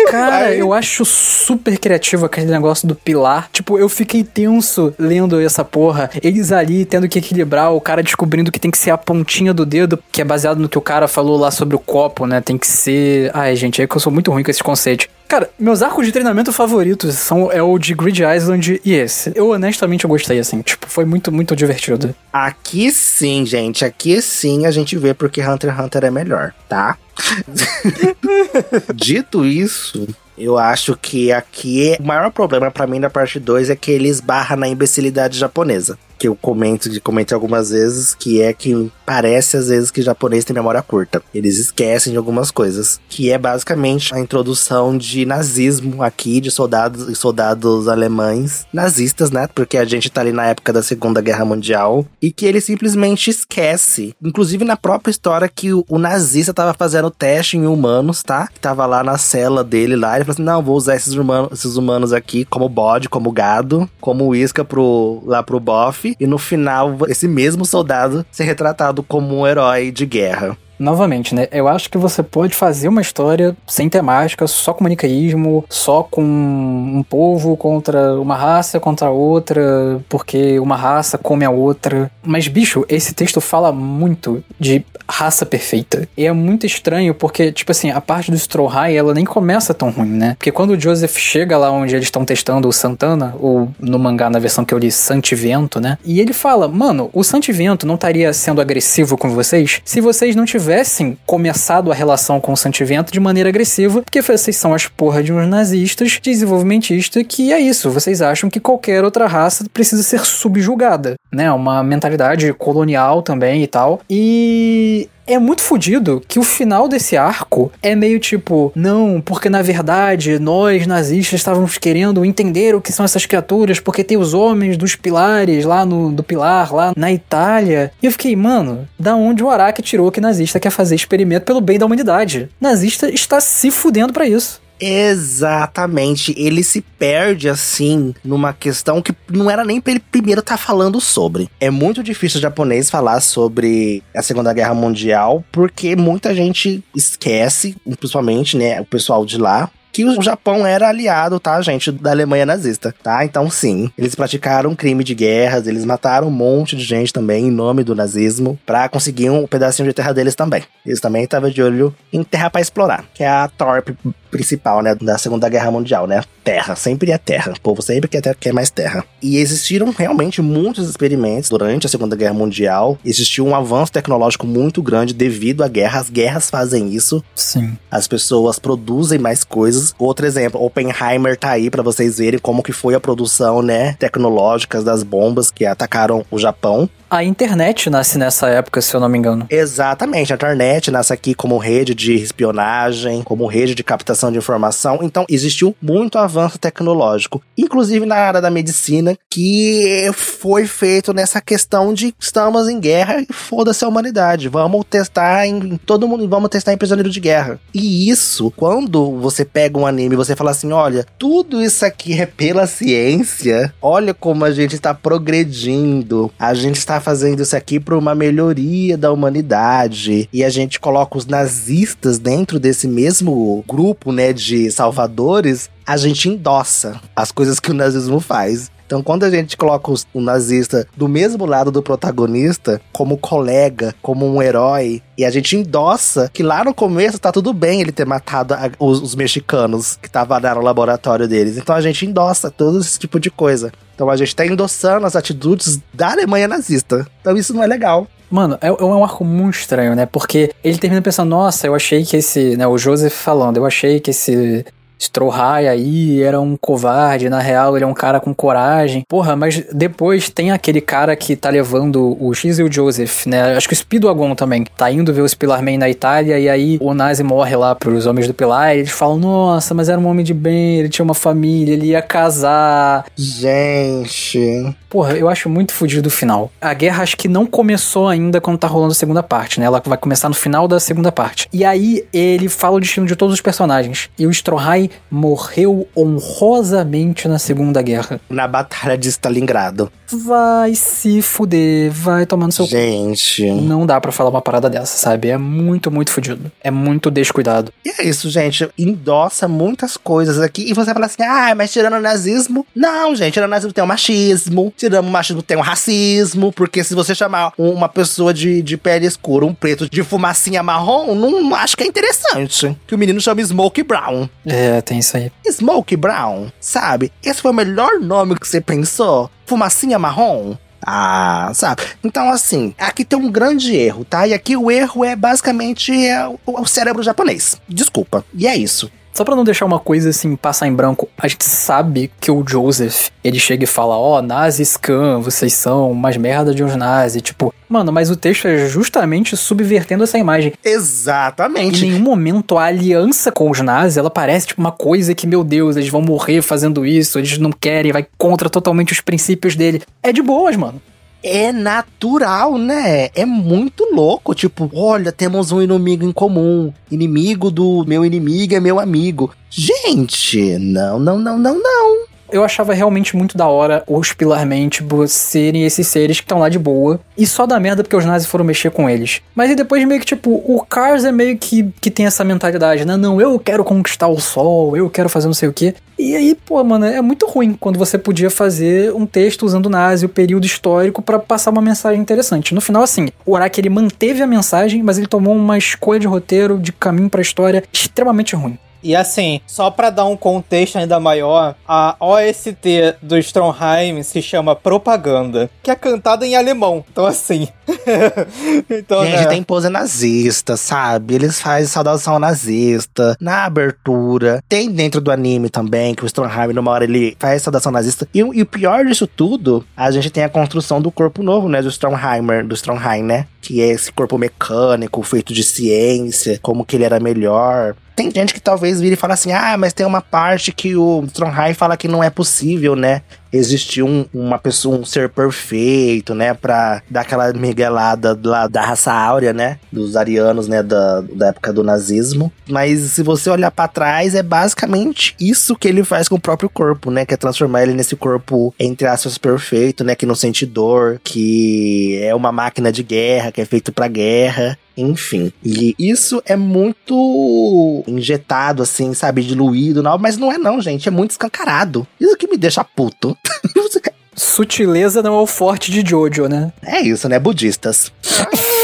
Cara, 0.07 0.53
eu 0.53 0.73
acho 0.73 1.05
super 1.05 1.77
criativo 1.77 2.25
aquele 2.25 2.47
negócio 2.47 2.87
do 2.87 2.95
pilar. 2.95 3.49
Tipo, 3.51 3.77
eu 3.77 3.89
fiquei 3.89 4.23
tenso 4.23 4.93
lendo 4.97 5.39
essa 5.39 5.63
porra. 5.63 6.09
Eles 6.21 6.51
ali 6.51 6.85
tendo 6.85 7.07
que 7.07 7.19
equilibrar, 7.19 7.73
o 7.73 7.81
cara 7.81 8.03
descobrindo 8.03 8.51
que 8.51 8.59
tem 8.59 8.71
que 8.71 8.77
ser 8.77 8.91
a 8.91 8.97
pontinha 8.97 9.53
do 9.53 9.65
dedo, 9.65 10.01
que 10.11 10.21
é 10.21 10.25
baseado 10.25 10.59
no 10.59 10.69
que 10.69 10.77
o 10.77 10.81
cara 10.81 11.07
falou 11.07 11.37
lá 11.37 11.51
sobre 11.51 11.75
o 11.75 11.79
copo, 11.79 12.25
né? 12.25 12.41
Tem 12.41 12.57
que 12.57 12.67
ser. 12.67 13.31
Ai, 13.33 13.55
gente, 13.55 13.81
é 13.81 13.87
que 13.87 13.95
eu 13.95 13.99
sou 13.99 14.11
muito 14.11 14.31
ruim 14.31 14.43
com 14.43 14.51
esses 14.51 14.61
conceitos. 14.61 15.07
Cara, 15.29 15.47
meus 15.59 15.83
arcos 15.83 16.07
de 16.07 16.11
treinamento 16.11 16.51
favoritos 16.51 17.13
são 17.13 17.51
é 17.51 17.61
o 17.61 17.77
de 17.77 17.93
Grid 17.93 18.23
Island 18.23 18.81
e 18.83 18.93
esse. 18.95 19.31
Eu 19.35 19.49
honestamente 19.51 20.03
eu 20.03 20.09
gostei 20.09 20.39
assim, 20.39 20.63
tipo, 20.63 20.87
foi 20.89 21.05
muito 21.05 21.31
muito 21.31 21.55
divertido. 21.55 22.15
Aqui 22.33 22.91
sim, 22.91 23.45
gente, 23.45 23.85
aqui 23.85 24.19
sim 24.23 24.65
a 24.65 24.71
gente 24.71 24.97
vê 24.97 25.13
porque 25.13 25.39
Hunter 25.39 25.69
x 25.69 25.85
Hunter 25.85 26.05
é 26.05 26.09
melhor, 26.09 26.51
tá? 26.67 26.97
Dito 28.95 29.45
isso, 29.45 30.07
eu 30.39 30.57
acho 30.57 30.95
que 30.95 31.31
aqui 31.31 31.97
o 31.99 32.07
maior 32.07 32.31
problema 32.31 32.71
pra 32.71 32.87
mim 32.87 32.99
da 32.99 33.09
parte 33.09 33.39
2 33.39 33.69
é 33.69 33.75
que 33.75 33.91
ele 33.91 34.07
esbarra 34.07 34.55
na 34.55 34.69
imbecilidade 34.69 35.37
japonesa. 35.37 35.99
Que 36.17 36.27
eu 36.27 36.35
comento, 36.35 36.89
comentei 37.01 37.33
algumas 37.33 37.69
vezes, 37.69 38.13
que 38.13 38.41
é 38.41 38.51
que 38.51 38.91
parece 39.05 39.55
às 39.55 39.69
vezes 39.69 39.89
que 39.89 40.01
japonês 40.01 40.43
tem 40.43 40.53
memória 40.53 40.81
curta. 40.81 41.23
Eles 41.33 41.57
esquecem 41.57 42.11
de 42.11 42.17
algumas 42.17 42.51
coisas. 42.51 42.99
Que 43.07 43.31
é 43.31 43.37
basicamente 43.37 44.13
a 44.13 44.19
introdução 44.19 44.97
de 44.97 45.25
nazismo 45.25 46.03
aqui, 46.03 46.41
de 46.41 46.51
soldados 46.51 47.07
e 47.07 47.15
soldados 47.15 47.87
alemães, 47.87 48.67
nazistas, 48.73 49.31
né? 49.31 49.47
Porque 49.55 49.77
a 49.77 49.85
gente 49.85 50.09
tá 50.09 50.19
ali 50.19 50.33
na 50.33 50.47
época 50.47 50.73
da 50.73 50.83
Segunda 50.83 51.21
Guerra 51.21 51.45
Mundial. 51.45 52.05
E 52.21 52.33
que 52.33 52.45
ele 52.45 52.59
simplesmente 52.59 53.29
esquece. 53.29 54.13
Inclusive 54.21 54.65
na 54.65 54.75
própria 54.75 55.11
história 55.11 55.47
que 55.47 55.71
o, 55.71 55.85
o 55.87 55.97
nazista 55.97 56.53
tava 56.53 56.73
fazendo 56.73 57.08
teste 57.09 57.57
em 57.57 57.65
humanos, 57.65 58.23
tá? 58.23 58.47
Que 58.47 58.59
tava 58.59 58.85
lá 58.85 59.03
na 59.03 59.17
cela 59.17 59.63
dele 59.63 59.95
lá. 59.95 60.15
Ele 60.15 60.25
falou 60.25 60.33
assim: 60.33 60.43
não, 60.43 60.61
vou 60.61 60.75
usar 60.75 60.95
esses 60.95 61.13
humanos, 61.13 61.51
esses 61.53 61.75
humanos 61.75 62.13
aqui 62.13 62.45
como 62.45 62.69
bode, 62.69 63.09
como 63.09 63.31
gado, 63.31 63.89
como 63.99 64.35
isca 64.35 64.63
pro, 64.63 65.21
lá 65.25 65.43
pro 65.43 65.59
bofe. 65.59 66.15
E 66.19 66.27
no 66.27 66.37
final, 66.37 66.97
esse 67.07 67.27
mesmo 67.27 67.65
soldado 67.65 68.25
ser 68.31 68.43
retratado 68.43 69.03
como 69.03 69.39
um 69.39 69.47
herói 69.47 69.91
de 69.91 70.05
guerra. 70.05 70.57
Novamente, 70.79 71.35
né? 71.35 71.47
Eu 71.51 71.67
acho 71.67 71.89
que 71.89 71.97
você 71.97 72.23
pode 72.23 72.55
fazer 72.55 72.87
uma 72.87 73.01
história 73.01 73.55
sem 73.67 73.89
temática, 73.89 74.47
só 74.47 74.73
com 74.73 74.85
manicaísmo, 74.85 75.65
só 75.69 76.03
com 76.03 76.23
um 76.23 77.03
povo 77.03 77.57
contra 77.57 78.17
uma 78.17 78.35
raça 78.35 78.79
contra 78.79 79.09
outra, 79.09 79.99
porque 80.07 80.57
uma 80.57 80.77
raça 80.77 81.17
come 81.17 81.43
a 81.43 81.49
outra. 81.49 82.09
Mas, 82.23 82.47
bicho, 82.47 82.85
esse 82.87 83.13
texto 83.13 83.41
fala 83.41 83.73
muito 83.73 84.41
de 84.57 84.85
raça 85.09 85.45
perfeita. 85.45 86.07
E 86.15 86.25
é 86.25 86.31
muito 86.31 86.65
estranho 86.65 87.13
porque, 87.13 87.51
tipo 87.51 87.71
assim, 87.71 87.89
a 87.89 87.99
parte 87.99 88.31
do 88.31 88.37
Strohai, 88.37 88.95
ela 88.95 89.13
nem 89.13 89.25
começa 89.25 89.73
tão 89.73 89.89
ruim, 89.89 90.09
né? 90.09 90.35
Porque 90.37 90.51
quando 90.51 90.71
o 90.71 90.79
Joseph 90.79 91.17
chega 91.17 91.57
lá 91.57 91.71
onde 91.71 91.95
eles 91.95 92.07
estão 92.07 92.23
testando 92.23 92.67
o 92.67 92.73
Santana, 92.73 93.35
ou 93.39 93.69
no 93.79 93.97
mangá, 93.97 94.29
na 94.29 94.39
versão 94.39 94.63
que 94.63 94.73
eu 94.73 94.77
li, 94.77 94.91
Santivento, 94.91 95.79
né? 95.79 95.97
E 96.05 96.19
ele 96.19 96.33
fala, 96.33 96.67
mano, 96.67 97.09
o 97.13 97.23
Santivento 97.23 97.87
não 97.87 97.95
estaria 97.95 98.31
sendo 98.33 98.61
agressivo 98.61 99.17
com 99.17 99.29
vocês 99.29 99.81
se 99.83 100.01
vocês 100.01 100.35
não 100.35 100.45
tivessem 100.45 101.17
começado 101.25 101.91
a 101.91 101.95
relação 101.95 102.39
com 102.39 102.53
o 102.53 102.57
Santivento 102.57 103.11
de 103.11 103.19
maneira 103.19 103.49
agressiva, 103.49 104.01
porque 104.01 104.21
vocês 104.21 104.55
são 104.55 104.73
as 104.73 104.87
porra 104.87 105.23
de 105.23 105.33
uns 105.33 105.47
nazistas 105.47 106.19
desenvolvimentistas 106.21 107.23
que 107.27 107.51
é 107.51 107.59
isso, 107.59 107.89
vocês 107.89 108.21
acham 108.21 108.49
que 108.49 108.59
qualquer 108.59 109.03
outra 109.03 109.27
raça 109.27 109.65
precisa 109.73 110.03
ser 110.03 110.25
subjugada, 110.25 111.15
né? 111.31 111.51
Uma 111.51 111.83
mentalidade 111.83 112.51
colonial 112.53 113.21
também 113.21 113.63
e 113.63 113.67
tal. 113.67 114.01
E 114.09 114.98
é 115.27 115.37
muito 115.37 115.61
fodido 115.61 116.21
que 116.27 116.39
o 116.39 116.43
final 116.43 116.87
desse 116.87 117.15
arco 117.15 117.71
é 117.83 117.95
meio 117.95 118.19
tipo, 118.19 118.71
não, 118.75 119.21
porque 119.21 119.47
na 119.47 119.61
verdade 119.61 120.39
nós 120.39 120.87
nazistas 120.87 121.39
estávamos 121.39 121.77
querendo 121.77 122.25
entender 122.25 122.73
o 122.73 122.81
que 122.81 122.91
são 122.91 123.05
essas 123.05 123.27
criaturas, 123.27 123.79
porque 123.79 124.03
tem 124.03 124.17
os 124.17 124.33
homens 124.33 124.75
dos 124.75 124.95
pilares 124.95 125.65
lá 125.65 125.85
no 125.85 126.11
do 126.11 126.23
pilar, 126.23 126.73
lá 126.73 126.93
na 126.97 127.11
Itália. 127.11 127.91
E 128.01 128.07
eu 128.07 128.11
fiquei, 128.11 128.35
mano, 128.35 128.87
da 128.97 129.15
onde 129.15 129.43
o 129.43 129.49
Araki 129.49 129.83
tirou 129.83 130.11
que 130.11 130.19
nazista 130.19 130.59
quer 130.59 130.71
fazer 130.71 130.95
experimento 130.95 131.45
pelo 131.45 131.61
bem 131.61 131.77
da 131.77 131.85
humanidade? 131.85 132.49
Nazista 132.59 133.09
está 133.09 133.39
se 133.39 133.69
fudendo 133.69 134.11
pra 134.11 134.27
isso. 134.27 134.59
Exatamente, 134.79 136.33
ele 136.37 136.63
se 136.63 136.81
perde 136.81 137.49
assim 137.49 138.13
numa 138.23 138.53
questão 138.53 139.01
que 139.01 139.13
não 139.29 139.49
era 139.49 139.63
nem 139.63 139.81
pra 139.81 139.91
ele 139.91 139.99
primeiro 139.99 140.39
estar 140.39 140.57
falando 140.57 141.01
sobre. 141.01 141.49
É 141.59 141.69
muito 141.69 142.01
difícil 142.01 142.39
o 142.39 142.41
japonês 142.41 142.89
falar 142.89 143.19
sobre 143.19 144.01
a 144.15 144.21
Segunda 144.21 144.53
Guerra 144.53 144.73
Mundial 144.73 145.43
porque 145.51 145.95
muita 145.95 146.33
gente 146.33 146.83
esquece, 146.95 147.75
principalmente, 147.99 148.57
né, 148.57 148.79
o 148.81 148.85
pessoal 148.85 149.25
de 149.25 149.37
lá, 149.37 149.69
que 149.91 150.05
o 150.05 150.21
Japão 150.21 150.65
era 150.65 150.89
aliado, 150.89 151.39
tá, 151.39 151.61
gente, 151.61 151.91
da 151.91 152.11
Alemanha 152.11 152.45
nazista, 152.45 152.93
tá? 153.03 153.23
Então, 153.25 153.49
sim, 153.49 153.91
eles 153.97 154.15
praticaram 154.15 154.75
crime 154.75 155.03
de 155.03 155.15
guerras, 155.15 155.67
eles 155.67 155.85
mataram 155.85 156.27
um 156.27 156.31
monte 156.31 156.75
de 156.75 156.83
gente 156.83 157.13
também 157.13 157.47
em 157.47 157.51
nome 157.51 157.83
do 157.83 157.95
nazismo 157.95 158.59
pra 158.65 158.89
conseguir 158.89 159.29
um 159.29 159.47
pedacinho 159.47 159.87
de 159.87 159.93
terra 159.93 160.13
deles 160.13 160.35
também. 160.35 160.63
Eles 160.85 160.99
também 160.99 161.23
estavam 161.23 161.49
de 161.49 161.61
olho 161.61 161.93
em 162.11 162.23
terra 162.23 162.49
pra 162.49 162.61
explorar, 162.61 163.05
que 163.13 163.23
é 163.23 163.27
a 163.27 163.47
torp 163.47 163.89
principal, 164.29 164.81
né, 164.81 164.95
da 164.95 165.17
Segunda 165.17 165.49
Guerra 165.49 165.71
Mundial, 165.71 166.07
né? 166.07 166.23
Terra, 166.43 166.75
sempre 166.75 167.11
é 167.11 167.17
terra. 167.17 167.51
O 167.51 167.61
povo 167.61 167.81
sempre 167.81 168.07
quer, 168.07 168.21
ter, 168.21 168.35
quer 168.35 168.53
mais 168.53 168.69
terra. 168.69 169.03
E 169.21 169.37
existiram 169.37 169.91
realmente 169.91 170.41
muitos 170.41 170.89
experimentos 170.89 171.49
durante 171.49 171.85
a 171.85 171.89
Segunda 171.89 172.15
Guerra 172.15 172.33
Mundial. 172.33 172.97
Existiu 173.03 173.45
um 173.45 173.55
avanço 173.55 173.91
tecnológico 173.91 174.47
muito 174.47 174.81
grande 174.81 175.13
devido 175.13 175.63
à 175.63 175.67
guerra. 175.67 175.99
As 175.99 176.09
guerras 176.09 176.49
fazem 176.49 176.93
isso. 176.93 177.23
Sim. 177.35 177.77
As 177.91 178.07
pessoas 178.07 178.59
produzem 178.59 179.19
mais 179.19 179.43
coisas. 179.43 179.78
Outro 179.97 180.25
exemplo, 180.25 180.63
Oppenheimer 180.63 181.37
tá 181.37 181.51
aí 181.51 181.69
para 181.69 181.83
vocês 181.83 182.17
verem 182.17 182.39
como 182.39 182.63
que 182.63 182.71
foi 182.71 182.95
a 182.95 182.99
produção, 182.99 183.61
né, 183.61 183.93
tecnológica 183.93 184.81
das 184.81 185.03
bombas 185.03 185.51
que 185.51 185.65
atacaram 185.65 186.25
o 186.29 186.37
Japão. 186.37 186.89
A 187.11 187.23
internet 187.23 187.89
nasce 187.89 188.19
nessa 188.19 188.47
época, 188.49 188.79
se 188.81 188.93
eu 188.93 188.99
não 188.99 189.09
me 189.09 189.17
engano. 189.17 189.47
Exatamente, 189.49 190.31
a 190.31 190.35
internet 190.35 190.91
nasce 190.91 191.11
aqui 191.11 191.33
como 191.33 191.57
rede 191.57 191.95
de 191.95 192.13
espionagem, 192.13 193.23
como 193.23 193.47
rede 193.47 193.73
de 193.73 193.83
captação 193.83 194.31
de 194.31 194.37
informação. 194.37 194.99
Então, 195.01 195.25
existiu 195.27 195.75
muito 195.81 196.19
avanço 196.19 196.59
tecnológico, 196.59 197.41
inclusive 197.57 198.05
na 198.05 198.15
área 198.15 198.39
da 198.39 198.51
medicina, 198.51 199.17
que 199.27 200.11
foi 200.13 200.67
feito 200.67 201.11
nessa 201.11 201.41
questão 201.41 201.95
de 201.95 202.13
estamos 202.19 202.69
em 202.69 202.79
guerra 202.79 203.21
e 203.27 203.33
foda-se 203.33 203.83
a 203.83 203.87
humanidade. 203.87 204.47
Vamos 204.47 204.85
testar 204.87 205.47
em 205.47 205.77
todo 205.77 206.07
mundo, 206.07 206.29
vamos 206.29 206.49
testar 206.49 206.73
em 206.73 206.77
prisioneiro 206.77 207.09
de 207.09 207.19
guerra. 207.19 207.59
E 207.73 208.07
isso, 208.07 208.53
quando 208.55 209.17
você 209.17 209.43
pega 209.43 209.79
um 209.79 209.87
anime 209.87 210.13
e 210.13 210.17
você 210.17 210.35
fala 210.35 210.51
assim: 210.51 210.71
olha, 210.71 211.07
tudo 211.17 211.59
isso 211.59 211.83
aqui 211.83 212.21
é 212.21 212.27
pela 212.27 212.67
ciência, 212.67 213.73
olha 213.81 214.13
como 214.13 214.45
a 214.45 214.51
gente 214.51 214.75
está 214.75 214.93
progredindo, 214.93 216.31
a 216.37 216.53
gente 216.53 216.77
está 216.77 216.98
fazendo 216.99 217.41
isso 217.41 217.55
aqui 217.55 217.79
para 217.79 217.97
uma 217.97 218.13
melhoria 218.15 218.97
da 218.97 219.11
humanidade 219.11 220.27
e 220.31 220.43
a 220.43 220.49
gente 220.49 220.79
coloca 220.79 221.17
os 221.17 221.25
nazistas 221.25 222.17
dentro 222.17 222.59
desse 222.59 222.87
mesmo 222.87 223.63
grupo, 223.67 224.11
né, 224.11 224.33
de 224.33 224.71
salvadores, 224.71 225.69
a 225.85 225.97
gente 225.97 226.29
endossa 226.29 226.99
as 227.15 227.31
coisas 227.31 227.59
que 227.59 227.71
o 227.71 227.73
nazismo 227.73 228.19
faz. 228.19 228.71
Então, 228.89 229.03
quando 229.03 229.23
a 229.23 229.29
gente 229.29 229.55
coloca 229.55 229.93
o 230.11 230.19
nazista 230.19 230.87
do 230.97 231.07
mesmo 231.07 231.45
lado 231.45 231.69
do 231.69 231.83
protagonista, 231.83 232.81
como 232.91 233.19
colega, 233.19 233.93
como 234.01 234.25
um 234.25 234.41
herói, 234.41 235.03
e 235.15 235.23
a 235.23 235.29
gente 235.29 235.55
endossa 235.55 236.27
que 236.33 236.41
lá 236.41 236.63
no 236.63 236.73
começo 236.73 237.19
tá 237.19 237.31
tudo 237.31 237.53
bem 237.53 237.81
ele 237.81 237.91
ter 237.91 238.07
matado 238.07 238.55
a, 238.55 238.71
os, 238.79 238.99
os, 238.99 239.13
mexicanos 239.13 239.95
que 239.95 240.07
estavam 240.07 240.39
no 240.55 240.61
laboratório 240.61 241.27
deles. 241.27 241.55
Então 241.55 241.75
a 241.75 241.81
gente 241.81 242.03
endossa 242.03 242.49
todo 242.49 242.79
esse 242.79 242.97
tipo 242.97 243.19
de 243.19 243.29
coisa. 243.29 243.71
Então 243.93 244.09
a 244.09 244.17
gente 244.17 244.35
tá 244.35 244.43
endossando 244.43 245.05
as 245.05 245.15
atitudes 245.15 245.79
da 245.93 246.13
Alemanha 246.13 246.47
nazista. 246.47 247.05
Então 247.21 247.37
isso 247.37 247.53
não 247.53 247.61
é 247.61 247.67
legal. 247.67 248.07
Mano, 248.31 248.57
é, 248.59 248.69
é, 248.69 248.71
um 248.71 249.03
arco 249.03 249.23
muito 249.23 249.55
estranho, 249.55 249.95
né? 249.95 250.07
Porque 250.07 250.51
ele 250.63 250.79
termina 250.79 251.01
pensando, 251.01 251.29
nossa, 251.29 251.67
eu 251.67 251.75
achei 251.75 252.03
que 252.03 252.17
esse, 252.17 252.57
né, 252.57 252.65
o 252.65 252.77
Joseph 252.77 253.13
falando, 253.13 253.57
eu 253.57 253.65
achei 253.67 253.99
que 253.99 254.09
esse 254.11 254.65
Strohai 254.99 255.67
aí 255.67 256.21
era 256.21 256.39
um 256.39 256.57
covarde, 256.57 257.29
na 257.29 257.39
real 257.39 257.75
ele 257.75 257.85
é 257.85 257.87
um 257.87 257.93
cara 257.93 258.19
com 258.19 258.33
coragem. 258.33 259.03
Porra, 259.07 259.35
mas 259.35 259.63
depois 259.73 260.29
tem 260.29 260.51
aquele 260.51 260.81
cara 260.81 261.15
que 261.15 261.35
tá 261.35 261.49
levando 261.49 262.17
o 262.19 262.33
X 262.33 262.59
e 262.59 262.63
o 262.63 262.71
Joseph, 262.71 263.25
né? 263.25 263.55
Acho 263.55 263.67
que 263.67 263.73
o 263.73 263.77
Speedwagon 263.77 264.35
também 264.35 264.65
tá 264.77 264.91
indo 264.91 265.13
ver 265.13 265.21
o 265.21 265.29
Spillarman 265.29 265.77
na 265.77 265.89
Itália 265.89 266.37
e 266.37 266.49
aí 266.49 266.77
o 266.81 266.93
Nazi 266.93 267.23
morre 267.23 267.55
lá 267.55 267.73
pros 267.73 268.05
homens 268.05 268.27
do 268.27 268.33
Pilar 268.33 268.75
e 268.75 268.79
eles 268.79 268.91
falam: 268.91 269.17
Nossa, 269.17 269.73
mas 269.73 269.87
era 269.89 269.99
um 269.99 270.07
homem 270.07 270.25
de 270.25 270.33
bem, 270.33 270.79
ele 270.79 270.89
tinha 270.89 271.03
uma 271.03 271.13
família, 271.13 271.73
ele 271.73 271.87
ia 271.87 272.01
casar. 272.01 273.05
Gente. 273.15 274.75
Porra, 274.89 275.13
eu 275.13 275.29
acho 275.29 275.47
muito 275.47 275.71
fodido 275.71 276.07
o 276.07 276.11
final. 276.11 276.51
A 276.59 276.73
guerra 276.73 277.03
acho 277.03 277.15
que 277.15 277.27
não 277.27 277.45
começou 277.45 278.07
ainda 278.07 278.41
quando 278.41 278.57
tá 278.57 278.67
rolando 278.67 278.91
a 278.91 278.95
segunda 278.95 279.21
parte, 279.21 279.59
né? 279.59 279.65
Ela 279.65 279.81
vai 279.85 279.97
começar 279.97 280.27
no 280.27 280.35
final 280.35 280.67
da 280.67 280.79
segunda 280.79 281.11
parte. 281.11 281.47
E 281.53 281.63
aí 281.63 282.05
ele 282.11 282.49
fala 282.49 282.77
o 282.77 282.79
destino 282.79 283.05
de 283.05 283.15
todos 283.15 283.33
os 283.33 283.41
personagens. 283.41 284.09
E 284.17 284.25
o 284.25 284.33
Strohai 284.33 284.88
morreu 285.09 285.87
honrosamente 285.95 287.27
na 287.27 287.39
Segunda 287.39 287.81
Guerra. 287.81 288.19
Na 288.29 288.47
Batalha 288.47 288.97
de 288.97 289.09
Stalingrado. 289.09 289.91
Vai 290.11 290.73
se 290.73 291.21
fuder, 291.21 291.91
vai 291.91 292.25
tomando 292.25 292.51
seu. 292.51 292.65
Gente. 292.65 293.49
Não 293.51 293.85
dá 293.85 294.01
para 294.01 294.11
falar 294.11 294.29
uma 294.29 294.41
parada 294.41 294.69
dessa, 294.69 294.97
sabe? 294.97 295.29
É 295.29 295.37
muito, 295.37 295.91
muito 295.91 296.11
fudido. 296.11 296.51
É 296.63 296.71
muito 296.71 297.11
descuidado. 297.11 297.71
E 297.85 297.89
é 297.89 298.03
isso, 298.03 298.29
gente. 298.29 298.67
Endossa 298.77 299.47
muitas 299.47 299.97
coisas 299.97 300.39
aqui. 300.39 300.69
E 300.69 300.73
você 300.73 300.93
fala 300.93 301.05
assim, 301.05 301.21
ah, 301.21 301.53
mas 301.55 301.71
tirando 301.71 301.93
o 301.93 302.01
nazismo. 302.01 302.65
Não, 302.75 303.15
gente, 303.15 303.33
tirando 303.33 303.49
o 303.49 303.51
nazismo 303.51 303.73
tem 303.73 303.83
o 303.83 303.87
machismo. 303.87 304.73
Tirando 304.75 305.07
o 305.07 305.11
machismo 305.11 305.43
tem 305.43 305.57
o 305.57 305.61
racismo. 305.61 306.51
Porque 306.51 306.83
se 306.83 306.95
você 306.95 307.13
chamar 307.13 307.53
uma 307.57 307.87
pessoa 307.87 308.33
de, 308.33 308.63
de 308.63 308.77
pele 308.77 309.05
escura, 309.05 309.45
um 309.45 309.53
preto 309.53 309.87
de 309.87 310.03
fumacinha 310.03 310.63
marrom, 310.63 311.13
não 311.13 311.53
acho 311.53 311.77
que 311.77 311.83
é 311.83 311.87
interessante. 311.87 312.75
Que 312.87 312.95
o 312.95 312.97
menino 312.97 313.21
chama 313.21 313.43
Smoke 313.43 313.83
Brown. 313.83 314.27
É, 314.45 314.78
tem 314.81 314.99
isso 314.99 315.17
aí. 315.17 315.31
Smoke 315.49 315.95
Brown, 315.95 316.51
sabe? 316.59 317.11
Esse 317.23 317.41
foi 317.41 317.51
o 317.51 317.53
melhor 317.53 317.99
nome 317.99 318.37
que 318.37 318.47
você 318.47 318.61
pensou? 318.61 319.29
Fumacinha 319.45 319.99
marrom? 319.99 320.55
Ah, 320.85 321.51
sabe? 321.53 321.83
Então, 322.03 322.29
assim, 322.29 322.73
aqui 322.77 323.03
tem 323.03 323.19
um 323.19 323.31
grande 323.31 323.75
erro, 323.75 324.05
tá? 324.05 324.25
E 324.27 324.33
aqui 324.33 324.55
o 324.55 324.71
erro 324.71 325.03
é 325.03 325.15
basicamente 325.15 325.93
é 325.93 326.27
o, 326.27 326.39
o 326.45 326.65
cérebro 326.65 327.03
japonês. 327.03 327.59
Desculpa. 327.67 328.25
E 328.33 328.47
é 328.47 328.55
isso. 328.55 328.89
Só 329.13 329.23
pra 329.23 329.35
não 329.35 329.43
deixar 329.43 329.65
uma 329.65 329.79
coisa 329.79 330.09
assim 330.09 330.35
passar 330.35 330.67
em 330.67 330.73
branco, 330.73 331.09
a 331.17 331.27
gente 331.27 331.45
sabe 331.45 332.11
que 332.19 332.31
o 332.31 332.43
Joseph, 332.47 333.09
ele 333.23 333.39
chega 333.39 333.63
e 333.63 333.67
fala: 333.67 333.97
Ó, 333.97 334.19
oh, 334.19 334.21
nazi 334.21 334.63
scam, 334.63 335.21
vocês 335.21 335.53
são 335.53 335.91
umas 335.91 336.15
merda 336.17 336.53
de 336.53 336.63
uns 336.63 336.75
nazi. 336.75 337.21
Tipo, 337.21 337.53
mano, 337.67 337.91
mas 337.91 338.09
o 338.09 338.15
texto 338.15 338.47
é 338.47 338.67
justamente 338.67 339.35
subvertendo 339.35 340.03
essa 340.03 340.17
imagem. 340.17 340.53
Exatamente. 340.63 341.85
Em 341.85 341.91
nenhum 341.91 342.03
momento 342.03 342.57
a 342.57 342.65
aliança 342.65 343.31
com 343.31 343.49
os 343.49 343.59
nazis, 343.59 343.97
ela 343.97 344.09
parece 344.09 344.47
tipo 344.47 344.61
uma 344.61 344.71
coisa 344.71 345.13
que, 345.13 345.27
meu 345.27 345.43
Deus, 345.43 345.75
eles 345.75 345.89
vão 345.89 346.01
morrer 346.01 346.41
fazendo 346.41 346.85
isso, 346.85 347.19
eles 347.19 347.37
não 347.37 347.51
querem, 347.51 347.91
vai 347.91 348.05
contra 348.17 348.49
totalmente 348.49 348.93
os 348.93 349.01
princípios 349.01 349.55
dele. 349.55 349.81
É 350.01 350.13
de 350.13 350.21
boas, 350.21 350.55
mano 350.55 350.81
é 351.23 351.51
natural, 351.51 352.57
né? 352.57 353.09
É 353.15 353.25
muito 353.25 353.83
louco. 353.93 354.33
Tipo, 354.33 354.69
olha, 354.73 355.11
temos 355.11 355.51
um 355.51 355.61
inimigo 355.61 356.05
em 356.05 356.11
comum. 356.11 356.73
Inimigo 356.91 357.51
do 357.51 357.83
meu 357.85 358.05
inimigo 358.05 358.55
é 358.55 358.59
meu 358.59 358.79
amigo. 358.79 359.33
Gente, 359.49 360.57
não, 360.57 360.99
não, 360.99 361.17
não, 361.17 361.37
não, 361.37 361.61
não 361.61 362.09
eu 362.31 362.43
achava 362.43 362.73
realmente 362.73 363.15
muito 363.15 363.37
da 363.37 363.47
hora 363.47 363.83
os 363.87 364.13
Pilarmente 364.13 364.83
serem 365.07 365.63
esses 365.63 365.87
seres 365.87 366.19
que 366.19 366.23
estão 366.23 366.39
lá 366.39 366.49
de 366.49 366.59
boa. 366.59 366.99
E 367.17 367.25
só 367.25 367.45
dá 367.45 367.59
merda 367.59 367.83
porque 367.83 367.95
os 367.95 368.05
nazis 368.05 368.27
foram 368.27 368.45
mexer 368.45 368.71
com 368.71 368.89
eles. 368.89 369.21
Mas 369.35 369.49
aí 369.49 369.55
depois 369.55 369.83
meio 369.85 369.99
que, 369.99 370.05
tipo, 370.05 370.31
o 370.31 370.63
Cars 370.67 371.03
é 371.03 371.11
meio 371.11 371.37
que, 371.37 371.71
que 371.79 371.91
tem 371.91 372.05
essa 372.05 372.23
mentalidade, 372.23 372.85
né? 372.85 372.97
Não, 372.97 373.19
eu 373.19 373.39
quero 373.39 373.63
conquistar 373.63 374.07
o 374.07 374.19
sol, 374.19 374.75
eu 374.75 374.89
quero 374.89 375.09
fazer 375.09 375.27
não 375.27 375.33
sei 375.33 375.49
o 375.49 375.53
quê. 375.53 375.73
E 375.97 376.15
aí, 376.15 376.33
pô, 376.33 376.63
mano, 376.63 376.85
é 376.85 377.01
muito 377.01 377.25
ruim 377.25 377.57
quando 377.59 377.77
você 377.77 377.97
podia 377.97 378.29
fazer 378.29 378.93
um 378.93 379.05
texto 379.05 379.45
usando 379.45 379.65
o 379.65 379.69
nazi, 379.69 380.05
o 380.05 380.09
período 380.09 380.45
histórico, 380.45 381.01
para 381.01 381.19
passar 381.19 381.51
uma 381.51 381.61
mensagem 381.61 381.99
interessante. 381.99 382.53
No 382.53 382.61
final, 382.61 382.83
assim, 382.83 383.09
o 383.25 383.35
Araki 383.35 383.59
ele 383.59 383.69
manteve 383.69 384.21
a 384.21 384.27
mensagem, 384.27 384.81
mas 384.81 384.97
ele 384.97 385.07
tomou 385.07 385.35
uma 385.35 385.57
escolha 385.57 385.99
de 385.99 386.07
roteiro, 386.07 386.57
de 386.57 386.71
caminho 386.71 387.09
pra 387.09 387.21
história 387.21 387.63
extremamente 387.73 388.33
ruim. 388.33 388.57
E 388.81 388.95
assim, 388.95 389.41
só 389.45 389.69
para 389.69 389.89
dar 389.89 390.05
um 390.05 390.17
contexto 390.17 390.77
ainda 390.77 390.99
maior, 390.99 391.55
a 391.67 391.95
OST 391.99 392.95
do 393.01 393.17
Stromheim 393.17 394.01
se 394.03 394.21
chama 394.21 394.55
Propaganda, 394.55 395.49
que 395.61 395.71
é 395.71 395.75
cantada 395.75 396.25
em 396.25 396.35
alemão. 396.35 396.83
Então 396.91 397.05
assim. 397.05 397.47
então, 398.69 399.05
Gente, 399.05 399.17
né? 399.17 399.25
tem 399.27 399.43
pose 399.43 399.69
nazista, 399.69 400.57
sabe? 400.57 401.15
Eles 401.15 401.39
fazem 401.39 401.67
saudação 401.67 402.17
nazista 402.19 403.15
na 403.19 403.45
abertura. 403.45 404.43
Tem 404.47 404.71
dentro 404.71 404.99
do 404.99 405.11
anime 405.11 405.49
também, 405.49 405.93
que 405.93 406.03
o 406.03 406.07
Stromheim, 406.07 406.53
numa 406.53 406.71
hora, 406.71 406.83
ele 406.83 407.15
faz 407.19 407.41
saudação 407.41 407.71
nazista. 407.71 408.07
E, 408.13 408.19
e 408.19 408.41
o 408.41 408.45
pior 408.45 408.85
disso 408.85 409.07
tudo, 409.07 409.65
a 409.75 409.91
gente 409.91 410.09
tem 410.09 410.23
a 410.23 410.29
construção 410.29 410.81
do 410.81 410.91
corpo 410.91 411.21
novo, 411.23 411.47
né? 411.47 411.61
Do 411.61 411.69
Stromheimer, 411.69 412.45
do 412.45 412.55
Stromheim, 412.55 413.03
né? 413.03 413.27
Que 413.41 413.61
é 413.61 413.67
esse 413.67 413.91
corpo 413.91 414.17
mecânico, 414.17 415.01
feito 415.03 415.33
de 415.33 415.43
ciência, 415.43 416.39
como 416.41 416.65
que 416.65 416.75
ele 416.75 416.85
era 416.85 416.99
melhor. 416.99 417.75
Tem 417.99 418.09
gente 418.09 418.33
que 418.33 418.39
talvez 418.39 418.79
vire 418.79 418.93
e 418.93 418.95
fale 418.95 419.11
assim: 419.11 419.33
ah, 419.33 419.57
mas 419.57 419.73
tem 419.73 419.85
uma 419.85 419.99
parte 419.99 420.53
que 420.53 420.73
o 420.73 421.03
Stromheim 421.07 421.53
fala 421.53 421.75
que 421.75 421.85
não 421.85 422.01
é 422.01 422.09
possível, 422.09 422.73
né? 422.73 423.01
Existir 423.31 423.83
um, 423.83 424.05
uma 424.13 424.37
pessoa, 424.37 424.77
um 424.77 424.85
ser 424.85 425.09
perfeito, 425.09 426.13
né? 426.13 426.33
Pra 426.33 426.81
dar 426.89 427.01
aquela 427.01 427.31
miguelada 427.33 428.17
lá 428.23 428.47
da 428.47 428.61
raça 428.61 428.91
áurea, 428.91 429.33
né? 429.33 429.59
Dos 429.71 429.95
arianos, 429.95 430.47
né? 430.47 430.63
Da, 430.63 431.01
da 431.01 431.27
época 431.27 431.53
do 431.53 431.63
nazismo. 431.63 432.31
Mas 432.47 432.79
se 432.91 433.03
você 433.03 433.29
olhar 433.29 433.51
pra 433.51 433.67
trás, 433.67 434.15
é 434.15 434.23
basicamente 434.23 435.15
isso 435.19 435.55
que 435.55 435.67
ele 435.67 435.83
faz 435.83 436.07
com 436.07 436.15
o 436.15 436.21
próprio 436.21 436.49
corpo, 436.49 436.91
né? 436.91 437.05
Que 437.05 437.13
é 437.13 437.17
transformar 437.17 437.63
ele 437.63 437.73
nesse 437.73 437.95
corpo, 437.95 438.53
entre 438.59 438.87
aspas, 438.87 439.17
perfeito, 439.17 439.83
né? 439.83 439.95
Que 439.95 440.05
não 440.05 440.15
sente 440.15 440.45
dor, 440.45 440.99
que 441.03 441.99
é 442.01 442.13
uma 442.13 442.31
máquina 442.31 442.71
de 442.71 442.83
guerra, 442.83 443.31
que 443.31 443.41
é 443.41 443.45
feito 443.45 443.71
pra 443.71 443.87
guerra. 443.87 444.57
Enfim. 444.77 445.33
E 445.43 445.75
isso 445.77 446.21
é 446.25 446.37
muito 446.37 447.83
injetado, 447.85 448.63
assim, 448.63 448.93
sabe? 448.93 449.21
Diluído, 449.21 449.83
não, 449.83 449.97
mas 449.97 450.17
não 450.17 450.31
é 450.31 450.37
não, 450.37 450.61
gente. 450.61 450.87
É 450.87 450.91
muito 450.91 451.11
escancarado. 451.11 451.85
Isso 451.99 452.15
que 452.15 452.27
me 452.27 452.37
deixa 452.37 452.63
puto. 452.63 453.17
Sutileza 454.15 455.01
não 455.01 455.15
é 455.15 455.21
o 455.21 455.27
forte 455.27 455.71
de 455.71 455.87
Jojo, 455.87 456.27
né? 456.27 456.51
É 456.61 456.81
isso, 456.81 457.07
né? 457.07 457.17
Budistas. 457.17 457.91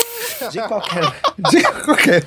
De 0.52 0.60
qualquer, 0.62 1.04
de 1.50 1.64
qualquer 1.84 2.24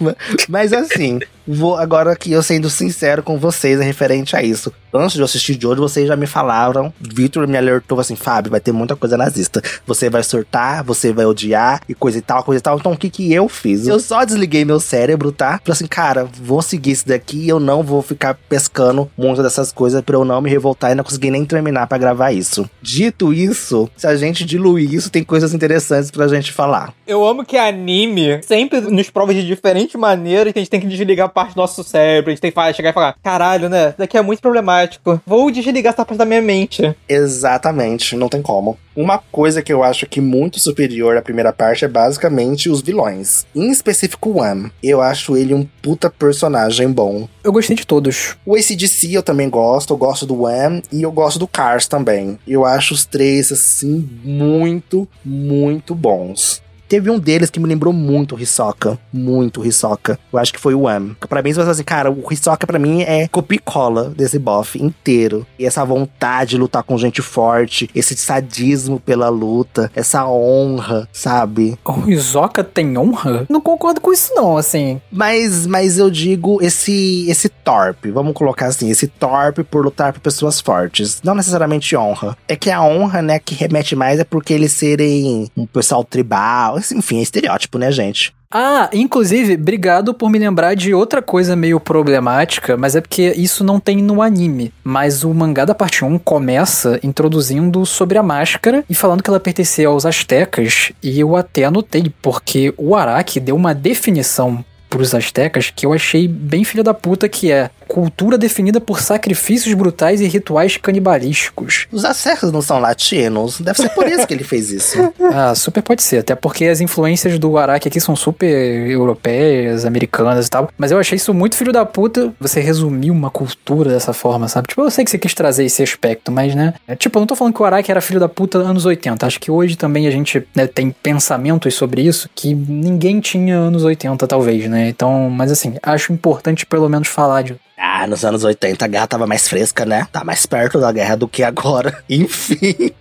Mas 0.49 0.72
assim, 0.72 1.20
vou 1.47 1.76
agora 1.76 2.11
aqui 2.11 2.33
eu 2.33 2.43
sendo 2.43 2.68
sincero 2.68 3.22
com 3.22 3.39
vocês 3.39 3.79
referente 3.81 4.35
a 4.35 4.43
isso. 4.43 4.72
Antes 4.93 5.14
de 5.14 5.20
eu 5.20 5.24
assistir 5.24 5.57
de 5.57 5.66
hoje, 5.66 5.80
vocês 5.80 6.09
já 6.09 6.16
me 6.16 6.26
falaram. 6.26 6.93
Vitor 7.01 7.47
me 7.47 7.57
alertou 7.57 8.01
assim: 8.01 8.16
Fábio, 8.16 8.51
vai 8.51 8.61
ter 8.61 8.72
muita 8.72 8.97
coisa 8.97 9.16
nazista. 9.16 9.62
Você 9.86 10.09
vai 10.09 10.22
surtar, 10.22 10.82
você 10.84 11.12
vai 11.12 11.26
odiar 11.26 11.80
e 11.89 11.95
coisa 11.95 12.18
e 12.18 12.22
tal, 12.22 12.43
coisa 12.43 12.59
e 12.59 12.62
tal. 12.62 12.78
Então 12.78 12.93
o 12.93 12.97
que 12.97 13.11
que 13.11 13.32
eu 13.32 13.49
fiz? 13.49 13.86
Eu 13.86 14.01
só 14.01 14.24
desliguei 14.24 14.64
meu 14.64 14.80
cérebro, 14.80 15.32
tá? 15.32 15.61
Falei 15.64 15.72
assim, 15.72 15.86
cara, 15.86 16.28
vou 16.41 16.62
seguir 16.62 16.93
isso 16.93 17.09
daqui 17.09 17.49
eu 17.49 17.61
não 17.61 17.82
vou 17.82 18.03
ficar 18.03 18.34
pescando 18.49 19.11
muitas 19.16 19.45
dessas 19.45 19.72
coisas 19.72 20.01
pra 20.03 20.16
eu 20.16 20.24
não 20.24 20.41
me 20.41 20.51
revoltar 20.51 20.93
e 20.93 20.95
não 20.95 21.05
conseguir 21.05 21.30
nem 21.30 21.45
terminar 21.45 21.86
para 21.86 21.99
gravar 21.99 22.32
isso. 22.32 22.68
Dito 22.82 23.32
isso, 23.32 23.89
se 23.97 24.07
a 24.07 24.16
gente 24.16 24.45
diluir 24.45 24.93
isso, 24.93 25.11
tem 25.11 25.22
coisas 25.22 25.55
interessantes 25.55 26.11
pra 26.11 26.28
gente 26.28 26.53
falar. 26.53 26.93
Eu 27.07 27.26
amo 27.26 27.45
que 27.45 27.57
anime 27.57 28.41
sempre 28.43 28.80
nos 28.80 29.11
prova 29.11 29.32
de 29.32 29.47
diferentes 29.47 29.99
maneiras 29.99 30.53
que 30.53 30.59
a 30.59 30.62
gente 30.62 30.70
tem 30.70 30.80
que 30.80 30.86
desligar 30.86 31.28
parte 31.28 31.55
do 31.55 31.59
nosso 31.59 31.82
cérebro. 31.84 32.30
A 32.30 32.34
gente 32.34 32.41
tem 32.41 32.53
que 32.53 32.72
chegar 32.72 32.91
e 32.91 32.93
falar: 32.93 33.16
caralho, 33.22 33.68
né? 33.68 33.89
Isso 33.89 33.99
daqui 33.99 34.16
é 34.16 34.22
muito 34.22 34.41
problemático. 34.41 34.78
Vou 35.26 35.51
desligar 35.51 35.93
essa 35.93 36.05
parte 36.05 36.18
da 36.18 36.24
minha 36.24 36.43
mente. 36.43 36.95
Exatamente, 37.09 38.16
não 38.16 38.29
tem 38.29 38.43
como. 38.43 38.79
Uma 38.95 39.18
coisa 39.18 39.62
que 39.62 39.72
eu 39.72 39.85
acho 39.85 40.07
que 40.07 40.20
muito 40.20 40.59
superior 40.59 41.16
à 41.16 41.22
primeira 41.22 41.53
parte 41.53 41.85
é 41.85 41.89
basicamente 41.89 42.68
os 42.68 42.83
vilões. 42.83 43.47
Em 43.55 43.70
específico, 43.70 44.31
o 44.31 44.43
Am. 44.43 44.70
Eu 44.83 45.01
acho 45.01 45.37
ele 45.37 45.55
um 45.55 45.64
puta 45.81 46.11
personagem 46.11 46.91
bom. 46.91 47.29
Eu 47.45 47.53
gostei 47.53 47.76
de 47.76 47.87
todos. 47.87 48.37
O 48.45 48.57
ACDC 48.57 49.14
eu 49.14 49.22
também 49.22 49.49
gosto, 49.49 49.93
eu 49.93 49.97
gosto 49.97 50.26
do 50.26 50.43
Wham 50.43 50.83
e 50.91 51.03
eu 51.03 51.12
gosto 51.12 51.39
do 51.39 51.47
Cars 51.47 51.87
também. 51.87 52.39
Eu 52.47 52.64
acho 52.64 52.93
os 52.93 53.05
três, 53.05 53.53
assim, 53.53 54.09
muito, 54.24 55.07
muito 55.24 55.95
bons. 55.95 56.61
Teve 56.89 57.11
um 57.11 57.18
deles 57.18 57.51
que 57.51 57.61
me 57.61 57.66
lembrou 57.66 57.93
muito 57.93 58.34
o 58.34 58.41
Hisoka. 58.41 58.99
Muito 59.12 59.64
Hisoka. 59.64 60.18
Eu 60.32 60.39
acho 60.39 60.53
que 60.53 60.61
foi 60.61 60.74
o 60.74 60.89
Am. 60.89 61.16
Pra 61.28 61.43
mim, 61.43 61.53
você 61.53 61.61
fala 61.61 61.72
assim, 61.72 61.84
cara, 61.84 62.11
o 62.11 62.32
Hisoka 62.32 62.66
pra 62.66 62.78
mim 62.78 63.03
é 63.03 63.28
copia 63.28 63.61
cola 63.62 64.11
desse 64.11 64.39
buff 64.39 64.82
inteiro. 64.82 65.47
E 65.59 65.66
essa 65.66 65.84
vontade 65.84 66.51
de 66.51 66.59
lutar 66.59 66.82
com 66.82 66.97
gente 66.97 67.20
forte, 67.20 67.91
esse 67.95 68.16
sadismo 68.16 68.99
pela 68.99 69.28
luta, 69.28 69.91
essa 69.95 70.26
honra, 70.26 71.09
sabe? 71.12 71.78
O 71.84 72.09
Hisoka 72.09 72.64
tem 72.64 72.97
honra? 72.97 73.45
Não 73.49 73.61
concordo 73.61 74.01
com 74.01 74.12
isso 74.12 74.32
não, 74.34 74.57
assim. 74.57 75.01
Mas, 75.11 75.66
mas 75.66 75.99
eu 75.99 76.11
digo 76.11 76.59
esse 76.62 77.28
esse 77.28 77.49
torpe, 77.49 78.11
vamos 78.11 78.32
colocar 78.32 78.66
assim, 78.66 78.91
esse 78.91 79.07
torpe 79.07 79.62
por 79.62 79.84
lutar 79.84 80.12
por 80.12 80.20
pessoas 80.20 80.61
fortes. 80.61 81.20
Não 81.22 81.34
necessariamente 81.34 81.97
honra. 81.97 82.36
É 82.47 82.57
que 82.57 82.70
a 82.70 82.82
honra, 82.82 83.20
né, 83.20 83.39
que 83.39 83.55
remete 83.55 83.95
mais 83.95 84.18
é 84.20 84.24
porque 84.24 84.53
eles 84.53 84.72
serem 84.72 85.51
um 85.57 85.66
pessoal 85.66 86.03
tribal, 86.03 86.78
enfim, 86.93 87.18
é 87.18 87.22
estereótipo, 87.22 87.79
né, 87.79 87.91
gente? 87.93 88.33
Ah, 88.51 88.89
inclusive, 88.95 89.55
obrigado 89.55 90.14
por 90.14 90.31
me 90.31 90.39
lembrar 90.39 90.74
de 90.74 90.95
outra 90.95 91.20
coisa 91.20 91.55
meio 91.55 91.79
problemática, 91.79 92.79
mas 92.79 92.97
é 92.97 93.01
porque 93.01 93.35
isso 93.37 93.62
não 93.62 93.79
tem 93.79 93.99
no 93.99 94.22
anime. 94.22 94.72
Mas 94.83 95.22
o 95.22 95.35
mangá 95.35 95.66
da 95.66 95.74
parte 95.74 96.03
1 96.03 96.18
começa 96.18 96.99
introduzindo 97.03 97.85
sobre 97.85 98.16
a 98.16 98.22
máscara 98.22 98.85
e 98.89 98.95
falando 98.95 99.22
que 99.22 99.29
ela 99.29 99.39
pertencia 99.39 99.89
aos 99.89 100.07
astecas, 100.07 100.93
e 101.03 101.20
eu 101.20 101.37
até 101.37 101.64
anotei, 101.64 102.11
porque 102.22 102.72
o 102.79 102.97
Araki 102.97 103.39
deu 103.39 103.55
uma 103.55 103.74
definição 103.74 104.64
pros 104.89 105.14
astecas 105.14 105.72
que 105.74 105.86
eu 105.86 105.93
achei 105.93 106.26
bem 106.26 106.64
filha 106.64 106.82
da 106.82 106.95
puta, 106.95 107.28
que 107.28 107.51
é 107.51 107.70
cultura 107.86 108.36
definida 108.36 108.80
por 108.80 109.01
sacrifícios 109.01 109.72
brutais 109.74 110.20
e 110.20 110.26
rituais 110.26 110.76
canibalísticos. 110.76 111.86
Os 111.91 112.05
astecas 112.05 112.53
não 112.53 112.61
são 112.61 112.78
latinos, 112.78 113.61
deve 113.61 113.78
ser 113.78 113.89
por 113.91 114.07
isso 114.07 114.26
que 114.26 114.34
ele 114.34 114.45
fez 114.45 114.70
isso. 114.70 114.99
ah, 115.32 115.55
super 115.55 115.82
pode 115.82 116.03
ser, 116.03 116.18
até 116.18 116.34
porque 116.34 116.66
as 116.66 116.80
influências 116.80 117.39
do 117.39 117.57
Araki 117.57 117.89
aqui 117.89 118.01
são 118.01 118.14
super 118.14 118.47
europeias, 118.89 119.86
americanas 119.86 120.47
e 120.47 120.51
tal, 120.51 120.68
mas 120.76 120.91
eu 120.91 120.99
achei 120.99 121.16
isso 121.16 121.32
muito 121.32 121.57
filho 121.57 121.72
da 121.72 121.86
puta, 121.86 122.32
você 122.39 122.61
resumir 122.61 123.11
uma 123.11 123.30
cultura 123.30 123.91
dessa 123.91 124.12
forma, 124.12 124.49
sabe? 124.49 124.68
Tipo, 124.68 124.82
eu 124.82 124.91
sei 124.91 125.05
que 125.05 125.11
você 125.11 125.18
quis 125.18 125.32
trazer 125.32 125.64
esse 125.64 125.82
aspecto, 125.82 126.30
mas, 126.30 126.55
né, 126.55 126.74
é, 126.86 126.95
tipo, 126.95 127.18
eu 127.18 127.20
não 127.20 127.26
tô 127.26 127.34
falando 127.34 127.55
que 127.55 127.62
o 127.62 127.64
Araki 127.64 127.91
era 127.91 128.01
filho 128.01 128.20
da 128.20 128.28
puta 128.28 128.59
anos 128.59 128.84
80, 128.84 129.26
acho 129.26 129.41
que 129.41 129.51
hoje 129.51 129.76
também 129.76 130.07
a 130.07 130.11
gente 130.11 130.47
né, 130.55 130.66
tem 130.66 130.91
pensamentos 130.91 131.74
sobre 131.74 132.03
isso 132.03 132.28
que 132.34 132.55
ninguém 132.55 133.20
tinha 133.20 133.57
anos 133.57 133.84
80, 133.84 134.26
talvez, 134.26 134.68
né? 134.68 134.78
Então, 134.87 135.31
mas 135.31 135.51
assim, 135.51 135.76
acho 135.83 136.12
importante 136.12 136.66
pelo 136.66 136.89
menos 136.89 137.09
falar 137.09 137.43
de 137.43 137.57
ah, 137.76 138.07
nos 138.07 138.24
anos 138.24 138.43
80 138.43 138.85
a 138.85 138.89
guerra 138.89 139.07
tava 139.07 139.26
mais 139.26 139.49
fresca, 139.49 139.85
né? 139.85 140.07
Tá 140.12 140.24
mais 140.24 140.45
perto 140.47 140.81
da 140.81 140.91
guerra 140.91 141.16
do 141.16 141.29
que 141.29 141.43
agora. 141.43 142.03
Enfim. 142.11 142.93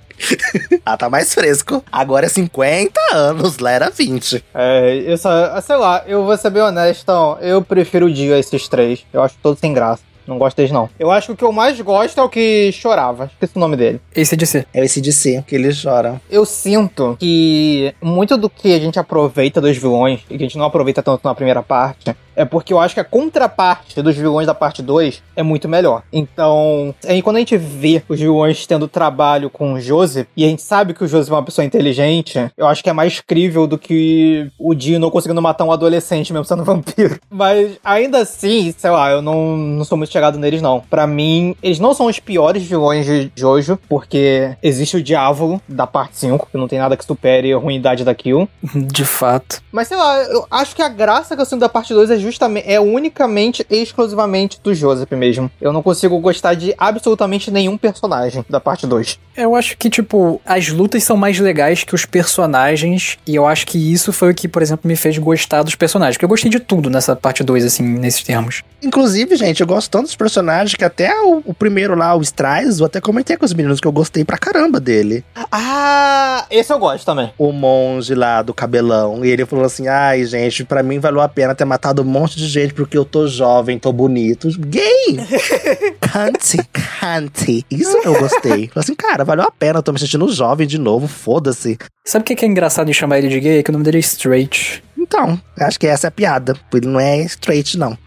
ah, 0.85 0.95
tá 0.95 1.09
mais 1.09 1.33
fresco. 1.33 1.83
Agora 1.91 2.27
é 2.27 2.29
50 2.29 2.99
anos, 3.11 3.57
lá 3.57 3.71
era 3.71 3.89
20. 3.89 4.43
É, 4.53 4.95
isso, 4.95 5.27
sei 5.63 5.75
lá, 5.75 6.03
eu 6.05 6.25
vou 6.25 6.37
ser 6.37 6.49
bem 6.51 6.61
honesto, 6.61 7.01
então, 7.01 7.37
eu 7.41 7.61
prefiro 7.61 8.05
o 8.05 8.13
dia 8.13 8.37
esses 8.37 8.67
três. 8.67 9.05
Eu 9.11 9.21
acho 9.23 9.35
todos 9.41 9.59
sem 9.59 9.73
graça. 9.73 10.01
Não 10.27 10.37
gosto 10.37 10.57
deles, 10.57 10.71
não. 10.71 10.89
Eu 10.99 11.09
acho 11.09 11.27
que 11.27 11.33
o 11.33 11.37
que 11.37 11.43
eu 11.43 11.51
mais 11.51 11.79
gosto 11.79 12.19
é 12.19 12.23
o 12.23 12.29
que 12.29 12.71
chorava. 12.71 13.25
Esqueci 13.25 13.53
o 13.55 13.59
nome 13.59 13.77
dele. 13.77 14.01
Esse 14.13 14.35
de 14.35 14.45
ser. 14.45 14.67
É 14.73 14.83
esse 14.83 14.99
de 14.99 15.13
ser, 15.13 15.43
que 15.43 15.55
ele 15.55 15.69
chora. 15.73 16.21
Eu 16.29 16.45
sinto 16.45 17.15
que 17.19 17.93
muito 18.01 18.37
do 18.37 18.49
que 18.49 18.73
a 18.73 18.79
gente 18.79 18.99
aproveita 18.99 19.61
dos 19.61 19.77
vilões, 19.77 20.21
e 20.29 20.37
que 20.37 20.43
a 20.43 20.47
gente 20.47 20.57
não 20.57 20.65
aproveita 20.65 21.01
tanto 21.01 21.21
na 21.23 21.35
primeira 21.35 21.63
parte, 21.63 22.15
é 22.37 22.45
porque 22.45 22.71
eu 22.71 22.79
acho 22.79 22.93
que 22.93 23.01
a 23.01 23.03
contraparte 23.03 24.01
dos 24.01 24.15
vilões 24.15 24.45
da 24.45 24.53
parte 24.53 24.81
2 24.81 25.23
é 25.35 25.41
muito 25.41 25.67
melhor. 25.67 26.03
Então, 26.13 26.93
aí 27.05 27.21
quando 27.21 27.37
a 27.37 27.39
gente 27.39 27.57
vê 27.57 28.03
os 28.07 28.19
vilões 28.19 28.65
tendo 28.67 28.87
trabalho 28.87 29.49
com 29.49 29.73
o 29.73 29.81
Joseph, 29.81 30.27
e 30.37 30.45
a 30.45 30.47
gente 30.47 30.61
sabe 30.61 30.93
que 30.93 31.03
o 31.03 31.07
Joseph 31.07 31.31
é 31.31 31.35
uma 31.35 31.43
pessoa 31.43 31.65
inteligente, 31.65 32.49
eu 32.55 32.67
acho 32.67 32.83
que 32.83 32.89
é 32.89 32.93
mais 32.93 33.19
crível 33.19 33.65
do 33.65 33.77
que 33.77 34.49
o 34.59 34.75
Dino 34.75 35.09
conseguindo 35.09 35.41
matar 35.41 35.65
um 35.65 35.71
adolescente 35.71 36.31
mesmo 36.31 36.45
sendo 36.45 36.63
vampiro. 36.65 37.19
Mas 37.29 37.79
ainda 37.83 38.19
assim, 38.19 38.73
sei 38.77 38.91
lá, 38.91 39.09
eu 39.09 39.21
não, 39.21 39.57
não 39.57 39.83
sou 39.83 39.97
muito 39.97 40.11
chegado 40.11 40.37
neles, 40.37 40.61
não. 40.61 40.79
Para 40.79 41.07
mim, 41.07 41.55
eles 41.63 41.79
não 41.79 41.93
são 41.93 42.05
os 42.05 42.19
piores 42.19 42.63
vilões 42.63 43.05
de 43.05 43.31
Jojo, 43.35 43.79
porque 43.89 44.55
existe 44.61 44.97
o 44.97 45.03
Diávolo 45.03 45.59
da 45.67 45.87
parte 45.87 46.17
5, 46.17 46.49
que 46.51 46.57
não 46.57 46.67
tem 46.67 46.77
nada 46.77 46.95
que 46.95 47.03
supere 47.03 47.51
a 47.51 47.57
ruindade 47.57 48.03
daquilo. 48.03 48.47
De 48.75 49.05
fato. 49.05 49.61
Mas 49.71 49.87
sei 49.87 49.97
lá, 49.97 50.23
eu 50.23 50.45
acho 50.51 50.75
que 50.75 50.81
a 50.81 50.89
graça 50.89 51.35
que 51.35 51.41
eu 51.41 51.45
sinto 51.45 51.61
da 51.61 51.69
parte 51.69 51.93
2 51.93 52.11
é 52.11 52.17
justamente, 52.27 52.69
é 52.69 52.79
unicamente 52.79 53.65
e 53.69 53.77
exclusivamente 53.81 54.59
do 54.61 54.73
Joseph 54.73 55.11
mesmo. 55.11 55.49
Eu 55.61 55.71
não 55.71 55.81
consigo 55.81 56.19
gostar 56.19 56.53
de 56.53 56.75
absolutamente 56.77 57.49
nenhum 57.49 57.77
personagem 57.77 58.45
da 58.49 58.59
parte 58.59 58.85
2. 58.85 59.19
Eu 59.35 59.55
acho 59.55 59.77
que, 59.77 59.89
tipo, 59.89 60.41
as 60.45 60.69
lutas 60.69 61.03
são 61.03 61.15
mais 61.15 61.39
legais 61.39 61.83
que 61.83 61.95
os 61.95 62.05
personagens, 62.05 63.17
e 63.25 63.35
eu 63.35 63.45
acho 63.45 63.65
que 63.67 63.93
isso 63.93 64.11
foi 64.11 64.31
o 64.31 64.35
que, 64.35 64.47
por 64.47 64.61
exemplo, 64.61 64.87
me 64.87 64.95
fez 64.95 65.17
gostar 65.17 65.63
dos 65.63 65.75
personagens, 65.75 66.15
porque 66.15 66.25
eu 66.25 66.29
gostei 66.29 66.49
de 66.49 66.59
tudo 66.59 66.89
nessa 66.89 67.15
parte 67.15 67.43
2, 67.43 67.63
assim, 67.63 67.83
nesses 67.83 68.23
termos. 68.23 68.63
Inclusive, 68.81 69.35
gente, 69.35 69.61
eu 69.61 69.67
gosto 69.67 69.89
tanto 69.89 70.05
dos 70.05 70.15
personagens 70.15 70.75
que 70.75 70.83
até 70.83 71.13
o, 71.21 71.43
o 71.45 71.53
primeiro 71.53 71.95
lá, 71.95 72.15
o 72.15 72.21
Strides, 72.21 72.79
eu 72.79 72.85
até 72.85 72.99
comentei 72.99 73.37
com 73.37 73.45
os 73.45 73.53
meninos 73.53 73.79
que 73.79 73.87
eu 73.87 73.91
gostei 73.91 74.25
pra 74.25 74.37
caramba 74.37 74.79
dele. 74.79 75.23
Ah, 75.51 76.45
esse 76.49 76.73
eu 76.73 76.79
gosto 76.79 77.05
também. 77.05 77.31
O 77.37 77.51
monge 77.51 78.13
lá 78.15 78.41
do 78.41 78.53
cabelão, 78.53 79.23
e 79.23 79.29
ele 79.29 79.45
falou 79.45 79.65
assim, 79.65 79.87
ai, 79.87 80.25
gente, 80.25 80.63
pra 80.63 80.81
mim 80.81 80.99
valeu 80.99 81.21
a 81.21 81.29
pena 81.29 81.55
ter 81.55 81.65
matado 81.65 82.01
um 82.01 82.05
monte 82.19 82.37
de 82.37 82.47
gente 82.47 82.73
porque 82.73 82.97
eu 82.97 83.05
tô 83.05 83.27
jovem, 83.27 83.79
tô 83.79 83.91
bonito. 83.91 84.49
Gay! 84.59 85.17
cante, 86.01 86.57
cante. 86.71 87.65
Isso 87.69 87.97
eu 88.03 88.19
gostei. 88.19 88.67
Falei 88.67 88.71
assim, 88.75 88.95
cara, 88.95 89.23
valeu 89.23 89.45
a 89.45 89.51
pena, 89.51 89.79
eu 89.79 89.83
tô 89.83 89.91
me 89.91 89.99
sentindo 89.99 90.31
jovem 90.31 90.67
de 90.67 90.77
novo, 90.77 91.07
foda-se. 91.07 91.77
Sabe 92.05 92.23
o 92.23 92.25
que 92.25 92.45
é 92.45 92.47
engraçado 92.47 92.89
em 92.89 92.93
chamar 92.93 93.19
ele 93.19 93.29
de 93.29 93.39
gay? 93.39 93.59
É 93.59 93.63
que 93.63 93.69
o 93.69 93.73
nome 93.73 93.83
dele 93.83 93.97
é 93.97 93.99
Straight. 93.99 94.83
Então, 94.97 95.39
acho 95.59 95.79
que 95.79 95.87
essa 95.87 96.07
é 96.07 96.09
a 96.09 96.11
piada. 96.11 96.55
Ele 96.73 96.87
não 96.87 96.99
é 96.99 97.21
straight, 97.21 97.77
não. 97.77 97.97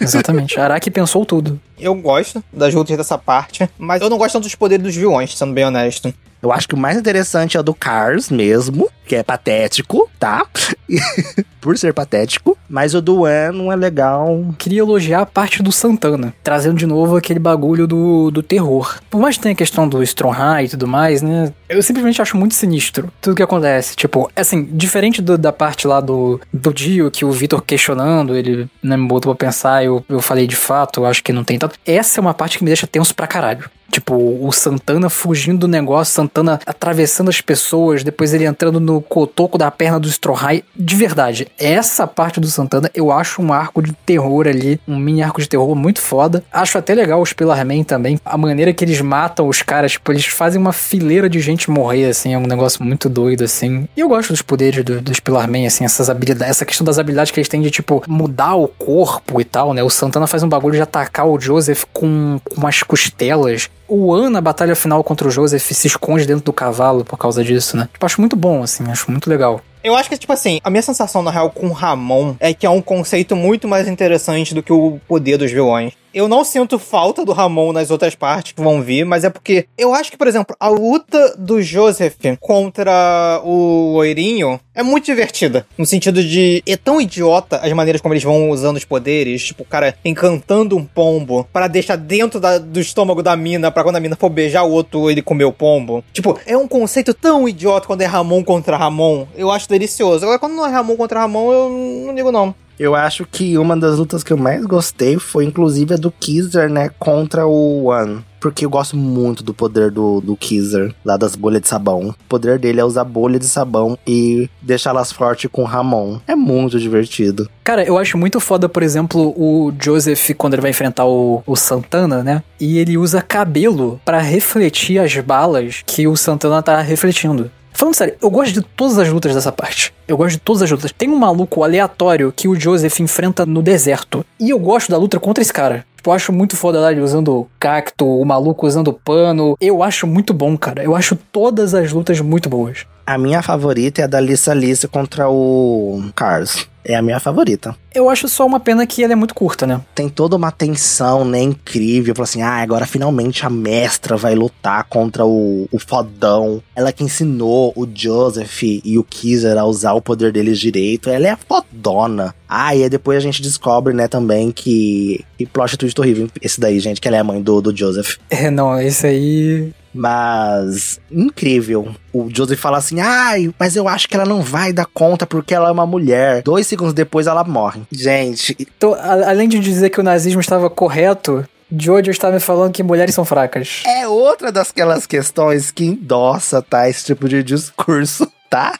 Exatamente. 0.00 0.58
Araki 0.60 0.90
pensou 0.90 1.24
tudo. 1.24 1.60
Eu 1.80 1.94
gosto 1.94 2.42
das 2.52 2.74
lutas 2.74 2.96
dessa 2.96 3.16
parte, 3.18 3.68
mas 3.78 4.00
eu 4.02 4.10
não 4.10 4.18
gosto 4.18 4.34
tanto 4.34 4.44
dos 4.44 4.54
poderes 4.54 4.84
dos 4.84 4.94
vilões, 4.96 5.36
sendo 5.36 5.52
bem 5.52 5.64
honesto. 5.64 6.12
Eu 6.42 6.50
acho 6.50 6.66
que 6.66 6.74
o 6.74 6.78
mais 6.78 6.96
interessante 6.96 7.56
é 7.58 7.60
o 7.60 7.62
do 7.62 7.74
Cars 7.74 8.30
mesmo, 8.30 8.88
que 9.06 9.14
é 9.14 9.22
patético, 9.22 10.08
tá? 10.18 10.46
Por 11.60 11.76
ser 11.76 11.92
patético. 11.92 12.56
Mas 12.68 12.94
o 12.94 13.02
do 13.02 13.26
An 13.26 13.52
não 13.52 13.70
é 13.70 13.76
legal. 13.76 14.54
Queria 14.56 14.80
elogiar 14.80 15.20
a 15.20 15.26
parte 15.26 15.62
do 15.62 15.70
Santana, 15.70 16.32
trazendo 16.42 16.76
de 16.76 16.86
novo 16.86 17.16
aquele 17.16 17.38
bagulho 17.38 17.86
do, 17.86 18.30
do 18.30 18.42
terror. 18.42 18.98
Por 19.10 19.20
mais 19.20 19.36
que 19.36 19.42
tenha 19.42 19.52
a 19.52 19.56
questão 19.56 19.86
do 19.86 20.02
Strongheim 20.02 20.64
e 20.64 20.68
tudo 20.70 20.86
mais, 20.86 21.20
né? 21.20 21.52
Eu 21.68 21.82
simplesmente 21.82 22.22
acho 22.22 22.36
muito 22.38 22.54
sinistro 22.54 23.12
tudo 23.20 23.36
que 23.36 23.42
acontece. 23.42 23.94
Tipo, 23.94 24.30
assim, 24.34 24.64
diferente 24.72 25.20
do- 25.20 25.36
da 25.36 25.52
parte 25.52 25.86
lá 25.86 26.00
do, 26.00 26.40
do 26.52 26.72
Dio, 26.72 27.10
que 27.10 27.24
o 27.24 27.30
Vitor 27.32 27.60
questionando, 27.62 28.34
ele 28.34 28.66
né, 28.82 28.96
me 28.96 29.06
botou 29.06 29.34
pra 29.34 29.46
pensar, 29.48 29.84
eu, 29.84 30.02
eu 30.08 30.22
falei 30.22 30.46
de 30.46 30.56
fato, 30.56 31.00
eu 31.00 31.06
acho 31.06 31.22
que 31.22 31.32
não 31.34 31.44
tem 31.44 31.58
tanto. 31.58 31.69
Essa 31.86 32.18
é 32.18 32.22
uma 32.22 32.34
parte 32.34 32.58
que 32.58 32.64
me 32.64 32.70
deixa 32.70 32.86
tenso 32.86 33.14
pra 33.14 33.26
caralho. 33.26 33.70
Tipo, 33.90 34.14
o 34.14 34.52
Santana 34.52 35.10
fugindo 35.10 35.60
do 35.60 35.68
negócio, 35.68 36.14
Santana 36.14 36.60
atravessando 36.64 37.28
as 37.28 37.40
pessoas, 37.40 38.02
depois 38.04 38.32
ele 38.32 38.44
entrando 38.44 38.78
no 38.80 39.00
cotoco 39.00 39.58
da 39.58 39.70
perna 39.70 39.98
do 39.98 40.08
Strohai. 40.08 40.62
De 40.76 40.96
verdade, 40.96 41.48
essa 41.58 42.06
parte 42.06 42.40
do 42.40 42.46
Santana 42.46 42.90
eu 42.94 43.10
acho 43.10 43.42
um 43.42 43.52
arco 43.52 43.82
de 43.82 43.92
terror 43.92 44.46
ali, 44.46 44.80
um 44.86 44.96
mini 44.96 45.22
arco 45.22 45.40
de 45.40 45.48
terror 45.48 45.74
muito 45.74 46.00
foda. 46.00 46.42
Acho 46.52 46.78
até 46.78 46.94
legal 46.94 47.20
os 47.20 47.32
Pillarman 47.32 47.82
também, 47.84 48.18
a 48.24 48.38
maneira 48.38 48.72
que 48.72 48.84
eles 48.84 49.00
matam 49.00 49.48
os 49.48 49.62
caras, 49.62 49.92
tipo, 49.92 50.12
eles 50.12 50.26
fazem 50.26 50.60
uma 50.60 50.72
fileira 50.72 51.28
de 51.28 51.40
gente 51.40 51.70
morrer, 51.70 52.06
assim, 52.06 52.32
é 52.34 52.38
um 52.38 52.46
negócio 52.46 52.82
muito 52.84 53.08
doido, 53.08 53.44
assim. 53.44 53.88
E 53.96 54.00
eu 54.00 54.08
gosto 54.08 54.30
dos 54.30 54.42
poderes 54.42 54.84
do- 54.84 55.00
dos 55.00 55.20
Pillarman, 55.20 55.66
assim, 55.66 55.84
essas 55.84 56.08
habilidades, 56.08 56.50
essa 56.50 56.64
questão 56.64 56.84
das 56.84 56.98
habilidades 56.98 57.32
que 57.32 57.40
eles 57.40 57.48
têm 57.48 57.60
de, 57.60 57.70
tipo, 57.70 58.02
mudar 58.06 58.54
o 58.54 58.68
corpo 58.68 59.40
e 59.40 59.44
tal, 59.44 59.74
né? 59.74 59.82
O 59.82 59.90
Santana 59.90 60.26
faz 60.26 60.42
um 60.42 60.48
bagulho 60.48 60.74
de 60.76 60.82
atacar 60.82 61.26
o 61.26 61.40
Joseph 61.40 61.84
com, 61.92 62.40
com 62.44 62.60
umas 62.60 62.82
costelas. 62.82 63.68
O 63.92 64.14
An, 64.14 64.30
na 64.30 64.40
batalha 64.40 64.76
final 64.76 65.02
contra 65.02 65.26
o 65.26 65.30
Joseph, 65.32 65.64
se 65.72 65.88
esconde 65.88 66.24
dentro 66.24 66.44
do 66.44 66.52
cavalo 66.52 67.04
por 67.04 67.18
causa 67.18 67.42
disso, 67.42 67.76
né? 67.76 67.88
Tipo, 67.92 68.06
acho 68.06 68.20
muito 68.20 68.36
bom, 68.36 68.62
assim, 68.62 68.88
acho 68.88 69.10
muito 69.10 69.28
legal. 69.28 69.60
Eu 69.82 69.96
acho 69.96 70.08
que, 70.08 70.16
tipo 70.16 70.32
assim, 70.32 70.60
a 70.62 70.70
minha 70.70 70.80
sensação, 70.80 71.22
na 71.22 71.30
real, 71.32 71.50
com 71.50 71.72
Ramon 71.72 72.36
é 72.38 72.54
que 72.54 72.64
é 72.64 72.70
um 72.70 72.80
conceito 72.80 73.34
muito 73.34 73.66
mais 73.66 73.88
interessante 73.88 74.54
do 74.54 74.62
que 74.62 74.72
o 74.72 75.00
poder 75.08 75.38
dos 75.38 75.50
vilões. 75.50 75.92
Eu 76.12 76.26
não 76.26 76.44
sinto 76.44 76.78
falta 76.78 77.24
do 77.24 77.32
Ramon 77.32 77.72
nas 77.72 77.90
outras 77.90 78.14
partes 78.16 78.52
que 78.52 78.60
vão 78.60 78.82
vir, 78.82 79.04
mas 79.04 79.22
é 79.22 79.30
porque 79.30 79.66
eu 79.78 79.94
acho 79.94 80.10
que, 80.10 80.16
por 80.16 80.26
exemplo, 80.26 80.56
a 80.58 80.68
luta 80.68 81.36
do 81.38 81.62
Joseph 81.62 82.16
contra 82.40 83.40
o 83.44 83.92
Loirinho 83.94 84.58
é 84.74 84.82
muito 84.82 85.04
divertida. 85.04 85.66
No 85.78 85.86
sentido 85.86 86.22
de. 86.22 86.62
É 86.66 86.76
tão 86.76 87.00
idiota 87.00 87.58
as 87.58 87.72
maneiras 87.72 88.00
como 88.00 88.12
eles 88.12 88.24
vão 88.24 88.50
usando 88.50 88.76
os 88.76 88.84
poderes. 88.84 89.44
Tipo, 89.44 89.62
o 89.62 89.66
cara 89.66 89.94
encantando 90.04 90.76
um 90.76 90.84
pombo 90.84 91.46
para 91.52 91.68
deixar 91.68 91.96
dentro 91.96 92.40
da- 92.40 92.58
do 92.58 92.80
estômago 92.80 93.22
da 93.22 93.36
mina, 93.36 93.70
pra 93.70 93.84
quando 93.84 93.96
a 93.96 94.00
mina 94.00 94.16
for 94.16 94.30
beijar 94.30 94.64
o 94.64 94.70
outro, 94.72 95.10
ele 95.10 95.22
comer 95.22 95.44
o 95.44 95.52
pombo. 95.52 96.02
Tipo, 96.12 96.38
é 96.46 96.56
um 96.56 96.66
conceito 96.66 97.14
tão 97.14 97.48
idiota 97.48 97.86
quando 97.86 98.02
é 98.02 98.06
Ramon 98.06 98.42
contra 98.42 98.76
Ramon. 98.76 99.26
Eu 99.36 99.50
acho 99.50 99.68
delicioso. 99.68 100.24
Agora, 100.24 100.38
quando 100.38 100.54
não 100.54 100.66
é 100.66 100.70
Ramon 100.70 100.96
contra 100.96 101.20
Ramon, 101.20 101.52
eu 101.52 101.68
não 102.06 102.14
digo 102.14 102.32
não. 102.32 102.54
Eu 102.80 102.94
acho 102.94 103.26
que 103.30 103.58
uma 103.58 103.76
das 103.76 103.98
lutas 103.98 104.24
que 104.24 104.32
eu 104.32 104.38
mais 104.38 104.64
gostei 104.64 105.18
foi, 105.18 105.44
inclusive, 105.44 105.92
a 105.92 105.96
do 105.98 106.10
Kizer, 106.10 106.70
né? 106.70 106.88
Contra 106.98 107.46
o 107.46 107.90
One. 107.90 108.24
Porque 108.40 108.64
eu 108.64 108.70
gosto 108.70 108.96
muito 108.96 109.44
do 109.44 109.52
poder 109.52 109.90
do, 109.90 110.22
do 110.22 110.34
Kizer, 110.34 110.94
lá 111.04 111.18
das 111.18 111.36
bolhas 111.36 111.60
de 111.60 111.68
sabão. 111.68 112.08
O 112.08 112.14
poder 112.26 112.58
dele 112.58 112.80
é 112.80 112.84
usar 112.84 113.04
bolha 113.04 113.38
de 113.38 113.44
sabão 113.44 113.98
e 114.06 114.48
deixá-las 114.62 115.12
fortes 115.12 115.50
com 115.52 115.64
Ramon. 115.64 116.20
É 116.26 116.34
muito 116.34 116.80
divertido. 116.80 117.50
Cara, 117.62 117.84
eu 117.84 117.98
acho 117.98 118.16
muito 118.16 118.40
foda, 118.40 118.66
por 118.66 118.82
exemplo, 118.82 119.34
o 119.36 119.70
Joseph, 119.78 120.30
quando 120.38 120.54
ele 120.54 120.62
vai 120.62 120.70
enfrentar 120.70 121.04
o, 121.04 121.42
o 121.46 121.54
Santana, 121.56 122.24
né? 122.24 122.42
E 122.58 122.78
ele 122.78 122.96
usa 122.96 123.20
cabelo 123.20 124.00
pra 124.06 124.20
refletir 124.20 124.98
as 124.98 125.14
balas 125.18 125.82
que 125.84 126.08
o 126.08 126.16
Santana 126.16 126.62
tá 126.62 126.80
refletindo. 126.80 127.50
Falando 127.72 127.94
sério, 127.94 128.14
eu 128.20 128.30
gosto 128.30 128.52
de 128.52 128.62
todas 128.62 128.98
as 128.98 129.08
lutas 129.08 129.34
dessa 129.34 129.52
parte. 129.52 129.92
Eu 130.06 130.16
gosto 130.16 130.32
de 130.32 130.40
todas 130.40 130.62
as 130.62 130.70
lutas. 130.70 130.92
Tem 130.92 131.08
um 131.08 131.16
maluco 131.16 131.62
aleatório 131.62 132.32
que 132.34 132.48
o 132.48 132.58
Joseph 132.58 133.00
enfrenta 133.00 133.46
no 133.46 133.62
deserto. 133.62 134.24
E 134.38 134.50
eu 134.50 134.58
gosto 134.58 134.90
da 134.90 134.98
luta 134.98 135.18
contra 135.18 135.42
esse 135.42 135.52
cara. 135.52 135.84
Tipo, 135.96 136.10
eu 136.10 136.14
acho 136.14 136.32
muito 136.32 136.56
foda 136.56 136.80
lá 136.80 136.90
ele 136.90 137.02
usando 137.02 137.46
cacto, 137.58 138.06
o 138.06 138.24
maluco 138.24 138.66
usando 138.66 138.92
pano. 138.92 139.54
Eu 139.60 139.82
acho 139.82 140.06
muito 140.06 140.32
bom, 140.32 140.56
cara. 140.56 140.82
Eu 140.82 140.96
acho 140.96 141.14
todas 141.30 141.74
as 141.74 141.92
lutas 141.92 142.20
muito 142.20 142.48
boas. 142.48 142.86
A 143.06 143.18
minha 143.18 143.42
favorita 143.42 144.00
é 144.00 144.04
a 144.04 144.06
da 144.06 144.20
Lisa 144.20 144.54
Lisa 144.54 144.88
contra 144.88 145.28
o 145.28 146.02
Cars. 146.14 146.69
É 146.84 146.94
a 146.94 147.02
minha 147.02 147.20
favorita. 147.20 147.74
Eu 147.94 148.08
acho 148.08 148.28
só 148.28 148.46
uma 148.46 148.60
pena 148.60 148.86
que 148.86 149.02
ela 149.02 149.12
é 149.12 149.16
muito 149.16 149.34
curta, 149.34 149.66
né? 149.66 149.80
Tem 149.94 150.08
toda 150.08 150.36
uma 150.36 150.50
tensão, 150.50 151.24
né? 151.24 151.40
Incrível. 151.40 152.14
Fala 152.14 152.24
assim, 152.24 152.42
ah, 152.42 152.62
agora 152.62 152.86
finalmente 152.86 153.44
a 153.44 153.50
mestra 153.50 154.16
vai 154.16 154.34
lutar 154.34 154.84
contra 154.84 155.24
o, 155.24 155.68
o 155.70 155.78
fodão. 155.78 156.62
Ela 156.74 156.92
que 156.92 157.04
ensinou 157.04 157.72
o 157.76 157.86
Joseph 157.92 158.62
e 158.62 158.96
o 158.98 159.04
Kizer 159.04 159.58
a 159.58 159.64
usar 159.64 159.92
o 159.92 160.02
poder 160.02 160.32
deles 160.32 160.58
direito. 160.58 161.10
Ela 161.10 161.26
é 161.26 161.30
a 161.30 161.36
fodona. 161.36 162.34
Ah, 162.48 162.74
e 162.74 162.82
aí 162.84 162.90
depois 162.90 163.18
a 163.18 163.20
gente 163.20 163.42
descobre, 163.42 163.92
né, 163.92 164.08
também 164.08 164.50
que. 164.50 165.24
E 165.38 165.46
plot 165.46 165.76
twist 165.76 165.98
horrível. 166.00 166.28
Esse 166.40 166.60
daí, 166.60 166.80
gente, 166.80 167.00
que 167.00 167.08
ela 167.08 167.16
é 167.16 167.20
a 167.20 167.24
mãe 167.24 167.42
do, 167.42 167.60
do 167.60 167.76
Joseph. 167.76 168.16
É, 168.28 168.50
não, 168.50 168.80
esse 168.80 169.06
aí. 169.06 169.72
Mas 169.94 171.00
incrível. 171.10 171.94
O 172.12 172.28
Joseph 172.32 172.58
fala 172.60 172.78
assim: 172.78 173.00
ai, 173.00 173.52
mas 173.58 173.76
eu 173.76 173.88
acho 173.88 174.08
que 174.08 174.16
ela 174.16 174.24
não 174.24 174.42
vai 174.42 174.72
dar 174.72 174.86
conta 174.86 175.26
porque 175.26 175.54
ela 175.54 175.68
é 175.68 175.72
uma 175.72 175.86
mulher. 175.86 176.42
Dois 176.42 176.66
segundos 176.66 176.94
depois 176.94 177.26
ela 177.26 177.44
morre. 177.44 177.82
Gente, 177.90 178.56
Então, 178.58 178.94
além 178.94 179.48
de 179.48 179.58
dizer 179.58 179.90
que 179.90 180.00
o 180.00 180.04
nazismo 180.04 180.40
estava 180.40 180.70
correto, 180.70 181.44
Jojo 181.72 182.10
está 182.10 182.30
me 182.30 182.40
falando 182.40 182.72
que 182.72 182.82
mulheres 182.82 183.14
são 183.14 183.24
fracas. 183.24 183.82
é 183.86 184.06
outra 184.06 184.50
daquelas 184.50 185.06
questões 185.06 185.70
que 185.70 185.84
endossa, 185.84 186.60
tá? 186.62 186.88
Esse 186.88 187.04
tipo 187.04 187.28
de 187.28 187.42
discurso, 187.42 188.30
tá? 188.50 188.78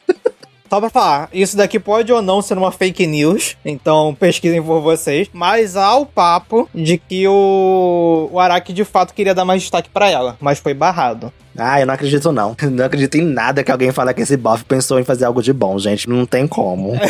Só 0.71 0.79
pra 0.79 0.89
falar, 0.89 1.29
isso 1.33 1.57
daqui 1.57 1.81
pode 1.81 2.13
ou 2.13 2.23
não 2.23 2.41
ser 2.41 2.57
uma 2.57 2.71
fake 2.71 3.05
news, 3.05 3.57
então 3.65 4.15
pesquisem 4.15 4.63
por 4.63 4.81
vocês, 4.81 5.29
mas 5.33 5.77
há 5.77 5.97
o 5.97 6.07
papo 6.07 6.71
de 6.73 6.97
que 6.97 7.27
o, 7.27 8.29
o 8.31 8.39
Araki 8.39 8.73
de 8.73 8.85
fato 8.85 9.13
queria 9.13 9.35
dar 9.35 9.45
mais 9.45 9.63
destaque 9.63 9.91
pra 9.91 10.09
ela, 10.09 10.37
mas 10.41 10.61
foi 10.61 10.73
barrado. 10.73 11.33
Ah, 11.57 11.81
eu 11.81 11.87
não 11.87 11.95
acredito 11.95 12.33
não. 12.33 12.57
Não 12.71 12.85
acredito 12.85 13.17
em 13.17 13.23
nada 13.23 13.63
que 13.65 13.71
alguém 13.71 13.91
fala 13.91 14.15
que 14.15 14.23
esse 14.23 14.37
buff 14.37 14.65
pensou 14.65 14.99
em 14.99 15.05
fazer 15.05 15.25
algo 15.25 15.43
de 15.43 15.53
bom, 15.53 15.79
gente. 15.79 16.09
Não 16.09 16.25
tem 16.25 16.47
como. 16.47 16.93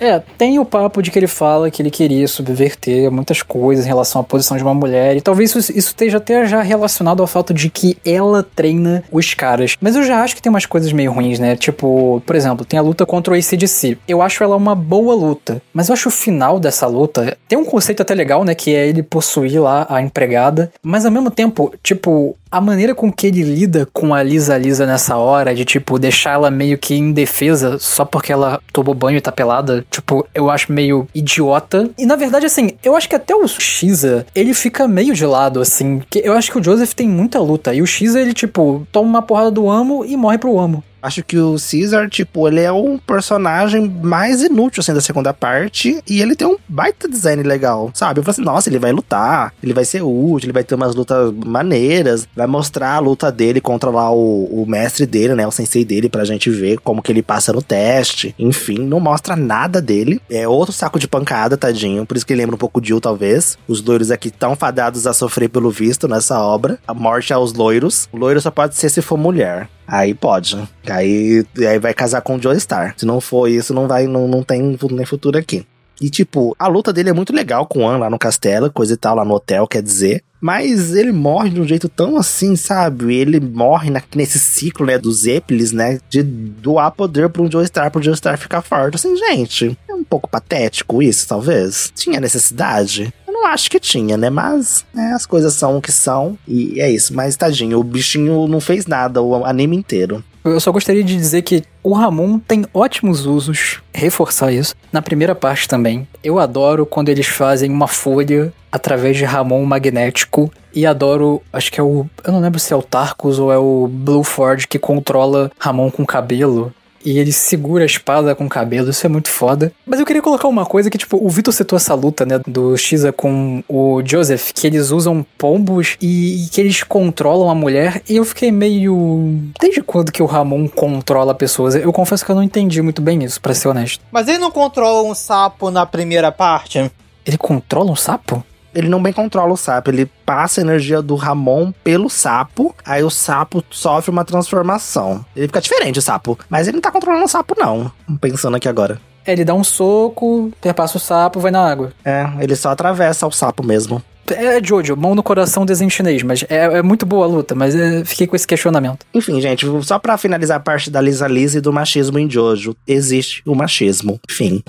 É, 0.00 0.20
tem 0.36 0.58
o 0.58 0.64
papo 0.64 1.00
de 1.00 1.10
que 1.10 1.18
ele 1.18 1.26
fala 1.26 1.70
que 1.70 1.80
ele 1.80 1.90
queria 1.90 2.26
subverter 2.28 3.10
muitas 3.10 3.42
coisas 3.42 3.84
em 3.84 3.88
relação 3.88 4.20
à 4.20 4.24
posição 4.24 4.56
de 4.56 4.62
uma 4.62 4.74
mulher, 4.74 5.16
e 5.16 5.20
talvez 5.20 5.50
isso, 5.50 5.72
isso 5.72 5.88
esteja 5.88 6.18
até 6.18 6.46
já 6.46 6.60
relacionado 6.60 7.20
ao 7.20 7.26
fato 7.26 7.54
de 7.54 7.70
que 7.70 7.96
ela 8.04 8.42
treina 8.42 9.02
os 9.10 9.32
caras. 9.32 9.76
Mas 9.80 9.96
eu 9.96 10.02
já 10.02 10.22
acho 10.22 10.34
que 10.34 10.42
tem 10.42 10.50
umas 10.50 10.66
coisas 10.66 10.92
meio 10.92 11.12
ruins, 11.12 11.38
né? 11.38 11.56
Tipo, 11.56 12.22
por 12.26 12.36
exemplo, 12.36 12.64
tem 12.64 12.78
a 12.78 12.82
luta 12.82 13.06
contra 13.06 13.32
o 13.32 13.36
ACDC. 13.36 13.96
Eu 14.06 14.20
acho 14.20 14.42
ela 14.42 14.56
uma 14.56 14.74
boa 14.74 15.14
luta, 15.14 15.62
mas 15.72 15.88
eu 15.88 15.94
acho 15.94 16.08
o 16.08 16.12
final 16.12 16.60
dessa 16.60 16.86
luta. 16.86 17.36
Tem 17.48 17.58
um 17.58 17.64
conceito 17.64 18.02
até 18.02 18.14
legal, 18.14 18.44
né? 18.44 18.54
Que 18.54 18.74
é 18.74 18.86
ele 18.86 19.02
possuir 19.02 19.60
lá 19.60 19.86
a 19.88 20.02
empregada, 20.02 20.70
mas 20.82 21.06
ao 21.06 21.12
mesmo 21.12 21.30
tempo, 21.30 21.72
tipo, 21.82 22.36
a 22.54 22.60
maneira 22.60 22.94
com 22.94 23.12
que 23.12 23.26
ele 23.26 23.42
lida 23.42 23.88
com 23.92 24.14
a 24.14 24.22
Lisa 24.22 24.56
Lisa 24.56 24.86
nessa 24.86 25.16
hora, 25.16 25.52
de 25.52 25.64
tipo, 25.64 25.98
deixar 25.98 26.34
ela 26.34 26.52
meio 26.52 26.78
que 26.78 26.94
indefesa 26.94 27.80
só 27.80 28.04
porque 28.04 28.32
ela 28.32 28.60
tomou 28.72 28.94
banho 28.94 29.18
e 29.18 29.20
tá 29.20 29.32
pelada, 29.32 29.84
tipo, 29.90 30.24
eu 30.32 30.48
acho 30.48 30.72
meio 30.72 31.08
idiota. 31.12 31.90
E 31.98 32.06
na 32.06 32.14
verdade, 32.14 32.46
assim, 32.46 32.70
eu 32.84 32.94
acho 32.94 33.08
que 33.08 33.16
até 33.16 33.34
o 33.34 33.48
Shiza, 33.48 34.24
ele 34.36 34.54
fica 34.54 34.86
meio 34.86 35.14
de 35.14 35.26
lado, 35.26 35.60
assim. 35.60 36.00
Que 36.08 36.20
eu 36.20 36.32
acho 36.32 36.52
que 36.52 36.58
o 36.60 36.62
Joseph 36.62 36.94
tem 36.94 37.08
muita 37.08 37.40
luta. 37.40 37.74
E 37.74 37.82
o 37.82 37.86
Shiza, 37.86 38.20
ele, 38.20 38.32
tipo, 38.32 38.86
toma 38.92 39.08
uma 39.08 39.22
porrada 39.22 39.50
do 39.50 39.68
amo 39.68 40.04
e 40.04 40.16
morre 40.16 40.38
pro 40.38 40.56
amo. 40.56 40.84
Acho 41.04 41.22
que 41.22 41.36
o 41.36 41.56
Caesar, 41.58 42.08
tipo, 42.08 42.48
ele 42.48 42.60
é 42.60 42.72
um 42.72 42.96
personagem 42.96 43.86
mais 44.02 44.42
inútil, 44.42 44.80
assim, 44.80 44.94
da 44.94 45.02
segunda 45.02 45.34
parte. 45.34 46.02
E 46.08 46.22
ele 46.22 46.34
tem 46.34 46.48
um 46.48 46.56
baita 46.66 47.06
design 47.06 47.42
legal, 47.42 47.90
sabe? 47.92 48.20
Eu 48.20 48.24
falei 48.24 48.32
assim, 48.32 48.42
nossa, 48.42 48.70
ele 48.70 48.78
vai 48.78 48.90
lutar, 48.90 49.52
ele 49.62 49.74
vai 49.74 49.84
ser 49.84 50.00
útil, 50.00 50.46
ele 50.46 50.54
vai 50.54 50.64
ter 50.64 50.74
umas 50.74 50.94
lutas 50.94 51.30
maneiras. 51.44 52.26
Vai 52.34 52.46
mostrar 52.46 52.94
a 52.94 52.98
luta 53.00 53.30
dele 53.30 53.60
contra 53.60 53.90
lá 53.90 54.10
o, 54.10 54.62
o 54.62 54.64
mestre 54.66 55.04
dele, 55.04 55.34
né? 55.34 55.46
O 55.46 55.50
sensei 55.50 55.84
dele, 55.84 56.08
pra 56.08 56.24
gente 56.24 56.48
ver 56.48 56.78
como 56.78 57.02
que 57.02 57.12
ele 57.12 57.22
passa 57.22 57.52
no 57.52 57.60
teste. 57.60 58.34
Enfim, 58.38 58.78
não 58.78 58.98
mostra 58.98 59.36
nada 59.36 59.82
dele. 59.82 60.22
É 60.30 60.48
outro 60.48 60.72
saco 60.72 60.98
de 60.98 61.06
pancada, 61.06 61.54
tadinho. 61.58 62.06
Por 62.06 62.16
isso 62.16 62.24
que 62.24 62.32
ele 62.32 62.40
lembra 62.40 62.56
um 62.56 62.58
pouco 62.58 62.80
de 62.80 62.88
Jill, 62.88 63.00
talvez. 63.00 63.58
Os 63.68 63.82
loiros 63.82 64.10
aqui 64.10 64.30
tão 64.30 64.56
fadados 64.56 65.06
a 65.06 65.12
sofrer 65.12 65.50
pelo 65.50 65.70
visto 65.70 66.08
nessa 66.08 66.40
obra. 66.40 66.78
A 66.86 66.94
morte 66.94 67.30
aos 67.30 67.52
loiros. 67.52 68.08
O 68.10 68.16
loiro 68.16 68.40
só 68.40 68.50
pode 68.50 68.74
ser 68.74 68.88
se 68.88 69.02
for 69.02 69.18
mulher. 69.18 69.68
Aí 69.86 70.14
pode. 70.14 70.56
Aí, 70.88 71.44
aí 71.58 71.78
vai 71.78 71.92
casar 71.92 72.22
com 72.22 72.36
o 72.36 72.42
Joe 72.42 72.58
Star. 72.58 72.94
Se 72.96 73.04
não 73.04 73.20
for 73.20 73.48
isso, 73.48 73.74
não 73.74 73.86
vai, 73.86 74.06
não, 74.06 74.26
não 74.26 74.42
tem 74.42 74.78
nem 74.90 75.06
futuro 75.06 75.38
aqui. 75.38 75.66
E, 76.00 76.10
tipo, 76.10 76.54
a 76.58 76.66
luta 76.66 76.92
dele 76.92 77.10
é 77.10 77.12
muito 77.12 77.32
legal 77.32 77.66
com 77.66 77.80
o 77.80 77.88
An 77.88 77.98
lá 77.98 78.10
no 78.10 78.18
castelo, 78.18 78.70
coisa 78.70 78.94
e 78.94 78.96
tal, 78.96 79.16
lá 79.16 79.24
no 79.24 79.34
hotel, 79.34 79.66
quer 79.66 79.82
dizer. 79.82 80.22
Mas 80.40 80.94
ele 80.94 81.10
morre 81.10 81.48
de 81.48 81.60
um 81.60 81.66
jeito 81.66 81.88
tão 81.88 82.18
assim, 82.18 82.54
sabe? 82.54 83.14
Ele 83.14 83.40
morre 83.40 83.88
na, 83.88 84.02
nesse 84.14 84.38
ciclo, 84.38 84.84
né, 84.84 84.98
dos 84.98 85.20
Zeppelins, 85.20 85.72
né? 85.72 85.98
De 86.10 86.22
doar 86.22 86.90
poder 86.90 87.30
pra 87.30 87.40
um 87.40 87.50
Joestar, 87.50 87.90
pro 87.90 88.02
Joestar 88.02 88.36
ficar 88.36 88.60
forte. 88.60 88.96
Assim, 88.96 89.16
gente, 89.16 89.74
é 89.88 89.94
um 89.94 90.04
pouco 90.04 90.28
patético 90.28 91.02
isso, 91.02 91.26
talvez. 91.26 91.90
Tinha 91.94 92.20
necessidade? 92.20 93.10
Eu 93.26 93.32
não 93.32 93.46
acho 93.46 93.70
que 93.70 93.80
tinha, 93.80 94.18
né? 94.18 94.28
Mas 94.28 94.84
né, 94.92 95.12
as 95.14 95.24
coisas 95.24 95.54
são 95.54 95.78
o 95.78 95.80
que 95.80 95.90
são. 95.90 96.36
E 96.46 96.78
é 96.78 96.90
isso. 96.90 97.14
Mas 97.14 97.36
tadinho, 97.36 97.80
o 97.80 97.84
bichinho 97.84 98.46
não 98.46 98.60
fez 98.60 98.86
nada 98.86 99.22
o 99.22 99.46
anime 99.46 99.76
inteiro. 99.76 100.22
Eu 100.44 100.60
só 100.60 100.70
gostaria 100.70 101.02
de 101.02 101.16
dizer 101.16 101.40
que 101.40 101.64
o 101.82 101.94
Ramon 101.94 102.38
tem 102.38 102.66
ótimos 102.74 103.24
usos, 103.24 103.80
reforçar 103.94 104.52
isso, 104.52 104.74
na 104.92 105.00
primeira 105.00 105.34
parte 105.34 105.66
também. 105.66 106.06
Eu 106.22 106.38
adoro 106.38 106.84
quando 106.84 107.08
eles 107.08 107.26
fazem 107.26 107.70
uma 107.70 107.88
folha 107.88 108.52
através 108.70 109.16
de 109.16 109.24
Ramon 109.24 109.64
magnético 109.64 110.52
e 110.74 110.84
adoro, 110.84 111.40
acho 111.50 111.72
que 111.72 111.80
é 111.80 111.82
o, 111.82 112.06
eu 112.22 112.32
não 112.32 112.40
lembro 112.40 112.60
se 112.60 112.74
é 112.74 112.76
o 112.76 112.82
Tarkus 112.82 113.38
ou 113.38 113.50
é 113.50 113.56
o 113.56 113.88
Blue 113.90 114.22
Ford 114.22 114.66
que 114.66 114.78
controla 114.78 115.50
Ramon 115.58 115.90
com 115.90 116.04
cabelo 116.04 116.74
e 117.04 117.18
ele 117.18 117.32
segura 117.32 117.84
a 117.84 117.86
espada 117.86 118.34
com 118.34 118.46
o 118.46 118.48
cabelo, 118.48 118.90
isso 118.90 119.06
é 119.06 119.08
muito 119.08 119.28
foda. 119.28 119.72
Mas 119.86 120.00
eu 120.00 120.06
queria 120.06 120.22
colocar 120.22 120.48
uma 120.48 120.64
coisa 120.64 120.90
que, 120.90 120.98
tipo, 120.98 121.16
o 121.24 121.28
Vitor 121.28 121.52
citou 121.52 121.76
essa 121.76 121.94
luta, 121.94 122.24
né, 122.24 122.40
do 122.46 122.76
Shiza 122.76 123.12
com 123.12 123.62
o 123.68 124.02
Joseph, 124.04 124.52
que 124.52 124.66
eles 124.66 124.90
usam 124.90 125.24
pombos 125.36 125.96
e, 126.00 126.44
e, 126.44 126.48
que 126.48 126.60
eles 126.60 126.82
controlam 126.82 127.50
a 127.50 127.54
mulher, 127.54 128.02
e 128.08 128.16
eu 128.16 128.24
fiquei 128.24 128.50
meio... 128.50 129.38
Desde 129.60 129.82
quando 129.82 130.12
que 130.12 130.22
o 130.22 130.26
Ramon 130.26 130.68
controla 130.68 131.34
pessoas? 131.34 131.74
Eu 131.74 131.92
confesso 131.92 132.24
que 132.24 132.30
eu 132.30 132.36
não 132.36 132.42
entendi 132.42 132.80
muito 132.80 133.02
bem 133.02 133.22
isso, 133.22 133.40
para 133.40 133.54
ser 133.54 133.68
honesto. 133.68 134.02
Mas 134.10 134.28
ele 134.28 134.38
não 134.38 134.50
controla 134.50 135.02
um 135.02 135.14
sapo 135.14 135.70
na 135.70 135.84
primeira 135.84 136.32
parte? 136.32 136.90
Ele 137.26 137.38
controla 137.38 137.90
um 137.90 137.96
sapo? 137.96 138.44
Ele 138.74 138.88
não 138.88 139.02
bem 139.02 139.12
controla 139.12 139.52
o 139.52 139.56
sapo, 139.56 139.90
ele 139.90 140.06
passa 140.26 140.60
a 140.60 140.64
energia 140.64 141.00
do 141.00 141.14
Ramon 141.14 141.72
pelo 141.82 142.10
sapo, 142.10 142.74
aí 142.84 143.02
o 143.02 143.10
sapo 143.10 143.64
sofre 143.70 144.10
uma 144.10 144.24
transformação. 144.24 145.24
Ele 145.34 145.46
fica 145.46 145.60
diferente, 145.60 145.98
o 145.98 146.02
sapo, 146.02 146.38
mas 146.48 146.66
ele 146.66 146.76
não 146.76 146.82
tá 146.82 146.90
controlando 146.90 147.24
o 147.24 147.28
sapo, 147.28 147.54
não. 147.58 147.90
Pensando 148.20 148.56
aqui 148.56 148.68
agora. 148.68 149.00
É, 149.26 149.32
ele 149.32 149.44
dá 149.44 149.54
um 149.54 149.64
soco, 149.64 150.52
perpassa 150.60 150.96
o 150.96 151.00
sapo, 151.00 151.40
vai 151.40 151.50
na 151.50 151.66
água. 151.66 151.92
É, 152.04 152.28
ele 152.40 152.54
só 152.54 152.70
atravessa 152.70 153.26
o 153.26 153.32
sapo 153.32 153.64
mesmo. 153.64 154.02
É 154.30 154.62
Jojo, 154.62 154.96
mão 154.96 155.14
no 155.14 155.22
coração 155.22 155.66
desenho 155.66 155.90
chinês, 155.90 156.22
mas 156.22 156.44
é, 156.48 156.78
é 156.78 156.82
muito 156.82 157.04
boa 157.04 157.26
a 157.26 157.28
luta, 157.28 157.54
mas 157.54 157.74
é, 157.74 158.04
fiquei 158.04 158.26
com 158.26 158.34
esse 158.34 158.46
questionamento. 158.46 159.04
Enfim, 159.12 159.38
gente, 159.40 159.66
só 159.82 159.98
para 159.98 160.16
finalizar 160.16 160.56
a 160.56 160.60
parte 160.60 160.90
da 160.90 161.00
Lisa 161.00 161.28
Lisa 161.28 161.58
e 161.58 161.60
do 161.60 161.72
machismo 161.72 162.18
em 162.18 162.30
Jojo, 162.30 162.74
existe 162.86 163.42
o 163.44 163.54
machismo. 163.54 164.18
Enfim. 164.30 164.62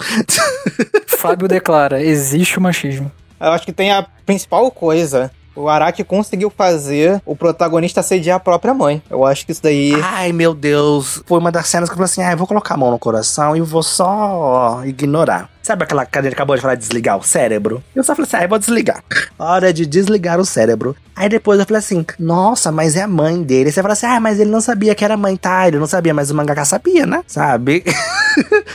Fábio 1.08 1.47
declara: 1.47 2.03
existe 2.03 2.58
o 2.58 2.62
machismo. 2.62 3.12
Eu 3.40 3.52
acho 3.52 3.66
que 3.66 3.74
tem 3.74 3.92
a 3.92 4.06
principal 4.26 4.70
coisa. 4.72 5.32
O 5.56 5.70
Araki 5.70 6.04
conseguiu 6.04 6.50
fazer 6.50 7.22
o 7.26 7.34
protagonista 7.36 8.04
sediar 8.04 8.38
a 8.38 8.39
própria 8.39 8.74
mãe. 8.74 9.01
Eu 9.09 9.26
acho 9.26 9.46
que 9.46 9.54
isso 9.54 9.64
daí. 9.64 9.93
Ai, 10.04 10.34
meu 10.34 10.54
Deus. 10.54 11.24
Foi 11.26 11.39
uma 11.39 11.51
das 11.51 11.68
cenas 11.68 11.88
que 11.88 11.93
eu 11.93 11.97
falei 11.97 12.12
assim: 12.12 12.22
ah, 12.22 12.34
eu 12.34 12.38
vou 12.38 12.46
colocar 12.46 12.74
a 12.74 12.78
mão 12.78 12.92
no 12.92 13.00
coração 13.00 13.55
e 13.55 13.62
vou 13.62 13.82
só 13.82 14.82
ignorar. 14.84 15.50
Sabe 15.66 15.83
aquela 15.83 16.05
cadeira 16.05 16.36
que 16.36 16.39
acabou 16.39 16.55
de 16.55 16.62
falar 16.62 16.75
de 16.75 16.82
desligar 16.82 17.17
o 17.17 17.24
cérebro? 17.24 17.83
Eu 17.96 18.04
só 18.04 18.13
falei 18.13 18.28
assim: 18.28 18.37
ah, 18.37 18.43
eu 18.43 18.50
vou 18.50 18.59
desligar. 18.59 19.04
Hora 19.39 19.74
de 19.74 19.87
desligar 19.87 20.39
o 20.39 20.46
cérebro. 20.46 20.96
Aí 21.16 21.28
depois 21.28 21.59
eu 21.59 21.66
falei 21.66 21.79
assim: 21.79 22.05
nossa, 22.20 22.71
mas 22.71 22.96
é 22.96 23.01
a 23.01 23.08
mãe 23.08 23.42
dele. 23.42 23.70
Aí 23.70 23.71
você 23.71 23.82
fala 23.82 23.93
assim: 23.93 24.05
ah, 24.05 24.20
mas 24.20 24.39
ele 24.39 24.51
não 24.51 24.62
sabia 24.62 24.93
que 24.93 25.04
era 25.04 25.17
mãe, 25.17 25.36
tá? 25.36 25.67
Ele 25.67 25.79
não 25.79 25.87
sabia, 25.87 26.13
mas 26.13 26.29
o 26.29 26.36
mangaka 26.36 26.63
sabia, 26.66 27.08
né? 27.08 27.24
Sabe? 27.25 27.83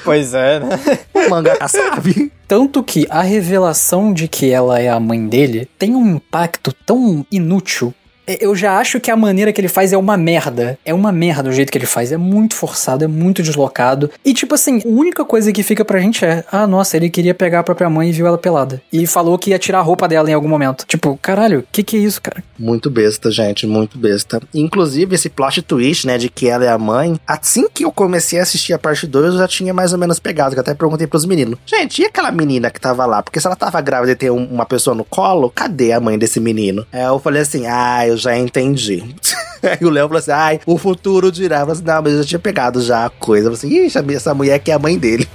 Pois 0.02 0.32
é, 0.32 0.58
né? 0.58 0.68
o 1.26 1.28
mangaka 1.28 1.68
sabe. 1.68 2.32
Tanto 2.48 2.82
que 2.82 3.06
a 3.10 3.20
revelação 3.20 4.12
de 4.12 4.26
que 4.26 4.50
ela 4.50 4.80
é 4.80 4.88
a 4.88 4.98
mãe 4.98 5.28
dele 5.28 5.68
tem 5.78 5.94
um 5.94 6.16
impacto 6.16 6.72
tão 6.72 7.24
inútil 7.30 7.94
eu 8.40 8.54
já 8.54 8.78
acho 8.78 9.00
que 9.00 9.10
a 9.10 9.16
maneira 9.16 9.52
que 9.52 9.60
ele 9.60 9.68
faz 9.68 9.92
é 9.92 9.96
uma 9.96 10.16
merda. 10.16 10.78
É 10.84 10.92
uma 10.92 11.12
merda 11.12 11.48
o 11.48 11.52
jeito 11.52 11.72
que 11.72 11.78
ele 11.78 11.86
faz. 11.86 12.12
É 12.12 12.16
muito 12.16 12.54
forçado, 12.54 13.04
é 13.04 13.08
muito 13.08 13.42
deslocado. 13.42 14.10
E, 14.24 14.34
tipo 14.34 14.54
assim, 14.54 14.80
a 14.84 14.88
única 14.88 15.24
coisa 15.24 15.52
que 15.52 15.62
fica 15.62 15.84
pra 15.84 16.00
gente 16.00 16.24
é: 16.24 16.44
ah, 16.50 16.66
nossa, 16.66 16.96
ele 16.96 17.10
queria 17.10 17.34
pegar 17.34 17.60
a 17.60 17.62
própria 17.62 17.90
mãe 17.90 18.10
e 18.10 18.12
viu 18.12 18.26
ela 18.26 18.38
pelada. 18.38 18.80
E 18.92 19.06
falou 19.06 19.38
que 19.38 19.50
ia 19.50 19.58
tirar 19.58 19.78
a 19.78 19.82
roupa 19.82 20.06
dela 20.08 20.30
em 20.30 20.34
algum 20.34 20.48
momento. 20.48 20.84
Tipo, 20.86 21.18
caralho, 21.20 21.60
o 21.60 21.64
que, 21.70 21.82
que 21.82 21.96
é 21.96 22.00
isso, 22.00 22.20
cara? 22.20 22.42
Muito 22.58 22.90
besta, 22.90 23.30
gente, 23.30 23.66
muito 23.66 23.98
besta. 23.98 24.40
Inclusive, 24.54 25.14
esse 25.14 25.28
plot 25.28 25.62
twist, 25.62 26.06
né, 26.06 26.18
de 26.18 26.28
que 26.28 26.48
ela 26.48 26.64
é 26.64 26.68
a 26.68 26.78
mãe, 26.78 27.18
assim 27.26 27.68
que 27.72 27.84
eu 27.84 27.92
comecei 27.92 28.38
a 28.38 28.42
assistir 28.42 28.72
a 28.72 28.78
parte 28.78 29.06
2, 29.06 29.34
eu 29.34 29.38
já 29.38 29.48
tinha 29.48 29.72
mais 29.72 29.92
ou 29.92 29.98
menos 29.98 30.18
pegado, 30.18 30.54
que 30.54 30.58
eu 30.58 30.62
até 30.62 30.74
perguntei 30.74 31.06
pros 31.06 31.24
meninos: 31.24 31.58
gente, 31.66 32.02
e 32.02 32.04
aquela 32.04 32.30
menina 32.30 32.70
que 32.70 32.80
tava 32.80 33.06
lá? 33.06 33.22
Porque 33.22 33.40
se 33.40 33.46
ela 33.46 33.56
tava 33.56 33.80
grávida 33.80 34.12
e 34.12 34.16
tem 34.16 34.30
uma 34.30 34.66
pessoa 34.66 34.94
no 34.94 35.04
colo, 35.04 35.50
cadê 35.50 35.92
a 35.92 36.00
mãe 36.00 36.18
desse 36.18 36.40
menino? 36.40 36.86
É, 36.92 37.06
eu 37.06 37.18
falei 37.18 37.42
assim: 37.42 37.66
ah, 37.66 38.06
eu 38.06 38.16
já 38.20 38.38
entendi. 38.38 39.02
Aí 39.62 39.86
o 39.86 39.90
Léo 39.90 40.06
falou 40.06 40.18
assim: 40.18 40.30
ai, 40.30 40.60
o 40.64 40.78
futuro 40.78 41.30
dirá. 41.30 41.60
Eu 41.60 41.66
falei 41.66 41.72
assim, 41.72 41.84
não, 41.84 42.02
mas 42.02 42.12
eu 42.12 42.22
já 42.22 42.28
tinha 42.28 42.38
pegado 42.38 42.80
já 42.80 43.06
a 43.06 43.10
coisa. 43.10 43.48
Eu 43.48 43.56
falei 43.56 43.76
assim, 43.76 43.86
ixi, 43.86 44.14
essa 44.14 44.34
mulher 44.34 44.58
que 44.58 44.70
é 44.70 44.74
a 44.74 44.78
mãe 44.78 44.98
dele. 44.98 45.28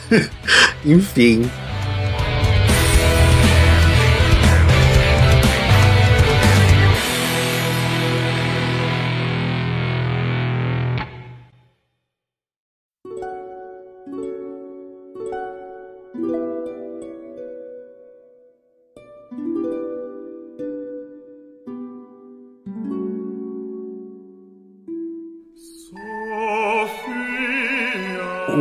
Enfim. 0.84 1.50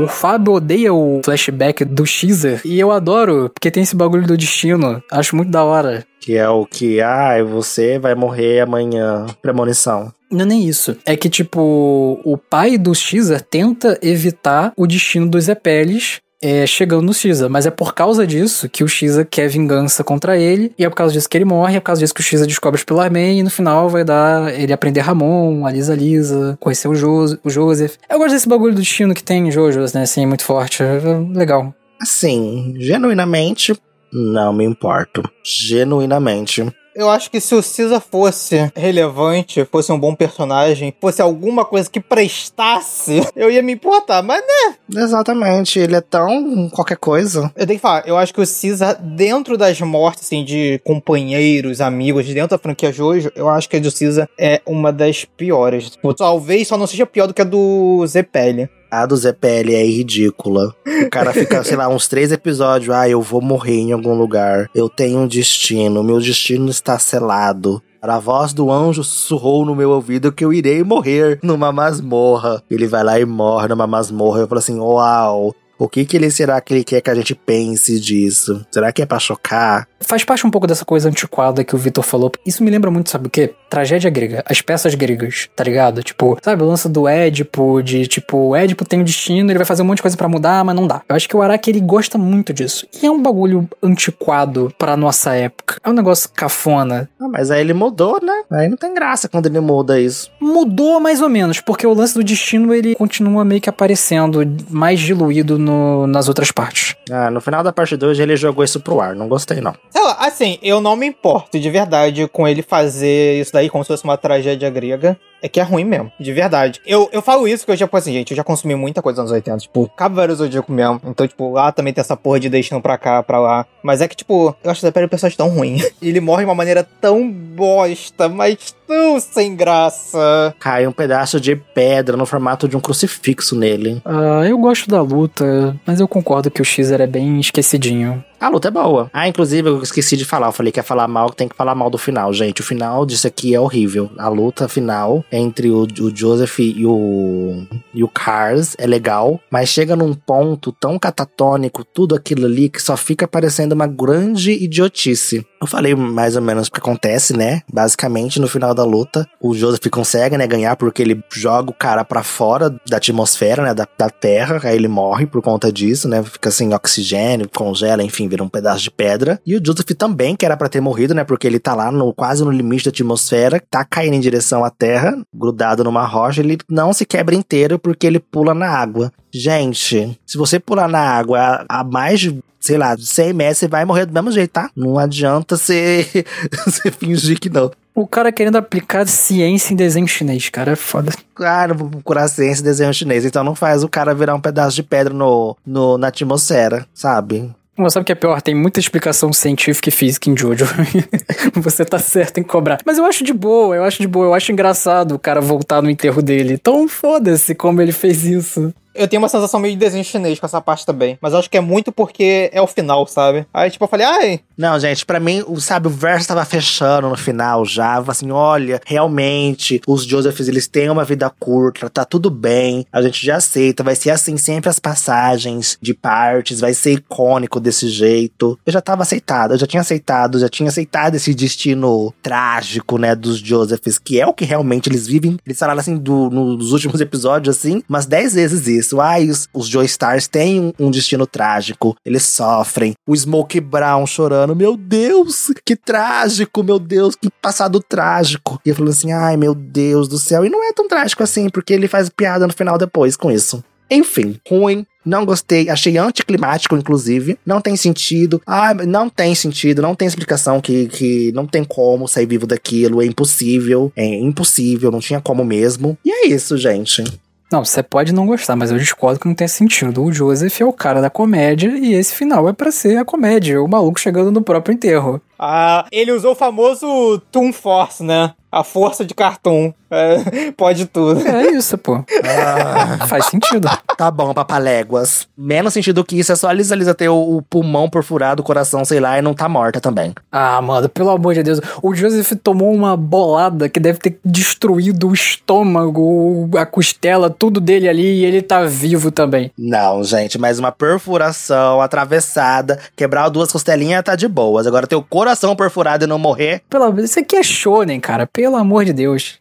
O 0.04 0.08
Fábio 0.08 0.54
odeia 0.54 0.94
o 0.94 1.22
flashback 1.26 1.84
do 1.84 2.06
Xer 2.06 2.62
e 2.64 2.80
eu 2.80 2.92
adoro, 2.92 3.50
porque 3.50 3.72
tem 3.72 3.82
esse 3.82 3.96
bagulho 3.96 4.28
do 4.28 4.38
destino. 4.38 5.02
Acho 5.12 5.36
muito 5.36 5.50
da 5.50 5.64
hora. 5.64 6.06
Que 6.20 6.36
é 6.36 6.48
o 6.48 6.66
que, 6.66 7.02
ah, 7.02 7.44
você 7.44 7.98
vai 7.98 8.14
morrer 8.14 8.62
amanhã. 8.62 9.26
Premonição. 9.42 10.14
Não 10.30 10.42
é 10.42 10.46
nem 10.46 10.68
isso. 10.68 10.96
É 11.06 11.16
que, 11.16 11.30
tipo, 11.30 12.20
o 12.24 12.38
pai 12.38 12.78
do 12.78 12.94
Xer 12.94 13.42
tenta 13.42 13.98
evitar 14.02 14.72
o 14.76 14.86
destino 14.86 15.28
dos 15.28 15.48
Epeles 15.48 16.20
é, 16.42 16.68
chegando 16.68 17.04
no 17.04 17.14
Shiza, 17.14 17.50
mas 17.50 17.66
é 17.66 17.72
por 17.72 17.94
causa 17.94 18.26
disso 18.26 18.70
que 18.70 18.84
o 18.84 18.88
Shiza 18.88 19.26
quer 19.26 19.48
vingança 19.48 20.04
contra 20.04 20.38
ele, 20.38 20.72
e 20.78 20.86
é 20.86 20.90
por 20.90 20.96
causa 20.96 21.14
disso 21.14 21.28
que 21.30 21.38
ele 21.38 21.46
morre, 21.46 21.78
é 21.78 21.80
por 21.80 21.88
causa 21.88 22.00
disso 22.00 22.14
que 22.14 22.22
o 22.22 22.24
Shiza 22.24 22.46
descobre 22.46 22.78
os 22.78 22.84
Pilarman, 22.84 23.40
e 23.40 23.44
no 23.44 23.50
final 23.50 23.90
vai 23.90 24.04
dar 24.04 24.54
ele 24.54 24.74
aprender 24.74 25.02
Ramon, 25.02 25.66
a 25.66 25.72
Lisa 25.72 25.96
Lisa, 25.96 26.58
conhecer 26.60 26.88
o, 26.88 26.96
jo 26.96 27.38
o 27.44 27.50
Joseph. 27.50 27.96
Eu 28.10 28.20
gosto 28.20 28.34
desse 28.34 28.48
bagulho 28.48 28.76
do 28.76 28.82
destino 28.82 29.14
que 29.14 29.24
tem 29.24 29.48
em 29.48 29.52
Jojos, 29.52 29.94
né, 29.94 30.04
assim, 30.04 30.26
muito 30.26 30.44
forte, 30.44 30.84
é 30.84 31.00
legal. 31.34 31.74
Assim, 32.00 32.76
genuinamente, 32.78 33.74
não 34.14 34.54
me 34.54 34.64
importo. 34.64 35.24
Genuinamente. 35.44 36.66
Eu 36.98 37.12
acho 37.12 37.30
que 37.30 37.40
se 37.40 37.54
o 37.54 37.62
Caesar 37.62 38.02
fosse 38.02 38.72
relevante, 38.76 39.64
fosse 39.66 39.92
um 39.92 40.00
bom 40.00 40.16
personagem, 40.16 40.92
fosse 41.00 41.22
alguma 41.22 41.64
coisa 41.64 41.88
que 41.88 42.00
prestasse, 42.00 43.22
eu 43.38 43.52
ia 43.52 43.62
me 43.62 43.74
importar, 43.74 44.24
mas 44.24 44.42
né? 44.42 45.04
Exatamente, 45.04 45.78
ele 45.78 45.96
é 45.96 46.02
tão 46.02 46.68
qualquer 46.70 46.98
coisa. 46.98 47.52
Eu 47.56 47.68
tenho 47.68 47.78
que 47.78 47.84
falar, 47.84 48.08
eu 48.08 48.18
acho 48.18 48.34
que 48.34 48.42
o 48.42 48.48
Caesar, 48.48 49.00
dentro 49.00 49.56
das 49.56 49.80
mortes, 49.80 50.26
assim, 50.26 50.44
de 50.44 50.82
companheiros, 50.84 51.82
amigos, 51.82 52.26
dentro 52.26 52.58
da 52.58 52.58
franquia 52.58 52.92
Jojo, 52.92 53.32
eu 53.36 53.48
acho 53.48 53.70
que 53.70 53.78
a 53.78 53.80
do 53.80 53.94
Caesar 53.94 54.28
é 54.36 54.60
uma 54.66 54.92
das 54.92 55.24
piores. 55.24 55.92
Tipo, 55.92 56.16
talvez 56.16 56.68
só 56.68 56.80
não 56.80 56.88
seja 56.88 57.06
pior 57.06 57.28
do 57.28 57.34
que 57.34 57.44
a 57.44 57.46
do 57.46 58.04
Zepelli. 58.08 58.68
A 58.90 59.06
do 59.06 59.16
ZPL 59.16 59.74
é 59.74 59.84
ridícula. 59.84 60.74
O 61.06 61.10
cara 61.10 61.34
fica, 61.34 61.64
sei 61.64 61.76
lá, 61.76 61.88
uns 61.88 62.08
três 62.08 62.32
episódios. 62.32 62.96
Ah, 62.96 63.08
eu 63.08 63.22
vou 63.22 63.42
morrer 63.42 63.80
em 63.80 63.92
algum 63.92 64.14
lugar. 64.14 64.70
Eu 64.74 64.90
tenho 64.90 65.20
um 65.20 65.28
destino. 65.28 66.04
Meu 66.04 66.20
destino 66.20 66.70
está 66.70 66.98
selado. 66.98 67.82
A 68.02 68.20
voz 68.20 68.54
do 68.54 68.72
anjo 68.72 69.04
sussurrou 69.04 69.66
no 69.66 69.76
meu 69.76 69.90
ouvido 69.90 70.32
que 70.32 70.46
eu 70.46 70.54
irei 70.54 70.82
morrer 70.82 71.40
numa 71.44 71.74
masmorra. 71.74 72.64
Ele 72.72 72.88
vai 72.88 73.04
lá 73.04 73.20
e 73.20 73.26
morre 73.26 73.68
numa 73.68 73.86
masmorra. 73.86 74.40
Eu 74.40 74.48
falo 74.48 74.60
assim: 74.60 74.80
Uau, 74.80 75.54
o 75.80 75.88
que, 75.88 76.06
que 76.06 76.18
ele 76.18 76.32
será 76.32 76.60
que 76.60 76.74
ele 76.74 76.84
quer 76.84 77.02
que 77.02 77.10
a 77.10 77.16
gente 77.16 77.36
pense 77.36 78.00
disso? 78.00 78.66
Será 78.72 78.92
que 78.92 79.02
é 79.02 79.06
para 79.06 79.20
chocar? 79.20 79.88
Faz 80.00 80.24
parte 80.24 80.46
um 80.46 80.52
pouco 80.52 80.68
dessa 80.68 80.86
coisa 80.86 81.10
antiquada 81.10 81.64
que 81.64 81.76
o 81.76 81.78
Vitor 81.78 82.04
falou. 82.04 82.32
Isso 82.46 82.64
me 82.64 82.70
lembra 82.70 82.92
muito, 82.92 83.10
sabe 83.10 83.28
o 83.28 83.30
quê? 83.30 83.54
Tragédia 83.70 84.10
grega. 84.10 84.44
As 84.48 84.62
peças 84.62 84.96
gregas, 84.96 85.50
tá 85.56 85.64
ligado? 85.64 86.04
Tipo, 86.04 86.38
sabe, 86.42 86.64
o 86.64 86.68
lance 86.68 86.88
do 86.88 87.08
Édipo, 87.08 87.82
de 87.82 88.08
tipo, 88.08 88.38
o 88.38 88.56
Édipo 88.56 88.86
tem 88.86 89.02
o 89.02 89.04
destino, 89.04 89.52
ele 89.52 89.58
vai 89.58 89.66
fazer 89.66 89.82
um 89.82 89.86
monte 89.86 89.98
de 89.98 90.04
coisa 90.04 90.18
para 90.18 90.28
mudar, 90.28 90.64
mas 90.64 90.76
não 90.76 90.88
dá. 90.88 91.02
Eu 91.10 91.16
acho 91.16 91.28
que 91.28 91.36
o 91.36 91.42
Araki, 91.42 91.72
ele 91.72 91.82
gosta 91.82 92.18
muito 92.18 92.54
disso. 92.54 92.88
E 93.02 93.06
é 93.06 93.12
um 93.12 93.22
bagulho 93.22 93.68
antiquado 93.82 94.74
pra 94.78 94.96
nossa 94.96 95.34
época. 95.34 95.78
É 95.84 95.90
um 95.90 95.94
negócio 95.94 96.30
cafona. 96.34 97.10
Ah, 97.20 97.28
mas 97.28 97.52
aí 97.52 97.62
ele 97.62 97.74
mudou, 97.74 98.20
né? 98.22 98.44
Aí 98.52 98.70
não 98.70 98.78
tem 98.78 98.94
graça 98.94 99.28
quando 99.28 99.48
ele 99.48 99.60
muda 99.60 100.00
isso. 100.00 100.32
Mudou 100.40 101.00
mais 101.00 101.22
ou 101.22 101.30
menos, 101.30 101.60
porque 101.60 101.86
o 101.86 101.94
lance 101.94 102.14
do 102.14 102.24
destino, 102.24 102.74
ele 102.74 102.96
continua 102.96 103.44
meio 103.44 103.60
que 103.60 103.70
aparecendo 103.70 104.42
mais 104.70 105.00
diluído 105.00 105.58
no, 105.58 106.08
nas 106.08 106.28
outras 106.28 106.52
partes. 106.52 106.96
Ah, 107.12 107.30
no 107.30 107.42
final 107.42 107.64
da 107.64 107.74
parte 107.74 107.98
2 107.98 108.20
ele 108.20 108.36
jogou 108.36 108.64
isso 108.64 108.80
pro 108.80 109.02
ar. 109.02 109.16
Não 109.16 109.28
gostei, 109.28 109.60
não. 109.60 109.74
Sei 109.90 110.02
lá, 110.02 110.18
assim, 110.20 110.58
eu 110.62 110.80
não 110.82 110.96
me 110.96 111.08
importo 111.08 111.60
de 111.60 111.70
verdade 111.70 112.28
com 112.28 112.48
ele 112.48 112.62
fazer 112.62 113.40
isso 113.40 113.54
daí 113.54 113.70
como 113.70 113.84
se 113.84 113.88
fosse 113.88 114.04
uma 114.04 114.18
tragédia 114.18 114.70
grega. 114.70 115.18
É 115.42 115.48
que 115.48 115.60
é 115.60 115.64
ruim 115.64 115.84
mesmo, 115.84 116.12
de 116.20 116.34
verdade. 116.34 116.82
Eu, 116.86 117.10
eu 117.12 117.22
falo 117.22 117.48
isso 117.48 117.60
porque 117.60 117.74
eu 117.74 117.78
já, 117.78 117.86
tipo 117.86 117.96
assim, 117.96 118.12
gente, 118.12 118.32
eu 118.32 118.38
já 118.38 118.44
consumi 118.44 118.74
muita 118.74 119.04
coisa 119.04 119.22
nos 119.22 119.32
anos 119.32 119.46
80, 119.46 119.58
tipo, 119.60 119.90
Cavaleiros 119.96 120.40
do 120.40 120.46
Zodíaco 120.46 120.72
mesmo. 120.72 121.00
Então, 121.06 121.28
tipo, 121.28 121.52
lá 121.52 121.72
também 121.72 121.94
tem 121.94 122.02
essa 122.02 122.18
porra 122.18 122.40
de 122.40 122.50
deixando 122.50 122.82
pra 122.82 122.98
cá, 122.98 123.22
pra 123.22 123.40
lá. 123.40 123.66
Mas 123.84 124.02
é 124.02 124.08
que, 124.08 124.16
tipo, 124.16 124.56
eu 124.64 124.72
acho 124.72 124.82
que 124.82 124.92
pele 124.92 125.08
personagem 125.08 125.38
tão 125.38 125.50
ruim. 125.50 125.78
Ele 126.02 126.20
morre 126.20 126.44
de 126.44 126.50
uma 126.50 126.56
maneira 126.56 126.84
tão 127.00 127.30
bosta, 127.30 128.28
mas 128.28 128.76
tão 128.88 129.20
sem 129.20 129.56
graça. 129.56 130.56
Cai 130.60 130.88
um 130.88 130.92
pedaço 130.92 131.40
de 131.40 131.56
pedra 131.56 132.18
no 132.18 132.26
formato 132.26 132.68
de 132.68 132.76
um 132.76 132.80
crucifixo 132.80 133.56
nele. 133.56 134.02
Ah, 134.04 134.44
eu 134.48 134.58
gosto 134.58 134.90
da 134.90 135.02
luta, 135.02 135.76
mas 135.86 136.00
eu 136.00 136.08
concordo 136.08 136.50
que 136.50 136.62
o 136.62 136.66
Xer 136.66 137.00
é 137.00 137.08
bem 137.08 137.40
esquecidinho. 137.40 138.24
A 138.40 138.50
luta 138.50 138.68
é 138.68 138.72
boa. 138.72 139.10
Ah, 139.12 139.28
inclusive, 139.28 139.68
eu 139.68 139.82
esqueci 139.82 140.16
de 140.16 140.24
falar. 140.24 140.48
Eu 140.48 140.52
falei 140.52 140.72
que 140.72 140.80
ia 140.80 140.84
falar 140.84 141.08
mal, 141.08 141.32
tem 141.32 141.48
que 141.48 141.56
falar 141.56 141.74
mal 141.74 141.90
do 141.90 141.98
final, 141.98 142.32
gente. 142.32 142.62
O 142.62 142.64
final 142.64 143.06
disso 143.06 143.26
aqui 143.26 143.56
é 143.56 143.60
horrível. 143.60 144.12
A 144.18 144.28
luta 144.28 144.68
final 144.68 145.26
entre 145.32 145.70
o, 145.70 145.88
o 146.00 146.16
Joseph 146.16 146.60
e 146.60 146.86
o, 146.86 147.66
e 147.94 148.04
o 148.04 148.08
Cars 148.08 148.76
é 148.78 148.86
legal, 148.86 149.40
mas 149.50 149.70
chega 149.70 149.96
num 149.96 150.14
ponto 150.14 150.72
tão 150.72 151.00
catatônico, 151.00 151.84
tudo 151.84 152.16
aquilo 152.16 152.46
ali, 152.46 152.70
que 152.70 152.82
só 152.82 152.96
fica 152.96 153.28
parecendo 153.28 153.74
uma 153.74 153.88
grande 153.88 154.52
idiotice. 154.52 155.46
Eu 155.60 155.66
falei 155.66 155.96
mais 155.96 156.36
ou 156.36 156.42
menos 156.42 156.68
o 156.68 156.72
que 156.72 156.80
acontece, 156.80 157.36
né? 157.36 157.62
Basicamente, 157.72 158.40
no 158.40 158.48
final 158.48 158.76
da 158.76 158.84
luta, 158.84 159.28
o 159.42 159.56
Joseph 159.56 159.88
consegue, 159.90 160.38
né, 160.38 160.46
ganhar 160.46 160.76
porque 160.76 161.02
ele 161.02 161.24
joga 161.34 161.72
o 161.72 161.74
cara 161.74 162.06
para 162.06 162.22
fora 162.22 162.70
da 162.88 162.98
atmosfera, 162.98 163.64
né, 163.64 163.74
da, 163.74 163.88
da 163.98 164.10
Terra, 164.10 164.60
aí 164.64 164.76
ele 164.76 164.88
morre 164.88 165.26
por 165.26 165.42
conta 165.42 165.72
disso, 165.72 166.08
né? 166.08 166.22
Fica 166.22 166.52
sem 166.52 166.74
oxigênio, 166.74 167.50
congela, 167.50 168.04
enfim, 168.04 168.27
vira 168.28 168.44
um 168.44 168.50
pedaço 168.50 168.84
de 168.84 168.92
pedra. 168.92 169.40
E 169.46 169.56
o 169.56 169.62
Joseph 169.64 169.96
também, 169.98 170.36
que 170.36 170.46
era 170.46 170.58
para 170.58 170.70
ter 170.70 170.82
morrido, 170.82 171.14
né? 171.14 171.24
Porque 171.24 171.48
ele 171.48 171.60
tá 171.60 171.74
lá 171.74 171.92
no, 171.92 172.14
quase 172.14 172.44
no 172.44 172.52
limite 172.52 172.86
da 172.86 172.90
atmosfera, 172.90 173.62
tá 173.70 173.84
caindo 173.84 174.16
em 174.16 174.20
direção 174.20 174.64
à 174.64 174.70
Terra, 174.70 175.18
grudado 175.34 175.84
numa 175.84 176.06
rocha, 176.06 176.42
ele 176.42 176.58
não 176.70 176.94
se 176.94 177.06
quebra 177.06 177.36
inteiro 177.36 177.80
porque 177.80 178.08
ele 178.08 178.20
pula 178.20 178.54
na 178.54 178.70
água. 178.70 179.12
Gente, 179.34 180.20
se 180.26 180.38
você 180.38 180.60
pular 180.60 180.88
na 180.88 181.00
água 181.00 181.66
a, 181.70 181.84
mais 181.84 182.20
de 182.20 182.40
sei 182.60 182.78
lá, 182.78 182.98
100 182.98 183.34
metros, 183.34 183.60
você 183.60 183.68
vai 183.68 183.86
morrer 183.86 184.06
do 184.06 184.14
mesmo 184.14 184.32
jeito, 184.32 184.52
tá? 184.52 184.70
Não 184.76 184.98
adianta 184.98 185.56
você, 185.58 186.26
você 186.66 186.92
fingir 186.92 187.40
que 187.40 187.50
não. 187.50 187.72
O 187.96 188.06
cara 188.06 188.32
querendo 188.32 188.58
aplicar 188.58 189.08
ciência 189.08 189.74
em 189.74 189.76
desenho 189.76 190.08
chinês, 190.08 190.50
cara, 190.50 190.74
é 190.74 190.76
foda. 190.76 191.12
Ah, 191.40 191.68
não 191.68 191.76
vou 191.76 191.90
procurar 191.90 192.28
ciência 192.28 192.62
em 192.62 192.66
desenho 192.66 192.94
chinês, 192.94 193.26
então 193.26 193.44
não 193.44 193.56
faz 193.56 193.84
o 193.84 193.90
cara 193.90 194.14
virar 194.14 194.36
um 194.36 194.40
pedaço 194.40 194.76
de 194.76 194.84
pedra 194.84 195.14
no, 195.14 195.58
no, 195.66 195.98
na 195.98 196.10
atmosfera, 196.10 196.86
sabe? 196.94 197.52
Mas 197.78 197.94
sabe 197.94 198.02
o 198.02 198.06
que 198.06 198.12
é 198.12 198.16
pior? 198.16 198.42
Tem 198.42 198.56
muita 198.56 198.80
explicação 198.80 199.32
científica 199.32 199.90
e 199.90 199.92
física 199.92 200.30
em 200.30 200.36
Jojo. 200.36 200.66
Você 201.54 201.86
tá 201.86 202.00
certo 202.00 202.40
em 202.40 202.44
cobrar. 202.44 202.80
Mas 202.84 202.98
eu 202.98 203.06
acho 203.06 203.24
de 203.24 203.34
boa, 203.34 203.76
eu 203.76 203.84
acho 203.84 204.02
de 204.02 204.08
boa. 204.08 204.26
Eu 204.26 204.34
acho 204.34 204.52
engraçado 204.52 205.14
o 205.14 205.20
cara 205.20 205.40
voltar 205.40 205.82
no 205.82 205.90
enterro 205.90 206.22
dele. 206.22 206.54
Então 206.54 206.88
foda-se 206.88 207.54
como 207.54 207.82
ele 207.82 207.92
fez 207.92 208.26
isso. 208.26 208.74
Eu 208.98 209.08
tenho 209.08 209.22
uma 209.22 209.30
sensação 209.30 209.60
meio 209.60 209.74
de 209.74 209.80
desenho 209.80 210.04
chinês 210.04 210.40
com 210.40 210.46
essa 210.46 210.60
parte 210.60 210.86
também. 210.86 211.18
Mas 211.22 211.34
acho 211.34 211.50
que 211.50 211.58
é 211.58 211.62
muito 211.62 211.92
porque 211.92 212.50
é 212.52 212.62
o 212.62 212.68
final, 212.68 213.06
sabe? 213.06 213.46
Aí, 213.54 213.70
tipo, 213.70 213.84
eu 213.84 213.88
falei, 213.88 214.06
ai. 214.06 214.40
Não, 214.58 214.80
gente, 214.80 215.06
para 215.06 215.20
mim, 215.20 215.44
sabe, 215.60 215.88
o 215.88 215.92
verso 215.92 216.28
tava 216.28 216.44
fechando 216.44 217.10
no 217.10 217.18
final 217.18 217.64
já. 217.64 217.98
Assim, 218.00 218.32
olha, 218.32 218.82
realmente, 218.86 219.82
os 219.88 220.04
Josephs, 220.04 220.48
eles 220.48 220.68
têm 220.68 220.90
uma 220.90 221.06
vida 221.06 221.30
curta, 221.30 221.90
tá 221.90 222.04
tudo 222.04 222.32
bem. 222.32 222.86
A 222.92 223.02
gente 223.02 223.24
já 223.24 223.38
aceita, 223.38 223.84
vai 223.84 223.96
ser 223.96 224.10
assim 224.10 224.36
sempre 224.38 224.70
as 224.70 224.80
passagens 224.80 225.78
de 225.82 225.94
partes, 225.94 226.60
vai 226.60 226.74
ser 226.74 226.94
icônico 226.94 227.60
desse 227.60 227.88
jeito. 227.88 228.58
Eu 228.66 228.74
já 228.74 228.82
tava 228.82 229.04
aceitado, 229.04 229.54
eu 229.54 229.60
já 229.60 229.68
tinha 229.68 229.82
aceitado, 229.82 230.40
já 230.40 230.50
tinha 230.50 230.70
aceitado 230.70 231.16
esse 231.16 231.34
destino 231.34 232.14
trágico, 232.22 232.98
né, 232.98 233.16
dos 233.16 233.38
Josephs, 233.38 234.00
que 234.00 234.20
é 234.20 234.26
o 234.26 234.34
que 234.34 234.46
realmente 234.46 234.90
eles 234.90 235.06
vivem. 235.06 235.38
Eles 235.46 235.60
falaram 235.60 235.80
assim 235.80 235.98
do, 235.98 236.30
nos 236.30 236.72
últimos 236.72 237.00
episódios, 237.00 237.58
assim, 237.58 237.84
umas 237.88 238.06
10 238.06 238.34
vezes 238.34 238.68
isso 238.68 238.87
os, 238.94 239.48
os 239.54 239.74
Stars 239.86 240.28
têm 240.28 240.60
um, 240.60 240.74
um 240.80 240.92
destino 240.92 241.26
trágico. 241.26 241.96
Eles 242.06 242.24
sofrem. 242.24 242.94
O 243.08 243.16
Smoke 243.16 243.60
Brown 243.60 244.06
chorando. 244.06 244.56
Meu 244.56 244.76
Deus, 244.76 245.52
que 245.66 245.76
trágico, 245.76 246.64
meu 246.64 246.80
Deus, 246.80 247.16
que 247.16 247.30
passado 247.42 247.80
trágico. 247.80 248.60
E 248.66 248.70
eu 248.70 248.76
falando 248.76 248.92
assim, 248.92 249.12
ai 249.12 249.38
meu 249.38 249.56
Deus 249.56 250.08
do 250.08 250.18
céu. 250.18 250.46
E 250.46 250.50
não 250.50 250.64
é 250.64 250.74
tão 250.74 250.88
trágico 250.88 251.24
assim, 251.24 251.50
porque 251.50 251.74
ele 251.74 251.88
faz 251.88 252.10
piada 252.10 252.48
no 252.48 252.54
final 252.54 252.78
depois 252.78 253.16
com 253.16 253.32
isso. 253.32 253.64
Enfim, 253.90 254.38
ruim, 254.48 254.86
não 255.06 255.26
gostei, 255.26 255.70
achei 255.70 255.98
anticlimático, 255.98 256.76
inclusive. 256.76 257.38
Não 257.46 257.62
tem 257.62 257.78
sentido. 257.78 258.42
Ah, 258.46 258.74
não 258.74 259.10
tem 259.10 259.34
sentido, 259.34 259.82
não 259.82 259.96
tem 259.96 260.08
explicação 260.08 260.60
que, 260.60 260.88
que 260.88 261.32
não 261.32 261.48
tem 261.48 261.64
como 261.64 262.08
sair 262.08 262.26
vivo 262.26 262.46
daquilo. 262.46 263.02
É 263.02 263.06
impossível. 263.06 263.92
É 263.96 264.06
impossível, 264.06 264.92
não 264.92 265.00
tinha 265.00 265.22
como 265.22 265.46
mesmo. 265.46 265.98
E 266.04 266.12
é 266.12 266.28
isso, 266.28 266.58
gente. 266.58 267.04
Não, 267.52 267.64
você 267.64 267.82
pode 267.82 268.14
não 268.14 268.26
gostar, 268.26 268.58
mas 268.58 268.72
eu 268.72 268.78
discordo 268.78 269.20
que 269.20 269.28
não 269.28 269.34
tem 269.34 269.48
sentido. 269.48 270.04
O 270.04 270.12
Joseph 270.12 270.60
é 270.60 270.66
o 270.66 270.74
cara 270.74 271.02
da 271.02 271.10
comédia 271.10 271.70
e 271.70 271.94
esse 271.94 272.14
final 272.14 272.48
é 272.50 272.54
para 272.54 272.72
ser 272.72 272.98
a 272.98 273.06
comédia, 273.06 273.62
o 273.62 273.68
maluco 273.68 274.00
chegando 274.00 274.32
no 274.32 274.42
próprio 274.42 274.74
enterro. 274.74 275.22
Ah, 275.40 275.86
ele 275.92 276.12
usou 276.12 276.34
o 276.34 276.36
famoso 276.36 277.22
Toon 277.32 277.54
Force, 277.54 278.04
né? 278.04 278.34
A 278.52 278.64
força 278.64 279.04
de 279.06 279.14
cartoon. 279.14 279.74
É, 279.90 280.52
pode 280.56 280.86
tudo. 280.86 281.26
É 281.26 281.52
isso, 281.52 281.78
pô. 281.78 282.04
Ah. 282.24 283.08
Faz 283.08 283.26
sentido. 283.26 283.70
Tá 283.98 284.12
bom, 284.12 284.34
papaléguas. 284.34 285.28
Menos 285.38 285.74
sentido 285.74 286.04
que 286.04 286.20
isso 286.20 286.32
é 286.32 286.36
só 286.36 286.50
a 286.50 286.54
Lisa 286.54 286.76
Lisa 286.76 286.94
ter 286.94 287.10
o, 287.10 287.38
o, 287.38 287.42
pulmão 287.42 287.90
perfurado, 287.90 288.42
o 288.42 288.46
coração, 288.46 288.84
sei 288.84 289.00
lá, 289.00 289.18
e 289.18 289.22
não 289.22 289.34
tá 289.34 289.48
morta 289.48 289.80
também. 289.80 290.14
Ah, 290.32 290.62
mano, 290.62 290.90
pelo 290.90 291.10
amor 291.10 291.34
de 291.34 291.44
Deus. 291.44 291.60
O 291.82 291.96
Joseph 291.96 292.34
tomou 292.44 292.74
uma 292.74 292.96
bolada 292.98 293.70
que 293.70 293.80
deve 293.80 294.00
ter 294.00 294.20
destruído 294.24 295.10
o 295.10 295.14
estômago, 295.14 296.50
a 296.58 296.66
costela, 296.66 297.30
tudo 297.30 297.60
dele 297.60 297.88
ali, 297.88 298.20
e 298.20 298.26
ele 298.26 298.42
tá 298.42 298.66
vivo 298.66 299.10
também. 299.10 299.52
Não, 299.58 300.04
gente, 300.04 300.38
mas 300.38 300.60
uma 300.60 300.72
perfuração 300.72 301.82
atravessada, 301.82 302.80
quebrar 302.96 303.30
duas 303.30 303.52
costelinhas 303.52 304.04
tá 304.04 304.16
de 304.16 304.28
boas. 304.28 304.68
Agora 304.68 304.88
ter 304.88 304.96
o 304.96 305.04
coração 305.04 305.56
perfurado 305.56 306.04
e 306.04 306.08
não 306.08 306.20
morrer. 306.20 306.62
Pelo 306.70 306.98
isso 307.00 307.20
aqui 307.20 307.36
é 307.36 307.44
shonen, 307.44 308.00
cara. 308.00 308.28
Pelo 308.38 308.56
amor 308.56 308.86
de 308.86 308.94
Deus. 308.94 309.40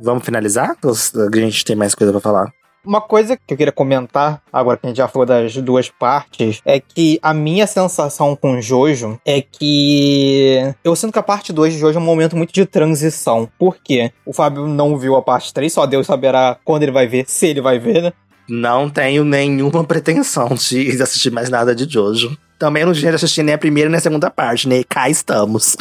Vamos 0.00 0.24
finalizar? 0.24 0.78
Ou 0.82 0.92
a 0.92 1.36
gente 1.36 1.62
tem 1.62 1.76
mais 1.76 1.94
coisa 1.94 2.10
para 2.10 2.22
falar? 2.22 2.50
Uma 2.82 3.02
coisa 3.02 3.36
que 3.36 3.52
eu 3.52 3.56
queria 3.56 3.70
comentar, 3.70 4.40
agora 4.50 4.78
que 4.78 4.86
a 4.86 4.88
gente 4.88 4.96
já 4.96 5.06
falou 5.06 5.26
das 5.26 5.54
duas 5.58 5.90
partes, 5.90 6.62
é 6.64 6.80
que 6.80 7.18
a 7.22 7.34
minha 7.34 7.66
sensação 7.66 8.34
com 8.34 8.62
Jojo 8.62 9.20
é 9.26 9.42
que 9.42 10.74
eu 10.82 10.96
sinto 10.96 11.12
que 11.12 11.18
a 11.18 11.22
parte 11.22 11.52
2 11.52 11.74
de 11.74 11.78
Jojo 11.78 11.98
é 11.98 12.00
um 12.00 12.04
momento 12.04 12.34
muito 12.34 12.54
de 12.54 12.64
transição. 12.64 13.46
Por 13.58 13.76
quê? 13.76 14.10
O 14.24 14.32
Fábio 14.32 14.66
não 14.66 14.96
viu 14.96 15.16
a 15.16 15.22
parte 15.22 15.52
3, 15.52 15.70
só 15.70 15.84
Deus 15.84 16.06
saberá 16.06 16.56
quando 16.64 16.82
ele 16.82 16.92
vai 16.92 17.06
ver, 17.06 17.26
se 17.28 17.48
ele 17.48 17.60
vai 17.60 17.78
ver, 17.78 18.04
né? 18.04 18.12
Não 18.48 18.88
tenho 18.88 19.22
nenhuma 19.22 19.84
pretensão 19.84 20.48
de 20.48 20.96
assistir 21.02 21.30
mais 21.30 21.50
nada 21.50 21.74
de 21.74 21.86
Jojo. 21.86 22.38
Também 22.58 22.84
não 22.84 22.92
tinha 22.92 23.14
assistir 23.14 23.42
nem 23.42 23.54
a 23.54 23.58
primeira 23.58 23.88
nem 23.88 23.98
a 23.98 24.00
segunda 24.00 24.30
parte, 24.30 24.68
né? 24.68 24.82
Cá 24.88 25.08
estamos. 25.08 25.76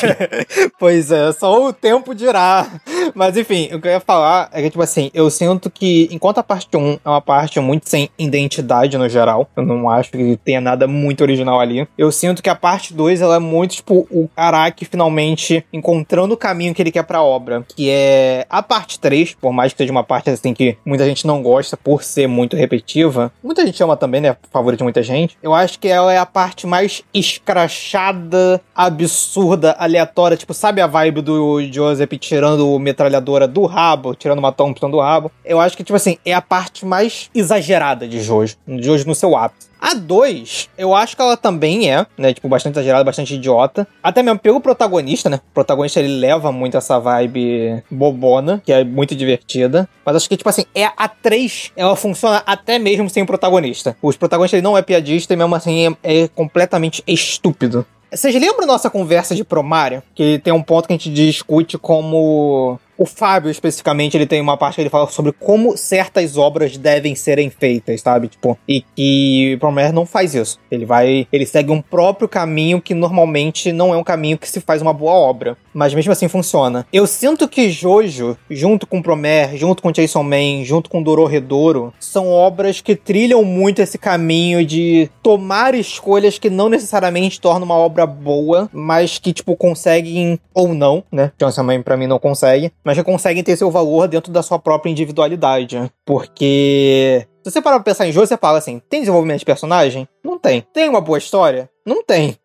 pois 0.78 1.10
é, 1.10 1.32
só 1.32 1.66
o 1.66 1.72
tempo 1.72 2.14
dirá. 2.14 2.66
Mas 3.14 3.36
enfim, 3.36 3.70
o 3.72 3.80
que 3.80 3.88
eu 3.88 3.92
ia 3.92 4.00
falar 4.00 4.48
é 4.52 4.62
que, 4.62 4.70
tipo 4.70 4.82
assim, 4.82 5.10
eu 5.14 5.30
sinto 5.30 5.70
que 5.70 6.08
enquanto 6.10 6.38
a 6.38 6.42
parte 6.42 6.76
1 6.76 6.98
é 7.04 7.08
uma 7.08 7.20
parte 7.20 7.58
muito 7.60 7.88
sem 7.88 8.10
identidade 8.18 8.96
no 8.96 9.08
geral, 9.08 9.48
eu 9.56 9.64
não 9.64 9.88
acho 9.88 10.10
que 10.10 10.38
tenha 10.44 10.60
nada 10.60 10.86
muito 10.86 11.22
original 11.22 11.60
ali. 11.60 11.86
Eu 11.96 12.10
sinto 12.10 12.42
que 12.42 12.50
a 12.50 12.54
parte 12.54 12.94
2 12.94 13.20
ela 13.20 13.36
é 13.36 13.38
muito, 13.38 13.76
tipo, 13.76 14.06
o 14.10 14.28
Araki 14.36 14.84
finalmente 14.84 15.64
encontrando 15.72 16.34
o 16.34 16.36
caminho 16.36 16.74
que 16.74 16.82
ele 16.82 16.92
quer 16.92 17.04
pra 17.04 17.22
obra. 17.22 17.64
Que 17.76 17.90
é 17.90 18.46
a 18.48 18.62
parte 18.62 18.98
3, 18.98 19.34
por 19.34 19.52
mais 19.52 19.72
que 19.72 19.78
seja 19.78 19.92
uma 19.92 20.04
parte 20.04 20.30
assim 20.30 20.54
que 20.54 20.76
muita 20.84 21.04
gente 21.04 21.26
não 21.26 21.42
gosta 21.42 21.76
por 21.76 22.02
ser 22.02 22.26
muito 22.26 22.56
repetitiva. 22.56 23.32
Muita 23.42 23.64
gente 23.64 23.82
ama 23.82 23.96
também, 23.96 24.20
né? 24.20 24.36
Favorito 24.50 24.78
de 24.78 24.84
muita 24.84 25.02
gente. 25.02 25.36
Eu 25.42 25.54
acho 25.54 25.78
que 25.78 25.88
ela 25.98 26.12
é 26.12 26.18
a 26.18 26.26
parte 26.26 26.66
mais 26.66 27.02
escrachada, 27.12 28.60
absurda, 28.74 29.76
aleatória. 29.78 30.36
Tipo, 30.36 30.54
sabe 30.54 30.80
a 30.80 30.86
vibe 30.86 31.20
do 31.20 31.62
Joseph 31.72 32.10
tirando 32.18 32.78
metralhadora 32.78 33.46
do 33.46 33.66
rabo, 33.66 34.14
tirando 34.14 34.38
uma 34.38 34.52
Thompson 34.52 34.90
do 34.90 35.00
rabo? 35.00 35.30
Eu 35.44 35.60
acho 35.60 35.76
que, 35.76 35.84
tipo 35.84 35.96
assim, 35.96 36.16
é 36.24 36.32
a 36.32 36.40
parte 36.40 36.86
mais 36.86 37.30
exagerada 37.34 38.06
de 38.06 38.22
Jojo. 38.22 38.56
Jojo 38.66 39.06
no 39.06 39.14
seu 39.14 39.36
ápice. 39.36 39.68
A 39.80 39.94
2, 39.94 40.70
eu 40.76 40.94
acho 40.94 41.14
que 41.14 41.22
ela 41.22 41.36
também 41.36 41.90
é, 41.90 42.04
né? 42.16 42.34
Tipo, 42.34 42.48
bastante 42.48 42.74
exagerada, 42.74 43.04
bastante 43.04 43.34
idiota. 43.34 43.86
Até 44.02 44.22
mesmo 44.22 44.38
pelo 44.38 44.60
protagonista, 44.60 45.30
né? 45.30 45.40
O 45.50 45.54
protagonista 45.54 46.00
ele 46.00 46.08
leva 46.08 46.50
muito 46.50 46.76
essa 46.76 46.98
vibe 46.98 47.82
bobona, 47.90 48.60
que 48.64 48.72
é 48.72 48.84
muito 48.84 49.14
divertida. 49.14 49.88
Mas 50.04 50.16
acho 50.16 50.28
que, 50.28 50.36
tipo 50.36 50.48
assim, 50.48 50.64
é 50.74 50.86
a 50.96 51.08
3, 51.08 51.72
ela 51.76 51.94
funciona 51.94 52.42
até 52.46 52.78
mesmo 52.78 53.08
sem 53.08 53.22
o 53.22 53.26
protagonista. 53.26 53.96
Os 54.02 54.16
protagonistas 54.16 54.58
ele 54.58 54.64
não 54.64 54.76
é 54.76 54.82
piadista 54.82 55.32
e 55.32 55.36
mesmo 55.36 55.54
assim 55.54 55.96
é, 56.02 56.22
é 56.22 56.28
completamente 56.28 57.02
estúpido. 57.06 57.86
Vocês 58.10 58.34
lembram 58.34 58.66
nossa 58.66 58.88
conversa 58.88 59.34
de 59.34 59.44
Promário? 59.44 60.02
Que 60.14 60.38
tem 60.38 60.52
um 60.52 60.62
ponto 60.62 60.86
que 60.86 60.94
a 60.94 60.96
gente 60.96 61.10
discute 61.10 61.76
como 61.76 62.80
o 62.98 63.06
Fábio, 63.06 63.48
especificamente, 63.48 64.16
ele 64.16 64.26
tem 64.26 64.40
uma 64.40 64.56
parte 64.56 64.74
que 64.74 64.80
ele 64.80 64.90
fala 64.90 65.08
sobre 65.08 65.30
como 65.30 65.76
certas 65.76 66.36
obras 66.36 66.76
devem 66.76 67.14
serem 67.14 67.48
feitas, 67.48 68.00
sabe? 68.00 68.26
Tipo, 68.26 68.58
e 68.68 68.82
que 68.96 69.54
o 69.54 69.58
Promare 69.60 69.92
não 69.92 70.04
faz 70.04 70.34
isso. 70.34 70.58
Ele 70.68 70.84
vai. 70.84 71.28
Ele 71.32 71.46
segue 71.46 71.70
um 71.70 71.80
próprio 71.80 72.28
caminho 72.28 72.82
que 72.82 72.94
normalmente 72.94 73.70
não 73.70 73.94
é 73.94 73.96
um 73.96 74.02
caminho 74.02 74.36
que 74.36 74.50
se 74.50 74.60
faz 74.60 74.82
uma 74.82 74.92
boa 74.92 75.12
obra. 75.12 75.56
Mas 75.78 75.94
mesmo 75.94 76.10
assim 76.10 76.26
funciona. 76.26 76.84
Eu 76.92 77.06
sinto 77.06 77.46
que 77.46 77.70
Jojo, 77.70 78.36
junto 78.50 78.84
com 78.84 79.00
Promare, 79.00 79.56
junto 79.56 79.80
com 79.80 79.92
Jason 79.92 80.24
Man, 80.24 80.64
junto 80.64 80.90
com 80.90 81.00
Dororedoro, 81.00 81.94
são 82.00 82.28
obras 82.32 82.80
que 82.80 82.96
trilham 82.96 83.44
muito 83.44 83.80
esse 83.80 83.96
caminho 83.96 84.66
de 84.66 85.08
tomar 85.22 85.76
escolhas 85.76 86.36
que 86.36 86.50
não 86.50 86.68
necessariamente 86.68 87.40
tornam 87.40 87.64
uma 87.64 87.76
obra 87.76 88.04
boa, 88.06 88.68
mas 88.72 89.18
que, 89.18 89.32
tipo, 89.32 89.54
conseguem 89.54 90.40
ou 90.52 90.74
não, 90.74 91.04
né? 91.12 91.30
Jason 91.38 91.62
Man 91.62 91.82
pra 91.82 91.96
mim 91.96 92.08
não 92.08 92.18
consegue 92.18 92.72
mas 92.82 92.96
que 92.96 93.04
conseguem 93.04 93.42
ter 93.42 93.54
seu 93.56 93.70
valor 93.70 94.08
dentro 94.08 94.32
da 94.32 94.42
sua 94.42 94.58
própria 94.58 94.90
individualidade. 94.90 95.78
Porque. 96.06 97.26
Se 97.44 97.50
você 97.50 97.62
parar 97.62 97.76
pra 97.76 97.84
pensar 97.84 98.06
em 98.06 98.12
jogo, 98.12 98.26
você 98.26 98.36
fala 98.36 98.58
assim: 98.58 98.80
tem 98.88 99.00
desenvolvimento 99.00 99.40
de 99.40 99.44
personagem? 99.44 100.08
Não 100.24 100.38
tem. 100.38 100.64
Tem 100.72 100.88
uma 100.88 101.00
boa 101.00 101.18
história? 101.18 101.68
Não 101.84 102.02
tem. 102.02 102.36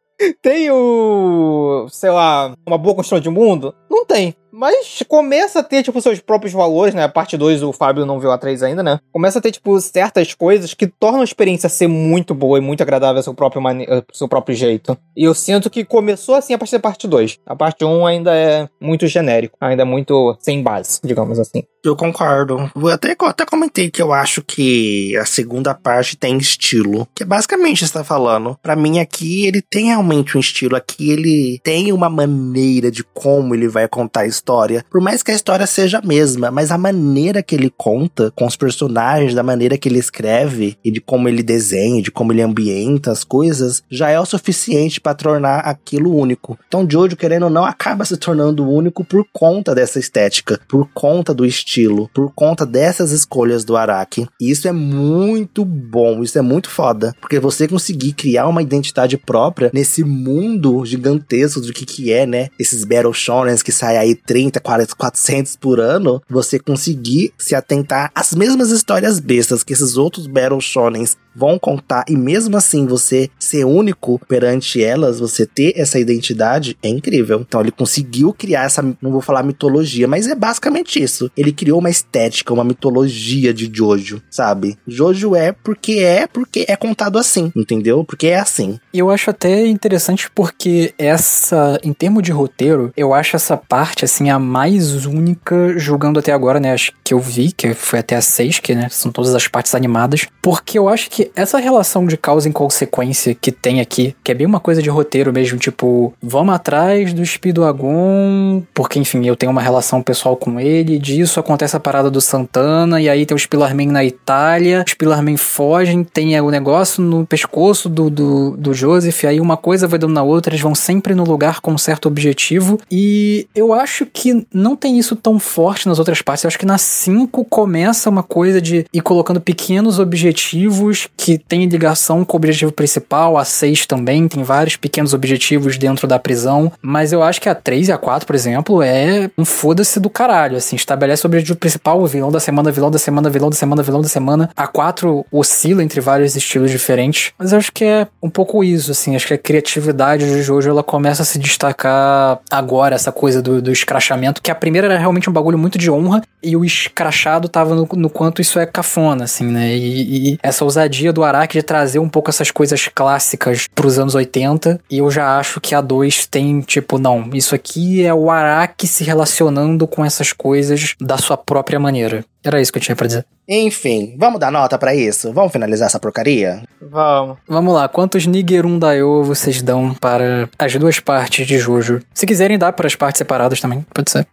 Tem 0.42 0.70
o. 0.72 1.88
sei 1.90 2.10
lá, 2.12 2.54
uma 2.66 2.78
boa 2.78 2.96
construção 2.96 3.20
de 3.20 3.30
mundo? 3.30 3.74
Não 3.90 4.06
tem. 4.06 4.36
Mas 4.54 5.04
começa 5.08 5.60
a 5.60 5.64
ter, 5.64 5.82
tipo, 5.82 6.00
seus 6.00 6.20
próprios 6.20 6.54
valores, 6.54 6.94
né? 6.94 7.08
Parte 7.08 7.36
2, 7.36 7.64
o 7.64 7.74
Fábio 7.74 8.06
não 8.06 8.20
viu 8.20 8.32
a 8.32 8.38
3 8.38 8.62
ainda, 8.62 8.84
né? 8.84 9.00
Começa 9.12 9.40
a 9.40 9.42
ter, 9.42 9.52
tipo, 9.52 9.82
certas 9.82 10.36
coisas 10.36 10.76
que 10.76 10.86
tornam 10.86 11.22
a 11.22 11.24
experiência 11.24 11.68
ser 11.68 11.88
muito 11.88 12.36
boa 12.36 12.60
e 12.60 12.62
muito 12.62 12.84
agradável 12.84 13.18
ao 13.18 13.24
seu 13.24 13.34
próprio, 13.34 13.62
mane... 13.62 13.88
seu 14.14 14.28
próprio 14.28 14.56
jeito. 14.56 14.96
E 15.18 15.24
eu 15.24 15.34
sinto 15.34 15.72
que 15.72 15.84
começou 15.84 16.36
assim 16.36 16.54
a 16.54 16.58
partir 16.58 16.74
da 16.74 16.80
parte 16.80 17.08
2. 17.08 17.40
A 17.46 17.56
parte 17.56 17.84
1 17.84 17.90
um 17.90 18.06
ainda 18.06 18.36
é 18.36 18.70
muito 18.80 19.08
genérico, 19.08 19.58
ainda 19.60 19.82
é 19.82 19.86
muito 19.86 20.38
sem 20.40 20.62
base, 20.62 21.00
digamos 21.04 21.40
assim. 21.40 21.64
Eu 21.84 21.98
concordo. 21.98 22.72
Eu 22.76 22.88
até, 22.88 23.16
eu 23.20 23.28
até 23.28 23.46
comentei 23.46 23.92
que 23.92 24.02
eu 24.02 24.14
acho 24.14 24.42
que 24.42 25.18
a 25.18 25.26
segunda 25.26 25.74
parte 25.74 26.16
tem 26.16 26.38
estilo. 26.38 27.06
Que 27.14 27.24
é 27.24 27.26
basicamente 27.26 27.84
está 27.84 28.04
falando. 28.06 28.58
Para 28.62 28.76
mim, 28.76 29.00
aqui 29.00 29.46
ele 29.46 29.62
tem 29.62 29.88
realmente 29.88 30.38
um 30.38 30.40
estilo. 30.40 30.78
Aqui 30.78 31.12
ele 31.12 31.60
tem 31.62 31.92
uma 31.92 32.10
maneira 32.10 32.90
de 32.90 33.04
como 33.04 33.54
ele 33.54 33.68
vai 33.68 33.88
contar 33.88 34.22
a 34.22 34.26
história. 34.26 34.43
Por 34.90 35.02
mais 35.02 35.24
que 35.24 35.32
a 35.32 35.36
história 35.36 35.66
seja 35.68 36.00
a 36.00 36.06
mesma, 36.06 36.52
mas 36.52 36.72
a 36.72 36.78
maneira 36.78 37.44
que 37.44 37.56
ele 37.56 37.74
conta, 37.76 38.32
com 38.36 38.46
os 38.46 38.56
personagens, 38.56 39.34
da 39.34 39.44
maneira 39.44 39.78
que 39.78 39.90
ele 39.90 40.00
escreve 40.00 40.78
e 40.84 40.92
de 40.92 41.02
como 41.02 41.28
ele 41.28 41.44
desenha, 41.44 42.02
de 42.02 42.12
como 42.12 42.32
ele 42.32 42.42
ambienta 42.42 43.12
as 43.12 43.24
coisas, 43.24 43.84
já 43.90 44.10
é 44.10 44.20
o 44.20 44.26
suficiente 44.26 45.02
para 45.02 45.14
tornar 45.14 45.60
aquilo 45.60 46.16
único. 46.16 46.58
Então, 46.68 46.88
Jojo, 46.90 47.16
querendo 47.16 47.44
ou 47.44 47.50
não, 47.50 47.66
acaba 47.66 48.06
se 48.06 48.18
tornando 48.18 48.70
único 48.70 49.04
por 49.04 49.26
conta 49.32 49.74
dessa 49.74 50.00
estética, 50.00 50.60
por 50.68 50.90
conta 50.94 51.34
do 51.34 51.46
estilo 51.46 51.64
estilo 51.64 52.10
por 52.14 52.32
conta 52.34 52.66
dessas 52.66 53.12
escolhas 53.12 53.64
do 53.64 53.76
Araki. 53.76 54.28
E 54.40 54.52
isso 54.52 54.68
é 54.68 54.72
muito 54.72 55.66
bom, 55.66 56.22
isso 56.22 56.38
é 56.38 56.42
muito 56.42 56.70
foda, 56.70 57.16
porque 57.20 57.40
você 57.40 57.68
conseguir 57.68 58.14
criar 58.14 58.48
uma 58.48 58.62
identidade 58.62 59.18
própria 59.18 59.72
nesse 59.74 60.04
mundo 60.04 60.86
gigantesco 60.86 61.62
do 61.62 61.74
que 61.74 61.86
que 61.86 62.12
é, 62.12 62.26
né? 62.26 62.50
Esses 62.60 62.84
Battle 62.84 63.14
Shonens 63.14 63.64
que 63.64 63.72
saem 63.72 63.98
aí 63.98 64.16
30, 64.34 64.60
40, 64.60 64.96
400 64.96 65.56
por 65.58 65.80
ano, 65.80 66.20
você 66.28 66.58
conseguir 66.58 67.32
se 67.38 67.54
atentar 67.54 68.12
às 68.16 68.34
mesmas 68.34 68.72
histórias 68.72 69.20
bestas 69.20 69.64
que 69.64 69.74
esses 69.74 69.96
outros 69.96 70.26
Battle 70.26 70.60
Shonens 70.60 71.16
vão 71.36 71.58
contar 71.58 72.06
e 72.08 72.16
mesmo 72.16 72.58
assim 72.58 72.86
você 72.86 73.30
ser 73.40 73.66
único 73.66 74.20
perante 74.28 74.84
elas, 74.84 75.20
você 75.20 75.46
ter 75.46 75.74
essa 75.76 76.00
identidade 76.00 76.78
é 76.82 76.90
incrível. 76.90 77.42
Então 77.42 77.62
ele 77.62 77.72
conseguiu 77.72 78.34
criar 78.34 78.64
essa, 78.64 78.82
não 79.02 79.12
vou 79.12 79.22
falar 79.22 79.44
mitologia, 79.44 80.08
mas 80.08 80.28
é 80.28 80.36
basicamente 80.36 81.02
isso. 81.02 81.32
Ele 81.36 81.52
criou 81.52 81.80
uma 81.80 81.90
estética, 81.90 82.54
uma 82.54 82.64
mitologia 82.64 83.54
de 83.54 83.70
Jojo, 83.74 84.22
sabe? 84.30 84.78
Jojo 84.88 85.36
é 85.36 85.52
porque 85.52 86.00
é, 86.00 86.28
porque 86.28 86.66
é 86.68 86.76
contado 86.76 87.18
assim, 87.18 87.52
entendeu? 87.56 88.04
Porque 88.04 88.28
é 88.28 88.40
assim. 88.40 88.80
Eu 88.94 89.10
acho 89.10 89.30
até 89.30 89.66
interessante 89.68 90.30
porque 90.34 90.94
essa, 90.98 91.80
em 91.84 91.94
termos 91.94 92.24
de 92.24 92.32
roteiro, 92.32 92.92
eu 92.96 93.14
acho 93.14 93.36
essa 93.36 93.58
parte, 93.58 94.06
assim, 94.06 94.30
a 94.30 94.38
mais 94.40 95.06
única 95.06 95.78
julgando 95.78 96.20
até 96.20 96.32
agora, 96.32 96.60
né? 96.60 96.74
Acho 96.74 96.92
que 97.04 97.14
eu 97.14 97.20
vi, 97.20 97.52
que 97.52 97.74
foi 97.74 98.00
até 98.00 98.16
a 98.16 98.22
6, 98.22 98.60
que, 98.60 98.76
né, 98.76 98.88
são 98.90 99.12
todas 99.12 99.34
as 99.34 99.48
partes 99.48 99.74
animadas, 99.76 100.28
porque 100.42 100.78
eu 100.78 100.90
acho 100.90 101.10
que 101.10 101.23
essa 101.36 101.58
relação 101.58 102.06
de 102.06 102.18
causa 102.18 102.50
e 102.50 102.54
consequência 102.54 103.36
que 103.36 103.52
tem 103.52 103.82
aqui, 103.82 104.16
que 104.24 104.32
é 104.32 104.36
bem 104.36 104.48
uma 104.48 104.60
coisa 104.60 104.82
de 104.82 104.90
roteiro 104.90 105.34
mesmo, 105.34 105.58
tipo, 105.58 106.14
vamos 106.22 106.56
atrás 106.56 107.14
do 107.14 107.26
Speedwagon, 107.26 108.64
porque, 108.74 109.00
enfim, 109.00 109.26
eu 109.26 109.36
tenho 109.36 109.52
uma 109.52 109.62
relação 109.62 110.02
pessoal 110.02 110.36
com 110.36 110.60
ele, 110.60 111.00
disso 111.00 111.40
acontece 111.40 111.76
a 111.76 111.80
parada 111.80 112.10
do 112.10 112.22
Santana, 112.22 113.02
e 113.02 113.10
aí 113.10 113.26
tem 113.26 113.36
o 113.36 113.40
Spillerman 113.40 113.88
na 113.88 114.04
Itália, 114.04 114.84
o 114.86 114.90
Spillerman 114.90 115.38
foge, 115.38 116.04
tem 116.14 116.40
o 116.40 116.50
negócio 116.50 117.02
no 117.04 117.26
pescoço 117.26 117.90
do, 117.90 118.10
do, 118.10 118.58
do 118.58 118.74
Joseph, 118.74 119.26
aí 119.26 119.40
uma 119.40 119.58
coisa 119.58 119.88
vai 119.88 120.00
dando 120.00 120.14
na 120.14 120.24
outra, 120.24 120.52
eles 120.52 120.62
vão 120.62 120.76
sempre 120.76 121.14
no 121.14 121.24
lugar 121.24 121.62
com 121.62 121.72
um 121.72 121.78
certo 121.78 122.08
objetivo, 122.08 122.80
e 122.90 123.48
eu 123.56 123.74
acho 123.74 124.06
que 124.06 124.46
não 124.54 124.76
tem 124.76 124.98
isso 124.98 125.16
tão 125.16 125.40
forte 125.40 125.88
nas 125.88 126.00
outras 126.00 126.22
partes, 126.22 126.44
eu 126.44 126.48
acho 126.48 126.60
que 126.60 126.66
na 126.66 126.78
5 126.78 127.46
começa 127.46 128.10
uma 128.10 128.24
coisa 128.24 128.62
de 128.62 128.86
ir 128.94 129.02
colocando 129.02 129.42
pequenos 129.42 130.00
objetivos 130.00 131.08
que 131.16 131.38
têm 131.38 131.66
ligação 131.66 132.26
com 132.26 132.36
o 132.36 132.40
objetivo 132.40 132.72
principal, 132.72 133.38
a 133.38 133.46
6 133.46 133.86
também 133.86 134.28
tem 134.28 134.44
vários 134.44 134.76
pequenos 134.76 135.14
objetivos 135.14 135.78
dentro 135.78 136.08
da 136.08 136.20
prisão, 136.20 136.72
mas 136.82 137.14
eu 137.14 137.24
acho 137.24 137.42
que 137.42 137.50
a 137.50 137.56
3 137.56 137.90
e 137.90 137.92
a 137.92 137.98
4, 137.98 138.26
por 138.26 138.36
exemplo, 138.36 138.82
é 138.82 139.30
um 139.38 139.46
foda-se 139.46 140.00
do 140.00 140.10
caralho, 140.10 140.58
assim, 140.58 140.76
estabelece 140.76 141.26
o 141.26 141.28
objetivo 141.28 141.58
principal, 141.58 142.02
o 142.02 142.08
vilão 142.08 142.32
da 142.32 142.40
semana, 142.40 142.72
vilão 142.72 142.92
da 142.92 143.00
semana, 143.00 143.30
vilão 143.30 143.50
da 143.50 143.56
semana, 143.56 143.84
vilão 143.84 144.02
da 144.02 144.08
semana. 144.08 144.50
A 144.56 144.68
4 144.68 145.26
oscila 145.32 145.84
entre 145.84 146.02
vários 146.02 146.36
estilos 146.36 146.72
diferentes. 146.72 147.32
Mas 147.38 147.52
eu 147.52 147.58
acho 147.58 147.72
que 147.72 147.86
é 147.86 148.08
um 148.22 148.30
pouco 148.30 148.64
isso, 148.64 148.92
assim. 148.92 149.16
Acho 149.16 149.28
que 149.28 149.34
a 149.34 149.38
criatividade 149.38 150.26
de 150.26 150.42
Jojo 150.42 150.70
ela 150.70 150.84
começa 150.84 151.24
a 151.24 151.26
se 151.26 151.40
destacar 151.40 152.40
agora, 152.50 152.96
essa 152.96 153.12
coisa 153.12 153.42
do, 153.42 153.62
do 153.62 153.72
escrachamento, 153.72 154.42
que 154.42 154.52
a 154.52 154.56
primeira 154.56 154.88
era 154.88 154.98
realmente 154.98 155.30
um 155.30 155.34
bagulho 155.34 155.58
muito 155.58 155.78
de 155.78 155.90
honra, 155.90 156.22
e 156.42 156.56
o 156.56 156.66
escrachado 156.66 157.48
tava 157.48 157.74
no, 157.76 157.88
no 157.94 158.10
quanto 158.10 158.42
isso 158.42 158.60
é 158.60 158.66
cafona, 158.66 159.24
assim, 159.24 159.46
né? 159.46 159.76
E, 159.76 160.34
e, 160.34 160.40
essa 160.42 160.64
ousadia 160.64 161.03
do 161.12 161.24
Araki 161.24 161.58
de 161.58 161.64
trazer 161.64 162.00
um 162.00 162.08
pouco 162.08 162.30
essas 162.30 162.52
coisas 162.52 162.88
clássicas 162.88 163.68
pros 163.74 164.00
anos 164.00 164.16
80, 164.16 164.80
e 164.90 165.00
eu 165.00 165.10
já 165.12 165.38
acho 165.38 165.60
que 165.60 165.74
a 165.76 165.82
2 165.82 166.28
tem, 166.28 166.62
tipo, 166.62 166.98
não, 166.98 167.30
isso 167.34 167.56
aqui 167.56 168.06
é 168.06 168.14
o 168.14 168.30
Araki 168.30 168.88
se 168.88 169.04
relacionando 169.04 169.88
com 169.88 170.06
essas 170.06 170.32
coisas 170.32 170.96
da 171.02 171.18
sua 171.18 171.36
própria 171.36 171.80
maneira. 171.80 172.24
Era 172.44 172.62
isso 172.62 172.72
que 172.72 172.78
eu 172.78 172.84
tinha 172.84 172.96
pra 172.96 173.08
dizer. 173.08 173.26
Enfim, 173.48 174.16
vamos 174.18 174.40
dar 174.40 174.52
nota 174.52 174.78
para 174.78 174.94
isso? 174.94 175.32
Vamos 175.34 175.52
finalizar 175.52 175.88
essa 175.88 176.00
porcaria? 176.00 176.64
Vamos. 176.82 177.38
Vamos 177.48 177.74
lá, 177.74 177.88
quantos 177.88 178.26
Nigerun 178.26 178.80
Daio 178.80 179.24
vocês 179.24 179.62
dão 179.62 179.94
para 179.94 180.50
as 180.60 180.76
duas 180.76 181.00
partes 181.00 181.48
de 181.48 181.58
Jojo? 181.58 182.02
Se 182.14 182.26
quiserem 182.26 182.58
dar 182.58 182.74
para 182.74 182.88
as 182.88 182.96
partes 182.96 183.18
separadas 183.18 183.60
também, 183.60 183.86
pode 183.94 184.12
ser. 184.12 184.28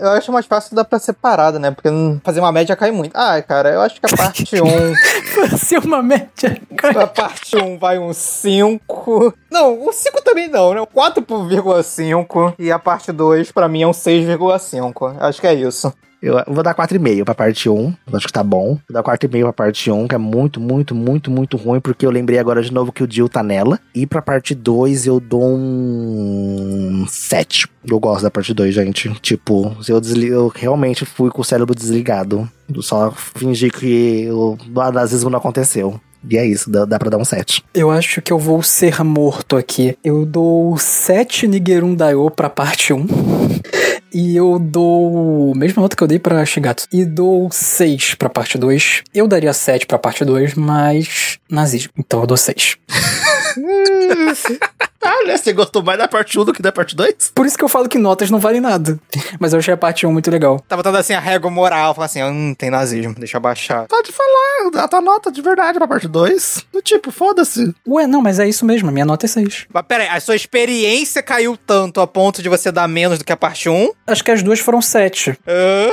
Eu 0.00 0.10
acho 0.10 0.32
mais 0.32 0.46
fácil 0.46 0.74
dar 0.76 0.84
pra 0.84 0.98
separada, 0.98 1.58
né? 1.58 1.70
Porque 1.70 1.88
fazer 2.24 2.40
uma 2.40 2.52
média 2.52 2.76
cai 2.76 2.90
muito. 2.90 3.12
Ah, 3.14 3.40
cara, 3.42 3.70
eu 3.70 3.80
acho 3.80 4.00
que 4.00 4.06
a 4.06 4.10
parte 4.16 4.44
1. 4.60 4.94
fazer 5.48 5.78
uma 5.78 6.02
média 6.02 6.60
cai. 6.76 6.96
A 6.96 7.06
parte 7.06 7.56
1 7.56 7.78
vai 7.78 7.98
um 7.98 8.12
5. 8.12 9.34
Não, 9.50 9.88
um 9.88 9.92
5 9.92 10.22
também 10.22 10.48
não, 10.48 10.74
né? 10.74 10.80
4,5. 10.80 12.54
E 12.58 12.70
a 12.70 12.78
parte 12.78 13.12
2, 13.12 13.52
pra 13.52 13.68
mim, 13.68 13.82
é 13.82 13.86
um 13.86 13.92
6,5. 13.92 15.16
Acho 15.20 15.40
que 15.40 15.46
é 15.46 15.54
isso. 15.54 15.92
Eu 16.22 16.40
vou 16.46 16.62
dar 16.62 16.72
4,5 16.72 17.24
pra 17.24 17.34
parte 17.34 17.68
1. 17.68 17.92
Acho 18.12 18.26
que 18.28 18.32
tá 18.32 18.44
bom. 18.44 18.78
Vou 18.88 19.02
dar 19.02 19.02
4,5 19.02 19.42
pra 19.42 19.52
parte 19.52 19.90
1, 19.90 20.06
que 20.06 20.14
é 20.14 20.18
muito, 20.18 20.60
muito, 20.60 20.94
muito, 20.94 21.30
muito 21.32 21.56
ruim, 21.56 21.80
porque 21.80 22.06
eu 22.06 22.10
lembrei 22.10 22.38
agora 22.38 22.62
de 22.62 22.72
novo 22.72 22.92
que 22.92 23.02
o 23.02 23.10
Jill 23.10 23.28
tá 23.28 23.42
nela. 23.42 23.80
E 23.92 24.06
pra 24.06 24.22
parte 24.22 24.54
2 24.54 25.06
eu 25.06 25.18
dou 25.18 25.42
um 25.44 27.04
7. 27.08 27.66
Eu 27.90 27.98
gosto 27.98 28.22
da 28.22 28.30
parte 28.30 28.54
2, 28.54 28.72
gente. 28.72 29.12
Tipo, 29.20 29.76
eu, 29.88 30.00
desligo, 30.00 30.32
eu 30.32 30.52
realmente 30.54 31.04
fui 31.04 31.28
com 31.28 31.42
o 31.42 31.44
cérebro 31.44 31.74
desligado. 31.74 32.48
Eu 32.72 32.82
só 32.82 33.10
fingi 33.10 33.68
que 33.68 34.28
o 34.30 34.56
nazismo 34.92 35.28
não 35.28 35.38
aconteceu. 35.38 36.00
E 36.30 36.38
é 36.38 36.46
isso, 36.46 36.70
dá, 36.70 36.84
dá 36.84 37.00
pra 37.00 37.10
dar 37.10 37.18
um 37.18 37.24
7. 37.24 37.64
Eu 37.74 37.90
acho 37.90 38.22
que 38.22 38.32
eu 38.32 38.38
vou 38.38 38.62
ser 38.62 39.02
morto 39.02 39.56
aqui. 39.56 39.98
Eu 40.04 40.24
dou 40.24 40.78
7 40.78 41.48
Nigerun 41.48 41.96
Daio 41.96 42.30
pra 42.30 42.48
parte 42.48 42.92
1. 42.92 43.04
E 44.12 44.36
eu 44.36 44.58
dou. 44.58 45.54
Mesma 45.54 45.82
nota 45.82 45.96
que 45.96 46.02
eu 46.02 46.08
dei 46.08 46.18
pra 46.18 46.44
Shigatsu. 46.44 46.86
E 46.92 47.04
dou 47.04 47.50
6 47.50 48.14
pra 48.14 48.28
parte 48.28 48.58
2. 48.58 49.02
Eu 49.14 49.26
daria 49.26 49.52
7 49.52 49.86
pra 49.86 49.98
parte 49.98 50.24
2, 50.24 50.54
mas. 50.54 51.38
Nazismo. 51.50 51.92
Então 51.98 52.20
eu 52.20 52.26
dou 52.26 52.36
6. 52.36 52.76
Olha, 55.04 55.36
você 55.36 55.52
gostou 55.52 55.82
mais 55.82 55.98
da 55.98 56.06
parte 56.06 56.38
1 56.38 56.44
do 56.44 56.52
que 56.52 56.62
da 56.62 56.70
parte 56.70 56.94
2? 56.94 57.32
Por 57.34 57.44
isso 57.44 57.58
que 57.58 57.64
eu 57.64 57.68
falo 57.68 57.88
que 57.88 57.98
notas 57.98 58.30
não 58.30 58.38
valem 58.38 58.60
nada. 58.60 58.98
Mas 59.38 59.52
eu 59.52 59.58
achei 59.58 59.74
a 59.74 59.76
parte 59.76 60.06
1 60.06 60.12
muito 60.12 60.30
legal. 60.30 60.60
Tá 60.60 60.76
botando 60.76 60.96
assim 60.96 61.12
a 61.12 61.20
régua 61.20 61.50
moral, 61.50 61.94
fala 61.94 62.06
assim, 62.06 62.22
hum, 62.22 62.54
tem 62.56 62.70
nazismo, 62.70 63.14
deixa 63.16 63.36
eu 63.36 63.40
baixar. 63.40 63.86
Pode 63.88 64.12
falar, 64.12 64.70
dá 64.72 64.86
tua 64.86 65.00
nota 65.00 65.30
de 65.32 65.42
verdade 65.42 65.78
pra 65.78 65.88
parte 65.88 66.06
2. 66.06 66.66
Do 66.72 66.80
tipo, 66.80 67.10
foda-se. 67.10 67.74
Ué, 67.86 68.06
não, 68.06 68.22
mas 68.22 68.38
é 68.38 68.48
isso 68.48 68.64
mesmo. 68.64 68.88
A 68.88 68.92
minha 68.92 69.04
nota 69.04 69.26
é 69.26 69.28
6. 69.28 69.66
Mas 69.72 69.84
pera 69.86 70.04
aí, 70.04 70.08
a 70.10 70.20
sua 70.20 70.36
experiência 70.36 71.22
caiu 71.22 71.56
tanto 71.56 72.00
a 72.00 72.06
ponto 72.06 72.40
de 72.42 72.48
você 72.48 72.70
dar 72.70 72.86
menos 72.86 73.18
do 73.18 73.24
que 73.24 73.32
a 73.32 73.36
parte 73.36 73.68
1? 73.68 73.90
Acho 74.06 74.22
que 74.22 74.30
as 74.30 74.42
duas 74.42 74.60
foram 74.60 74.80
7. 74.80 75.36
Ah, 75.46 75.90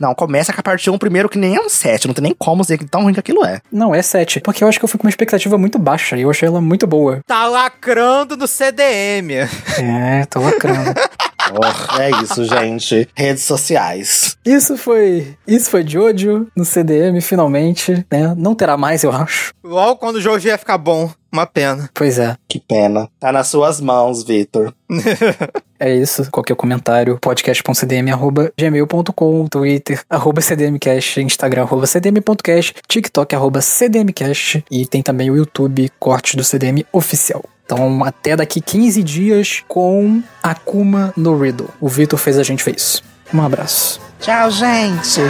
Não, 0.00 0.14
começa 0.14 0.52
com 0.52 0.60
a 0.60 0.62
parte 0.62 0.88
1 0.90 0.98
primeiro, 0.98 1.28
que 1.28 1.38
nem 1.38 1.56
é 1.56 1.60
um 1.60 1.68
7. 1.68 2.06
Não 2.06 2.14
tem 2.14 2.22
nem 2.22 2.34
como 2.38 2.62
dizer 2.62 2.78
que 2.78 2.84
tão 2.84 3.02
ruim 3.02 3.12
que 3.14 3.20
aquilo 3.20 3.44
é. 3.44 3.60
Não, 3.70 3.94
é 3.94 4.02
7. 4.02 4.40
Porque 4.40 4.62
eu 4.62 4.68
acho 4.68 4.78
que 4.78 4.84
eu 4.84 4.88
fui 4.88 4.98
com 4.98 5.06
uma 5.06 5.10
expectativa 5.10 5.58
muito 5.58 5.78
baixa 5.78 6.16
e 6.16 6.22
eu 6.22 6.30
achei 6.30 6.48
ela 6.48 6.60
muito 6.60 6.86
boa. 6.86 7.20
tá 7.26 7.46
lacrando 7.46 8.36
no 8.36 8.46
CDM. 8.46 9.32
É, 9.78 10.24
tô 10.26 10.40
lacrando. 10.40 10.92
Oh, 11.52 12.00
é 12.00 12.10
isso, 12.22 12.44
gente. 12.44 13.08
Redes 13.14 13.44
sociais. 13.44 14.36
Isso 14.44 14.76
foi. 14.76 15.36
Isso 15.46 15.70
foi 15.70 15.86
Jojo 15.86 16.48
no 16.56 16.64
CDM, 16.64 17.20
finalmente. 17.20 18.04
Né? 18.10 18.34
Não 18.36 18.52
terá 18.54 18.76
mais, 18.76 19.04
eu 19.04 19.12
acho. 19.12 19.52
Logo 19.64 19.96
quando 19.96 20.16
o 20.16 20.20
jogo 20.20 20.44
ia 20.46 20.58
ficar 20.58 20.76
bom. 20.78 21.10
Uma 21.30 21.46
pena. 21.46 21.90
Pois 21.92 22.18
é. 22.18 22.34
Que 22.48 22.58
pena. 22.58 23.06
Tá 23.20 23.30
nas 23.30 23.48
suas 23.48 23.78
mãos, 23.80 24.24
Vitor. 24.24 24.72
É 25.80 25.94
isso. 25.94 26.28
Qualquer 26.32 26.56
comentário, 26.56 27.20
podcast.cdm.gmail.com, 27.20 29.46
Twitter, 29.46 30.02
arroba 30.10 30.40
cdmcast, 30.40 31.20
Instagram, 31.20 31.62
arroba 31.62 31.86
cdm.cast, 31.86 32.74
TikTok, 32.88 33.36
arroba 33.36 33.60
cdmcast 33.60 34.64
e 34.68 34.84
tem 34.84 35.02
também 35.02 35.30
o 35.30 35.36
YouTube, 35.36 35.88
cortes 36.00 36.34
do 36.34 36.42
CDM 36.42 36.84
oficial. 36.92 37.44
Então, 37.70 38.02
até 38.02 38.34
daqui 38.34 38.62
15 38.62 39.02
dias 39.02 39.62
com 39.68 40.22
Akuma 40.42 41.12
no 41.14 41.38
Riddle. 41.38 41.68
O 41.78 41.86
Vitor 41.86 42.18
fez 42.18 42.38
a 42.38 42.42
gente 42.42 42.62
isso. 42.74 43.02
Um 43.32 43.42
abraço. 43.42 44.00
Tchau, 44.22 44.50
gente. 44.50 45.20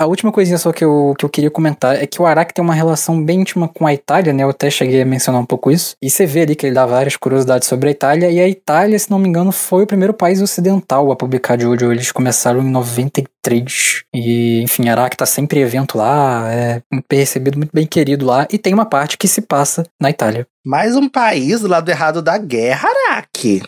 A 0.00 0.06
última 0.06 0.32
coisinha 0.32 0.56
só 0.56 0.72
que 0.72 0.82
eu, 0.82 1.14
que 1.18 1.26
eu 1.26 1.28
queria 1.28 1.50
comentar 1.50 1.94
é 1.94 2.06
que 2.06 2.22
o 2.22 2.24
Araki 2.24 2.54
tem 2.54 2.64
uma 2.64 2.72
relação 2.72 3.22
bem 3.22 3.42
íntima 3.42 3.68
com 3.68 3.86
a 3.86 3.92
Itália, 3.92 4.32
né? 4.32 4.42
Eu 4.44 4.48
até 4.48 4.70
cheguei 4.70 5.02
a 5.02 5.04
mencionar 5.04 5.42
um 5.42 5.44
pouco 5.44 5.70
isso. 5.70 5.94
E 6.02 6.08
você 6.08 6.24
vê 6.24 6.40
ali 6.40 6.56
que 6.56 6.64
ele 6.64 6.74
dá 6.74 6.86
várias 6.86 7.18
curiosidades 7.18 7.68
sobre 7.68 7.90
a 7.90 7.92
Itália. 7.92 8.30
E 8.30 8.40
a 8.40 8.48
Itália, 8.48 8.98
se 8.98 9.10
não 9.10 9.18
me 9.18 9.28
engano, 9.28 9.52
foi 9.52 9.82
o 9.82 9.86
primeiro 9.86 10.14
país 10.14 10.40
ocidental 10.40 11.12
a 11.12 11.16
publicar 11.16 11.60
Jojo. 11.60 11.92
Eles 11.92 12.10
começaram 12.12 12.62
em 12.62 12.70
93. 12.70 14.04
E, 14.14 14.62
enfim, 14.62 14.88
Araki 14.88 15.18
tá 15.18 15.26
sempre 15.26 15.60
em 15.60 15.64
evento 15.64 15.98
lá, 15.98 16.50
é 16.50 16.80
recebido, 17.12 17.58
muito 17.58 17.72
bem 17.74 17.86
querido 17.86 18.24
lá. 18.24 18.48
E 18.50 18.56
tem 18.56 18.72
uma 18.72 18.86
parte 18.86 19.18
que 19.18 19.28
se 19.28 19.42
passa 19.42 19.84
na 20.00 20.08
Itália. 20.08 20.46
Mais 20.64 20.96
um 20.96 21.10
país 21.10 21.60
do 21.60 21.68
lado 21.68 21.90
errado 21.90 22.22
da 22.22 22.38
guerra, 22.38 22.88
Araki. 22.88 23.62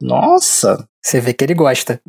Nossa. 0.00 0.86
Você 1.04 1.20
vê 1.20 1.32
que 1.32 1.42
ele 1.42 1.54
gosta. 1.54 2.00